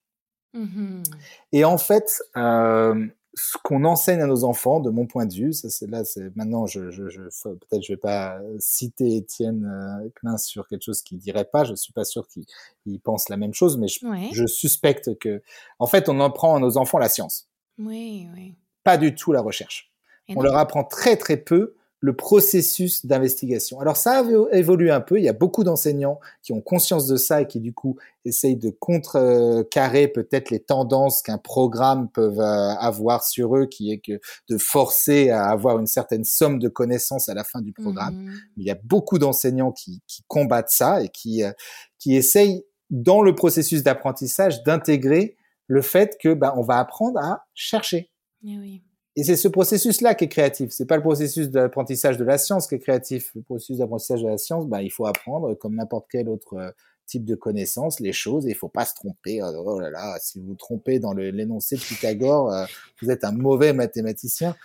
Mmh 0.54 1.04
Et 1.52 1.66
en 1.66 1.78
fait, 1.78 2.22
euh, 2.38 3.08
ce 3.36 3.58
qu'on 3.64 3.84
enseigne 3.84 4.22
à 4.22 4.28
nos 4.28 4.44
enfants, 4.44 4.80
de 4.80 4.90
mon 4.90 5.06
point 5.06 5.26
de 5.26 5.34
vue, 5.34 5.54
ça 5.54 5.70
c'est 5.70 5.88
là, 5.88 6.06
c'est 6.06 6.36
maintenant, 6.36 6.66
je, 6.66 6.90
je, 6.90 7.10
je 7.10 7.22
peut-être 7.22 7.84
je 7.84 7.94
vais 7.94 7.98
pas 7.98 8.40
citer 8.60 9.18
Étienne 9.18 9.66
euh, 9.66 10.10
Klein 10.16 10.38
sur 10.38 10.68
quelque 10.68 10.84
chose 10.84 11.02
qu'il 11.02 11.18
dirait 11.18 11.46
pas. 11.46 11.64
Je 11.66 11.76
suis 11.76 11.94
pas 11.94 12.06
sûr 12.06 12.28
qu'il 12.28 13.00
pense 13.02 13.30
la 13.30 13.38
même 13.38 13.54
chose, 13.54 13.78
mais 13.78 13.88
je, 13.88 14.00
je, 14.32 14.46
suspecte 14.46 15.18
que, 15.20 15.42
en 15.80 15.88
fait, 15.88 16.08
on 16.10 16.20
apprend 16.22 16.56
à 16.56 16.60
nos 16.60 16.78
enfants 16.78 16.98
la 16.98 17.10
science. 17.10 17.50
Oui, 17.78 18.28
oui. 18.34 18.56
Pas 18.84 18.98
du 18.98 19.14
tout 19.14 19.32
la 19.32 19.42
recherche. 19.42 19.92
on 20.30 20.42
leur 20.42 20.56
apprend 20.56 20.84
très 20.84 21.18
très 21.18 21.38
peu 21.38 21.76
le 22.06 22.16
processus 22.16 23.04
d'investigation. 23.04 23.80
Alors 23.80 23.98
ça 23.98 24.20
a 24.20 24.56
évolué 24.56 24.92
un 24.92 25.02
peu, 25.02 25.18
il 25.18 25.24
y 25.24 25.28
a 25.28 25.34
beaucoup 25.34 25.64
d'enseignants 25.64 26.20
qui 26.44 26.54
ont 26.54 26.62
conscience 26.62 27.08
de 27.08 27.18
ça 27.18 27.42
et 27.42 27.48
qui 27.48 27.60
du 27.60 27.74
coup 27.74 27.98
essayent 28.26 28.58
de 28.58 28.70
contrecarrer 28.70 30.08
peut-être 30.08 30.52
les 30.52 30.60
tendances 30.60 31.24
qu'un 31.24 31.40
programme 31.40 32.08
peut 32.12 32.38
euh, 32.38 32.76
avoir 32.76 33.24
sur 33.24 33.58
eux, 33.58 33.66
qui 33.66 33.92
est 33.92 33.98
que 33.98 34.20
de 34.50 34.58
forcer 34.60 35.32
à 35.32 35.48
avoir 35.48 35.80
une 35.80 35.88
certaine 35.88 36.26
somme 36.26 36.60
de 36.60 36.68
connaissances 36.68 37.28
à 37.28 37.34
la 37.34 37.44
fin 37.44 37.62
du 37.62 37.74
programme. 37.74 38.16
Mmh. 38.16 38.34
Il 38.58 38.68
y 38.68 38.70
a 38.70 38.78
beaucoup 38.84 39.18
d'enseignants 39.18 39.72
qui, 39.72 40.04
qui, 40.06 40.22
combattent 40.28 40.70
ça 40.70 41.02
et 41.02 41.10
qui, 41.10 41.44
euh, 41.44 41.54
qui 41.98 42.16
essayent 42.16 42.64
dans 42.92 43.24
le 43.24 43.34
processus 43.34 43.82
d'apprentissage 43.82 44.62
d'intégrer 44.62 45.38
le 45.66 45.82
fait 45.82 46.18
que 46.22 46.36
bah, 46.36 46.54
on 46.56 46.62
va 46.62 46.78
apprendre 46.78 47.20
à 47.20 47.48
chercher. 47.56 48.12
Eh 48.44 48.60
oui. 48.60 48.84
Et 49.18 49.24
c'est 49.24 49.38
ce 49.38 49.48
processus-là 49.48 50.14
qui 50.14 50.26
est 50.26 50.30
créatif. 50.30 50.72
C'est 50.72 50.86
pas 50.86 50.98
le 50.98 51.02
processus 51.02 51.50
d'apprentissage 51.50 52.18
de 52.18 52.26
la 52.26 52.38
science 52.38 52.68
qui 52.68 52.76
est 52.76 52.80
créatif. 52.80 53.32
Le 53.36 53.42
processus 53.42 53.78
d'apprentissage 53.78 54.22
de 54.22 54.28
la 54.28 54.38
science, 54.38 54.68
bah, 54.68 54.82
il 54.82 54.92
faut 54.92 55.06
apprendre 55.06 55.54
comme 55.54 55.76
n'importe 55.76 56.08
quel 56.12 56.28
autre 56.28 56.56
euh, 56.56 56.72
type 57.06 57.24
de 57.24 57.36
connaissance 57.36 58.00
les 58.00 58.12
choses 58.12 58.46
et 58.48 58.50
il 58.50 58.56
faut 58.56 58.68
pas 58.68 58.84
se 58.84 58.94
tromper. 58.94 59.42
Euh, 59.42 59.52
oh 59.64 59.80
là 59.80 59.90
là, 59.90 60.18
si 60.20 60.40
vous 60.40 60.48
vous 60.48 60.56
trompez 60.56 61.00
dans 61.00 61.14
l'énoncé 61.14 61.78
de 61.78 61.82
Pythagore, 61.82 62.52
euh, 62.52 62.66
vous 63.02 63.10
êtes 63.10 63.24
un 63.24 63.32
mauvais 63.32 63.72
mathématicien. 63.72 64.56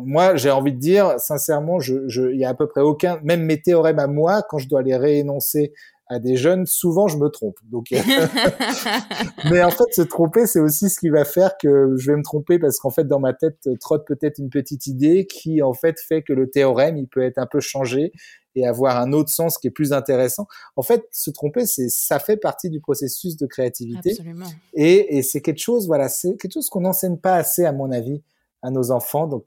Moi, 0.00 0.34
j'ai 0.34 0.50
envie 0.50 0.72
de 0.72 0.78
dire, 0.78 1.20
sincèrement, 1.20 1.78
je, 1.78 2.08
je, 2.08 2.30
il 2.32 2.40
y 2.40 2.44
a 2.44 2.48
à 2.48 2.54
peu 2.54 2.66
près 2.66 2.80
aucun, 2.80 3.20
même 3.22 3.42
mes 3.42 3.62
théorèmes 3.62 4.00
à 4.00 4.08
moi, 4.08 4.42
quand 4.42 4.58
je 4.58 4.68
dois 4.68 4.82
les 4.82 4.96
réénoncer 4.96 5.72
à 6.08 6.18
des 6.18 6.36
jeunes, 6.36 6.66
souvent 6.66 7.06
je 7.08 7.18
me 7.18 7.28
trompe. 7.28 7.56
Donc, 7.64 7.92
euh, 7.92 7.98
mais 9.50 9.62
en 9.62 9.70
fait, 9.70 9.92
se 9.92 10.02
tromper, 10.02 10.46
c'est 10.46 10.60
aussi 10.60 10.88
ce 10.88 10.98
qui 10.98 11.10
va 11.10 11.24
faire 11.24 11.56
que 11.58 11.94
je 11.96 12.10
vais 12.10 12.16
me 12.16 12.22
tromper 12.22 12.58
parce 12.58 12.78
qu'en 12.78 12.90
fait, 12.90 13.04
dans 13.04 13.20
ma 13.20 13.34
tête 13.34 13.68
trotte 13.80 14.06
peut-être 14.06 14.38
une 14.38 14.50
petite 14.50 14.86
idée 14.86 15.26
qui 15.26 15.62
en 15.62 15.74
fait 15.74 16.00
fait 16.00 16.22
que 16.22 16.32
le 16.32 16.50
théorème, 16.50 16.96
il 16.96 17.08
peut 17.08 17.22
être 17.22 17.38
un 17.38 17.46
peu 17.46 17.60
changé 17.60 18.12
et 18.54 18.66
avoir 18.66 18.98
un 18.98 19.12
autre 19.12 19.30
sens 19.30 19.58
qui 19.58 19.68
est 19.68 19.72
plus 19.72 19.92
intéressant. 19.92 20.46
En 20.76 20.82
fait, 20.82 21.04
se 21.12 21.30
tromper, 21.30 21.66
c'est 21.66 21.88
ça 21.88 22.18
fait 22.18 22.36
partie 22.36 22.70
du 22.70 22.80
processus 22.80 23.36
de 23.36 23.46
créativité. 23.46 24.10
Absolument. 24.12 24.48
Et, 24.74 25.18
et 25.18 25.22
c'est 25.22 25.40
quelque 25.40 25.60
chose, 25.60 25.86
voilà, 25.86 26.08
c'est 26.08 26.36
quelque 26.36 26.54
chose 26.54 26.68
qu'on 26.68 26.80
n'enseigne 26.80 27.18
pas 27.18 27.34
assez, 27.34 27.64
à 27.64 27.72
mon 27.72 27.92
avis, 27.92 28.22
à 28.62 28.70
nos 28.70 28.90
enfants. 28.90 29.26
Donc, 29.26 29.46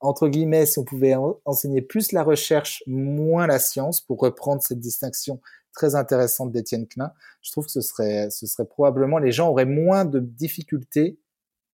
entre 0.00 0.28
guillemets, 0.28 0.66
si 0.66 0.78
on 0.78 0.84
pouvait 0.84 1.14
enseigner 1.44 1.82
plus 1.82 2.12
la 2.12 2.22
recherche, 2.22 2.82
moins 2.86 3.46
la 3.46 3.58
science, 3.58 4.00
pour 4.00 4.20
reprendre 4.20 4.62
cette 4.62 4.80
distinction 4.80 5.40
très 5.72 5.94
intéressante 5.94 6.52
d'Étienne 6.52 6.86
Klein, 6.86 7.12
je 7.42 7.52
trouve 7.52 7.66
que 7.66 7.72
ce 7.72 7.80
serait, 7.80 8.30
ce 8.30 8.46
serait 8.46 8.66
probablement, 8.66 9.18
les 9.18 9.32
gens 9.32 9.48
auraient 9.50 9.64
moins 9.64 10.04
de 10.04 10.18
difficultés 10.20 11.20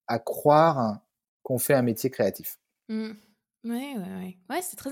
à 0.07 0.19
croire 0.19 1.01
qu'on 1.43 1.59
fait 1.59 1.75
un 1.75 1.83
métier 1.83 2.11
créatif. 2.11 2.59
Mmh. 2.89 3.13
Oui, 3.65 3.95
oui, 3.97 4.09
oui. 4.21 4.39
Ouais, 4.51 4.61
c'est 4.61 4.77
très. 4.77 4.91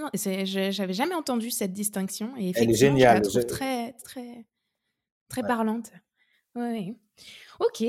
J'avais 0.70 0.94
jamais 0.94 1.14
entendu 1.14 1.50
cette 1.50 1.74
distinction 1.74 2.34
et 2.38 2.52
Elle 2.56 2.70
est 2.70 2.74
géniale. 2.74 3.22
je 3.22 3.38
la 3.38 3.44
trouve 3.44 3.56
très, 3.58 3.92
très, 4.04 4.46
très 5.28 5.42
parlante. 5.42 5.92
Oui. 6.54 6.96
Ok. 7.60 7.84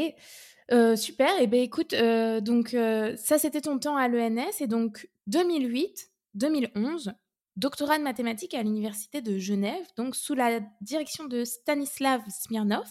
Euh, 0.72 0.96
super. 0.96 1.30
Et 1.40 1.44
eh 1.44 1.48
ben 1.48 1.62
écoute, 1.62 1.94
euh, 1.94 2.42
donc 2.42 2.74
euh, 2.74 3.16
ça 3.18 3.38
c'était 3.38 3.62
ton 3.62 3.80
temps 3.80 3.96
à 3.98 4.08
l'ENS 4.08 4.62
et 4.62 4.68
donc 4.68 5.10
2008, 5.28 6.12
2011, 6.36 7.14
doctorat 7.56 7.98
de 7.98 8.04
mathématiques 8.04 8.54
à 8.54 8.64
l'université 8.64 9.22
de 9.22 9.38
Genève, 9.38 9.86
donc 9.98 10.16
sous 10.16 10.34
la 10.34 10.62
direction 10.82 11.26
de 11.26 11.44
Stanislav 11.44 12.22
Smirnov, 12.30 12.88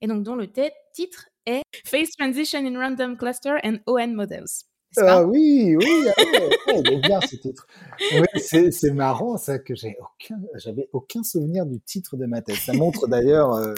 et 0.00 0.06
donc 0.06 0.22
dont 0.22 0.36
le 0.36 0.50
titre 0.94 1.28
est 1.46 1.62
Phase 1.84 2.10
Transition 2.18 2.64
in 2.64 2.78
Random 2.78 3.16
Cluster 3.16 3.56
and 3.64 3.78
ON 3.86 4.14
Models. 4.14 4.69
Ah 4.96 5.22
oui, 5.24 5.76
oui, 5.76 6.08
ah 6.08 7.20
ce 7.20 7.36
titre. 7.36 7.66
c'est 8.40 8.90
marrant 8.92 9.36
ça 9.36 9.60
que 9.60 9.74
j'ai 9.76 9.96
aucun, 10.00 10.40
j'avais 10.56 10.88
aucun 10.92 11.22
souvenir 11.22 11.64
du 11.64 11.80
titre 11.80 12.16
de 12.16 12.26
ma 12.26 12.42
thèse. 12.42 12.58
Ça 12.58 12.72
montre 12.72 13.06
d'ailleurs 13.06 13.54
euh, 13.54 13.74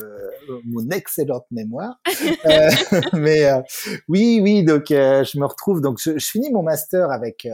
mon 0.64 0.88
excellente 0.88 1.44
mémoire. 1.50 2.00
Euh, 2.46 2.70
mais 3.12 3.44
euh, 3.44 3.60
oui, 4.08 4.40
oui, 4.42 4.64
donc 4.64 4.86
je 4.88 5.38
me 5.38 5.44
retrouve. 5.44 5.82
Donc 5.82 6.00
je, 6.00 6.18
finis 6.18 6.50
mon 6.50 6.62
master 6.62 7.10
avec 7.10 7.46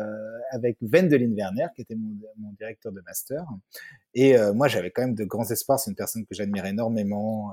avec 0.52 0.78
Wendelin 0.80 1.34
Werner, 1.34 1.66
qui 1.74 1.82
était 1.82 1.96
mon, 1.96 2.14
mon 2.38 2.52
directeur 2.52 2.92
de 2.92 3.00
master. 3.00 3.44
Et 4.14 4.36
moi, 4.54 4.68
j'avais 4.68 4.90
quand 4.90 5.02
même 5.02 5.14
de 5.14 5.24
grands 5.24 5.50
espoirs. 5.50 5.80
C'est 5.80 5.90
une 5.90 5.96
personne 5.96 6.24
que 6.24 6.34
j'admire 6.34 6.66
énormément 6.66 7.50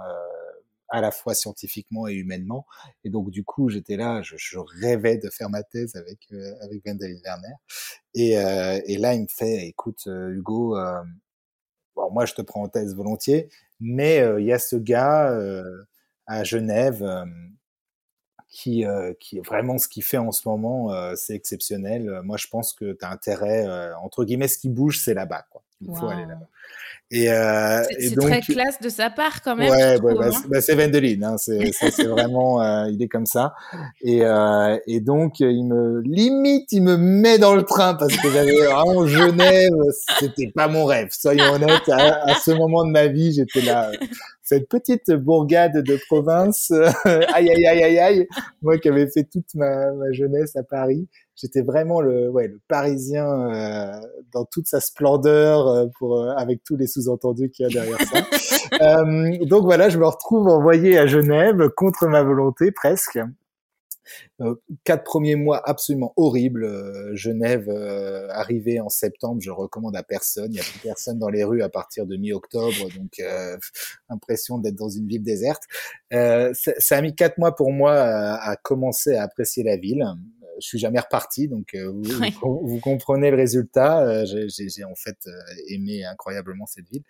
à 0.89 1.01
la 1.01 1.11
fois 1.11 1.33
scientifiquement 1.33 2.07
et 2.07 2.13
humainement. 2.13 2.65
Et 3.03 3.09
donc 3.09 3.29
du 3.31 3.43
coup, 3.43 3.69
j'étais 3.69 3.97
là, 3.97 4.21
je, 4.21 4.35
je, 4.37 4.59
rêvais 4.81 5.17
de 5.17 5.29
faire 5.29 5.49
ma 5.49 5.63
thèse 5.63 5.95
avec 5.95 6.19
euh, 6.31 6.53
avec 6.61 6.85
Wendelin 6.85 7.19
Werner. 7.23 7.55
Et, 8.15 8.37
euh, 8.37 8.79
et 8.85 8.97
là, 8.97 9.13
il 9.13 9.23
me 9.23 9.27
fait, 9.27 9.67
écoute, 9.67 10.03
euh, 10.07 10.29
Hugo, 10.33 10.77
euh, 10.77 11.03
bon, 11.95 12.11
moi 12.11 12.25
je 12.25 12.33
te 12.33 12.41
prends 12.41 12.63
en 12.63 12.69
thèse 12.69 12.95
volontiers, 12.95 13.49
mais 13.79 14.23
il 14.39 14.45
y 14.45 14.53
a 14.53 14.59
ce 14.59 14.77
gars 14.77 15.37
à 16.27 16.43
Genève 16.43 17.05
qui, 18.49 18.85
qui 19.19 19.39
vraiment 19.41 19.77
ce 19.77 19.87
qu'il 19.89 20.03
fait 20.03 20.17
en 20.17 20.31
ce 20.31 20.47
moment, 20.47 20.89
c'est 21.15 21.35
exceptionnel. 21.35 22.21
Moi, 22.23 22.37
je 22.37 22.47
pense 22.47 22.73
que 22.73 22.93
tu 22.93 23.05
as 23.05 23.11
intérêt, 23.11 23.67
entre 24.01 24.23
guillemets, 24.23 24.47
ce 24.47 24.57
qui 24.57 24.69
bouge, 24.69 24.99
c'est 25.03 25.13
là-bas. 25.13 25.45
Quoi. 25.51 25.64
Il 25.87 25.95
faut 25.95 26.07
aller 26.07 26.25
là-bas. 26.25 26.47
Et, 27.11 27.31
euh, 27.31 27.83
c'est 27.99 28.15
très 28.15 28.41
classe 28.41 28.81
de 28.81 28.89
sa 28.89 29.11
part 29.11 29.43
quand 29.43 29.55
même. 29.55 29.69
Ouais, 29.69 29.99
bah, 29.99 30.09
hein. 30.23 30.41
bah, 30.49 30.59
c'est 30.59 30.73
Vendeline, 30.73 31.23
hein, 31.23 31.35
c'est 31.37 32.03
vraiment, 32.03 32.61
euh, 32.61 32.89
il 32.89 33.01
est 33.01 33.07
comme 33.07 33.27
ça. 33.27 33.53
Et, 34.01 34.25
euh, 34.25 34.77
et 34.87 35.01
donc 35.01 35.39
il 35.39 35.65
me 35.65 36.01
limite, 36.01 36.71
il 36.71 36.81
me 36.81 36.97
met 36.97 37.37
dans 37.37 37.53
le 37.53 37.61
train 37.61 37.93
parce 37.93 38.15
que 38.17 38.31
j'avais 38.31 38.53
vraiment 38.53 39.05
Genève, 39.05 39.71
c'était 40.19 40.51
pas 40.53 40.67
mon 40.67 40.85
rêve. 40.85 41.09
Soyons 41.11 41.53
honnêtes, 41.53 41.87
à, 41.89 42.31
à, 42.31 42.35
ce 42.35 42.51
moment 42.51 42.83
de 42.83 42.91
ma 42.91 43.05
vie, 43.05 43.33
j'étais 43.33 43.61
là, 43.61 43.91
cette 44.41 44.67
petite 44.67 45.11
bourgade 45.11 45.83
de 45.83 45.99
province, 46.07 46.71
aïe 47.05 47.49
aïe 47.51 47.67
aïe 47.67 47.83
aïe 47.83 47.99
aïe, 47.99 48.27
moi 48.63 48.79
qui 48.79 48.89
avais 48.89 49.07
fait 49.07 49.25
toute 49.31 49.53
ma, 49.53 49.91
ma 49.91 50.11
jeunesse 50.11 50.55
à 50.55 50.63
Paris 50.63 51.07
j'étais 51.35 51.61
vraiment 51.61 52.01
le, 52.01 52.29
ouais, 52.29 52.47
le 52.47 52.59
Parisien 52.67 53.27
euh, 53.27 53.99
dans 54.31 54.45
toute 54.45 54.67
sa 54.67 54.79
splendeur, 54.79 55.67
euh, 55.67 55.85
pour 55.97 56.21
euh, 56.21 56.33
avec 56.35 56.63
tous 56.63 56.75
les 56.75 56.87
sous-entendus 56.87 57.49
qu'il 57.49 57.63
y 57.63 57.67
a 57.67 57.71
derrière 57.71 58.01
ça. 58.01 58.25
Euh, 58.81 59.45
donc 59.45 59.63
voilà, 59.63 59.89
je 59.89 59.97
me 59.97 60.05
retrouve 60.05 60.47
envoyé 60.47 60.97
à 60.97 61.05
Genève 61.05 61.69
contre 61.77 62.07
ma 62.07 62.23
volonté 62.23 62.71
presque. 62.71 63.19
quatre 64.83 65.03
premiers 65.03 65.35
mois 65.35 65.61
absolument 65.69 66.13
horribles. 66.17 66.67
Genève, 67.15 67.69
arrivé 68.31 68.81
en 68.81 68.89
septembre, 68.89 69.39
je 69.39 69.51
recommande 69.51 69.95
à 69.95 70.03
personne. 70.03 70.47
Il 70.51 70.55
n'y 70.55 70.59
a 70.59 70.63
plus 70.63 70.79
personne 70.79 71.19
dans 71.19 71.29
les 71.29 71.43
rues 71.43 71.61
à 71.61 71.69
partir 71.69 72.07
de 72.07 72.17
mi-octobre, 72.17 72.89
donc 72.97 73.21
impression 74.09 74.57
d'être 74.57 74.75
dans 74.75 74.89
une 74.89 75.07
ville 75.07 75.23
déserte. 75.23 75.63
Ça, 76.11 76.53
ça, 76.53 76.97
a 76.97 77.01
mis 77.01 77.15
quatre 77.15 77.37
mois 77.37 77.55
pour 77.55 77.71
moi 77.71 77.93
à, 77.93 78.49
à 78.49 78.55
commencer 78.57 79.15
à 79.15 79.23
apprécier 79.23 79.63
la 79.63 79.77
ville 79.77 80.03
je 80.59 80.67
suis 80.67 80.79
jamais 80.79 80.99
reparti, 80.99 81.47
donc 81.47 81.73
euh, 81.73 81.91
vous, 81.91 82.61
vous, 82.63 82.79
comprenez 82.79 83.31
le 83.31 83.37
résultat. 83.37 84.01
Euh, 84.01 84.25
j'ai 84.25 84.83
en 84.83 84.95
fait 84.95 85.17
euh, 85.27 85.31
aimé 85.69 86.05
incroyablement 86.05 86.65
cette 86.65 86.87
ville. 86.89 87.03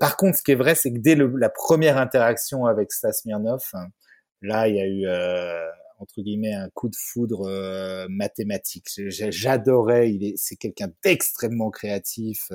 par 0.00 0.16
contre, 0.16 0.38
ce 0.38 0.42
qui 0.42 0.52
est 0.52 0.56
vrai, 0.56 0.74
c'est 0.74 0.92
que 0.92 0.98
dès 0.98 1.14
le, 1.14 1.26
la 1.36 1.48
première 1.48 1.98
interaction 1.98 2.66
avec 2.66 2.92
Stas 2.92 3.12
Smirnov, 3.12 3.62
là, 4.42 4.68
il 4.68 4.76
y 4.76 4.80
a 4.80 4.86
eu 4.86 5.06
entre 5.98 6.22
guillemets 6.22 6.54
un 6.54 6.68
coup 6.70 6.88
de 6.88 6.96
foudre 6.96 8.06
mathématique. 8.08 8.86
J'adorais. 9.08 10.12
Il 10.12 10.24
est, 10.24 10.34
c'est 10.36 10.56
quelqu'un 10.56 10.88
d'extrêmement 11.02 11.70
créatif. 11.70 12.50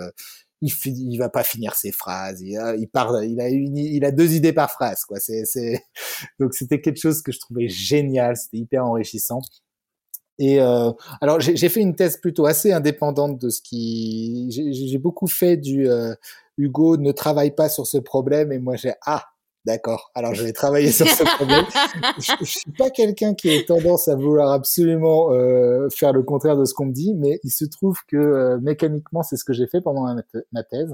il, 0.62 0.72
il 0.86 1.18
va 1.18 1.30
pas 1.30 1.44
finir 1.44 1.76
ses 1.76 1.92
phrases. 1.92 2.42
Il, 2.42 2.60
il 2.80 2.88
part, 2.88 3.24
il 3.24 3.40
a 3.40 3.50
une, 3.50 3.78
il 3.78 4.04
a 4.06 4.12
deux 4.12 4.34
idées 4.34 4.54
par 4.54 4.72
phrase, 4.72 5.04
quoi. 5.06 5.20
C'est, 5.20 5.46
c'est, 5.46 5.84
donc 6.40 6.54
c'était 6.54 6.82
quelque 6.82 7.00
chose 7.00 7.22
que 7.22 7.32
je 7.32 7.40
trouvais 7.40 7.70
génial. 7.70 8.36
C'était 8.36 8.58
hyper 8.58 8.86
enrichissant. 8.86 9.42
Et 10.40 10.62
euh, 10.62 10.92
alors 11.20 11.42
j'ai 11.42 11.70
fait 11.70 11.82
une 11.82 11.96
thèse 11.96 12.18
plutôt 12.18 12.46
assez 12.46 12.72
indépendante 12.72 13.38
de 13.38 13.50
ce 13.50 13.62
qui 13.62 14.48
j'ai 14.50 14.98
beaucoup 14.98 15.28
fait 15.28 15.58
du 15.58 15.90
euh, 15.90 16.16
Hugo 16.58 16.96
ne 16.96 17.12
travaille 17.12 17.52
pas 17.52 17.68
sur 17.68 17.86
ce 17.86 17.98
problème 17.98 18.54
et 18.54 18.58
moi 18.60 18.78
j'ai 18.78 18.94
ah 19.06 19.26
d'accord 19.66 20.12
alors 20.16 20.34
je 20.34 20.44
vais 20.46 20.54
travailler 20.54 20.94
sur 20.94 21.08
ce 21.08 21.24
problème. 21.36 21.66
je, 22.20 22.32
je, 22.40 22.46
suis 22.46 22.72
pas 22.72 22.90
quelqu'un 22.90 23.34
qui 23.34 23.54
a 23.54 23.64
tendance 23.64 24.08
à 24.08 24.16
vouloir 24.16 24.54
absolument 24.54 25.34
euh, 25.34 25.90
faire 25.90 26.14
le 26.14 26.24
contraire 26.24 26.56
de 26.56 26.64
ce 26.64 26.74
qu'on 26.74 26.86
me 26.86 26.94
dit, 26.94 27.14
mais 27.16 27.42
il 27.44 27.52
se 27.52 27.66
trouve 27.66 27.98
que 28.08 28.16
euh, 28.16 28.60
mécaniquement 28.62 29.24
c'est 29.24 29.36
ce 29.36 29.44
que 29.44 29.52
j'ai 29.52 29.68
fait 29.68 29.82
pendant 29.82 30.04
ma, 30.04 30.16
ma 30.54 30.64
thèse. 30.64 30.94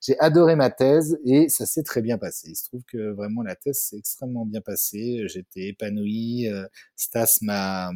J'ai 0.00 0.18
adoré 0.20 0.56
ma 0.56 0.70
thèse 0.70 1.18
et 1.24 1.48
ça 1.48 1.66
s'est 1.66 1.82
très 1.82 2.02
bien 2.02 2.18
passé. 2.18 2.50
Il 2.50 2.56
se 2.56 2.64
trouve 2.64 2.82
que 2.86 3.12
vraiment 3.12 3.42
la 3.42 3.56
thèse 3.56 3.78
s'est 3.78 3.96
extrêmement 3.96 4.44
bien 4.44 4.60
passée. 4.60 5.22
J'étais 5.26 5.68
épanoui. 5.68 6.48
Euh, 6.48 6.66
Stas 6.96 7.38
m'a 7.42 7.90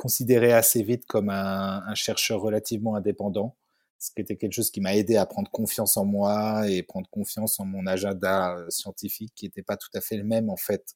considéré 0.00 0.54
assez 0.54 0.82
vite 0.82 1.04
comme 1.04 1.28
un, 1.28 1.94
chercheur 1.94 2.40
relativement 2.40 2.94
indépendant, 2.94 3.54
ce 3.98 4.10
qui 4.10 4.22
était 4.22 4.36
quelque 4.36 4.54
chose 4.54 4.70
qui 4.70 4.80
m'a 4.80 4.96
aidé 4.96 5.18
à 5.18 5.26
prendre 5.26 5.50
confiance 5.50 5.98
en 5.98 6.06
moi 6.06 6.66
et 6.70 6.82
prendre 6.82 7.06
confiance 7.10 7.60
en 7.60 7.66
mon 7.66 7.86
agenda 7.86 8.56
euh, 8.56 8.70
scientifique 8.70 9.34
qui 9.34 9.44
n'était 9.44 9.62
pas 9.62 9.76
tout 9.76 9.90
à 9.92 10.00
fait 10.00 10.16
le 10.16 10.24
même 10.24 10.48
en 10.48 10.56
fait 10.56 10.94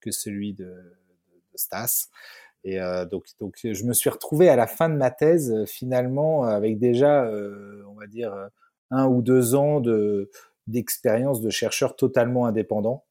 que, 0.00 0.12
celui 0.12 0.52
de, 0.54 0.72
Stas. 1.56 2.08
Et 2.62 2.80
euh, 2.80 3.04
donc, 3.04 3.24
je 3.64 3.84
me 3.84 3.92
suis 3.92 4.10
retrouvé 4.10 4.48
à 4.48 4.54
la 4.54 4.68
fin 4.68 4.88
de 4.88 4.94
ma 4.94 5.10
thèse 5.10 5.64
finalement 5.66 6.44
avec 6.44 6.78
déjà, 6.78 7.24
euh, 7.24 7.82
on 7.88 7.94
va 7.94 8.06
dire, 8.06 8.32
un 8.90 9.08
ou 9.08 9.22
deux 9.22 9.56
ans 9.56 9.80
de 9.80 10.30
d'expérience 10.68 11.40
de 11.40 11.50
chercheur 11.50 11.96
totalement 11.96 12.46
indépendant 12.46 13.04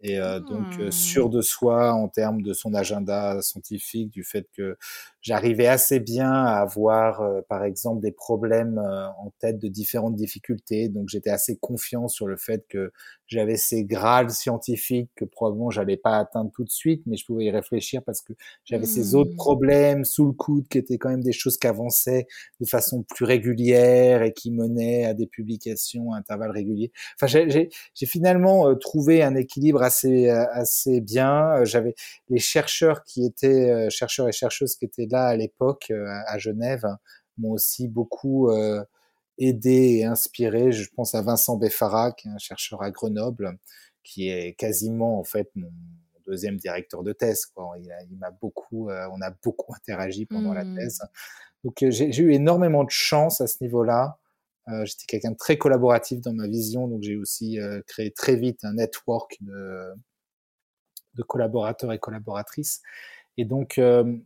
et 0.00 0.18
euh, 0.18 0.38
donc 0.38 0.78
euh, 0.78 0.90
sûr 0.90 1.28
mmh. 1.28 1.32
de 1.32 1.42
soi 1.42 1.92
en 1.92 2.08
termes 2.08 2.42
de 2.42 2.52
son 2.52 2.74
agenda 2.74 3.40
scientifique, 3.42 4.10
du 4.10 4.22
fait 4.22 4.46
que 4.56 4.76
j'arrivais 5.20 5.66
assez 5.66 6.00
bien 6.00 6.32
à 6.32 6.60
avoir, 6.60 7.20
euh, 7.20 7.40
par 7.48 7.64
exemple, 7.64 8.00
des 8.00 8.12
problèmes 8.12 8.78
en 8.78 9.32
tête 9.38 9.58
de 9.58 9.68
différentes 9.68 10.14
difficultés. 10.14 10.88
Donc 10.88 11.08
j'étais 11.08 11.30
assez 11.30 11.56
confiant 11.56 12.08
sur 12.08 12.26
le 12.26 12.36
fait 12.36 12.64
que 12.68 12.92
j'avais 13.26 13.56
ces 13.56 13.84
grades 13.84 14.30
scientifiques 14.30 15.10
que 15.14 15.24
probablement 15.24 15.70
j'allais 15.70 15.96
pas 15.96 16.18
atteindre 16.18 16.50
tout 16.52 16.64
de 16.64 16.70
suite, 16.70 17.02
mais 17.06 17.16
je 17.16 17.26
pouvais 17.26 17.44
y 17.44 17.50
réfléchir 17.50 18.02
parce 18.02 18.22
que 18.22 18.32
j'avais 18.64 18.86
ces 18.86 19.14
autres 19.14 19.32
mmh. 19.32 19.36
problèmes 19.36 20.04
sous 20.04 20.26
le 20.26 20.32
coude 20.32 20.66
qui 20.68 20.78
étaient 20.78 20.98
quand 20.98 21.10
même 21.10 21.22
des 21.22 21.32
choses 21.32 21.58
qui 21.58 21.66
avançaient 21.66 22.26
de 22.60 22.66
façon 22.66 23.02
plus 23.02 23.24
régulière 23.24 24.22
et 24.22 24.32
qui 24.32 24.50
menaient 24.50 25.04
à 25.04 25.14
des 25.14 25.26
publications 25.26 26.12
à 26.12 26.18
intervalles 26.18 26.50
réguliers. 26.50 26.90
Enfin, 27.20 27.26
j'ai 27.26 28.06
finalement 28.06 28.74
trouvé 28.76 29.22
un 29.22 29.34
équilibre 29.34 29.82
assez 29.82 30.28
assez 30.28 31.00
bien. 31.00 31.64
J'avais 31.64 31.94
les 32.28 32.38
chercheurs 32.38 33.04
qui 33.04 33.24
étaient 33.24 33.70
euh, 33.70 33.90
chercheurs 33.90 34.28
et 34.28 34.32
chercheuses 34.32 34.76
qui 34.76 34.84
étaient 34.84 35.06
là 35.10 35.26
à 35.28 35.36
l'époque 35.36 35.86
euh, 35.90 36.06
à 36.26 36.38
Genève 36.38 36.86
m'ont 37.36 37.52
aussi 37.52 37.88
beaucoup 37.88 38.50
euh, 38.50 38.84
aidé 39.38 39.98
et 39.98 40.04
inspiré. 40.04 40.72
Je 40.72 40.88
pense 40.94 41.14
à 41.14 41.22
Vincent 41.22 41.56
Beffara, 41.56 42.12
qui 42.12 42.28
est 42.28 42.30
un 42.30 42.38
chercheur 42.38 42.82
à 42.82 42.90
Grenoble, 42.90 43.58
qui 44.02 44.28
est 44.28 44.54
quasiment 44.54 45.18
en 45.18 45.24
fait 45.24 45.50
mon 45.54 45.70
deuxième 46.26 46.56
directeur 46.56 47.02
de 47.02 47.12
thèse. 47.12 47.46
Quoi. 47.46 47.76
Il, 47.78 48.18
m'a 48.18 48.30
beaucoup, 48.30 48.90
on 48.90 49.20
a 49.22 49.30
beaucoup 49.42 49.72
interagi 49.76 50.26
pendant 50.26 50.52
la 50.52 50.64
mmh. 50.64 50.76
thèse. 50.76 51.00
Donc 51.64 51.84
j'ai 51.88 52.22
eu 52.22 52.32
énormément 52.32 52.84
de 52.84 52.90
chance 52.90 53.40
à 53.40 53.46
ce 53.46 53.62
niveau-là. 53.62 54.18
Euh, 54.70 54.84
J'étais 54.84 55.06
quelqu'un 55.06 55.30
de 55.32 55.36
très 55.36 55.56
collaboratif 55.56 56.20
dans 56.20 56.32
ma 56.32 56.46
vision, 56.46 56.88
donc 56.88 57.02
j'ai 57.02 57.16
aussi 57.16 57.58
euh, 57.58 57.80
créé 57.86 58.10
très 58.10 58.36
vite 58.36 58.64
un 58.64 58.74
network 58.74 59.36
de, 59.40 59.94
de 61.14 61.22
collaborateurs 61.22 61.92
et 61.92 61.98
collaboratrices. 61.98 62.82
Et 63.38 63.44
donc, 63.44 63.78
euh, 63.78 64.16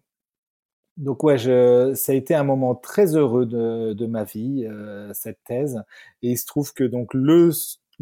donc 0.97 1.25
ouais, 1.25 1.39
je, 1.39 1.93
ça 1.95 2.13
a 2.13 2.15
été 2.15 2.35
un 2.35 2.45
moment 2.45 2.75
très 2.75 3.17
heureux 3.17 3.47
de, 3.47 3.93
de 3.95 4.07
ma 4.07 4.25
vie, 4.25 4.67
euh, 4.67 5.11
cette 5.15 5.39
thèse. 5.45 5.83
Et 6.23 6.31
il 6.33 6.39
se 6.39 6.47
trouve 6.47 6.73
que 6.73 6.85
donc 6.85 7.15
le 7.15 7.51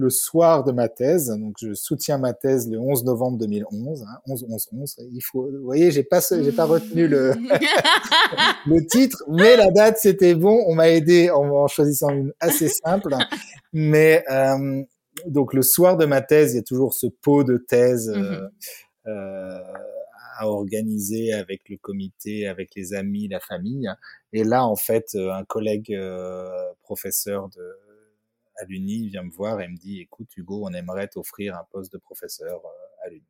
le 0.00 0.10
soir 0.10 0.64
de 0.64 0.72
ma 0.72 0.88
thèse. 0.88 1.28
Donc, 1.28 1.56
je 1.60 1.74
soutiens 1.74 2.18
ma 2.18 2.32
thèse 2.32 2.68
le 2.68 2.78
11 2.78 3.04
novembre 3.04 3.38
2011. 3.38 4.02
Hein, 4.02 4.18
11, 4.26 4.46
11, 4.48 4.68
11. 4.72 4.96
Il 5.12 5.20
faut, 5.20 5.48
vous 5.50 5.64
voyez, 5.64 5.90
j'ai 5.90 6.02
pas, 6.02 6.20
j'ai 6.30 6.52
pas 6.52 6.64
retenu 6.64 7.06
le, 7.06 7.34
le 8.66 8.86
titre, 8.86 9.22
mais 9.28 9.56
la 9.56 9.70
date, 9.70 9.98
c'était 9.98 10.34
bon. 10.34 10.64
On 10.66 10.74
m'a 10.74 10.88
aidé 10.88 11.30
en, 11.30 11.44
en, 11.50 11.68
choisissant 11.68 12.10
une 12.10 12.32
assez 12.40 12.68
simple. 12.68 13.14
Mais, 13.72 14.24
euh, 14.30 14.82
donc, 15.26 15.54
le 15.54 15.62
soir 15.62 15.96
de 15.96 16.06
ma 16.06 16.22
thèse, 16.22 16.54
il 16.54 16.56
y 16.56 16.60
a 16.60 16.62
toujours 16.62 16.94
ce 16.94 17.06
pot 17.06 17.44
de 17.44 17.58
thèse, 17.58 18.10
euh, 18.10 18.40
mm-hmm. 18.40 18.50
euh, 19.08 19.58
à 20.40 20.48
organiser 20.48 21.34
avec 21.34 21.68
le 21.68 21.76
comité, 21.76 22.46
avec 22.46 22.74
les 22.74 22.94
amis, 22.94 23.28
la 23.28 23.40
famille. 23.40 23.90
Et 24.32 24.42
là, 24.42 24.64
en 24.64 24.74
fait, 24.74 25.14
un 25.14 25.44
collègue 25.44 25.92
euh, 25.92 26.48
professeur 26.82 27.50
de, 27.50 27.78
à 28.56 28.64
l'Uni 28.64 29.08
vient 29.08 29.22
me 29.22 29.30
voir 29.30 29.60
et 29.60 29.68
me 29.68 29.76
dit 29.76 30.00
écoute 30.00 30.28
Hugo, 30.36 30.62
on 30.64 30.72
aimerait 30.72 31.08
t'offrir 31.08 31.56
un 31.56 31.64
poste 31.70 31.92
de 31.92 31.98
professeur 31.98 32.56
euh, 32.64 33.06
à 33.06 33.10
l'Uni. 33.10 33.26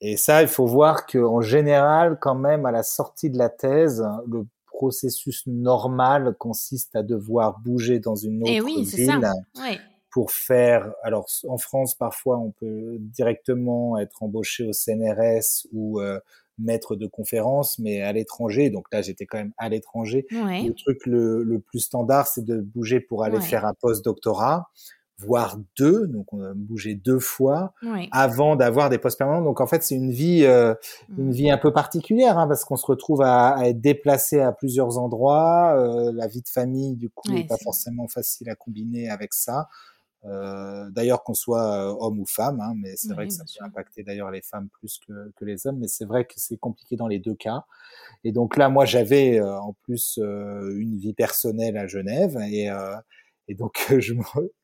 Et 0.00 0.16
ça, 0.16 0.42
il 0.42 0.48
faut 0.48 0.66
voir 0.66 1.06
qu'en 1.06 1.40
général, 1.40 2.18
quand 2.20 2.36
même, 2.36 2.66
à 2.66 2.70
la 2.70 2.84
sortie 2.84 3.28
de 3.28 3.38
la 3.38 3.48
thèse, 3.48 4.04
le 4.28 4.46
processus 4.66 5.44
normal 5.48 6.36
consiste 6.38 6.94
à 6.94 7.02
devoir 7.02 7.58
bouger 7.58 7.98
dans 7.98 8.16
une 8.16 8.46
eh 8.46 8.60
autre 8.60 8.74
ville 8.74 9.30
pour 10.12 10.30
faire. 10.30 10.92
Alors, 11.02 11.26
en 11.48 11.58
France, 11.58 11.96
parfois, 11.96 12.38
on 12.38 12.50
peut 12.50 12.98
directement 13.00 13.98
être 13.98 14.22
embauché 14.22 14.62
au 14.64 14.72
CNRS 14.72 15.66
ou 15.72 16.00
euh, 16.00 16.20
maître 16.58 16.94
de 16.96 17.06
conférence, 17.06 17.78
mais 17.78 18.02
à 18.02 18.12
l'étranger. 18.12 18.68
Donc 18.68 18.86
là, 18.92 19.00
j'étais 19.00 19.24
quand 19.24 19.38
même 19.38 19.54
à 19.56 19.70
l'étranger. 19.70 20.26
Le 20.30 20.70
truc 20.72 21.06
le, 21.06 21.58
plus 21.58 21.80
standard, 21.80 22.28
c'est 22.28 22.44
de 22.44 22.60
bouger 22.60 23.00
pour 23.00 23.24
aller 23.24 23.40
faire 23.40 23.64
un 23.64 23.72
post-doctorat, 23.72 24.68
voire 25.16 25.56
deux. 25.78 26.06
Donc 26.08 26.30
on 26.34 26.42
a 26.42 26.52
bougé 26.52 26.94
deux 26.94 27.18
fois 27.18 27.72
avant 28.10 28.54
d'avoir 28.54 28.90
des 28.90 28.98
postes 28.98 29.16
permanents. 29.16 29.42
Donc 29.42 29.62
en 29.62 29.66
fait, 29.66 29.82
c'est 29.82 29.94
une 29.94 30.10
vie, 30.10 30.44
euh, 30.44 30.74
une 31.16 31.28
mmh. 31.28 31.32
vie 31.32 31.50
un 31.50 31.58
peu 31.58 31.72
particulière 31.72 32.36
hein, 32.36 32.46
parce 32.46 32.66
qu'on 32.66 32.76
se 32.76 32.86
retrouve 32.86 33.22
à, 33.22 33.56
être 33.64 33.80
déplacé 33.80 34.40
à 34.40 34.52
plusieurs 34.52 34.98
endroits. 34.98 35.74
Euh, 35.78 36.12
la 36.14 36.26
vie 36.26 36.42
de 36.42 36.48
famille, 36.48 36.96
du 36.96 37.08
coup, 37.08 37.32
n'est 37.32 37.46
pas 37.46 37.56
forcément 37.56 38.08
facile 38.08 38.50
à 38.50 38.54
combiner 38.54 39.08
avec 39.08 39.32
ça. 39.32 39.68
Euh, 40.24 40.88
d'ailleurs 40.90 41.24
qu'on 41.24 41.34
soit 41.34 41.96
homme 42.00 42.20
ou 42.20 42.26
femme, 42.26 42.60
hein, 42.60 42.74
mais 42.76 42.94
c'est 42.96 43.12
vrai 43.12 43.26
que 43.26 43.32
ça 43.32 43.44
peut 43.44 43.64
impacter 43.64 44.04
d'ailleurs 44.04 44.30
les 44.30 44.42
femmes 44.42 44.68
plus 44.68 45.00
que, 45.06 45.32
que 45.36 45.44
les 45.44 45.66
hommes, 45.66 45.78
mais 45.78 45.88
c'est 45.88 46.04
vrai 46.04 46.24
que 46.24 46.34
c'est 46.36 46.56
compliqué 46.56 46.96
dans 46.96 47.08
les 47.08 47.18
deux 47.18 47.34
cas. 47.34 47.64
Et 48.22 48.30
donc 48.30 48.56
là, 48.56 48.68
moi, 48.68 48.84
j'avais 48.84 49.40
en 49.40 49.74
plus 49.82 50.18
une 50.18 50.98
vie 50.98 51.14
personnelle 51.14 51.76
à 51.76 51.86
Genève 51.86 52.38
et 52.50 52.70
et 53.48 53.54
donc, 53.54 53.74
je, 53.98 54.14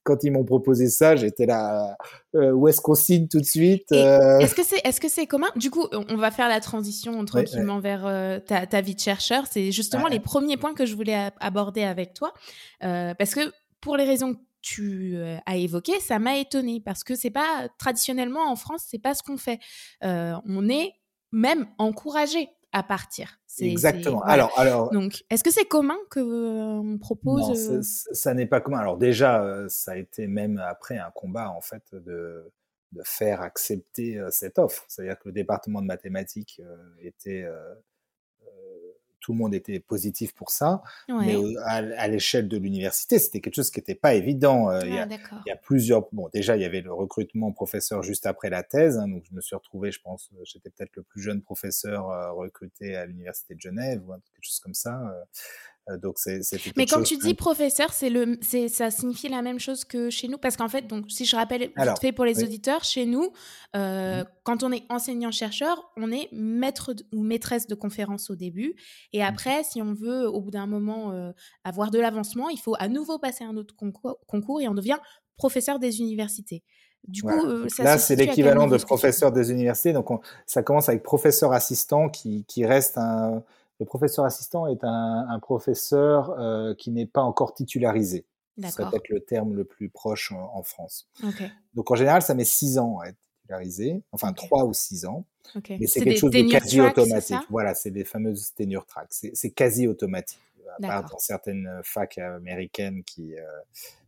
quand 0.03 0.25
ils 0.25 0.33
m'ont 0.33 0.45
proposé 0.45 0.89
ça, 0.89 1.17
j'étais 1.17 1.47
là, 1.47 1.97
euh, 2.35 2.53
où 2.53 2.69
est-ce 2.69 2.81
qu'on 2.81 2.95
signe 2.95 3.29
tout 3.29 3.41
de 3.41 3.47
suite 3.47 3.91
euh? 3.93 4.39
Est-ce 4.39 4.55
que 4.55 4.65
c'est 4.65 4.81
est 4.85 4.99
-ce 4.99 5.09
c'est 5.09 5.27
commun? 5.27 5.49
Du 5.57 5.71
coup, 5.71 5.87
on 5.93 6.17
va 6.17 6.31
faire 6.31 6.49
la 6.49 6.61
transition 6.61 7.25
tranquillement 7.25 7.81
vers 7.81 8.07
euh, 8.07 8.39
ta, 8.39 8.67
ta, 8.67 8.81
vie 8.81 8.95
de 8.95 9.01
chercheur. 9.01 9.45
C'est 9.51 9.73
justement 9.73 10.09
les 10.09 10.21
premiers 10.21 10.57
points 10.57 10.75
que 10.75 10.87
je 10.87 10.95
voulais 10.95 11.31
aborder 11.41 11.83
avec 11.83 12.15
toi. 12.15 12.33
parce 12.81 13.35
que 13.35 13.53
pour 13.81 13.97
les 13.97 14.05
raisons 14.05 14.37
tu 14.61 15.17
as 15.47 15.57
évoquées, 15.57 16.01
ça 16.01 16.19
m'a 16.19 16.39
étonnée. 16.39 16.81
Parce 16.85 17.05
que 17.05 17.15
c'est 17.15 17.31
pas, 17.31 17.69
traditionnellement 17.79 18.51
en 18.51 18.57
France, 18.57 18.85
c'est 18.89 18.99
pas 18.99 19.15
ce 19.15 19.23
qu'on 19.23 19.37
fait. 19.37 19.59
on 20.03 20.69
est 20.69 20.93
même 21.33 21.67
encouragé 21.79 22.49
à 22.73 22.83
partir. 22.83 23.41
Exactement. 23.61 24.23
Alors, 24.23 24.53
alors. 24.59 24.91
Donc, 24.91 25.25
est-ce 25.31 25.43
que 25.43 25.51
c'est 25.51 25.65
commun 25.65 25.97
que 26.11 26.21
on 26.21 26.99
propose 26.99 27.71
Non, 27.71 27.81
ça 27.83 28.35
n'est 28.35 28.47
pas 28.47 28.61
commun. 28.61 28.79
Alors 28.79 28.99
déjà, 28.99 29.65
ça 29.69 29.93
a 29.93 29.97
été 29.97 30.27
même 30.27 30.59
après 30.59 30.99
un 30.99 31.11
combat 31.11 31.51
en 31.51 31.61
fait 31.61 31.83
de 31.93 32.51
de 32.93 33.03
faire 33.05 33.43
accepter 33.43 34.19
cette 34.31 34.59
offre. 34.59 34.85
C'est-à-dire 34.89 35.19
que 35.19 35.29
le 35.29 35.33
département 35.33 35.83
de 35.83 35.87
mathématiques 35.87 36.61
était 37.01 37.47
tout 39.29 39.35
le 39.35 39.41
monde 39.41 39.55
était 39.55 39.79
positif 39.79 40.35
pour 40.35 40.51
ça, 40.51 40.83
mais 41.07 41.37
à, 41.67 42.09
l'échelle 42.09 42.49
de 42.49 42.57
l'université, 42.57 43.19
c'était 43.19 43.43
quelque 43.43 43.57
chose 43.57 43.71
qui 43.71 43.79
n'était 43.79 43.95
pas 43.95 44.15
évident. 44.15 44.71
Euh, 44.71 44.81
il, 44.87 44.95
y 44.95 44.99
a, 44.99 45.03
ah, 45.03 45.43
il, 45.45 45.51
y 45.51 45.53
a, 45.53 45.57
plusieurs. 45.57 46.09
Bon, 46.13 46.31
déjà, 46.33 46.57
il 46.57 46.63
y 46.63 46.65
avait 46.65 46.81
le 46.81 46.95
recrutement 46.95 47.53
professeur 47.53 48.03
juste 48.03 48.25
après 48.25 48.49
la 48.49 48.63
thèse, 48.63 48.97
hein, 48.97 49.07
donc 49.07 49.25
je 49.29 49.37
me 49.37 49.43
suis 49.43 49.55
retrouvé, 49.55 49.93
je 49.93 50.01
pense, 50.01 50.31
euh, 50.33 50.41
j'étais 50.45 50.71
peut-être 50.71 50.97
le 50.97 51.03
plus 51.03 51.21
jeune 51.21 51.43
professeur 51.43 52.09
euh, 52.09 52.33
recruté 52.33 52.97
à 52.97 53.05
l'université 53.05 53.55
de 53.55 53.61
Genève 53.61 54.03
ou 54.09 54.13
quelque 54.13 54.41
chose 54.41 54.61
comme 54.61 54.73
ça. 54.73 54.99
Euh, 55.91 55.97
donc 55.97 56.19
c'est 56.19 56.41
Mais 56.77 56.87
quand 56.87 57.03
tu 57.03 57.17
dis 57.17 57.35
professeur, 57.35 57.93
c'est 57.93 58.11
le 58.11 58.39
c'est 58.43 58.69
ça 58.69 58.91
signifie 58.91 59.29
la 59.29 59.43
même 59.43 59.59
chose 59.59 59.85
que 59.85 60.11
chez 60.11 60.29
nous 60.29 60.39
parce 60.39 60.57
qu'en 60.57 60.69
fait 60.69 60.87
donc 60.87 61.11
si 61.11 61.25
je 61.25 61.37
rappelle 61.37 61.71
vite 61.77 62.01
fait 62.01 62.13
pour 62.13 62.25
les 62.25 62.43
auditeurs, 62.43 62.85
chez 62.85 63.07
nous 63.07 63.33
euh, 63.77 64.23
mmh. 64.23 64.27
quand 64.45 64.63
on 64.63 64.73
est 64.73 64.85
enseignant 64.89 65.31
chercheur, 65.31 65.93
on 65.97 66.11
est 66.13 66.29
maître 66.33 66.95
ou 67.13 67.23
maîtresse 67.23 67.67
de 67.67 67.75
conférence 67.75 68.31
au 68.31 68.37
début 68.37 68.75
et 69.13 69.21
mmh. 69.21 69.27
après 69.27 69.65
si 69.65 69.83
on 69.83 69.95
veut 69.95 70.29
au 70.29 70.41
bout 70.41 70.51
d'un 70.51 70.67
moment 70.67 71.13
euh, 71.13 71.33
avoir 71.65 71.91
de 71.91 71.99
l'avancement, 71.99 72.49
il 72.49 72.59
faut 72.59 72.75
à 72.79 72.89
nouveau 72.89 73.19
passer 73.19 73.45
un 73.45 73.57
autre 73.57 73.75
concours, 73.77 74.19
concours 74.27 74.61
et 74.61 74.69
on 74.69 74.75
devient 74.75 74.99
professeur 75.37 75.79
des 75.79 76.01
universités. 76.01 76.65
Du 77.07 77.23
coup, 77.23 77.69
ça 77.69 77.85
là, 77.85 77.97
c'est 77.97 78.17
l'équivalent 78.17 78.67
de 78.67 78.77
professeur 78.77 79.31
des 79.31 79.53
universités. 79.53 79.93
Donc, 79.93 80.09
ça 80.47 80.65
commence 80.65 80.89
avec 80.89 81.05
professeur 81.05 81.53
assistant 81.53 82.09
qui, 82.09 82.45
qui 82.47 82.67
reste 82.67 82.99
un, 82.99 83.45
le 83.81 83.87
professeur 83.87 84.25
assistant 84.25 84.67
est 84.67 84.83
un, 84.83 85.39
professeur 85.41 86.31
euh, 86.39 86.75
qui 86.75 86.91
n'est 86.91 87.07
pas 87.07 87.23
encore 87.23 87.55
titularisé. 87.55 88.27
Ce 88.61 88.71
serait 88.71 88.91
peut-être 88.91 89.09
le 89.09 89.21
terme 89.21 89.55
le 89.55 89.65
plus 89.65 89.89
proche 89.89 90.33
en, 90.33 90.63
France. 90.65 91.09
Donc 91.75 91.91
en 91.93 91.95
général, 91.95 92.23
ça 92.23 92.35
met 92.35 92.45
six 92.45 92.79
ans 92.79 92.99
à 92.99 93.09
être 93.09 93.19
titularisé, 93.41 94.03
enfin 94.11 94.33
trois 94.33 94.65
ou 94.65 94.73
six 94.73 95.07
ans. 95.07 95.25
Mais 95.71 95.87
c'est 95.87 96.01
quelque 96.01 96.19
chose 96.19 96.33
de 96.33 96.51
quasi 96.51 96.81
automatique. 96.81 97.39
Voilà, 97.51 97.75
c'est 97.75 97.91
les 97.91 98.05
fameuses 98.05 98.53
tenure 98.55 98.85
tracks. 98.85 99.13
C'est 99.13 99.51
quasi 99.51 99.87
automatique. 99.87 100.41
À 100.81 100.87
part 100.87 101.11
dans 101.11 101.19
certaines 101.19 101.81
facs 101.83 102.19
américaines 102.19 103.03
qui, 103.03 103.35
euh, 103.35 103.43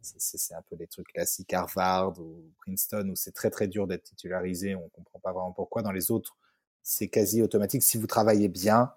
c'est 0.02 0.54
un 0.54 0.62
peu 0.68 0.76
des 0.76 0.86
trucs 0.86 1.08
classiques, 1.08 1.54
Harvard 1.54 2.18
ou 2.18 2.44
Princeton, 2.58 3.08
où 3.10 3.16
c'est 3.16 3.32
très 3.32 3.50
très 3.50 3.66
dur 3.66 3.86
d'être 3.86 4.04
titularisé. 4.04 4.74
On 4.74 4.88
comprend 4.90 5.18
pas 5.20 5.32
vraiment 5.32 5.52
pourquoi. 5.52 5.82
Dans 5.82 5.90
les 5.90 6.10
autres, 6.10 6.36
c'est 6.82 7.08
quasi 7.08 7.40
automatique. 7.40 7.82
Si 7.82 7.96
vous 7.96 8.06
travaillez 8.06 8.48
bien, 8.48 8.92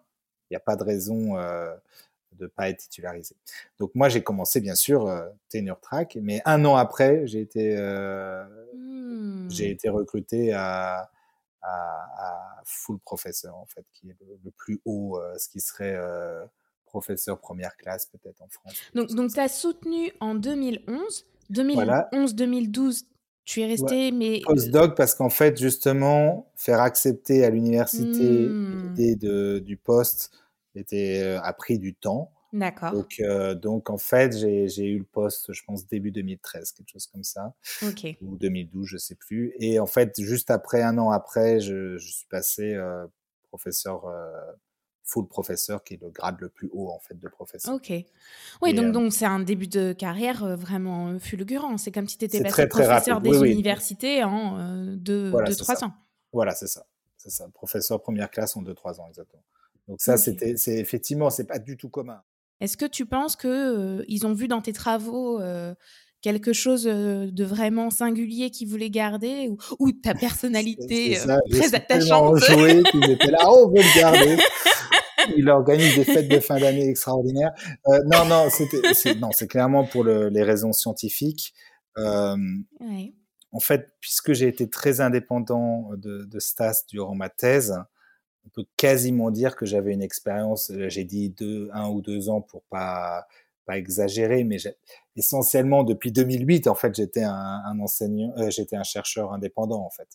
n'y 0.51 0.57
a 0.57 0.59
pas 0.59 0.75
de 0.75 0.83
raison 0.83 1.37
euh, 1.37 1.73
de 2.33 2.45
ne 2.45 2.47
pas 2.47 2.69
être 2.69 2.79
titularisé. 2.79 3.35
Donc 3.79 3.91
moi, 3.95 4.09
j'ai 4.09 4.23
commencé 4.23 4.59
bien 4.59 4.75
sûr 4.75 5.07
euh, 5.07 5.29
tenure 5.49 5.79
track, 5.79 6.17
mais 6.21 6.41
un 6.45 6.63
an 6.65 6.75
après, 6.75 7.27
j'ai 7.27 7.41
été, 7.41 7.77
euh, 7.77 8.43
j'ai 9.49 9.69
mmh. 9.69 9.71
été 9.71 9.89
recruté 9.89 10.53
à, 10.53 11.11
à, 11.61 12.61
full 12.65 12.99
professeur 12.99 13.55
en 13.55 13.65
fait, 13.65 13.85
qui 13.93 14.09
est 14.09 14.15
le, 14.43 14.51
plus 14.51 14.81
haut, 14.85 15.19
ce 15.37 15.49
qui 15.49 15.59
serait 15.59 15.97
professeur 16.85 17.39
première 17.39 17.75
classe 17.75 18.05
peut-être 18.05 18.41
en 18.41 18.47
France. 18.47 18.75
Donc, 18.93 19.09
donc 19.09 19.33
tu 19.33 19.39
as 19.39 19.49
soutenu 19.49 20.11
en 20.21 20.35
2011, 20.35 21.25
2011-2012, 21.51 23.03
tu 23.45 23.61
es 23.61 23.65
resté, 23.65 24.11
mais. 24.11 24.41
Postdoc, 24.43 24.95
parce 24.95 25.15
qu'en 25.15 25.29
fait, 25.29 25.59
justement, 25.59 26.51
faire 26.55 26.79
accepter 26.79 27.43
à 27.43 27.49
l'université 27.49 28.47
mmh. 28.47 28.93
l'idée 28.97 29.61
du 29.61 29.77
poste 29.77 30.31
était 30.75 31.21
euh, 31.21 31.41
a 31.41 31.53
pris 31.53 31.77
du 31.77 31.93
temps. 31.93 32.31
D'accord. 32.53 32.91
Donc, 32.91 33.15
euh, 33.19 33.55
donc, 33.55 33.89
en 33.89 33.97
fait, 33.97 34.37
j'ai 34.37 34.85
eu 34.85 34.99
le 34.99 35.03
poste, 35.03 35.51
je 35.51 35.63
pense, 35.65 35.87
début 35.87 36.11
2013, 36.11 36.71
quelque 36.71 36.89
chose 36.89 37.07
comme 37.07 37.23
ça. 37.23 37.55
Ok. 37.81 38.15
Ou 38.21 38.37
2012, 38.37 38.87
je 38.87 38.97
sais 38.97 39.15
plus. 39.15 39.53
Et 39.59 39.79
en 39.79 39.87
fait, 39.87 40.21
juste 40.21 40.51
après, 40.51 40.83
un 40.83 40.99
an 40.99 41.09
après, 41.09 41.59
je, 41.59 41.97
je 41.97 42.11
suis 42.11 42.27
passé 42.27 42.75
euh, 42.75 43.07
professeur, 43.49 44.05
full 45.03 45.27
professeur, 45.27 45.83
qui 45.83 45.95
est 45.95 46.01
le 46.01 46.09
grade 46.09 46.37
le 46.39 46.49
plus 46.49 46.69
haut, 46.73 46.89
en 46.89 46.99
fait, 46.99 47.19
de 47.19 47.27
professeur. 47.27 47.75
Ok. 47.75 47.91
Oui, 48.61 48.73
donc 48.73 48.91
donc 48.91 49.13
c'est 49.13 49.25
un 49.25 49.39
début 49.39 49.67
de 49.67 49.93
carrière 49.93 50.57
vraiment 50.57 51.19
fulgurant. 51.19 51.77
C'est 51.77 51.91
comme 51.91 52.07
si 52.07 52.17
tu 52.17 52.25
étais 52.25 52.41
passé 52.41 52.67
professeur 52.67 53.21
des 53.21 53.51
universités 53.51 54.23
en 54.23 54.57
2-3 54.57 54.97
deux, 54.97 55.83
ans. 55.83 55.93
Voilà, 56.31 56.55
c'est 56.55 56.67
ça. 56.67 56.85
C'est 57.17 57.31
ça. 57.31 57.47
Professeur 57.53 58.01
première 58.01 58.29
classe 58.29 58.57
en 58.57 58.63
2-3 58.63 58.99
ans, 58.99 59.07
exactement. 59.07 59.43
Donc 59.87 60.01
ça, 60.01 60.17
c'était, 60.17 60.55
c'est 60.57 60.77
effectivement, 60.77 61.29
c'est 61.29 61.45
pas 61.45 61.59
du 61.59 61.77
tout 61.77 61.89
commun. 61.89 62.21
Est-ce 62.59 62.77
que 62.77 62.85
tu 62.85 63.05
penses 63.05 63.35
que 63.35 63.47
euh, 63.47 64.05
ils 64.07 64.25
ont 64.25 64.33
vu 64.33 64.47
dans 64.47 64.61
tes 64.61 64.73
travaux 64.73 65.41
euh, 65.41 65.73
quelque 66.21 66.53
chose 66.53 66.87
euh, 66.87 67.29
de 67.29 67.43
vraiment 67.43 67.89
singulier 67.89 68.51
qu'ils 68.51 68.69
voulaient 68.69 68.89
garder 68.89 69.51
ou, 69.79 69.91
ta 69.91 70.13
personnalité 70.13 71.17
très 71.51 71.75
attachante? 71.75 72.37
joué 72.37 72.83
qu'ils 72.83 73.11
étaient 73.11 73.31
là, 73.31 73.39
oh, 73.47 73.65
on 73.65 73.67
veut 73.69 73.81
le 73.81 73.99
garder. 73.99 74.37
Il 75.37 75.49
organise 75.49 75.95
des 75.95 76.03
fêtes 76.03 76.27
de 76.27 76.39
fin 76.39 76.59
d'année 76.59 76.87
extraordinaires. 76.87 77.53
non, 77.87 78.25
non, 78.25 78.49
c'était, 78.49 78.93
c'est, 78.93 79.15
non, 79.15 79.31
c'est 79.31 79.47
clairement 79.47 79.85
pour 79.85 80.03
le, 80.03 80.29
les 80.29 80.43
raisons 80.43 80.73
scientifiques. 80.73 81.53
En 81.95 83.59
fait, 83.59 83.89
puisque 83.99 84.33
j'ai 84.33 84.47
été 84.47 84.67
très 84.67 84.99
indépendant 84.99 85.91
de, 85.95 86.25
de 86.25 86.39
Stas 86.39 86.85
durant 86.89 87.13
ma 87.13 87.29
thèse, 87.29 87.75
on 88.45 88.49
peut 88.49 88.65
quasiment 88.77 89.31
dire 89.31 89.55
que 89.55 89.65
j'avais 89.65 89.93
une 89.93 90.01
expérience, 90.01 90.71
euh, 90.71 90.89
j'ai 90.89 91.03
dit 91.03 91.29
deux, 91.29 91.69
un 91.73 91.87
ou 91.89 92.01
deux 92.01 92.29
ans 92.29 92.41
pour 92.41 92.63
pas 92.63 93.25
pas 93.65 93.77
exagérer, 93.77 94.43
mais 94.43 94.57
essentiellement 95.15 95.83
depuis 95.83 96.11
2008, 96.11 96.67
en 96.67 96.75
fait, 96.75 96.95
j'étais 96.95 97.23
un, 97.23 97.61
un, 97.65 97.79
enseignant, 97.79 98.33
euh, 98.37 98.49
j'étais 98.49 98.75
un 98.75 98.83
chercheur 98.83 99.33
indépendant, 99.33 99.85
en 99.85 99.89
fait. 99.89 100.07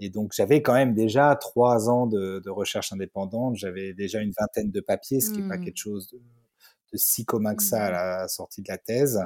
Et 0.00 0.10
donc, 0.10 0.32
j'avais 0.34 0.62
quand 0.62 0.74
même 0.74 0.94
déjà 0.94 1.34
trois 1.36 1.90
ans 1.90 2.06
de, 2.06 2.40
de 2.44 2.50
recherche 2.50 2.92
indépendante. 2.92 3.56
J'avais 3.56 3.94
déjà 3.94 4.20
une 4.20 4.32
vingtaine 4.38 4.70
de 4.70 4.80
papiers, 4.80 5.20
ce 5.20 5.32
qui 5.32 5.42
n'est 5.42 5.48
pas 5.48 5.56
mmh. 5.56 5.64
quelque 5.64 5.78
chose 5.78 6.08
de, 6.10 6.18
de, 6.18 6.96
si 6.96 7.24
commun 7.24 7.54
que 7.54 7.62
ça 7.62 7.86
à 7.86 7.88
mmh. 7.88 7.92
la 7.92 8.28
sortie 8.28 8.62
de 8.62 8.68
la 8.68 8.78
thèse. 8.78 9.20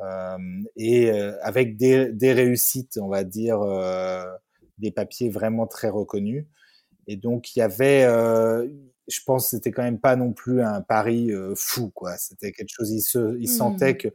Euh, 0.00 0.38
et 0.76 1.10
euh, 1.10 1.36
avec 1.42 1.76
des, 1.76 2.12
des, 2.12 2.32
réussites, 2.32 2.98
on 3.00 3.08
va 3.08 3.24
dire, 3.24 3.60
euh, 3.60 4.24
des 4.78 4.90
papiers 4.90 5.30
vraiment 5.30 5.66
très 5.66 5.88
reconnus. 5.88 6.46
Et 7.06 7.16
donc 7.16 7.54
il 7.54 7.60
y 7.60 7.62
avait, 7.62 8.04
euh, 8.04 8.68
je 9.12 9.20
pense, 9.24 9.50
c'était 9.50 9.70
quand 9.70 9.82
même 9.82 10.00
pas 10.00 10.16
non 10.16 10.32
plus 10.32 10.62
un 10.62 10.80
pari 10.80 11.32
euh, 11.32 11.54
fou, 11.56 11.90
quoi. 11.90 12.16
C'était 12.16 12.52
quelque 12.52 12.70
chose. 12.70 12.90
Il 12.90 13.00
se, 13.00 13.38
il 13.38 13.48
sentait 13.48 13.94
mmh. 13.94 13.98
que, 13.98 14.08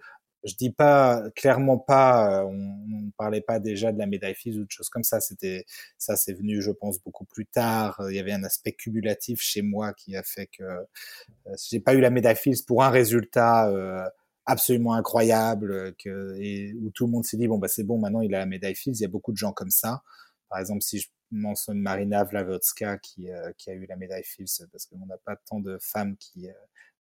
je 0.44 0.56
dis 0.56 0.72
pas 0.72 1.24
clairement 1.36 1.78
pas, 1.78 2.46
on, 2.46 2.52
on 2.52 3.12
parlait 3.18 3.42
pas 3.42 3.60
déjà 3.60 3.92
de 3.92 4.00
la 4.00 4.06
médaille 4.06 4.36
Fields 4.36 4.60
ou 4.60 4.66
de 4.66 4.72
choses 4.72 4.90
comme 4.90 5.04
ça. 5.04 5.20
C'était, 5.20 5.66
ça, 5.98 6.16
c'est 6.16 6.34
venu, 6.34 6.62
je 6.62 6.72
pense, 6.72 7.02
beaucoup 7.04 7.26
plus 7.26 7.46
tard. 7.46 8.02
Il 8.10 8.16
y 8.16 8.20
avait 8.20 8.32
un 8.32 8.44
aspect 8.44 8.72
cumulatif 8.72 9.42
chez 9.42 9.62
moi 9.62 9.94
qui 9.94 10.16
a 10.16 10.24
fait 10.24 10.48
que 10.48 10.64
euh, 10.64 11.56
j'ai 11.70 11.80
pas 11.80 11.94
eu 11.94 12.02
la 12.02 12.10
médaille 12.10 12.36
Fields 12.36 12.64
pour 12.66 12.84
un 12.84 12.90
résultat. 12.90 13.70
Euh, 13.70 14.04
absolument 14.50 14.94
incroyable 14.94 15.94
que, 16.02 16.34
et 16.40 16.74
où 16.76 16.90
tout 16.92 17.06
le 17.06 17.12
monde 17.12 17.26
s'est 17.26 17.36
dit 17.36 17.50
bon 17.50 17.58
bah 17.58 17.68
c'est 17.68 17.84
bon 17.84 18.00
maintenant 18.00 18.22
il 18.22 18.34
a 18.34 18.40
la 18.40 18.46
médaille 18.46 18.76
Fields 18.76 18.96
il 18.98 19.02
y 19.02 19.06
a 19.06 19.10
beaucoup 19.10 19.34
de 19.34 19.38
gens 19.38 19.52
comme 19.52 19.72
ça 19.72 20.04
par 20.48 20.60
exemple 20.60 20.82
si 20.84 21.00
je 21.00 21.10
mentionne 21.32 21.80
Marina 21.80 22.24
Vlavotska 22.24 22.98
qui, 22.98 23.32
euh, 23.32 23.52
qui 23.58 23.70
a 23.70 23.74
eu 23.74 23.86
la 23.88 23.96
médaille 23.96 24.24
Fields 24.24 24.68
parce 24.72 24.86
qu'on 24.86 25.06
n'a 25.06 25.18
pas 25.18 25.36
tant 25.36 25.60
de 25.60 25.78
femmes 25.82 26.16
qui, 26.18 26.48
euh, 26.50 26.54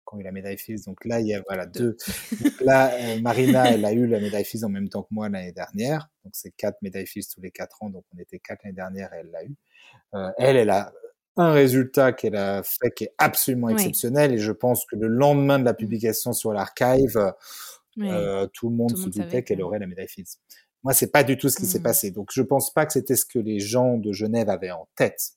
qui, 0.08 0.16
ont 0.16 0.20
eu 0.20 0.24
la 0.24 0.32
médaille 0.32 0.58
Fields. 0.58 0.84
Donc 0.86 1.06
là, 1.06 1.20
il 1.20 1.28
y 1.28 1.34
a 1.34 1.42
voilà 1.48 1.66
deux. 1.66 1.98
Donc 2.44 2.62
là, 2.62 2.94
euh, 2.94 3.22
Marina, 3.22 3.72
elle 3.72 3.86
a 3.86 3.94
eu 3.94 4.08
la 4.08 4.20
médaille 4.20 4.46
Fields 4.46 4.66
en 4.66 4.70
même 4.70 4.90
temps 4.90 5.04
que 5.04 5.14
moi 5.14 5.30
l'année 5.30 5.52
dernière. 5.52 6.10
Donc 6.24 6.34
c'est 6.36 6.52
quatre 6.52 6.82
médailles 6.82 7.08
Fields 7.08 7.28
tous 7.34 7.42
les 7.42 7.52
quatre 7.52 7.82
ans. 7.84 7.90
Donc 7.90 8.04
on 8.16 8.20
était 8.20 8.40
quatre 8.40 8.64
l'année 8.64 8.76
dernière 8.76 9.14
et 9.14 9.18
elle 9.18 9.32
l'a 9.32 9.44
eu. 9.44 9.56
elle, 10.38 10.58
elle 10.58 10.70
a 10.70 10.94
un 11.38 11.52
résultat 11.52 12.14
qu'elle 12.14 12.38
a 12.38 12.64
fait 12.64 12.92
qui 12.96 13.04
est 13.06 13.14
absolument 13.18 13.68
exceptionnel 13.68 14.34
et 14.34 14.38
je 14.38 14.54
pense 14.54 14.86
que 14.86 14.96
le 14.96 15.08
lendemain 15.08 15.60
de 15.60 15.66
la 15.66 15.74
mmh. 15.74 15.78
publication 15.78 16.32
sur 16.32 16.54
l'archive, 16.54 17.34
tout 17.98 18.70
le 18.70 18.76
monde 18.76 18.96
se 18.96 19.10
doutait 19.10 19.44
qu'elle 19.44 19.62
aurait 19.62 19.80
la 19.80 19.88
médaille 19.88 20.08
Fields. 20.08 20.38
Moi, 20.86 20.94
c'est 20.94 21.12
pas 21.12 21.24
du 21.24 21.36
tout 21.36 21.50
ce 21.50 21.58
qui 21.58 21.66
s'est 21.66 21.80
mmh. 21.80 21.84
passé. 21.84 22.12
Donc, 22.12 22.30
je 22.32 22.44
pense 22.44 22.72
pas 22.72 22.86
que 22.86 22.94
c'était 22.94 23.16
ce 23.16 23.26
que 23.26 23.40
les 23.40 23.60
gens 23.60 23.98
de 23.98 24.12
Genève 24.12 24.50
avaient 24.50 24.70
en 24.70 24.88
tête. 24.96 25.32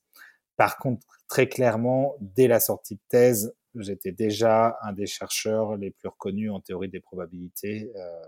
Par 0.59 0.77
contre, 0.77 1.07
très 1.27 1.49
clairement, 1.49 2.17
dès 2.21 2.49
la 2.49 2.61
sortie 2.61 2.97
de 2.97 3.01
thèse, 3.09 3.55
j'étais 3.75 4.13
déjà 4.13 4.77
un 4.83 4.93
des 4.93 5.07
chercheurs 5.07 5.77
les 5.79 5.91
plus 5.91 6.09
reconnus 6.09 6.51
en 6.51 6.61
théorie 6.61 6.91
des 6.91 7.01
probabilités 7.01 7.91
euh, 7.97 8.23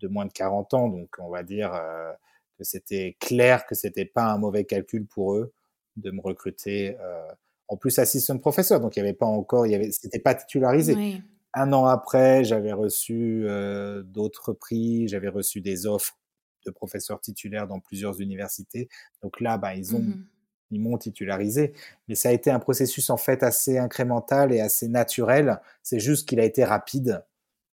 de 0.00 0.08
moins 0.08 0.24
de 0.24 0.32
40 0.32 0.72
ans. 0.72 0.88
Donc, 0.88 1.10
on 1.18 1.28
va 1.28 1.42
dire 1.42 1.74
euh, 1.74 2.10
que 2.56 2.64
c'était 2.64 3.18
clair 3.20 3.66
que 3.66 3.74
c'était 3.74 4.06
pas 4.06 4.24
un 4.24 4.38
mauvais 4.38 4.64
calcul 4.64 5.06
pour 5.06 5.34
eux 5.34 5.52
de 5.96 6.10
me 6.10 6.22
recruter. 6.22 6.96
Euh, 7.00 7.28
en 7.68 7.76
plus, 7.76 7.98
assistant 7.98 8.38
professeur, 8.38 8.80
donc 8.80 8.96
il 8.96 9.02
n'y 9.02 9.08
avait 9.08 9.16
pas 9.16 9.26
encore, 9.26 9.66
il 9.66 9.72
y 9.72 9.74
avait, 9.74 9.90
c'était 9.92 10.20
pas 10.20 10.34
titularisé. 10.34 11.20
Un 11.52 11.72
an 11.74 11.84
après, 11.84 12.44
j'avais 12.44 12.72
reçu 12.72 13.44
euh, 13.46 14.02
d'autres 14.02 14.54
prix, 14.54 15.06
j'avais 15.08 15.28
reçu 15.28 15.60
des 15.60 15.86
offres 15.86 16.18
de 16.66 16.70
professeurs 16.70 17.20
titulaires 17.20 17.66
dans 17.66 17.80
plusieurs 17.80 18.20
universités. 18.20 18.88
Donc 19.22 19.40
là, 19.40 19.56
bah, 19.58 19.74
ils 19.74 19.94
ont 19.94 20.00
mmh 20.00 20.24
ils 20.70 20.80
m'ont 20.80 20.98
titularisé. 20.98 21.72
Mais 22.08 22.14
ça 22.14 22.30
a 22.30 22.32
été 22.32 22.50
un 22.50 22.58
processus 22.58 23.10
en 23.10 23.16
fait 23.16 23.42
assez 23.42 23.78
incrémental 23.78 24.52
et 24.52 24.60
assez 24.60 24.88
naturel. 24.88 25.60
C'est 25.82 26.00
juste 26.00 26.28
qu'il 26.28 26.40
a 26.40 26.44
été 26.44 26.64
rapide 26.64 27.24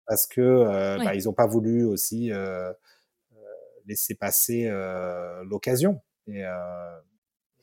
parce 0.06 0.28
que 0.28 0.42
euh, 0.42 0.98
bah, 1.04 1.16
ils 1.16 1.26
n'ont 1.26 1.34
pas 1.34 1.48
voulu 1.48 1.86
aussi 1.86 2.32
euh, 2.32 2.72
euh 2.72 3.36
laisser 3.86 4.16
passer 4.16 4.68
euh, 4.68 5.44
l'occasion. 5.46 6.02
Et 6.28 6.44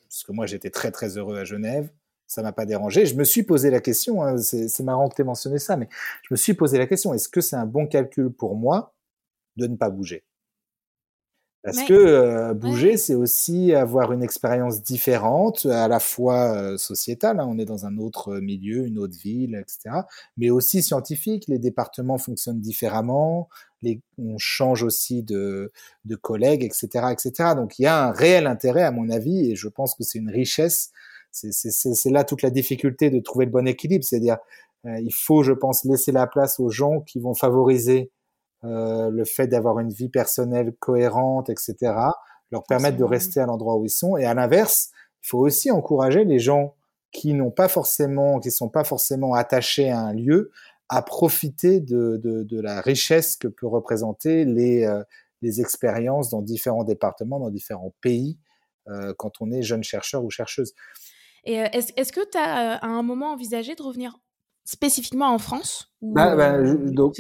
parce 0.03 0.25
que 0.25 0.33
moi 0.33 0.47
j'étais 0.47 0.71
très 0.71 0.91
très 0.91 1.17
heureux 1.17 1.39
à 1.39 1.45
Genève, 1.45 1.91
ça 2.27 2.43
m'a 2.43 2.53
pas 2.53 2.67
dérangé. 2.67 3.07
Je 3.07 3.15
me 3.15 3.25
suis 3.25 3.43
posé 3.43 3.71
la 3.71 3.81
question. 3.81 4.23
Hein, 4.23 4.37
c'est 4.39 4.83
marrant 4.83 5.09
que 5.09 5.15
tu 5.15 5.23
aies 5.23 5.25
mentionné 5.25 5.59
ça, 5.59 5.77
mais 5.77 5.89
je 6.23 6.29
me 6.33 6.37
suis 6.37 6.55
posé 6.55 6.79
la 6.79 6.87
question 6.87 7.15
est-ce 7.15 7.29
que 7.29 7.41
c'est 7.41 7.57
un 7.57 7.67
bon 7.67 7.87
calcul 7.87 8.31
pour 8.31 8.57
moi 8.57 8.95
de 9.57 9.67
ne 9.67 9.77
pas 9.77 9.91
bouger? 9.91 10.25
Parce 11.65 11.83
que 11.83 11.93
euh, 11.93 12.55
bouger, 12.55 12.97
c'est 12.97 13.15
aussi 13.15 13.75
avoir 13.75 14.13
une 14.13 14.23
expérience 14.23 14.83
différente, 14.83 15.67
à 15.67 15.89
la 15.89 15.99
fois 15.99 16.55
euh, 16.57 16.77
sociétale, 16.77 17.41
hein, 17.41 17.47
on 17.49 17.59
est 17.59 17.65
dans 17.65 17.85
un 17.85 17.99
autre 17.99 18.39
milieu, 18.39 18.87
une 18.87 18.99
autre 18.99 19.19
ville, 19.19 19.57
etc., 19.57 20.03
mais 20.37 20.51
aussi 20.51 20.83
scientifique. 20.83 21.45
Les 21.49 21.59
départements 21.59 22.17
fonctionnent 22.17 22.61
différemment, 22.61 23.49
les, 23.83 24.01
on 24.19 24.39
change 24.39 24.85
aussi 24.85 25.23
de, 25.25 25.73
de 26.05 26.17
collègues, 26.17 26.63
etc., 26.63 27.07
etc. 27.11 27.55
Donc 27.57 27.79
il 27.79 27.83
y 27.83 27.87
a 27.87 28.07
un 28.07 28.13
réel 28.13 28.47
intérêt, 28.47 28.83
à 28.83 28.93
mon 28.93 29.11
avis, 29.11 29.51
et 29.51 29.57
je 29.57 29.69
pense 29.69 29.95
que 29.95 30.05
c'est 30.05 30.19
une 30.19 30.31
richesse. 30.31 30.91
C'est 31.33 32.11
là 32.11 32.25
toute 32.25 32.43
la 32.43 32.51
difficulté 32.51 33.11
de 33.11 33.21
trouver 33.21 33.45
le 33.45 33.51
bon 33.51 33.67
équilibre, 33.67 34.05
c'est-à-dire 34.05 34.39
euh, 34.87 34.99
il 35.01 35.13
faut, 35.13 35.43
je 35.43 35.53
pense, 35.53 35.85
laisser 35.85 36.13
la 36.13 36.27
place 36.27 36.61
aux 36.61 36.71
gens 36.71 37.01
qui 37.01 37.21
vont 37.21 37.35
favoriser 37.35 38.11
euh, 38.65 39.11
le 39.11 39.25
fait 39.25 39.47
d'avoir 39.47 39.79
une 39.79 39.91
vie 39.91 40.09
personnelle 40.09 40.75
cohérente, 40.79 41.51
etc., 41.51 41.77
leur 42.51 42.65
permettre 42.65 42.97
de 42.97 43.05
rester 43.05 43.41
à 43.41 43.47
l'endroit 43.47 43.77
où 43.77 43.85
ils 43.85 43.91
sont. 43.91 44.17
Et 44.17 44.25
à 44.25 44.35
l'inverse, 44.35 44.91
il 45.23 45.29
faut 45.29 45.39
aussi 45.39 45.71
encourager 45.71 46.25
les 46.25 46.39
gens 46.39 46.75
qui 47.13 47.35
n'ont 47.35 47.51
pas 47.51 47.69
forcément, 47.69 48.41
qui 48.41 48.51
sont 48.51 48.69
pas 48.69 48.85
forcément 48.85 49.35
attachés 49.35 49.91
à 49.91 50.01
un 50.01 50.13
lieu, 50.13 50.51
à 50.89 51.03
profiter 51.03 51.81
de, 51.81 52.19
de, 52.23 52.43
de 52.43 52.61
la 52.61 52.81
richesse 52.81 53.37
que 53.37 53.49
peut 53.49 53.67
représenter 53.67 54.45
les, 54.45 54.85
euh, 54.85 55.03
les 55.43 55.61
expériences 55.61 56.31
dans 56.31 56.43
différents 56.43 56.85
départements, 56.85 57.39
dans 57.39 57.51
différents 57.51 57.95
pays, 58.01 58.39
euh, 58.89 59.15
quand 59.19 59.41
on 59.41 59.51
est 59.51 59.63
jeune 59.63 59.83
chercheur 59.83 60.25
ou 60.25 60.31
chercheuse. 60.31 60.75
Et 61.45 61.61
euh, 61.61 61.67
est-ce 61.73 61.93
est 61.97 62.11
que 62.11 62.29
tu 62.31 62.39
as 62.39 62.77
à 62.77 62.87
un 62.87 63.03
moment 63.03 63.33
envisagé 63.33 63.75
de 63.75 63.83
revenir 63.83 64.19
spécifiquement 64.69 65.33
en 65.33 65.39
France 65.39 65.91
bah, 66.03 66.37
bah, 66.37 66.57
euh, 66.57 66.91
donc, 66.91 67.17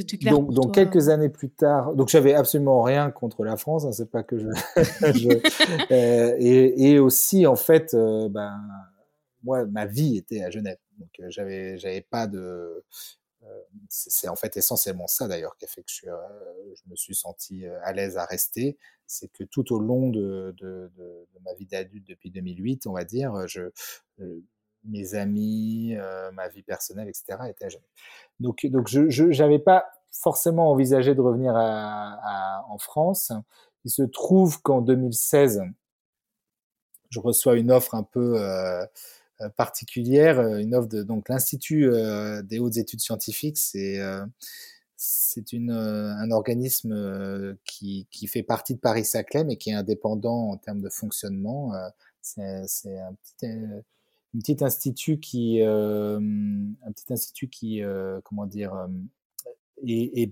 donc, 0.52 0.74
quelques 0.74 1.08
années 1.08 1.30
plus 1.30 1.48
tard, 1.48 1.94
donc 1.94 2.10
j'avais 2.10 2.34
absolument 2.34 2.82
rien 2.82 3.10
contre 3.10 3.42
la 3.42 3.56
France, 3.56 3.86
hein, 3.86 3.92
c'est 3.92 4.10
pas 4.10 4.22
que 4.22 4.38
je, 5.14 5.30
euh, 5.90 6.36
et, 6.38 6.90
et, 6.90 6.98
aussi 6.98 7.46
en 7.46 7.56
fait, 7.56 7.94
euh, 7.94 8.28
ben 8.28 8.54
moi 9.42 9.64
ma 9.64 9.86
vie 9.86 10.18
était 10.18 10.42
à 10.42 10.50
Genève, 10.50 10.76
donc 10.98 11.08
euh, 11.20 11.30
j'avais 11.30 11.78
j'avais 11.78 12.02
pas 12.02 12.26
de, 12.26 12.84
c'est 13.88 14.28
en 14.28 14.36
fait 14.36 14.58
essentiellement 14.58 15.06
ça 15.06 15.26
d'ailleurs 15.26 15.56
qui 15.56 15.64
a 15.64 15.68
fait 15.68 15.82
que 15.82 15.90
je, 15.90 16.04
je 16.74 16.90
me 16.90 16.96
suis 16.96 17.14
senti 17.14 17.64
à 17.82 17.94
l'aise 17.94 18.18
à 18.18 18.26
rester, 18.26 18.76
c'est 19.06 19.32
que 19.32 19.44
tout 19.44 19.72
au 19.72 19.78
long 19.78 20.10
de, 20.10 20.54
de, 20.58 20.92
de, 20.98 21.26
de 21.32 21.38
ma 21.46 21.54
vie 21.54 21.64
d'adulte 21.64 22.06
depuis 22.06 22.30
2008, 22.30 22.86
on 22.86 22.92
va 22.92 23.04
dire, 23.04 23.48
je 23.48 23.70
mes 24.84 25.14
amis, 25.14 25.94
euh, 25.96 26.30
ma 26.32 26.48
vie 26.48 26.62
personnelle, 26.62 27.08
etc. 27.08 27.38
à. 27.48 27.80
Donc, 28.40 28.64
donc 28.66 28.88
je 28.88 29.24
n'avais 29.42 29.58
pas 29.58 29.86
forcément 30.10 30.70
envisagé 30.70 31.14
de 31.14 31.20
revenir 31.20 31.54
à, 31.56 32.64
en 32.68 32.78
France. 32.78 33.32
Il 33.84 33.90
se 33.90 34.02
trouve 34.02 34.60
qu'en 34.62 34.80
2016, 34.80 35.62
je 37.10 37.20
reçois 37.20 37.56
une 37.56 37.70
offre 37.70 37.94
un 37.94 38.02
peu 38.02 38.34
euh, 38.36 38.84
euh, 39.40 39.48
particulière, 39.56 40.40
une 40.56 40.74
offre 40.74 40.88
de 40.88 41.02
donc 41.02 41.28
l'Institut 41.28 41.90
des 42.44 42.58
hautes 42.58 42.76
études 42.76 43.00
scientifiques. 43.00 43.58
C'est 43.58 44.00
c'est 45.00 45.44
un 45.52 46.30
organisme 46.32 47.56
qui, 47.64 48.08
qui, 48.10 48.26
fait 48.26 48.42
partie 48.42 48.74
de 48.74 48.80
Paris-Saclay, 48.80 49.44
mais 49.44 49.56
qui 49.56 49.70
est 49.70 49.74
indépendant 49.74 50.50
en 50.50 50.56
termes 50.56 50.80
de 50.80 50.88
fonctionnement. 50.88 51.72
c'est 52.20 52.98
un 52.98 53.14
petit 53.14 53.46
un 54.34 54.40
petit 54.40 54.62
institut 54.62 55.18
qui, 55.18 55.62
euh, 55.62 56.18
un 56.18 56.92
petit 56.92 57.12
institut 57.12 57.48
qui, 57.48 57.82
euh, 57.82 58.20
comment 58.24 58.46
dire, 58.46 58.74
euh, 58.74 58.86
et, 59.86 60.30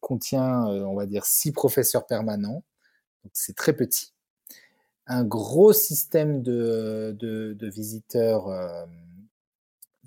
contient, 0.00 0.64
on 0.66 0.94
va 0.94 1.06
dire, 1.06 1.24
six 1.24 1.52
professeurs 1.52 2.06
permanents. 2.06 2.62
Donc 3.24 3.32
c'est 3.34 3.56
très 3.56 3.74
petit. 3.74 4.14
Un 5.06 5.24
gros 5.24 5.72
système 5.72 6.42
de, 6.42 7.16
de, 7.18 7.54
de 7.54 7.68
visiteurs 7.68 8.48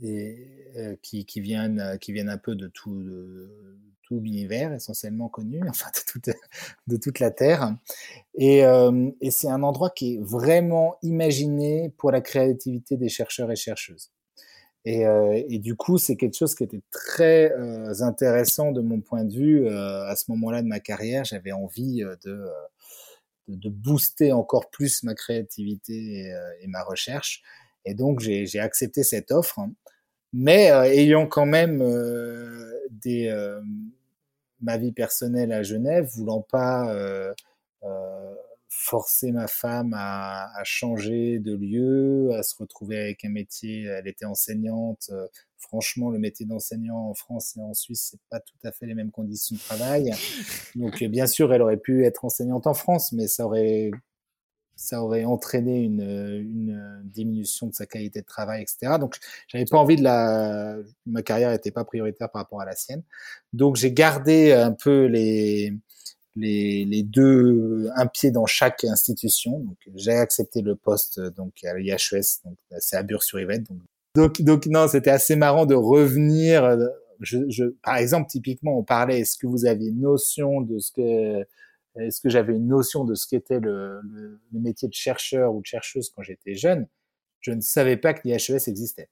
et, 0.01 0.60
qui, 1.01 1.25
qui, 1.25 1.41
viennent, 1.41 1.97
qui 1.99 2.13
viennent 2.13 2.29
un 2.29 2.37
peu 2.37 2.55
de 2.55 2.67
tout, 2.67 3.03
de, 3.03 3.49
l'univers 4.19 4.73
essentiellement 4.73 5.29
connu, 5.29 5.61
enfin 5.69 5.89
de 5.93 6.11
toute, 6.11 6.35
de 6.87 6.97
toute 6.97 7.19
la 7.19 7.31
Terre. 7.31 7.75
Et, 8.35 8.65
euh, 8.65 9.09
et 9.21 9.31
c'est 9.31 9.49
un 9.49 9.63
endroit 9.63 9.89
qui 9.89 10.15
est 10.15 10.19
vraiment 10.21 10.97
imaginé 11.01 11.93
pour 11.97 12.11
la 12.11 12.21
créativité 12.21 12.97
des 12.97 13.09
chercheurs 13.09 13.51
et 13.51 13.55
chercheuses. 13.55 14.11
Et, 14.83 15.05
euh, 15.05 15.39
et 15.47 15.59
du 15.59 15.75
coup, 15.75 15.99
c'est 15.99 16.15
quelque 16.15 16.35
chose 16.35 16.55
qui 16.55 16.63
était 16.63 16.81
très 16.89 17.51
euh, 17.51 18.01
intéressant 18.01 18.71
de 18.71 18.81
mon 18.81 18.99
point 18.99 19.23
de 19.23 19.33
vue. 19.33 19.69
à 19.69 20.15
ce 20.15 20.25
moment-là 20.31 20.63
de 20.63 20.67
ma 20.67 20.79
carrière, 20.79 21.23
j'avais 21.23 21.51
envie 21.51 22.03
de, 22.25 22.45
de, 23.47 23.69
booster 23.69 24.31
encore 24.31 24.71
plus 24.71 25.03
ma 25.03 25.13
créativité 25.13 25.93
et, 25.93 26.35
et 26.61 26.67
ma 26.67 26.83
recherche. 26.83 27.43
Et 27.85 27.93
donc, 27.93 28.21
j'ai 28.21 28.59
accepté 28.59 29.03
cette 29.03 29.31
offre, 29.31 29.59
mais 30.33 30.67
ayant 30.67 31.27
quand 31.27 31.45
même 31.45 31.79
des, 32.89 33.29
ma 34.61 34.77
vie 34.77 34.91
personnelle 34.91 35.51
à 35.51 35.63
Genève, 35.63 36.09
voulant 36.15 36.41
pas 36.41 36.93
euh, 36.93 37.33
euh, 37.83 38.35
forcer 38.69 39.31
ma 39.31 39.47
femme 39.47 39.93
à, 39.95 40.49
à, 40.55 40.63
changer 40.63 41.39
de 41.39 41.55
lieu, 41.55 42.31
à 42.33 42.43
se 42.43 42.55
retrouver 42.57 42.99
avec 42.99 43.25
un 43.25 43.29
métier. 43.29 43.83
Elle 43.83 44.07
était 44.07 44.25
enseignante. 44.25 45.09
Euh, 45.11 45.27
franchement, 45.57 46.09
le 46.09 46.19
métier 46.19 46.45
d'enseignant 46.45 47.09
en 47.09 47.13
France 47.13 47.57
et 47.57 47.61
en 47.61 47.73
Suisse, 47.73 48.09
c'est 48.11 48.21
pas 48.29 48.39
tout 48.39 48.57
à 48.63 48.71
fait 48.71 48.85
les 48.85 48.95
mêmes 48.95 49.11
conditions 49.11 49.55
de 49.55 49.61
travail. 49.61 50.11
Donc, 50.75 51.03
bien 51.03 51.27
sûr, 51.27 51.53
elle 51.53 51.61
aurait 51.61 51.77
pu 51.77 52.05
être 52.05 52.23
enseignante 52.25 52.67
en 52.67 52.73
France, 52.73 53.11
mais 53.11 53.27
ça 53.27 53.45
aurait 53.45 53.91
ça 54.81 55.03
aurait 55.03 55.25
entraîné 55.25 55.81
une, 55.83 56.01
une, 56.01 57.01
diminution 57.03 57.67
de 57.67 57.73
sa 57.73 57.85
qualité 57.85 58.21
de 58.21 58.25
travail, 58.25 58.63
etc. 58.63 58.97
Donc, 58.99 59.17
j'avais 59.47 59.65
pas 59.65 59.77
envie 59.77 59.95
de 59.95 60.03
la, 60.03 60.75
ma 61.05 61.21
carrière 61.21 61.51
n'était 61.51 61.71
pas 61.71 61.85
prioritaire 61.85 62.29
par 62.31 62.41
rapport 62.41 62.61
à 62.61 62.65
la 62.65 62.75
sienne. 62.75 63.03
Donc, 63.53 63.75
j'ai 63.75 63.91
gardé 63.91 64.53
un 64.53 64.71
peu 64.71 65.05
les, 65.05 65.73
les, 66.35 66.85
les, 66.85 67.03
deux, 67.03 67.89
un 67.95 68.07
pied 68.07 68.31
dans 68.31 68.47
chaque 68.47 68.83
institution. 68.83 69.59
Donc, 69.59 69.77
j'ai 69.95 70.13
accepté 70.13 70.61
le 70.61 70.75
poste 70.75 71.19
donc 71.19 71.53
à 71.63 71.77
l'IHES, 71.77 72.41
donc 72.43 72.57
c'est 72.79 72.97
à 72.97 73.03
Bure-sur-Yvette. 73.03 73.63
Donc, 73.69 73.79
donc, 74.15 74.41
donc, 74.41 74.65
non, 74.65 74.87
c'était 74.87 75.11
assez 75.11 75.35
marrant 75.35 75.67
de 75.67 75.75
revenir. 75.75 76.77
Je, 77.19 77.37
je, 77.49 77.65
par 77.83 77.97
exemple, 77.97 78.29
typiquement, 78.29 78.77
on 78.79 78.83
parlait, 78.83 79.19
est-ce 79.19 79.37
que 79.37 79.45
vous 79.45 79.65
avez 79.65 79.85
une 79.85 80.01
notion 80.01 80.61
de 80.61 80.79
ce 80.79 80.91
que 80.91 81.45
est-ce 81.99 82.21
que 82.21 82.29
j'avais 82.29 82.53
une 82.53 82.67
notion 82.67 83.03
de 83.03 83.15
ce 83.15 83.27
qu'était 83.27 83.59
le, 83.59 84.01
le, 84.01 84.39
le, 84.51 84.59
métier 84.59 84.87
de 84.87 84.93
chercheur 84.93 85.53
ou 85.53 85.61
de 85.61 85.65
chercheuse 85.65 86.09
quand 86.09 86.23
j'étais 86.23 86.55
jeune? 86.55 86.87
Je 87.41 87.51
ne 87.51 87.61
savais 87.61 87.97
pas 87.97 88.13
que 88.13 88.21
l'IHES 88.27 88.67
existait. 88.67 89.09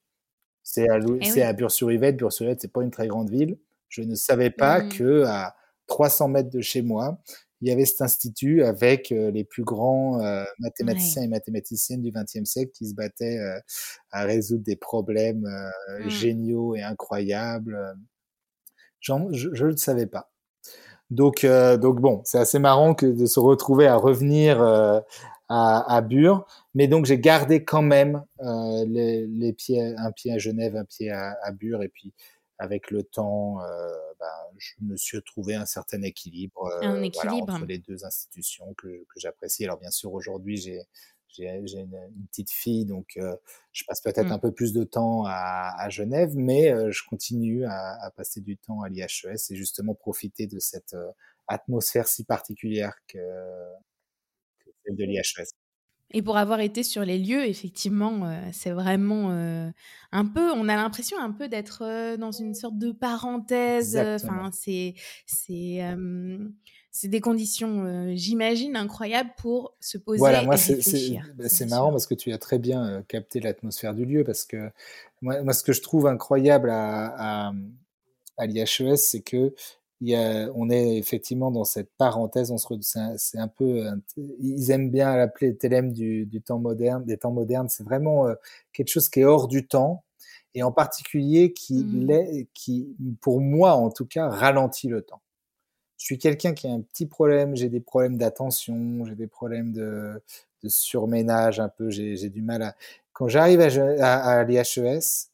C'est 0.62 0.88
à, 0.88 0.98
eh 0.98 1.42
à 1.42 1.52
Bure-sur-Yvette. 1.52 2.16
Bure-sur-Yvette, 2.16 2.60
c'est 2.60 2.72
pas 2.72 2.82
une 2.82 2.90
très 2.90 3.08
grande 3.08 3.30
ville. 3.30 3.58
Je 3.88 4.02
ne 4.02 4.14
savais 4.14 4.50
pas 4.50 4.82
mmh. 4.82 4.88
que 4.90 5.24
à 5.24 5.56
300 5.88 6.28
mètres 6.28 6.50
de 6.50 6.60
chez 6.60 6.82
moi, 6.82 7.20
il 7.60 7.68
y 7.68 7.72
avait 7.72 7.84
cet 7.84 8.00
institut 8.00 8.62
avec 8.62 9.12
euh, 9.12 9.30
les 9.30 9.44
plus 9.44 9.64
grands 9.64 10.22
euh, 10.22 10.44
mathématiciens 10.60 11.22
et 11.22 11.28
mathématiciennes 11.28 12.00
du 12.00 12.10
XXe 12.10 12.48
siècle 12.48 12.70
qui 12.72 12.88
se 12.88 12.94
battaient 12.94 13.38
euh, 13.38 13.58
à 14.12 14.24
résoudre 14.24 14.64
des 14.64 14.76
problèmes 14.76 15.42
mmh. 15.42 16.08
géniaux 16.08 16.74
et 16.76 16.82
incroyables. 16.82 17.76
je 19.00 19.12
ne 19.12 19.64
le 19.64 19.76
savais 19.76 20.06
pas. 20.06 20.30
Donc, 21.10 21.44
donc 21.44 22.00
bon, 22.00 22.22
c'est 22.24 22.38
assez 22.38 22.58
marrant 22.58 22.94
que 22.94 23.06
de 23.06 23.26
se 23.26 23.40
retrouver 23.40 23.86
à 23.86 23.96
revenir 23.96 24.62
à, 24.62 25.02
à 25.48 26.00
Bure. 26.00 26.46
Mais 26.74 26.86
donc, 26.86 27.06
j'ai 27.06 27.18
gardé 27.18 27.64
quand 27.64 27.82
même 27.82 28.24
les, 28.86 29.26
les, 29.26 29.52
pieds, 29.52 29.94
un 29.98 30.12
pied 30.12 30.32
à 30.32 30.38
Genève, 30.38 30.76
un 30.76 30.84
pied 30.84 31.10
à, 31.10 31.36
à 31.42 31.50
Bure. 31.50 31.82
Et 31.82 31.88
puis, 31.88 32.14
avec 32.60 32.90
le 32.90 33.02
temps, 33.02 33.62
euh, 33.62 33.88
ben, 34.18 34.26
je 34.58 34.74
me 34.82 34.94
suis 34.96 35.20
trouvé 35.22 35.54
un 35.54 35.64
certain 35.64 36.02
équilibre, 36.02 36.70
un 36.82 37.02
équilibre. 37.02 37.54
entre 37.54 37.64
les 37.64 37.78
deux 37.78 38.04
institutions 38.04 38.74
que, 38.74 38.86
que 38.86 39.18
j'apprécie. 39.18 39.64
Alors, 39.64 39.78
bien 39.78 39.90
sûr, 39.90 40.12
aujourd'hui, 40.12 40.58
j'ai 40.58 40.82
j'ai 41.34 41.46
une, 41.46 41.94
une, 41.94 42.26
petite 42.28 42.50
fille, 42.50 42.84
donc 42.84 43.16
euh, 43.16 43.34
je 43.72 43.84
passe 43.84 44.00
peut-être 44.00 44.28
mmh. 44.28 44.32
un 44.32 44.38
peu 44.38 44.52
plus 44.52 44.72
de 44.72 44.84
temps 44.84 45.24
à, 45.26 45.74
à 45.78 45.88
Genève, 45.88 46.32
mais 46.34 46.72
euh, 46.72 46.90
je 46.90 47.02
continue 47.08 47.64
à, 47.64 47.96
à, 48.04 48.10
passer 48.10 48.40
du 48.40 48.56
temps 48.56 48.82
à 48.82 48.88
l'IHES 48.88 49.50
et 49.50 49.56
justement 49.56 49.94
profiter 49.94 50.46
de 50.46 50.58
cette 50.58 50.94
euh, 50.94 51.10
atmosphère 51.48 52.08
si 52.08 52.24
particulière 52.24 52.94
que, 53.08 53.18
que 53.18 54.70
celle 54.84 54.96
de 54.96 55.04
l'IHES. 55.04 55.54
Et 56.12 56.22
pour 56.22 56.36
avoir 56.36 56.60
été 56.60 56.82
sur 56.82 57.04
les 57.04 57.18
lieux, 57.18 57.44
effectivement, 57.46 58.26
euh, 58.26 58.40
c'est 58.52 58.72
vraiment 58.72 59.30
euh, 59.30 59.70
un 60.10 60.26
peu, 60.26 60.50
on 60.50 60.68
a 60.68 60.74
l'impression 60.74 61.16
un 61.20 61.30
peu 61.30 61.48
d'être 61.48 61.82
euh, 61.84 62.16
dans 62.16 62.32
une 62.32 62.54
sorte 62.54 62.78
de 62.78 62.90
parenthèse. 62.90 63.96
Enfin, 63.96 64.50
c'est 64.52 64.94
c'est 65.26 65.80
c'est 66.92 67.08
des 67.08 67.20
conditions, 67.20 68.14
j'imagine, 68.14 68.76
incroyables 68.76 69.30
pour 69.36 69.74
se 69.80 69.96
poser 69.96 70.18
voilà, 70.18 70.42
moi, 70.42 70.56
et 70.56 70.74
réfléchir. 70.74 71.24
C'est 71.46 71.66
bah, 71.66 71.76
marrant 71.76 71.90
parce 71.90 72.06
que 72.06 72.14
tu 72.14 72.32
as 72.32 72.38
très 72.38 72.58
bien 72.58 73.02
capté 73.06 73.40
l'atmosphère 73.40 73.94
du 73.94 74.04
lieu 74.04 74.24
parce 74.24 74.44
que 74.44 74.70
moi, 75.22 75.42
moi, 75.42 75.52
ce 75.52 75.62
que 75.62 75.72
je 75.72 75.82
trouve 75.82 76.06
incroyable 76.06 76.70
à, 76.70 77.48
à, 77.48 77.52
à 78.38 78.46
l'IHES, 78.46 78.96
c'est 78.96 79.20
que 79.20 79.54
on 80.02 80.70
est 80.70 80.96
effectivement 80.96 81.50
dans 81.50 81.64
cette 81.64 81.90
parenthèse. 81.96 82.50
On 82.50 82.58
se, 82.58 82.66
c'est 83.16 83.38
un, 83.38 83.48
peu, 83.48 83.84
ils 84.16 84.70
aiment 84.70 84.90
bien 84.90 85.16
l'appeler 85.16 85.56
télème 85.56 85.92
du, 85.92 86.26
du, 86.26 86.40
temps 86.40 86.58
moderne, 86.58 87.04
des 87.04 87.18
temps 87.18 87.32
modernes. 87.32 87.68
C'est 87.68 87.84
vraiment 87.84 88.26
euh, 88.26 88.34
quelque 88.72 88.88
chose 88.88 89.08
qui 89.08 89.20
est 89.20 89.24
hors 89.24 89.48
du 89.48 89.66
temps 89.66 90.04
et 90.54 90.62
en 90.62 90.72
particulier 90.72 91.52
qui, 91.52 91.84
mmh. 91.84 92.46
qui, 92.54 92.96
pour 93.20 93.40
moi 93.40 93.72
en 93.72 93.90
tout 93.90 94.06
cas, 94.06 94.28
ralentit 94.28 94.88
le 94.88 95.02
temps. 95.02 95.20
Je 96.00 96.06
suis 96.06 96.18
quelqu'un 96.18 96.54
qui 96.54 96.66
a 96.66 96.72
un 96.72 96.80
petit 96.80 97.04
problème. 97.04 97.54
J'ai 97.54 97.68
des 97.68 97.80
problèmes 97.80 98.16
d'attention, 98.16 99.04
j'ai 99.04 99.14
des 99.14 99.26
problèmes 99.26 99.72
de, 99.72 100.22
de 100.62 100.68
surménage 100.70 101.60
un 101.60 101.68
peu. 101.68 101.90
J'ai 101.90 102.30
du 102.30 102.40
mal 102.40 102.62
à. 102.62 102.74
Quand 103.12 103.28
j'arrive 103.28 103.60
à, 103.60 103.66
à, 104.00 104.38
à 104.38 104.44
l'IHES, 104.44 105.28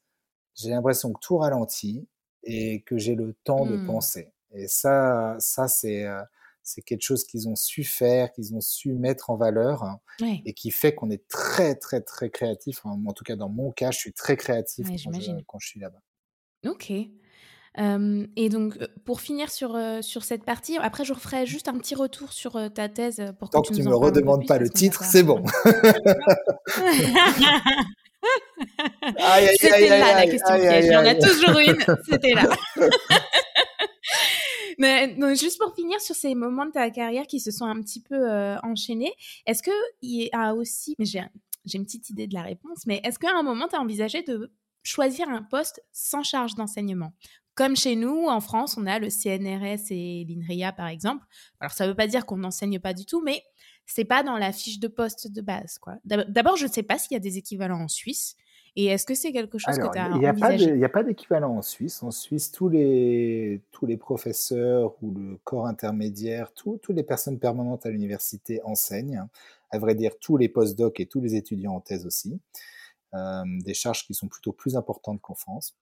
j'ai 0.56 0.70
l'impression 0.70 1.12
que 1.12 1.20
tout 1.20 1.36
ralentit 1.36 2.09
et 2.43 2.80
que 2.80 2.98
j'ai 2.98 3.14
le 3.14 3.32
temps 3.44 3.64
de 3.64 3.76
mmh. 3.76 3.86
penser. 3.86 4.32
Et 4.55 4.66
ça, 4.66 5.36
ça 5.38 5.68
c'est 5.68 6.05
euh, 6.05 6.20
c'est 6.64 6.82
quelque 6.82 7.02
chose 7.02 7.22
qu'ils 7.24 7.48
ont 7.48 7.55
su 7.55 7.84
faire, 7.84 8.32
qu'ils 8.32 8.52
ont 8.56 8.60
su 8.60 8.93
mettre 8.93 9.30
en 9.30 9.36
valeur 9.36 9.84
hein, 9.84 10.01
et 10.44 10.52
qui 10.52 10.72
fait 10.72 10.97
qu'on 10.97 11.10
est 11.10 11.28
très, 11.28 11.76
très, 11.76 12.01
très 12.01 12.28
créatif. 12.28 12.84
en 12.84 13.12
tout 13.12 13.22
cas, 13.22 13.36
dans 13.36 13.48
mon 13.48 13.70
cas, 13.70 13.93
je 13.93 13.98
suis 13.98 14.12
très 14.12 14.36
créatif 14.36 14.88
quand, 14.88 15.60
je, 15.60 15.66
suis 15.68 15.78
là-bas. 15.78 16.02
Ok. 16.66 16.93
Et 17.78 18.48
donc, 18.48 18.77
euh, 18.81 18.86
pour 19.05 19.20
finir 19.20 19.51
sur, 19.51 19.77
euh, 19.77 20.01
sur 20.03 20.24
cette 20.24 20.44
partie, 20.44 20.78
après, 20.78 21.05
je 21.05 21.12
referai 21.12 21.47
juste 21.47 21.69
un 21.69 21.77
petit 21.78 21.94
retour 21.94 22.32
sur 22.32 22.53
ta 22.73 22.89
thèse 22.89 23.23
pour 23.39 23.51
Tant 23.51 23.62
que, 23.62 23.74
tu 23.74 23.82
ne 23.82 23.89
me 23.89 23.97
redemandes 23.97 24.47
pas 24.47 24.59
le 24.59 24.70
titre, 24.70 25.05
c'est 25.05 25.23
bon. 25.23 25.44
C'était 29.59 29.89
là 29.89 30.15
la 30.15 30.27
question 30.27 30.57
piège. 30.57 30.86
Il 30.86 30.93
y 30.93 30.97
en 30.97 31.05
a 31.05 31.15
toujours 31.15 31.59
une. 31.59 31.78
C'était 32.11 32.32
là. 32.32 32.48
Mais 34.78 35.16
juste 35.36 35.59
pour 35.59 35.74
finir 35.74 36.01
sur 36.01 36.15
ces 36.15 36.35
moments 36.35 36.66
de 36.66 36.73
ta 36.73 36.90
carrière 36.90 37.27
qui 37.27 37.40
se 37.40 37.51
sont 37.51 37.65
un 37.65 37.81
petit 37.81 38.01
peu 38.01 38.31
euh, 38.31 38.59
enchaînés, 38.62 39.12
est-ce 39.47 39.62
qu'il 39.62 39.73
y 40.03 40.28
a 40.32 40.55
aussi, 40.55 40.94
mais 40.98 41.07
j'ai 41.07 41.23
une 41.74 41.85
petite 41.85 42.11
idée 42.11 42.27
de 42.27 42.35
la 42.35 42.43
réponse, 42.43 42.85
mais 42.86 43.01
est-ce 43.03 43.19
qu'à 43.19 43.35
un 43.35 43.43
moment, 43.43 43.69
tu 43.69 43.77
as 43.77 43.81
envisagé 43.81 44.23
de 44.23 44.53
choisir 44.82 45.31
un 45.31 45.43
poste 45.43 45.82
sans 45.93 46.23
charge 46.23 46.57
d'enseignement? 46.57 47.12
Comme 47.56 47.74
chez 47.74 47.96
nous, 47.96 48.26
en 48.26 48.40
France, 48.40 48.76
on 48.76 48.86
a 48.86 48.98
le 48.98 49.08
CNRS 49.08 49.90
et 49.90 50.26
l'INRIA, 50.28 50.72
par 50.72 50.88
exemple. 50.88 51.24
Alors, 51.58 51.72
ça 51.72 51.84
ne 51.84 51.90
veut 51.90 51.96
pas 51.96 52.06
dire 52.06 52.26
qu'on 52.26 52.36
n'enseigne 52.36 52.78
pas 52.78 52.92
du 52.92 53.06
tout, 53.06 53.22
mais 53.22 53.42
c'est 53.86 54.04
pas 54.04 54.22
dans 54.22 54.36
la 54.36 54.52
fiche 54.52 54.78
de 54.78 54.88
poste 54.88 55.32
de 55.32 55.40
base. 55.40 55.80
D'abord, 56.04 56.56
je 56.56 56.66
ne 56.66 56.70
sais 56.70 56.82
pas 56.82 56.98
s'il 56.98 57.12
y 57.12 57.16
a 57.16 57.20
des 57.20 57.38
équivalents 57.38 57.80
en 57.80 57.88
Suisse. 57.88 58.36
Et 58.78 58.86
est-ce 58.86 59.06
que 59.06 59.14
c'est 59.14 59.32
quelque 59.32 59.56
chose 59.56 59.78
que 59.78 59.90
tu 59.90 59.98
as 59.98 60.12
envisagé? 60.12 60.66
Il 60.66 60.76
n'y 60.76 60.84
a 60.84 60.90
pas 60.90 61.02
d'équivalent 61.02 61.56
en 61.56 61.62
Suisse. 61.62 62.02
En 62.02 62.10
Suisse, 62.10 62.52
tous 62.52 62.68
les, 62.68 63.62
tous 63.72 63.86
les 63.86 63.96
professeurs 63.96 64.94
ou 65.02 65.12
le 65.12 65.38
corps 65.44 65.66
intermédiaire, 65.66 66.52
toutes 66.52 66.90
les 66.90 67.02
personnes 67.02 67.38
permanentes 67.38 67.86
à 67.86 67.90
l'université 67.90 68.60
enseignent. 68.64 69.24
À 69.70 69.78
vrai 69.78 69.94
dire, 69.94 70.18
tous 70.20 70.36
les 70.36 70.50
postdocs 70.50 71.00
et 71.00 71.06
tous 71.06 71.22
les 71.22 71.36
étudiants 71.36 71.76
en 71.76 71.80
thèse 71.80 72.04
aussi. 72.04 72.38
Euh, 73.14 73.44
des 73.64 73.72
charges 73.72 74.04
qui 74.06 74.12
sont 74.12 74.28
plutôt 74.28 74.52
plus 74.52 74.76
importantes 74.76 75.22
qu'en 75.22 75.34
France. 75.34 75.74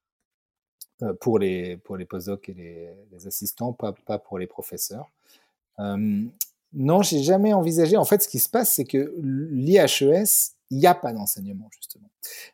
Euh, 1.02 1.12
pour 1.12 1.40
les, 1.40 1.76
pour 1.78 1.96
les 1.96 2.04
postdocs 2.04 2.48
et 2.48 2.54
les, 2.54 2.90
les 3.10 3.26
assistants, 3.26 3.72
pas, 3.72 3.92
pas 3.92 4.18
pour 4.18 4.38
les 4.38 4.46
professeurs. 4.46 5.10
Euh, 5.80 6.22
non, 6.72 7.02
j'ai 7.02 7.20
jamais 7.20 7.52
envisagé. 7.52 7.96
En 7.96 8.04
fait, 8.04 8.22
ce 8.22 8.28
qui 8.28 8.38
se 8.38 8.48
passe, 8.48 8.74
c'est 8.74 8.84
que 8.84 9.12
l'IHES 9.20 10.54
il 10.70 10.78
n'y 10.78 10.86
a 10.86 10.94
pas 10.94 11.12
d'enseignement, 11.12 11.68
justement. 11.70 12.10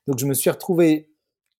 Donc, 0.06 0.18
je 0.18 0.26
me 0.26 0.34
suis 0.34 0.50
retrouvé 0.50 1.10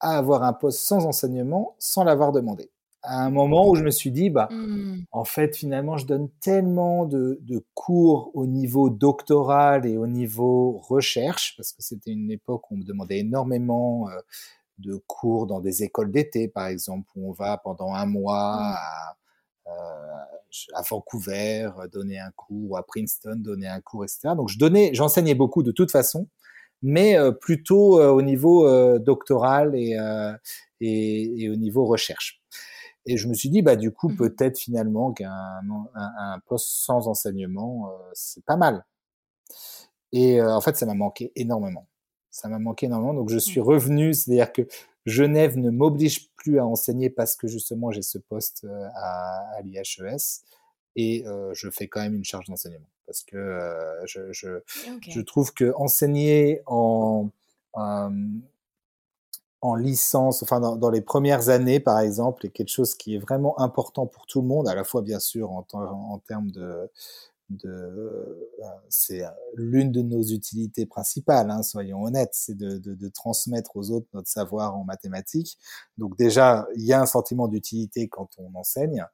à 0.00 0.18
avoir 0.18 0.42
un 0.42 0.52
poste 0.52 0.80
sans 0.80 1.06
enseignement 1.06 1.76
sans 1.78 2.04
l'avoir 2.04 2.32
demandé. 2.32 2.70
À 3.02 3.24
un 3.24 3.30
moment 3.30 3.68
où 3.68 3.76
je 3.76 3.82
me 3.82 3.90
suis 3.90 4.10
dit, 4.10 4.28
bah, 4.28 4.48
mmh. 4.50 5.04
en 5.10 5.24
fait, 5.24 5.56
finalement, 5.56 5.96
je 5.96 6.06
donne 6.06 6.28
tellement 6.40 7.06
de, 7.06 7.40
cours 7.74 8.30
au 8.34 8.46
niveau 8.46 8.90
doctoral 8.90 9.86
et 9.86 9.96
au 9.96 10.06
niveau 10.06 10.78
recherche, 10.78 11.54
parce 11.56 11.72
que 11.72 11.82
c'était 11.82 12.10
une 12.10 12.30
époque 12.30 12.70
où 12.70 12.74
on 12.74 12.78
me 12.78 12.84
demandait 12.84 13.18
énormément 13.18 14.08
euh, 14.10 14.20
de 14.80 14.96
cours 15.06 15.46
dans 15.46 15.60
des 15.60 15.82
écoles 15.82 16.10
d'été, 16.10 16.48
par 16.48 16.66
exemple, 16.66 17.08
où 17.16 17.28
on 17.28 17.32
va 17.32 17.58
pendant 17.58 17.94
un 17.94 18.06
mois 18.06 18.56
mmh. 18.56 18.74
à, 18.76 19.16
euh, 19.68 20.20
à 20.74 20.82
Vancouver 20.82 21.70
donner 21.92 22.18
un 22.18 22.30
cours, 22.32 22.70
ou 22.70 22.76
à 22.76 22.86
Princeton 22.86 23.36
donner 23.36 23.68
un 23.68 23.80
cours, 23.80 24.04
etc. 24.04 24.34
Donc 24.36 24.48
je 24.48 24.58
donnais, 24.58 24.90
j'enseignais 24.94 25.34
beaucoup 25.34 25.62
de 25.62 25.72
toute 25.72 25.90
façon, 25.90 26.28
mais 26.82 27.18
euh, 27.18 27.32
plutôt 27.32 28.00
euh, 28.00 28.10
au 28.10 28.22
niveau 28.22 28.66
euh, 28.66 28.98
doctoral 28.98 29.74
et, 29.74 29.96
et, 30.80 31.42
et, 31.44 31.50
au 31.50 31.56
niveau 31.56 31.84
recherche. 31.84 32.40
Et 33.06 33.16
je 33.16 33.28
me 33.28 33.34
suis 33.34 33.48
dit, 33.48 33.62
bah 33.62 33.76
du 33.76 33.90
coup, 33.92 34.10
mmh 34.10 34.16
peut-être 34.16 34.58
finalement 34.58 35.12
qu'un 35.12 35.30
un, 35.30 35.82
un, 35.94 36.38
poste 36.46 36.68
sans 36.68 37.08
enseignement, 37.08 37.90
c'est 38.12 38.44
pas 38.44 38.56
mal. 38.56 38.84
Et 40.12 40.42
en 40.42 40.60
fait, 40.60 40.76
ça 40.76 40.86
m'a 40.86 40.94
manqué 40.94 41.32
énormément. 41.36 41.86
Ça 42.30 42.48
m'a 42.48 42.58
manqué 42.58 42.86
énormément. 42.86 43.14
Donc, 43.14 43.28
je 43.28 43.38
suis 43.38 43.60
mmh. 43.60 43.64
revenu, 43.64 44.14
c'est-à-dire 44.14 44.52
que 44.52 44.62
Genève 45.06 45.56
ne 45.56 45.70
m'oblige 45.70 46.30
plus 46.36 46.58
à 46.58 46.66
enseigner 46.66 47.10
parce 47.10 47.36
que 47.36 47.48
justement 47.48 47.90
j'ai 47.90 48.02
ce 48.02 48.18
poste 48.18 48.66
à, 48.94 49.56
à 49.56 49.62
l'IHES 49.62 50.42
et 50.96 51.26
euh, 51.26 51.52
je 51.54 51.70
fais 51.70 51.88
quand 51.88 52.00
même 52.00 52.14
une 52.14 52.24
charge 52.24 52.46
d'enseignement 52.46 52.88
parce 53.06 53.22
que 53.22 53.36
euh, 53.36 54.06
je, 54.06 54.32
je, 54.32 54.60
je, 55.00 55.20
trouve 55.20 55.52
que 55.52 55.72
enseigner 55.76 56.62
en, 56.66 57.28
en 57.72 58.12
licence, 59.74 60.42
enfin 60.42 60.60
dans, 60.60 60.76
dans, 60.76 60.90
les 60.90 61.00
premières 61.00 61.48
années 61.48 61.80
par 61.80 61.98
exemple, 61.98 62.46
est 62.46 62.50
quelque 62.50 62.68
chose 62.68 62.94
qui 62.94 63.16
est 63.16 63.18
vraiment 63.18 63.58
important 63.58 64.06
pour 64.06 64.26
tout 64.26 64.42
le 64.42 64.46
monde, 64.46 64.68
à 64.68 64.74
la 64.74 64.84
fois 64.84 65.02
bien 65.02 65.18
sûr 65.18 65.50
en, 65.50 65.66
en 65.72 66.18
termes 66.18 66.52
de, 66.52 66.88
de 67.50 67.68
euh, 67.68 68.64
c'est 68.88 69.22
l'une 69.54 69.90
de 69.90 70.02
nos 70.02 70.22
utilités 70.22 70.86
principales, 70.86 71.50
hein, 71.50 71.62
soyons 71.62 72.02
honnêtes, 72.02 72.30
c'est 72.32 72.56
de, 72.56 72.78
de, 72.78 72.94
de, 72.94 73.08
transmettre 73.08 73.76
aux 73.76 73.90
autres 73.90 74.06
notre 74.14 74.28
savoir 74.28 74.76
en 74.76 74.84
mathématiques. 74.84 75.58
Donc 75.98 76.16
déjà, 76.16 76.66
il 76.76 76.84
y 76.84 76.92
a 76.92 77.00
un 77.00 77.06
sentiment 77.06 77.48
d'utilité 77.48 78.08
quand 78.08 78.28
on 78.38 78.54
enseigne, 78.54 79.04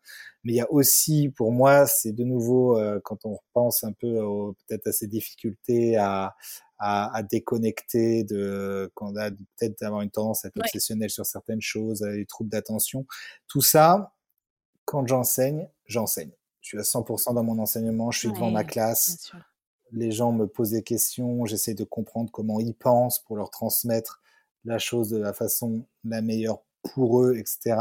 mais 0.45 0.53
il 0.53 0.57
y 0.57 0.61
a 0.61 0.71
aussi, 0.71 1.31
pour 1.31 1.51
moi, 1.51 1.87
c'est 1.87 2.13
de 2.13 2.25
nouveau 2.25 2.79
euh, 2.79 3.01
quand 3.03 3.25
on 3.25 3.37
repense 3.37 3.85
un 3.85 3.93
peu 3.93 4.19
peut-être 4.67 4.87
à 4.89 4.93
ces 4.93 5.07
difficultés 5.07 5.97
à, 5.97 6.35
à, 6.79 7.17
à, 7.17 7.23
déconnecter, 7.23 8.25
de 8.25 8.91
quand 8.95 9.13
on 9.13 9.17
a 9.17 9.31
peut-être 9.31 9.83
avoir 9.83 10.03
une 10.03 10.11
tendance 10.11 10.45
à 10.45 10.49
être 10.49 10.59
obsessionnel 10.59 11.11
sur 11.11 11.25
certaines 11.25 11.63
choses, 11.63 12.03
à 12.03 12.13
des 12.13 12.27
troubles 12.27 12.51
d'attention, 12.51 13.07
tout 13.49 13.63
ça, 13.63 14.13
quand 14.85 15.07
j'enseigne, 15.07 15.69
j'enseigne 15.87 16.33
je 16.67 16.71
suis 16.71 16.79
à 16.79 16.83
100% 16.83 17.35
dans 17.35 17.45
mon 17.45 17.61
enseignement, 17.61 18.11
je 18.11 18.19
suis 18.19 18.33
devant 18.33 18.51
ma 18.51 18.65
classe. 18.65 19.31
Les 19.93 20.11
gens 20.11 20.33
me 20.33 20.49
posent 20.49 20.73
des 20.73 20.83
questions, 20.83 21.47
j'essaie 21.47 21.75
de 21.75 21.85
comprendre 21.85 22.33
comment 22.33 22.59
ils 22.59 22.75
pensent 22.75 23.21
pour 23.21 23.37
leur 23.37 23.51
transmettre 23.51 24.21
la 24.65 24.79
chose 24.79 25.09
de 25.09 25.17
la 25.17 25.33
façon 25.33 25.87
la 26.03 26.23
meilleure 26.23 26.65
pour 26.83 27.23
eux, 27.23 27.37
etc. 27.37 27.77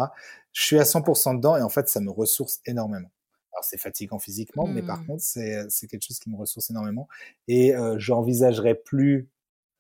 Je 0.52 0.62
suis 0.62 0.78
à 0.78 0.84
100% 0.84 1.38
dedans 1.38 1.58
et 1.58 1.64
en 1.64 1.70
fait, 1.70 1.90
ça 1.90 2.00
me 2.00 2.12
ressource 2.12 2.60
énormément. 2.68 3.10
Alors, 3.54 3.64
c'est 3.64 3.80
fatigant 3.80 4.20
physiquement, 4.20 4.68
mais 4.68 4.84
par 4.84 5.02
mmh. 5.02 5.08
contre, 5.08 5.24
c'est, 5.24 5.66
c'est 5.70 5.88
quelque 5.88 6.06
chose 6.06 6.20
qui 6.20 6.30
me 6.30 6.38
ressource 6.38 6.70
énormément. 6.70 7.08
Et 7.48 7.76
euh, 7.76 7.98
j'envisagerais 7.98 8.76
plus 8.76 9.32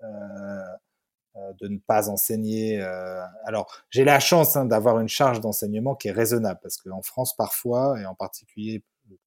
euh, 0.01 0.07
euh, 1.37 1.51
de 1.59 1.67
ne 1.67 1.77
pas 1.77 2.09
enseigner. 2.09 2.81
Euh, 2.81 3.21
alors, 3.43 3.83
j'ai 3.89 4.05
la 4.05 4.21
chance 4.21 4.55
hein, 4.55 4.63
d'avoir 4.63 4.99
une 5.01 5.09
charge 5.09 5.41
d'enseignement 5.41 5.93
qui 5.93 6.07
est 6.07 6.13
raisonnable, 6.13 6.61
parce 6.63 6.77
qu'en 6.77 7.01
France, 7.01 7.35
parfois, 7.35 7.99
et 7.99 8.05
en 8.05 8.15
particulier 8.15 8.83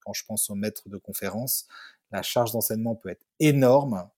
quand 0.07 0.13
je 0.13 0.25
pense 0.25 0.49
aux 0.49 0.55
maîtres 0.55 0.89
de 0.89 0.97
conférences, 0.97 1.67
la 2.13 2.23
charge 2.23 2.53
d'enseignement 2.53 2.95
peut 2.95 3.09
être 3.09 3.27
énorme 3.41 4.09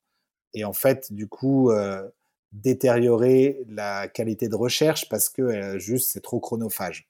et 0.55 0.65
en 0.65 0.73
fait, 0.73 1.13
du 1.13 1.27
coup, 1.27 1.71
euh, 1.71 2.09
détériorer 2.53 3.65
la 3.69 4.09
qualité 4.09 4.49
de 4.49 4.57
recherche 4.57 5.09
parce 5.09 5.29
que 5.29 5.43
euh, 5.43 5.79
juste 5.79 6.11
c'est 6.13 6.21
trop 6.21 6.41
chronophage. 6.41 7.09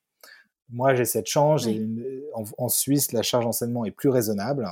Moi, 0.70 0.94
j'ai 0.94 1.04
cette 1.04 1.26
chance. 1.26 1.66
en, 2.58 2.68
Suisse, 2.68 3.12
la 3.12 3.22
charge 3.22 3.44
d'enseignement 3.44 3.84
est 3.84 3.90
plus 3.90 4.10
raisonnable. 4.10 4.68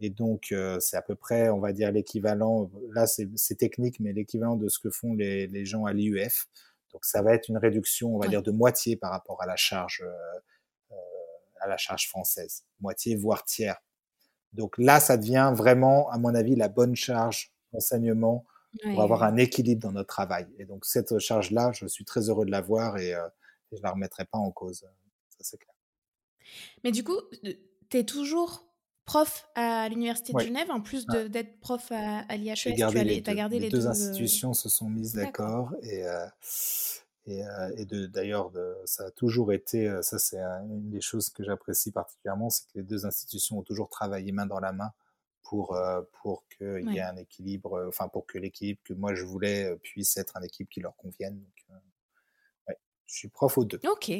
Et 0.00 0.10
donc, 0.10 0.48
euh, 0.50 0.80
c'est 0.80 0.96
à 0.96 1.02
peu 1.02 1.14
près, 1.14 1.50
on 1.50 1.60
va 1.60 1.72
dire, 1.72 1.92
l'équivalent, 1.92 2.70
là 2.92 3.06
c'est 3.06 3.54
technique, 3.54 4.00
mais 4.00 4.12
l'équivalent 4.12 4.56
de 4.56 4.68
ce 4.68 4.78
que 4.78 4.90
font 4.90 5.14
les, 5.14 5.46
les 5.46 5.64
gens 5.64 5.84
à 5.84 5.92
l'IUF. 5.92 6.48
Donc, 6.92 7.04
ça 7.04 7.22
va 7.22 7.34
être 7.34 7.48
une 7.48 7.58
réduction, 7.58 8.16
on 8.16 8.18
va 8.18 8.26
dire, 8.26 8.42
de 8.42 8.50
moitié 8.50 8.96
par 8.96 9.12
rapport 9.12 9.40
à 9.42 9.46
la 9.46 9.56
charge, 9.56 10.02
à 11.60 11.68
la 11.68 11.76
charge 11.76 12.08
française. 12.08 12.64
Moitié, 12.80 13.16
voire 13.16 13.44
tiers. 13.44 13.76
Donc 14.52 14.76
là, 14.78 15.00
ça 15.00 15.16
devient 15.16 15.52
vraiment, 15.54 16.10
à 16.10 16.18
mon 16.18 16.34
avis, 16.34 16.56
la 16.56 16.68
bonne 16.68 16.96
charge 16.96 17.52
d'enseignement 17.72 18.44
pour 18.82 19.02
avoir 19.02 19.22
un 19.22 19.36
équilibre 19.36 19.82
dans 19.82 19.92
notre 19.92 20.08
travail. 20.08 20.46
Et 20.58 20.64
donc, 20.64 20.84
cette 20.84 21.18
charge-là, 21.18 21.72
je 21.72 21.86
suis 21.86 22.04
très 22.04 22.28
heureux 22.28 22.46
de 22.46 22.50
l'avoir 22.50 22.98
et, 22.98 23.14
euh, 23.14 23.26
et 23.72 23.76
je 23.76 23.82
la 23.82 23.90
remettrai 23.90 24.24
pas 24.24 24.38
en 24.38 24.50
cause. 24.50 24.86
Ça, 25.30 25.38
c'est 25.40 25.58
clair. 25.58 25.74
Mais 26.84 26.92
du 26.92 27.04
coup, 27.04 27.18
tu 27.42 27.96
es 27.96 28.04
toujours 28.04 28.64
prof 29.04 29.48
à 29.56 29.88
l'Université 29.88 30.32
de 30.32 30.38
Genève, 30.38 30.70
en 30.70 30.80
plus 30.80 31.04
d'être 31.06 31.58
prof 31.60 31.90
à, 31.90 32.20
à 32.28 32.36
l'IHES, 32.36 32.54
tu 32.54 32.82
as, 32.82 32.90
les, 33.02 33.20
deux, 33.20 33.34
gardé 33.34 33.58
les, 33.58 33.68
deux, 33.68 33.88
institutions 33.88 34.54
se 34.54 34.68
sont 34.68 34.88
mises 34.88 35.14
d'accord 35.14 35.74
et, 35.82 36.06
euh, 36.06 36.26
et, 37.26 37.44
euh, 37.44 37.70
et 37.76 37.86
d'ailleurs 38.08 38.52
ça 38.84 39.06
a 39.06 39.10
toujours 39.10 39.52
été, 39.52 39.90
ça 40.02 40.18
c'est 40.18 40.38
une 40.38 40.90
des 40.90 41.00
choses 41.00 41.30
que 41.30 41.44
j'apprécie 41.44 41.92
particulièrement, 41.92 42.50
c'est 42.50 42.64
que 42.66 42.78
les 42.78 42.82
deux 42.82 43.06
institutions 43.06 43.58
ont 43.58 43.62
toujours 43.62 43.88
travaillé 43.88 44.32
main 44.32 44.46
dans 44.46 44.60
la 44.60 44.72
main 44.72 44.92
pour 45.42 45.78
pour 46.22 46.46
qu'il 46.48 46.92
y 46.92 46.98
ait 46.98 47.02
un 47.02 47.16
équilibre, 47.16 47.84
enfin 47.88 48.08
pour 48.08 48.26
que 48.26 48.38
l'équilibre 48.38 48.80
que 48.84 48.94
moi 48.94 49.14
je 49.14 49.24
voulais 49.24 49.76
puisse 49.82 50.16
être 50.16 50.36
un 50.36 50.42
équilibre 50.42 50.70
qui 50.70 50.80
leur 50.80 50.96
convienne. 50.96 51.38
Donc, 51.38 51.80
ouais, 52.68 52.78
je 53.06 53.14
suis 53.14 53.28
prof 53.28 53.58
aux 53.58 53.64
deux. 53.64 53.80
Ok. 53.90 54.12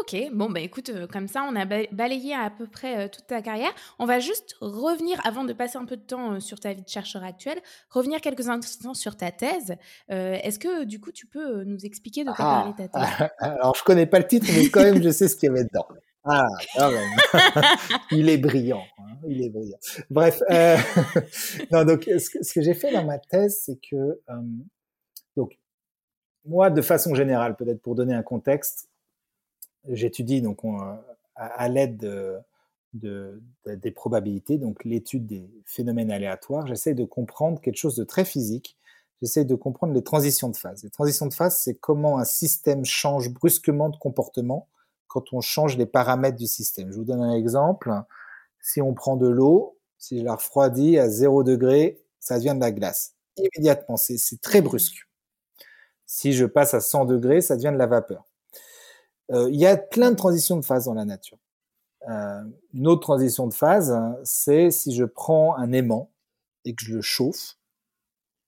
Ok, 0.00 0.16
bon, 0.32 0.50
bah 0.50 0.60
écoute, 0.60 0.90
euh, 0.90 1.06
comme 1.06 1.28
ça, 1.28 1.46
on 1.48 1.54
a 1.54 1.64
balayé 1.64 2.34
à 2.34 2.50
peu 2.50 2.66
près 2.66 3.04
euh, 3.04 3.08
toute 3.08 3.26
ta 3.26 3.42
carrière. 3.42 3.70
On 3.98 4.06
va 4.06 4.18
juste 4.18 4.56
revenir, 4.60 5.20
avant 5.24 5.44
de 5.44 5.52
passer 5.52 5.78
un 5.78 5.84
peu 5.84 5.96
de 5.96 6.02
temps 6.02 6.32
euh, 6.32 6.40
sur 6.40 6.58
ta 6.58 6.72
vie 6.72 6.82
de 6.82 6.88
chercheur 6.88 7.22
actuelle, 7.22 7.58
revenir 7.90 8.20
quelques 8.20 8.48
instants 8.48 8.94
sur 8.94 9.16
ta 9.16 9.30
thèse. 9.30 9.76
Est-ce 10.08 10.58
que, 10.58 10.84
du 10.84 11.00
coup, 11.00 11.12
tu 11.12 11.26
peux 11.26 11.62
nous 11.64 11.84
expliquer 11.84 12.24
de 12.24 12.30
quoi 12.30 12.36
ah, 12.38 12.72
parlait 12.74 12.88
ta 12.88 13.00
thèse? 13.00 13.28
Alors, 13.38 13.76
je 13.76 13.84
connais 13.84 14.06
pas 14.06 14.18
le 14.18 14.26
titre, 14.26 14.46
mais 14.54 14.68
quand 14.68 14.82
même, 14.82 15.02
je 15.02 15.10
sais 15.10 15.28
ce 15.28 15.36
qu'il 15.36 15.48
y 15.48 15.50
avait 15.50 15.64
dedans. 15.64 15.86
Ah, 16.24 16.48
quand 16.76 16.90
même. 16.90 17.10
il 18.10 18.28
est 18.28 18.38
brillant. 18.38 18.82
Hein, 18.98 19.16
il 19.28 19.44
est 19.44 19.50
brillant. 19.50 19.78
Bref, 20.10 20.40
non, 21.70 21.84
donc, 21.84 22.04
ce 22.04 22.30
que, 22.30 22.42
ce 22.42 22.52
que 22.52 22.62
j'ai 22.62 22.74
fait 22.74 22.92
dans 22.92 23.04
ma 23.04 23.18
thèse, 23.18 23.60
c'est 23.64 23.78
que, 23.78 24.20
donc, 25.36 25.56
moi, 26.44 26.70
de 26.70 26.82
façon 26.82 27.14
générale, 27.14 27.56
peut-être 27.56 27.80
pour 27.80 27.94
donner 27.94 28.14
un 28.14 28.22
contexte, 28.22 28.88
j'étudie 29.88 30.42
donc 30.42 30.60
à, 31.36 31.68
l'aide 31.68 31.98
de, 32.94 33.42
des 33.64 33.90
probabilités, 33.90 34.58
donc 34.58 34.84
l'étude 34.84 35.26
des 35.26 35.48
phénomènes 35.64 36.10
aléatoires, 36.10 36.66
j'essaie 36.66 36.94
de 36.94 37.04
comprendre 37.04 37.60
quelque 37.60 37.76
chose 37.76 37.96
de 37.96 38.04
très 38.04 38.24
physique. 38.24 38.76
J'essaie 39.22 39.44
de 39.44 39.54
comprendre 39.54 39.94
les 39.94 40.02
transitions 40.02 40.50
de 40.50 40.56
phase. 40.56 40.82
Les 40.82 40.90
transitions 40.90 41.26
de 41.26 41.34
phase, 41.34 41.58
c'est 41.58 41.74
comment 41.74 42.18
un 42.18 42.24
système 42.24 42.84
change 42.84 43.30
brusquement 43.30 43.88
de 43.88 43.96
comportement 43.96 44.68
quand 45.06 45.32
on 45.32 45.40
change 45.40 45.78
les 45.78 45.86
paramètres 45.86 46.36
du 46.36 46.46
système. 46.46 46.90
Je 46.90 46.96
vous 46.96 47.04
donne 47.04 47.22
un 47.22 47.34
exemple. 47.34 47.90
Si 48.60 48.82
on 48.82 48.92
prend 48.92 49.16
de 49.16 49.28
l'eau, 49.28 49.78
si 49.98 50.18
je 50.18 50.24
la 50.24 50.34
refroidis 50.34 50.98
à 50.98 51.08
0 51.08 51.44
degré, 51.44 52.02
ça 52.20 52.38
devient 52.38 52.54
de 52.54 52.60
la 52.60 52.72
glace. 52.72 53.14
Immédiatement, 53.36 53.96
c'est 53.96 54.40
très 54.42 54.60
brusque. 54.60 55.08
Si 56.06 56.32
je 56.32 56.44
passe 56.44 56.74
à 56.74 56.80
100 56.80 57.06
degrés, 57.06 57.40
ça 57.40 57.56
devient 57.56 57.72
de 57.72 57.78
la 57.78 57.86
vapeur. 57.86 58.24
Euh, 59.32 59.48
il 59.50 59.58
y 59.58 59.66
a 59.66 59.76
plein 59.76 60.10
de 60.10 60.16
transitions 60.16 60.56
de 60.56 60.64
phase 60.64 60.84
dans 60.84 60.94
la 60.94 61.04
nature. 61.04 61.38
Euh, 62.08 62.42
une 62.74 62.86
autre 62.86 63.00
transition 63.00 63.46
de 63.46 63.54
phase, 63.54 63.96
c'est 64.24 64.70
si 64.70 64.94
je 64.94 65.04
prends 65.04 65.56
un 65.56 65.72
aimant 65.72 66.10
et 66.64 66.74
que 66.74 66.84
je 66.84 66.94
le 66.94 67.00
chauffe, 67.00 67.56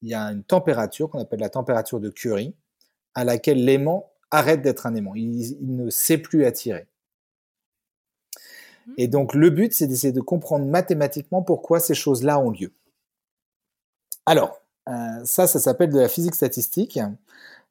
il 0.02 0.10
y 0.10 0.14
a 0.14 0.24
une 0.24 0.44
température 0.44 1.08
qu'on 1.08 1.20
appelle 1.20 1.40
la 1.40 1.48
température 1.48 2.00
de 2.00 2.10
Curie, 2.10 2.54
à 3.14 3.24
laquelle 3.24 3.64
l'aimant 3.64 4.12
arrête 4.30 4.60
d'être 4.60 4.86
un 4.86 4.94
aimant. 4.94 5.14
Il, 5.14 5.56
ne 5.60 5.88
sait 5.88 6.18
plus 6.18 6.44
attirer. 6.44 6.86
Et 8.98 9.08
donc 9.08 9.34
le 9.34 9.50
but, 9.50 9.72
c'est 9.72 9.86
d'essayer 9.86 10.12
de 10.12 10.20
comprendre 10.20 10.66
mathématiquement 10.66 11.42
pourquoi 11.42 11.80
ces 11.80 11.94
choses-là 11.94 12.38
ont 12.38 12.50
lieu. 12.50 12.72
Alors, 14.26 14.60
euh, 14.88 15.24
ça, 15.24 15.46
ça 15.46 15.58
s'appelle 15.58 15.90
de 15.90 15.98
la 15.98 16.08
physique 16.08 16.34
statistique 16.34 17.00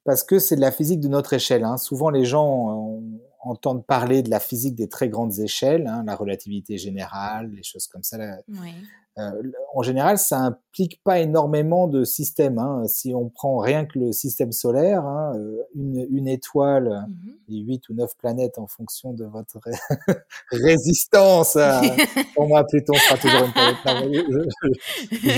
parce 0.06 0.22
que 0.22 0.38
c'est 0.38 0.56
de 0.56 0.60
la 0.60 0.70
physique 0.70 1.00
de 1.00 1.08
notre 1.08 1.34
échelle. 1.34 1.64
Hein. 1.64 1.76
Souvent, 1.76 2.08
les 2.10 2.24
gens 2.24 2.96
euh, 2.96 3.00
entendent 3.46 3.86
parler 3.86 4.22
de 4.22 4.30
la 4.30 4.40
physique 4.40 4.74
des 4.74 4.88
très 4.88 5.08
grandes 5.08 5.38
échelles, 5.38 5.86
hein, 5.86 6.04
la 6.06 6.14
relativité 6.14 6.78
générale, 6.78 7.50
les 7.54 7.62
choses 7.62 7.86
comme 7.86 8.02
ça. 8.02 8.18
Oui. 8.48 8.72
Euh, 9.18 9.30
en 9.74 9.82
général, 9.82 10.18
ça 10.18 10.38
implique 10.38 11.02
pas 11.02 11.20
énormément 11.20 11.88
de 11.88 12.04
systèmes. 12.04 12.58
Hein. 12.58 12.82
Si 12.86 13.14
on 13.14 13.30
prend 13.30 13.56
rien 13.56 13.86
que 13.86 13.98
le 13.98 14.12
système 14.12 14.52
solaire, 14.52 15.06
hein, 15.06 15.32
euh, 15.36 15.62
une, 15.74 16.06
une, 16.10 16.28
étoile 16.28 17.06
et 17.48 17.56
huit 17.56 17.88
ou 17.88 17.94
neuf 17.94 18.14
planètes 18.18 18.58
en 18.58 18.66
fonction 18.66 19.14
de 19.14 19.24
votre 19.24 19.58
résistance. 20.50 21.56
pour 22.34 22.46
moi, 22.46 22.66
Pluton 22.66 22.92
sera 22.92 23.16
toujours 23.16 23.46
une 23.46 23.52
planète. 23.82 24.26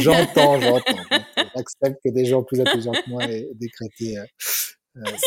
J'entends, 0.02 0.60
j'entends. 0.60 1.02
J'accepte 1.54 2.00
que 2.04 2.10
des 2.10 2.24
gens 2.24 2.42
plus 2.42 2.60
intelligents 2.60 2.92
que 2.92 3.10
moi 3.10 3.24
aient 3.24 3.48
décrété 3.54 4.18
euh, 4.18 4.22
euh, 4.22 4.24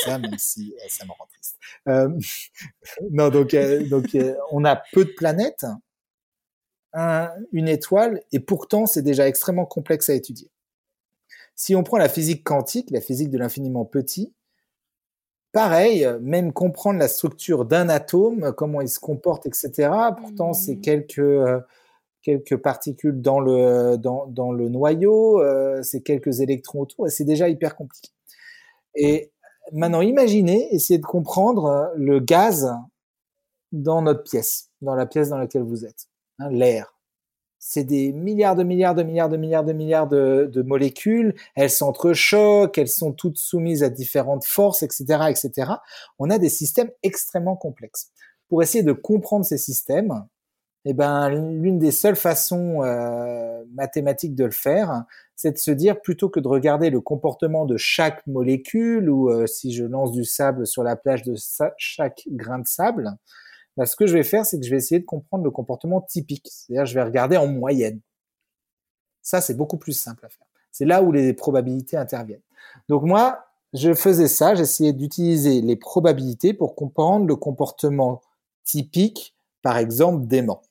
ça, 0.03 0.17
même 0.17 0.37
si 0.37 0.73
euh, 0.77 0.85
ça 0.89 1.05
me 1.05 1.11
rend 1.11 1.27
triste. 1.27 1.57
non, 3.11 3.29
donc, 3.29 3.55
donc 3.89 4.17
on 4.51 4.65
a 4.65 4.81
peu 4.91 5.05
de 5.05 5.11
planètes, 5.11 5.65
une 6.93 7.67
étoile, 7.67 8.21
et 8.31 8.39
pourtant 8.39 8.85
c'est 8.85 9.01
déjà 9.01 9.27
extrêmement 9.27 9.65
complexe 9.65 10.09
à 10.09 10.13
étudier. 10.13 10.49
Si 11.55 11.75
on 11.75 11.83
prend 11.83 11.97
la 11.97 12.09
physique 12.09 12.43
quantique, 12.43 12.91
la 12.91 13.01
physique 13.01 13.29
de 13.29 13.37
l'infiniment 13.37 13.85
petit, 13.85 14.33
pareil, 15.51 16.07
même 16.21 16.53
comprendre 16.53 16.99
la 16.99 17.07
structure 17.07 17.65
d'un 17.65 17.89
atome, 17.89 18.53
comment 18.53 18.81
il 18.81 18.89
se 18.89 18.99
comporte, 18.99 19.45
etc. 19.45 19.89
Pourtant, 20.17 20.53
c'est 20.53 20.75
mmh. 20.75 20.81
quelques 20.81 21.63
quelques 22.21 22.57
particules 22.57 23.21
dans 23.21 23.39
le 23.39 23.97
dans, 23.97 24.27
dans 24.27 24.51
le 24.51 24.69
noyau, 24.69 25.41
euh, 25.41 25.81
c'est 25.83 26.01
quelques 26.01 26.41
électrons 26.41 26.81
autour, 26.81 27.07
et 27.07 27.09
c'est 27.09 27.25
déjà 27.25 27.49
hyper 27.49 27.75
compliqué. 27.75 28.09
Et 28.95 29.31
maintenant, 29.71 30.01
imaginez, 30.01 30.73
essayez 30.73 30.99
de 30.99 31.05
comprendre 31.05 31.91
le 31.95 32.19
gaz 32.19 32.73
dans 33.71 34.01
notre 34.01 34.23
pièce, 34.23 34.69
dans 34.81 34.95
la 34.95 35.05
pièce 35.05 35.29
dans 35.29 35.37
laquelle 35.37 35.63
vous 35.63 35.85
êtes, 35.85 36.07
hein, 36.39 36.49
l'air. 36.49 36.95
C'est 37.63 37.83
des 37.83 38.11
milliards 38.11 38.55
de 38.55 38.63
milliards 38.63 38.95
de 38.95 39.03
milliards 39.03 39.29
de 39.29 39.37
milliards 39.37 39.63
de 39.63 39.73
milliards 39.73 40.07
de, 40.07 40.49
de 40.51 40.61
molécules. 40.63 41.35
Elles 41.55 41.69
s'entrechoquent, 41.69 42.77
elles 42.79 42.89
sont 42.89 43.11
toutes 43.11 43.37
soumises 43.37 43.83
à 43.83 43.89
différentes 43.89 44.45
forces, 44.45 44.81
etc., 44.81 45.25
etc. 45.29 45.73
On 46.17 46.31
a 46.31 46.39
des 46.39 46.49
systèmes 46.49 46.89
extrêmement 47.03 47.55
complexes. 47.55 48.11
Pour 48.49 48.63
essayer 48.63 48.83
de 48.83 48.93
comprendre 48.93 49.45
ces 49.45 49.59
systèmes, 49.59 50.25
eh 50.85 50.93
ben, 50.93 51.29
l'une 51.29 51.77
des 51.77 51.91
seules 51.91 52.15
façons 52.15 52.83
euh, 52.83 53.63
mathématiques 53.73 54.35
de 54.35 54.45
le 54.45 54.51
faire, 54.51 55.03
c'est 55.35 55.51
de 55.51 55.57
se 55.57 55.71
dire 55.71 56.01
plutôt 56.01 56.29
que 56.29 56.39
de 56.39 56.47
regarder 56.47 56.89
le 56.89 57.01
comportement 57.01 57.65
de 57.65 57.77
chaque 57.77 58.25
molécule 58.27 59.09
ou 59.09 59.29
euh, 59.29 59.45
si 59.45 59.73
je 59.73 59.83
lance 59.83 60.11
du 60.11 60.25
sable 60.25 60.65
sur 60.65 60.83
la 60.83 60.95
plage 60.95 61.23
de 61.23 61.35
chaque 61.77 62.23
grain 62.27 62.59
de 62.59 62.67
sable, 62.67 63.11
bah, 63.77 63.85
ce 63.85 63.95
que 63.95 64.07
je 64.07 64.13
vais 64.13 64.23
faire, 64.23 64.45
c'est 64.45 64.59
que 64.59 64.65
je 64.65 64.71
vais 64.71 64.77
essayer 64.77 64.99
de 64.99 65.05
comprendre 65.05 65.43
le 65.43 65.51
comportement 65.51 66.01
typique. 66.01 66.47
C'est-à-dire, 66.51 66.85
je 66.85 66.95
vais 66.95 67.03
regarder 67.03 67.37
en 67.37 67.47
moyenne. 67.47 67.99
Ça, 69.21 69.39
c'est 69.39 69.53
beaucoup 69.53 69.77
plus 69.77 69.93
simple 69.93 70.25
à 70.25 70.29
faire. 70.29 70.47
C'est 70.71 70.85
là 70.85 71.03
où 71.03 71.11
les 71.11 71.33
probabilités 71.33 71.97
interviennent. 71.97 72.41
Donc 72.89 73.03
moi, 73.03 73.45
je 73.73 73.93
faisais 73.93 74.27
ça, 74.27 74.55
j'essayais 74.55 74.93
d'utiliser 74.93 75.61
les 75.61 75.75
probabilités 75.75 76.53
pour 76.53 76.75
comprendre 76.75 77.25
le 77.25 77.35
comportement 77.35 78.21
typique, 78.63 79.35
par 79.61 79.77
exemple, 79.77 80.25
d'aimant. 80.27 80.61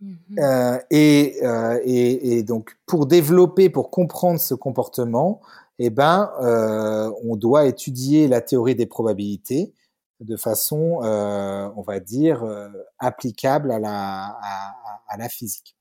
Mmh 0.00 0.14
euh, 0.38 0.78
et, 0.90 1.38
euh, 1.42 1.80
et, 1.82 2.38
et, 2.38 2.42
donc, 2.44 2.76
pour 2.86 3.06
développer, 3.06 3.68
pour 3.68 3.90
comprendre 3.90 4.38
ce 4.38 4.54
comportement, 4.54 5.40
eh 5.80 5.90
ben, 5.90 6.30
euh, 6.40 7.10
on 7.24 7.36
doit 7.36 7.66
étudier 7.66 8.28
la 8.28 8.40
théorie 8.40 8.76
des 8.76 8.86
probabilités 8.86 9.72
de 10.20 10.36
façon, 10.36 10.98
on 11.00 11.82
va 11.82 12.00
dire, 12.00 12.44
applicable 12.98 13.70
à 13.70 13.78
la, 13.78 14.36
à, 14.42 14.74
à, 15.06 15.16
la 15.16 15.28
physique. 15.28 15.76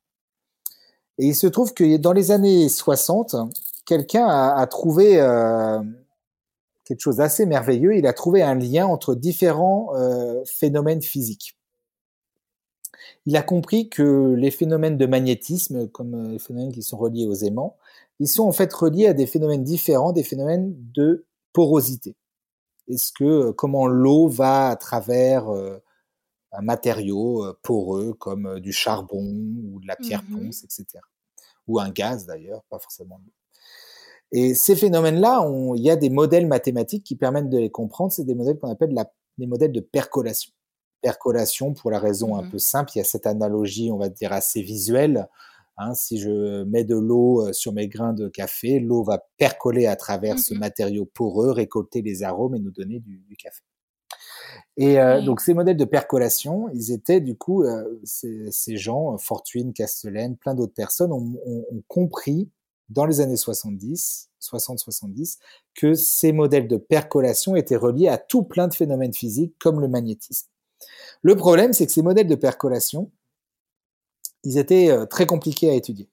Et 1.18 1.26
il 1.26 1.36
se 1.36 1.48
trouve 1.48 1.74
que 1.74 1.98
dans 1.98 2.14
les 2.14 2.30
années 2.30 2.70
60, 2.70 3.36
quelqu'un 3.86 4.28
a, 4.28 4.54
a, 4.60 4.68
trouvé 4.68 5.16
quelque 6.86 7.00
chose 7.00 7.16
d'assez 7.16 7.48
merveilleux. 7.48 7.96
Il 7.96 8.06
a 8.06 8.14
trouvé 8.14 8.44
un 8.44 8.54
lien 8.54 8.86
entre 8.86 9.16
différents 9.16 9.90
phénomènes 10.46 11.02
physiques. 11.02 11.57
Il 13.26 13.36
a 13.36 13.42
compris 13.42 13.90
que 13.90 14.34
les 14.36 14.52
phénomènes 14.52 14.98
de 14.98 15.06
magnétisme, 15.06 15.88
comme 15.90 16.32
les 16.32 16.40
phénomènes 16.40 16.72
qui 16.72 16.84
sont 16.84 16.98
reliés 16.98 17.26
aux 17.26 17.34
aimants, 17.34 17.78
ils 18.20 18.28
sont 18.28 18.44
en 18.44 18.52
fait 18.52 18.72
reliés 18.74 19.08
à 19.08 19.14
des 19.14 19.28
phénomènes 19.28 19.64
différents, 19.64 20.12
des 20.12 20.24
phénomènes 20.24 20.76
de 20.94 21.26
porosité. 21.54 22.16
Est-ce 22.88 23.12
que 23.12 23.52
comment 23.52 23.88
l'eau 23.88 24.28
va 24.28 24.70
à 24.70 24.76
travers 24.76 25.48
un 26.52 26.62
matériau 26.62 27.46
poreux 27.62 28.14
comme 28.14 28.60
du 28.60 28.72
charbon 28.72 29.24
ou 29.72 29.80
de 29.82 29.88
la 29.88 29.96
pierre 29.96 30.24
mmh 30.24 30.46
ponce, 30.46 30.64
etc. 30.64 30.86
Ou 31.68 31.80
un 31.80 31.90
gaz 31.90 32.26
d'ailleurs, 32.26 32.64
pas 32.70 32.80
forcément 32.80 33.20
et 34.32 34.56
ces 34.56 34.76
phénomènes-là, 34.76 35.46
il 35.76 35.82
y 35.82 35.90
a 35.90 35.96
des 35.96 36.10
modèles 36.10 36.48
mathématiques 36.48 37.04
qui 37.04 37.16
permettent 37.16 37.50
de 37.50 37.58
les 37.58 37.70
comprendre. 37.70 38.12
C'est 38.12 38.26
des 38.26 38.36
modèles 38.36 38.60
qu'on 38.60 38.70
appelle 38.70 38.94
la, 38.94 39.12
des 39.38 39.48
modèles 39.48 39.72
de 39.72 39.80
percolation. 39.80 40.52
Percolation, 41.02 41.74
pour 41.74 41.92
la 41.92 42.00
raison 42.00 42.36
un 42.36 42.44
mmh 42.44 42.50
peu 42.50 42.58
simple, 42.58 42.92
il 42.96 42.98
y 43.00 43.02
a 43.02 43.06
cette 43.06 43.28
analogie, 43.28 43.92
on 43.92 43.98
va 43.98 44.10
dire, 44.10 44.34
assez 44.34 44.62
visuelle. 44.62 45.28
Hein, 45.78 45.94
si 45.94 46.18
je 46.18 46.64
mets 46.64 46.84
de 46.84 46.96
l'eau 46.96 47.48
euh, 47.48 47.54
sur 47.54 47.72
mes 47.72 47.88
grains 47.88 48.14
de 48.14 48.28
café, 48.30 48.80
l'eau 48.80 49.04
va 49.04 49.24
percoler 49.38 49.86
à 49.86 49.96
travers 49.96 50.36
mmh 50.36 50.40
ce 50.40 50.54
matériau 50.56 51.06
poreux, 51.06 51.52
récolter 51.52 52.02
les 52.02 52.24
arômes 52.24 52.56
et 52.56 52.60
nous 52.60 52.72
donner 52.72 53.00
du, 53.00 53.20
du 53.28 53.36
café. 53.36 53.62
Et 54.76 55.00
euh, 55.00 55.22
donc 55.22 55.42
ces 55.42 55.54
modèles 55.54 55.78
de 55.78 55.86
percolation, 55.86 56.70
ils 56.74 56.92
étaient 56.92 57.22
du 57.22 57.36
coup, 57.36 57.64
euh, 57.64 58.00
ces, 58.04 58.52
ces, 58.52 58.78
gens, 58.78 59.18
Fortuyn, 59.18 59.72
Castellane, 59.72 60.36
plein 60.36 60.56
d'autres 60.56 60.74
personnes 60.74 61.12
ont, 61.12 61.36
ont, 61.46 61.66
ont, 61.72 61.84
compris 61.88 62.50
dans 62.90 63.06
les 63.06 63.20
années 63.20 63.38
70, 63.38 64.30
60-70, 64.42 65.38
que 65.76 65.94
ces 65.94 66.32
modèles 66.32 66.68
de 66.68 66.78
percolation 66.78 67.56
étaient 67.56 67.76
reliés 67.76 68.08
à 68.08 68.18
tout 68.18 68.44
plein 68.44 68.68
de 68.68 68.74
phénomènes 68.74 69.14
physiques 69.14 69.56
comme 69.60 69.82
le 69.82 69.88
magnétisme. 69.88 70.48
Le 71.22 71.36
problème, 71.36 71.74
c'est 71.74 71.86
que 71.86 71.92
ces 71.92 72.02
modèles 72.02 72.28
de 72.28 72.36
percolation, 72.36 73.12
ils 74.44 74.58
étaient 74.58 74.90
euh, 74.90 75.06
très 75.06 75.26
compliqués 75.26 75.70
à 75.70 75.74
étudier. 75.74 76.10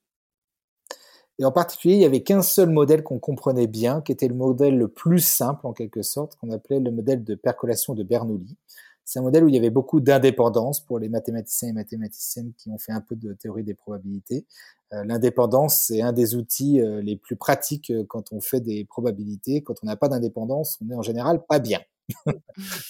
Et 1.39 1.45
en 1.45 1.53
particulier, 1.53 1.95
il 1.95 1.99
n'y 1.99 2.05
avait 2.05 2.23
qu'un 2.23 2.43
seul 2.43 2.71
modèle 2.71 3.03
qu'on 3.03 3.19
comprenait 3.19 3.67
bien, 3.67 4.01
qui 4.01 4.13
était 4.13 4.29
le 4.29 4.35
modèle 4.35 4.79
le 4.79 4.89
plus 4.89 5.19
simple 5.19 5.67
en 5.67 5.73
quelque 5.73 6.03
sorte, 6.03 6.37
qu'on 6.37 6.51
appelait 6.51 6.79
le 6.79 6.91
modèle 6.93 7.25
de 7.25 7.35
percolation 7.35 7.95
de 7.95 8.05
Bernoulli. 8.05 8.57
C'est 9.05 9.19
un 9.19 9.23
modèle 9.23 9.45
où 9.45 9.49
il 9.49 9.55
y 9.55 9.59
avait 9.59 9.71
beaucoup 9.71 10.01
d'indépendance 10.01 10.81
pour 10.81 10.99
les 10.99 11.09
mathématiciens 11.09 11.69
et 11.69 11.73
mathématiciennes 11.73 12.53
qui 12.57 12.71
ont 12.71 12.79
fait 12.79 12.93
un 12.93 13.01
peu 13.01 13.17
de 13.17 13.35
théorie 13.35 13.65
des 13.65 13.75
probabilités. 13.75 14.47
Euh, 14.93 15.05
l'indépendance, 15.05 15.77
c'est 15.77 16.01
un 16.01 16.13
des 16.13 16.37
outils 16.37 16.81
euh, 16.81 17.03
les 17.03 17.17
plus 17.17 17.37
pratiques 17.37 17.93
quand 18.09 18.33
on 18.33 18.41
fait 18.41 18.61
des 18.61 18.85
probabilités. 18.85 19.63
Quand 19.63 19.75
on 19.83 19.87
n'a 19.87 19.97
pas 19.97 20.09
d'indépendance, 20.09 20.79
on 20.85 20.91
est 20.91 20.95
en 20.95 21.03
général 21.03 21.45
pas 21.45 21.59
bien. 21.59 21.81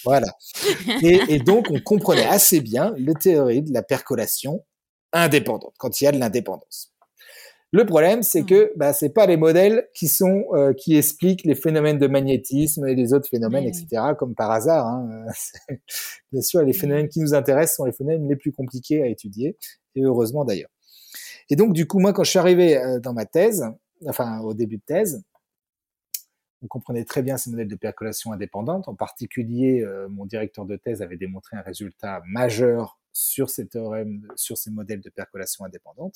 Voilà. 0.03 0.27
Et, 1.01 1.19
et, 1.29 1.39
donc, 1.39 1.67
on 1.69 1.79
comprenait 1.79 2.25
assez 2.25 2.61
bien 2.61 2.93
le 2.97 3.13
théorie 3.13 3.61
de 3.61 3.73
la 3.73 3.83
percolation 3.83 4.63
indépendante, 5.13 5.73
quand 5.77 6.01
il 6.01 6.05
y 6.05 6.07
a 6.07 6.11
de 6.11 6.19
l'indépendance. 6.19 6.95
Le 7.71 7.85
problème, 7.85 8.23
c'est 8.23 8.43
mmh. 8.43 8.45
que 8.45 8.71
bah, 8.77 8.93
c'est 8.93 9.09
pas 9.09 9.25
les 9.25 9.35
modèles 9.35 9.89
qui 9.93 10.07
sont 10.07 10.45
euh, 10.53 10.73
qui 10.73 10.95
expliquent 10.95 11.43
les 11.43 11.55
phénomènes 11.55 11.97
de 11.97 12.07
magnétisme 12.07 12.87
et 12.87 12.95
les 12.95 13.13
autres 13.13 13.27
phénomènes, 13.27 13.65
etc. 13.65 14.13
Comme 14.17 14.33
par 14.33 14.51
hasard. 14.51 14.85
Hein. 14.87 15.25
Bien 16.31 16.41
sûr, 16.41 16.61
les 16.61 16.71
phénomènes 16.73 17.09
qui 17.09 17.19
nous 17.19 17.33
intéressent 17.33 17.77
sont 17.77 17.85
les 17.85 17.91
phénomènes 17.91 18.29
les 18.29 18.37
plus 18.37 18.53
compliqués 18.53 19.03
à 19.03 19.07
étudier, 19.07 19.57
et 19.95 20.03
heureusement 20.03 20.45
d'ailleurs. 20.45 20.69
Et 21.49 21.55
donc, 21.55 21.73
du 21.73 21.85
coup, 21.85 21.99
moi, 21.99 22.13
quand 22.13 22.23
je 22.23 22.29
suis 22.29 22.39
arrivé 22.39 22.77
euh, 22.77 22.99
dans 22.99 23.13
ma 23.13 23.25
thèse, 23.25 23.65
enfin 24.07 24.39
au 24.39 24.53
début 24.53 24.77
de 24.77 24.83
thèse, 24.85 25.21
on 26.61 26.67
comprenait 26.67 27.05
très 27.05 27.21
bien 27.21 27.37
ces 27.37 27.49
modèles 27.49 27.67
de 27.67 27.75
percolation 27.75 28.31
indépendante. 28.31 28.87
En 28.87 28.95
particulier, 28.95 29.81
euh, 29.81 30.07
mon 30.09 30.25
directeur 30.25 30.65
de 30.65 30.75
thèse 30.75 31.01
avait 31.01 31.17
démontré 31.17 31.57
un 31.57 31.61
résultat 31.61 32.21
majeur 32.25 32.99
sur 33.13 33.49
ces 33.49 33.67
théorèmes, 33.67 34.27
sur 34.35 34.57
ces 34.57 34.71
modèles 34.71 35.01
de 35.01 35.09
percolation 35.09 35.63
indépendante. 35.65 36.15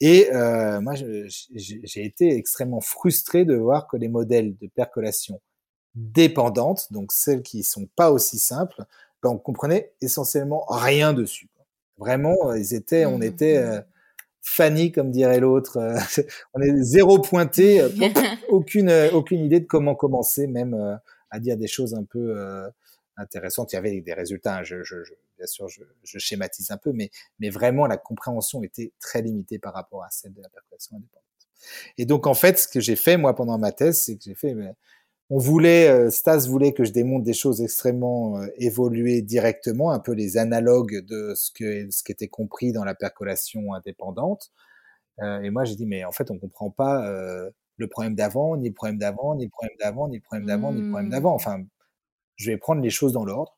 Et 0.00 0.32
euh, 0.32 0.80
moi, 0.80 0.94
j'ai 0.94 2.04
été 2.04 2.36
extrêmement 2.36 2.80
frustré 2.80 3.44
de 3.44 3.54
voir 3.54 3.86
que 3.86 3.96
les 3.96 4.08
modèles 4.08 4.56
de 4.56 4.66
percolation 4.68 5.40
dépendantes, 5.94 6.92
donc 6.92 7.12
celles 7.12 7.42
qui 7.42 7.62
sont 7.62 7.86
pas 7.94 8.10
aussi 8.10 8.38
simples, 8.38 8.84
ben, 9.22 9.30
on 9.30 9.38
comprenait 9.38 9.92
essentiellement 10.00 10.64
rien 10.68 11.12
dessus. 11.12 11.48
Vraiment, 11.98 12.52
ils 12.54 12.74
étaient, 12.74 13.04
on 13.06 13.18
mmh, 13.18 13.22
était 13.22 13.58
mmh. 13.58 13.66
euh, 13.66 13.80
Fanny, 14.44 14.92
comme 14.92 15.10
dirait 15.10 15.40
l'autre. 15.40 15.78
Euh, 15.78 15.98
on 16.54 16.60
est 16.60 16.82
zéro 16.82 17.18
pointé, 17.18 17.80
euh, 17.80 17.88
aucune 18.48 18.92
aucune 19.12 19.44
idée 19.44 19.60
de 19.60 19.66
comment 19.66 19.94
commencer, 19.94 20.46
même 20.46 21.00
à 21.30 21.40
dire 21.40 21.56
des 21.56 21.66
choses 21.66 21.94
un 21.94 22.04
peu 22.04 22.36
intéressantes. 23.16 23.72
Il 23.72 23.76
y 23.76 23.78
avait 23.78 24.00
des 24.00 24.12
résultats. 24.12 24.58
Hein, 24.58 24.62
je, 24.62 24.82
je, 24.84 24.96
bien 25.38 25.46
sûr, 25.46 25.68
je, 25.68 25.82
je, 26.04 26.18
schématise 26.18 26.70
un 26.70 26.76
peu, 26.76 26.92
mais, 26.92 27.10
mais 27.40 27.48
vraiment, 27.48 27.86
la 27.86 27.96
compréhension 27.96 28.62
était 28.62 28.92
très 29.00 29.22
limitée 29.22 29.58
par 29.58 29.72
rapport 29.72 30.04
à 30.04 30.10
celle 30.10 30.34
de 30.34 30.42
la 30.42 30.48
percolation 30.50 30.96
indépendante. 30.96 31.24
Et 31.96 32.04
donc, 32.04 32.26
en 32.26 32.34
fait, 32.34 32.58
ce 32.58 32.68
que 32.68 32.80
j'ai 32.80 32.96
fait, 32.96 33.16
moi, 33.16 33.34
pendant 33.34 33.58
ma 33.58 33.72
thèse, 33.72 34.02
c'est 34.02 34.16
que 34.16 34.24
j'ai 34.24 34.34
fait, 34.34 34.54
on 35.30 35.38
voulait, 35.38 35.88
euh, 35.88 36.10
Stas 36.10 36.46
voulait 36.48 36.72
que 36.72 36.84
je 36.84 36.92
démontre 36.92 37.24
des 37.24 37.32
choses 37.32 37.62
extrêmement 37.62 38.38
euh, 38.38 38.46
évoluées 38.58 39.22
directement, 39.22 39.90
un 39.90 39.98
peu 39.98 40.12
les 40.12 40.36
analogues 40.36 41.04
de 41.06 41.32
ce 41.34 41.50
que 41.50 41.90
ce 41.90 42.02
qui 42.02 42.12
était 42.12 42.28
compris 42.28 42.72
dans 42.72 42.84
la 42.84 42.94
percolation 42.94 43.72
indépendante. 43.72 44.52
Euh, 45.22 45.40
et 45.40 45.50
moi, 45.50 45.64
j'ai 45.64 45.76
dit, 45.76 45.86
mais 45.86 46.04
en 46.04 46.12
fait, 46.12 46.30
on 46.30 46.38
comprend 46.38 46.70
pas 46.70 47.08
euh, 47.08 47.50
le 47.76 47.88
problème 47.88 48.14
d'avant, 48.14 48.56
ni 48.56 48.68
le 48.68 48.74
problème 48.74 48.98
d'avant, 48.98 49.34
ni 49.34 49.44
le 49.44 49.50
problème 49.50 49.76
d'avant, 49.78 50.08
ni 50.08 50.16
le 50.16 50.22
problème 50.22 50.46
d'avant, 50.46 50.72
ni 50.72 50.82
le 50.82 50.88
problème 50.90 51.10
d'avant. 51.10 51.32
Mmh. 51.32 51.36
Enfin, 51.36 51.64
je 52.36 52.50
vais 52.50 52.58
prendre 52.58 52.82
les 52.82 52.90
choses 52.90 53.12
dans 53.12 53.24
l'ordre 53.24 53.56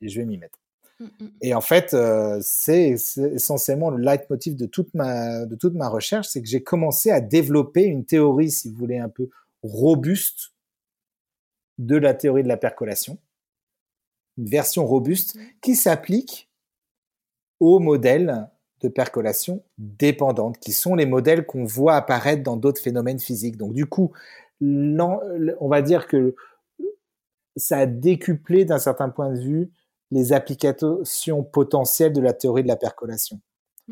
et 0.00 0.08
je 0.08 0.18
vais 0.18 0.26
m'y 0.26 0.38
mettre. 0.38 0.58
Mmh, 1.00 1.04
mmh. 1.04 1.26
Et 1.42 1.54
en 1.54 1.60
fait, 1.60 1.94
c'est 2.40 2.96
essentiellement 3.16 3.90
le 3.90 4.02
leitmotiv 4.02 4.56
de 4.56 4.66
toute 4.66 4.94
ma, 4.94 5.44
de 5.44 5.54
toute 5.54 5.74
ma 5.74 5.88
recherche, 5.88 6.28
c'est 6.28 6.40
que 6.40 6.48
j'ai 6.48 6.62
commencé 6.62 7.10
à 7.10 7.20
développer 7.20 7.84
une 7.84 8.06
théorie, 8.06 8.50
si 8.50 8.70
vous 8.70 8.76
voulez, 8.76 8.98
un 8.98 9.10
peu 9.10 9.28
robuste 9.62 10.52
de 11.78 11.96
la 11.96 12.14
théorie 12.14 12.42
de 12.42 12.48
la 12.48 12.56
percolation, 12.56 13.18
une 14.36 14.48
version 14.48 14.86
robuste 14.86 15.38
qui 15.62 15.74
s'applique 15.74 16.50
aux 17.60 17.78
modèles 17.78 18.48
de 18.80 18.88
percolation 18.88 19.64
dépendante, 19.78 20.58
qui 20.58 20.72
sont 20.72 20.94
les 20.94 21.06
modèles 21.06 21.46
qu'on 21.46 21.64
voit 21.64 21.96
apparaître 21.96 22.42
dans 22.42 22.56
d'autres 22.56 22.80
phénomènes 22.80 23.18
physiques. 23.18 23.56
Donc 23.56 23.72
du 23.72 23.86
coup, 23.86 24.12
on 24.60 25.68
va 25.68 25.82
dire 25.82 26.06
que 26.06 26.36
ça 27.56 27.78
a 27.78 27.86
décuplé 27.86 28.64
d'un 28.64 28.78
certain 28.78 29.08
point 29.08 29.32
de 29.32 29.40
vue 29.40 29.70
les 30.10 30.32
applications 30.32 31.42
potentielles 31.42 32.12
de 32.12 32.20
la 32.20 32.32
théorie 32.32 32.62
de 32.62 32.68
la 32.68 32.76
percolation. 32.76 33.40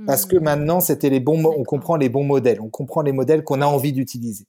Parce 0.05 0.27
que 0.27 0.37
mmh. 0.37 0.43
maintenant, 0.43 0.81
c'était 0.81 1.09
les 1.09 1.21
bons, 1.21 1.43
on 1.45 1.65
comprend 1.65 1.97
les 1.97 2.11
bons 2.11 2.25
modèles, 2.25 2.61
on 2.61 2.69
comprend 2.69 3.01
les 3.01 3.13
modèles 3.13 3.43
qu'on 3.45 3.63
a 3.63 3.67
envie 3.67 3.93
d'utiliser. 3.93 4.47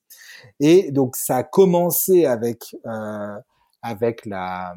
Et 0.60 0.92
donc, 0.92 1.16
ça 1.16 1.38
a 1.38 1.44
commencé 1.44 2.26
avec 2.26 2.76
euh, 2.86 3.38
avec 3.82 4.26
la 4.26 4.76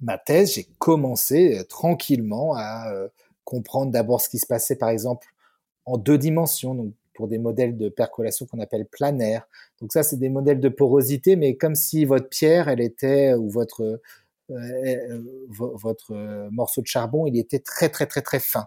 ma 0.00 0.16
thèse. 0.16 0.54
J'ai 0.54 0.66
commencé 0.78 1.58
euh, 1.58 1.64
tranquillement 1.64 2.54
à 2.56 2.90
euh, 2.92 3.08
comprendre 3.44 3.92
d'abord 3.92 4.20
ce 4.20 4.28
qui 4.28 4.38
se 4.38 4.46
passait, 4.46 4.76
par 4.76 4.88
exemple, 4.88 5.28
en 5.84 5.98
deux 5.98 6.16
dimensions, 6.16 6.74
donc 6.74 6.94
pour 7.14 7.28
des 7.28 7.38
modèles 7.38 7.76
de 7.76 7.88
percolation 7.88 8.46
qu'on 8.46 8.60
appelle 8.60 8.86
planaires. 8.86 9.46
Donc 9.80 9.92
ça, 9.92 10.02
c'est 10.02 10.16
des 10.16 10.30
modèles 10.30 10.60
de 10.60 10.68
porosité, 10.68 11.36
mais 11.36 11.56
comme 11.56 11.74
si 11.74 12.04
votre 12.06 12.28
pierre, 12.28 12.68
elle 12.68 12.80
était 12.80 13.34
ou 13.34 13.50
votre 13.50 14.00
euh, 14.50 15.22
votre 15.50 16.48
morceau 16.50 16.82
de 16.82 16.86
charbon, 16.86 17.26
il 17.26 17.38
était 17.38 17.60
très 17.60 17.88
très 17.88 18.06
très 18.06 18.22
très 18.22 18.40
fin. 18.40 18.66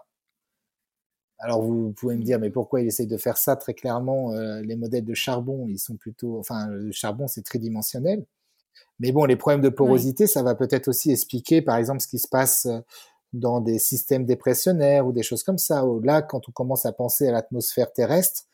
Alors 1.38 1.62
vous 1.62 1.92
pouvez 1.92 2.16
me 2.16 2.22
dire, 2.22 2.38
mais 2.40 2.50
pourquoi 2.50 2.80
il 2.80 2.86
essaye 2.88 3.06
de 3.06 3.16
faire 3.16 3.36
ça 3.36 3.56
Très 3.56 3.74
clairement, 3.74 4.32
euh, 4.32 4.60
les 4.62 4.76
modèles 4.76 5.04
de 5.04 5.14
charbon, 5.14 5.66
ils 5.68 5.78
sont 5.78 5.96
plutôt, 5.96 6.38
enfin, 6.38 6.66
le 6.68 6.92
charbon 6.92 7.28
c'est 7.28 7.42
tridimensionnel. 7.42 8.24
Mais 9.00 9.12
bon, 9.12 9.24
les 9.24 9.36
problèmes 9.36 9.60
de 9.60 9.68
porosité, 9.68 10.26
ça 10.26 10.42
va 10.42 10.54
peut-être 10.54 10.88
aussi 10.88 11.10
expliquer, 11.12 11.62
par 11.62 11.76
exemple, 11.76 12.00
ce 12.00 12.08
qui 12.08 12.18
se 12.18 12.28
passe 12.28 12.66
euh, 12.66 12.80
dans 13.32 13.60
des 13.60 13.78
systèmes 13.78 14.24
dépressionnaires 14.24 15.06
ou 15.06 15.12
des 15.12 15.22
choses 15.22 15.42
comme 15.44 15.58
ça. 15.58 15.84
Là, 16.02 16.22
quand 16.22 16.48
on 16.48 16.52
commence 16.52 16.86
à 16.86 16.92
penser 16.92 17.28
à 17.28 17.32
l'atmosphère 17.32 17.92
terrestre, 17.92 18.44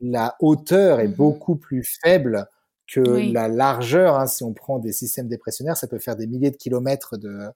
la 0.00 0.36
hauteur 0.40 1.00
est 1.00 1.08
mmh 1.08 1.14
beaucoup 1.14 1.56
plus 1.56 1.84
faible 2.02 2.46
que 2.92 3.00
la 3.32 3.48
largeur, 3.48 4.16
hein, 4.16 4.26
si 4.26 4.42
on 4.42 4.52
prend 4.52 4.78
des 4.78 4.92
systèmes 4.92 5.28
dépressionnaires, 5.28 5.76
ça 5.76 5.86
peut 5.86 5.98
faire 5.98 6.16
des 6.16 6.26
milliers 6.26 6.50
de 6.50 6.56
kilomètres 6.56 7.16
de, 7.16 7.46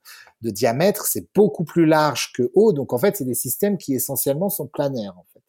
de 0.42 0.50
diamètre, 0.50 1.06
c'est 1.06 1.26
beaucoup 1.34 1.64
plus 1.64 1.86
large 1.86 2.32
que 2.32 2.50
haut, 2.54 2.72
donc 2.72 2.92
en 2.92 2.98
fait, 2.98 3.16
c'est 3.16 3.24
des 3.24 3.34
systèmes 3.34 3.76
qui 3.76 3.94
essentiellement 3.94 4.48
sont 4.48 4.66
planaires, 4.66 5.14
en 5.18 5.24
fait. 5.32 5.42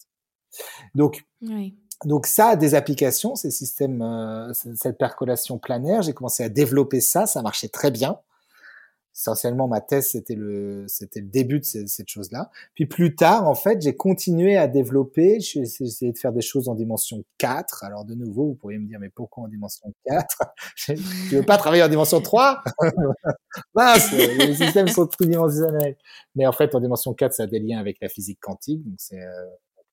Donc, 0.95 1.25
oui. 1.41 1.77
donc 2.03 2.25
ça 2.25 2.49
a 2.49 2.55
des 2.55 2.73
applications, 2.73 3.35
ces 3.35 3.51
systèmes, 3.51 4.01
euh, 4.01 4.51
cette 4.53 4.97
percolation 4.97 5.59
planaire, 5.59 6.01
j'ai 6.01 6.13
commencé 6.13 6.43
à 6.43 6.49
développer 6.49 7.01
ça, 7.01 7.27
ça 7.27 7.41
marchait 7.41 7.69
très 7.69 7.91
bien. 7.91 8.19
Essentiellement 9.15 9.67
ma 9.67 9.79
thèse 9.79 10.09
c'était 10.09 10.35
le 10.35 10.85
c'était 10.87 11.21
le 11.21 11.27
début 11.27 11.59
de 11.59 11.65
cette 11.65 12.09
chose-là. 12.09 12.49
Puis 12.73 12.85
plus 12.85 13.15
tard 13.15 13.47
en 13.47 13.55
fait, 13.55 13.81
j'ai 13.81 13.95
continué 13.95 14.57
à 14.57 14.67
développer, 14.67 15.39
j'ai 15.39 15.61
essayé 15.61 16.11
de 16.11 16.17
faire 16.17 16.33
des 16.33 16.41
choses 16.41 16.67
en 16.67 16.75
dimension 16.75 17.23
4. 17.37 17.85
Alors 17.85 18.03
de 18.03 18.13
nouveau, 18.13 18.47
vous 18.47 18.55
pourriez 18.55 18.77
me 18.77 18.87
dire 18.87 18.99
mais 18.99 19.09
pourquoi 19.09 19.45
en 19.45 19.47
dimension 19.47 19.93
4 20.05 20.37
Tu 20.75 20.95
veux 21.35 21.43
pas 21.43 21.57
travailler 21.57 21.83
en 21.83 21.87
dimension 21.87 22.19
3 22.19 22.63
Mince, 23.75 24.11
les 24.11 24.55
systèmes 24.55 24.89
sont 24.89 25.07
tridimensionnels. 25.07 25.95
Mais 26.35 26.45
en 26.45 26.51
fait 26.51 26.75
en 26.75 26.81
dimension 26.81 27.13
4, 27.13 27.33
ça 27.33 27.43
a 27.43 27.47
des 27.47 27.59
liens 27.59 27.79
avec 27.79 27.97
la 28.01 28.09
physique 28.09 28.39
quantique, 28.41 28.83
donc 28.83 28.95
c'est 28.97 29.21
euh, 29.21 29.45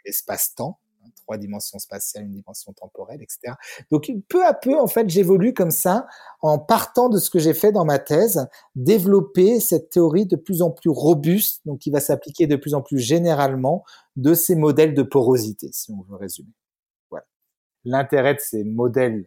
l'espace-temps 0.05 0.78
trois 1.16 1.36
dimensions 1.36 1.78
spatiales, 1.78 2.24
une 2.24 2.32
dimension 2.32 2.72
temporelle, 2.72 3.22
etc. 3.22 3.54
Donc 3.90 4.10
peu 4.28 4.44
à 4.44 4.54
peu, 4.54 4.78
en 4.78 4.86
fait, 4.86 5.08
j'évolue 5.08 5.54
comme 5.54 5.70
ça, 5.70 6.06
en 6.40 6.58
partant 6.58 7.08
de 7.08 7.18
ce 7.18 7.30
que 7.30 7.38
j'ai 7.38 7.54
fait 7.54 7.72
dans 7.72 7.84
ma 7.84 7.98
thèse, 7.98 8.46
développer 8.74 9.60
cette 9.60 9.90
théorie 9.90 10.26
de 10.26 10.36
plus 10.36 10.62
en 10.62 10.70
plus 10.70 10.90
robuste, 10.90 11.62
donc 11.66 11.80
qui 11.80 11.90
va 11.90 12.00
s'appliquer 12.00 12.46
de 12.46 12.56
plus 12.56 12.74
en 12.74 12.82
plus 12.82 12.98
généralement 12.98 13.84
de 14.16 14.34
ces 14.34 14.54
modèles 14.54 14.94
de 14.94 15.02
porosité, 15.02 15.70
si 15.72 15.92
on 15.92 16.02
veut 16.02 16.16
résumer. 16.16 16.52
Voilà. 17.10 17.26
L'intérêt 17.84 18.34
de 18.34 18.40
ces 18.40 18.64
modèles 18.64 19.26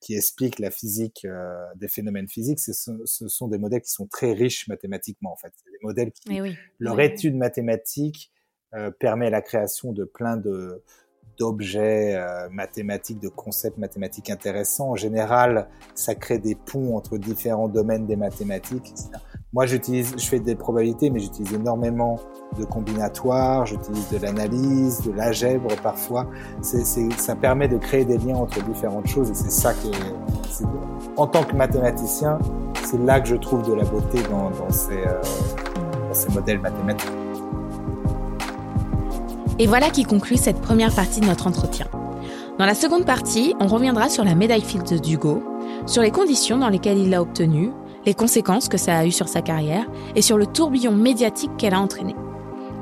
qui 0.00 0.14
expliquent 0.14 0.58
la 0.58 0.70
physique 0.70 1.24
euh, 1.24 1.54
des 1.76 1.88
phénomènes 1.88 2.28
physiques, 2.28 2.60
ce, 2.60 2.72
ce, 3.06 3.28
sont 3.28 3.48
des 3.48 3.56
modèles 3.56 3.80
qui 3.80 3.90
sont 3.90 4.06
très 4.06 4.34
riches 4.34 4.68
mathématiquement, 4.68 5.32
en 5.32 5.36
fait. 5.36 5.52
C'est 5.56 5.70
des 5.70 5.78
modèles 5.82 6.12
qui, 6.12 6.36
eh 6.36 6.54
leur 6.78 7.00
étude 7.00 7.36
mathématique 7.36 8.30
euh, 8.76 8.90
permet 8.90 9.30
la 9.30 9.42
création 9.42 9.92
de 9.92 10.04
plein 10.04 10.36
de 10.36 10.82
d'objets 11.38 12.14
euh, 12.14 12.48
mathématiques, 12.50 13.20
de 13.20 13.28
concepts 13.28 13.78
mathématiques 13.78 14.30
intéressants. 14.30 14.90
En 14.90 14.96
général, 14.96 15.68
ça 15.94 16.14
crée 16.14 16.38
des 16.38 16.54
ponts 16.54 16.96
entre 16.96 17.18
différents 17.18 17.68
domaines 17.68 18.06
des 18.06 18.16
mathématiques. 18.16 18.90
Etc. 18.90 19.08
Moi, 19.52 19.66
j'utilise, 19.66 20.14
je 20.18 20.26
fais 20.26 20.40
des 20.40 20.54
probabilités, 20.54 21.10
mais 21.10 21.20
j'utilise 21.20 21.52
énormément 21.52 22.20
de 22.58 22.64
combinatoires, 22.64 23.66
j'utilise 23.66 24.08
de 24.10 24.18
l'analyse, 24.18 25.02
de 25.02 25.12
l'algèbre 25.12 25.70
parfois. 25.82 26.28
C'est, 26.62 26.84
c'est, 26.84 27.10
ça 27.12 27.34
permet 27.34 27.68
de 27.68 27.78
créer 27.78 28.04
des 28.04 28.18
liens 28.18 28.36
entre 28.36 28.62
différentes 28.64 29.06
choses 29.06 29.30
et 29.30 29.34
c'est 29.34 29.50
ça 29.50 29.72
que, 29.72 29.88
en 31.16 31.26
tant 31.26 31.44
que 31.44 31.54
mathématicien, 31.54 32.38
c'est 32.84 33.00
là 33.00 33.20
que 33.20 33.28
je 33.28 33.36
trouve 33.36 33.68
de 33.68 33.74
la 33.74 33.84
beauté 33.84 34.18
dans, 34.30 34.50
dans 34.50 34.70
ces, 34.70 34.92
euh, 34.92 35.20
dans 36.08 36.14
ces 36.14 36.32
modèles 36.32 36.60
mathématiques. 36.60 37.23
Et 39.58 39.66
voilà 39.68 39.90
qui 39.90 40.02
conclut 40.02 40.36
cette 40.36 40.60
première 40.60 40.92
partie 40.92 41.20
de 41.20 41.26
notre 41.26 41.46
entretien. 41.46 41.86
Dans 42.58 42.66
la 42.66 42.74
seconde 42.74 43.04
partie, 43.04 43.54
on 43.60 43.68
reviendra 43.68 44.08
sur 44.08 44.24
la 44.24 44.34
médaille 44.34 44.62
Fields 44.62 45.00
d'Hugo, 45.00 45.42
sur 45.86 46.02
les 46.02 46.10
conditions 46.10 46.58
dans 46.58 46.68
lesquelles 46.68 46.98
il 46.98 47.10
l'a 47.10 47.22
obtenue, 47.22 47.70
les 48.04 48.14
conséquences 48.14 48.68
que 48.68 48.78
ça 48.78 48.98
a 48.98 49.06
eu 49.06 49.12
sur 49.12 49.28
sa 49.28 49.42
carrière 49.42 49.86
et 50.16 50.22
sur 50.22 50.36
le 50.36 50.46
tourbillon 50.46 50.92
médiatique 50.92 51.56
qu'elle 51.56 51.74
a 51.74 51.80
entraîné. 51.80 52.16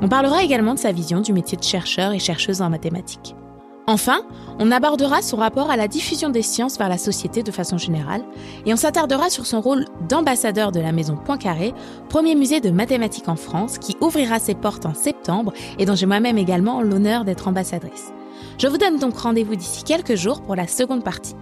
On 0.01 0.09
parlera 0.09 0.43
également 0.43 0.73
de 0.73 0.79
sa 0.79 0.91
vision 0.91 1.21
du 1.21 1.31
métier 1.31 1.57
de 1.57 1.63
chercheur 1.63 2.11
et 2.11 2.19
chercheuse 2.19 2.61
en 2.61 2.69
mathématiques. 2.69 3.35
Enfin, 3.85 4.21
on 4.59 4.71
abordera 4.71 5.21
son 5.21 5.35
rapport 5.37 5.69
à 5.69 5.75
la 5.75 5.89
diffusion 5.89 6.29
des 6.29 6.41
sciences 6.41 6.77
vers 6.77 6.87
la 6.87 6.97
société 6.97 7.43
de 7.43 7.51
façon 7.51 7.77
générale 7.77 8.23
et 8.65 8.73
on 8.73 8.77
s'attardera 8.77 9.29
sur 9.29 9.45
son 9.45 9.59
rôle 9.59 9.85
d'ambassadeur 10.07 10.71
de 10.71 10.79
la 10.79 10.93
Maison 10.93 11.17
Poincaré, 11.17 11.73
premier 12.07 12.35
musée 12.35 12.61
de 12.61 12.69
mathématiques 12.69 13.27
en 13.27 13.35
France 13.35 13.77
qui 13.77 13.97
ouvrira 13.99 14.39
ses 14.39 14.55
portes 14.55 14.85
en 14.85 14.93
septembre 14.93 15.51
et 15.79 15.85
dont 15.85 15.95
j'ai 15.95 16.05
moi-même 16.05 16.37
également 16.37 16.81
l'honneur 16.81 17.25
d'être 17.25 17.49
ambassadrice. 17.49 18.13
Je 18.57 18.67
vous 18.67 18.77
donne 18.77 18.99
donc 18.99 19.17
rendez-vous 19.17 19.55
d'ici 19.55 19.83
quelques 19.83 20.15
jours 20.15 20.41
pour 20.41 20.55
la 20.55 20.67
seconde 20.67 21.03
partie. 21.03 21.35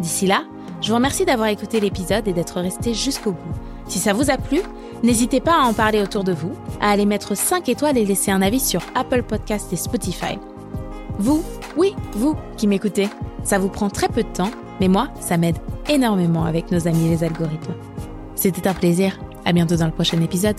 D'ici 0.00 0.26
là, 0.26 0.42
je 0.82 0.88
vous 0.88 0.96
remercie 0.96 1.24
d'avoir 1.24 1.48
écouté 1.48 1.78
l'épisode 1.78 2.26
et 2.26 2.32
d'être 2.32 2.60
resté 2.60 2.94
jusqu'au 2.94 3.30
bout. 3.30 3.54
Si 3.86 4.00
ça 4.00 4.12
vous 4.12 4.30
a 4.30 4.38
plu, 4.38 4.60
n'hésitez 5.04 5.40
pas 5.40 5.62
à 5.62 5.66
en 5.66 5.72
parler 5.72 6.02
autour 6.02 6.24
de 6.24 6.32
vous, 6.32 6.52
à 6.80 6.90
aller 6.90 7.06
mettre 7.06 7.36
5 7.36 7.68
étoiles 7.68 7.96
et 7.96 8.04
laisser 8.04 8.32
un 8.32 8.42
avis 8.42 8.60
sur 8.60 8.80
Apple 8.96 9.22
Podcast 9.22 9.72
et 9.72 9.76
Spotify. 9.76 10.38
Vous, 11.18 11.42
oui, 11.76 11.94
vous 12.12 12.36
qui 12.56 12.66
m'écoutez, 12.66 13.08
ça 13.42 13.58
vous 13.58 13.68
prend 13.68 13.88
très 13.88 14.08
peu 14.08 14.22
de 14.22 14.28
temps, 14.28 14.50
mais 14.80 14.88
moi, 14.88 15.08
ça 15.20 15.36
m'aide 15.36 15.56
énormément 15.88 16.44
avec 16.44 16.70
nos 16.70 16.86
amis 16.86 17.08
les 17.08 17.24
algorithmes. 17.24 17.74
C'était 18.34 18.68
un 18.68 18.74
plaisir. 18.74 19.18
À 19.44 19.52
bientôt 19.52 19.76
dans 19.76 19.86
le 19.86 19.92
prochain 19.92 20.20
épisode. 20.20 20.56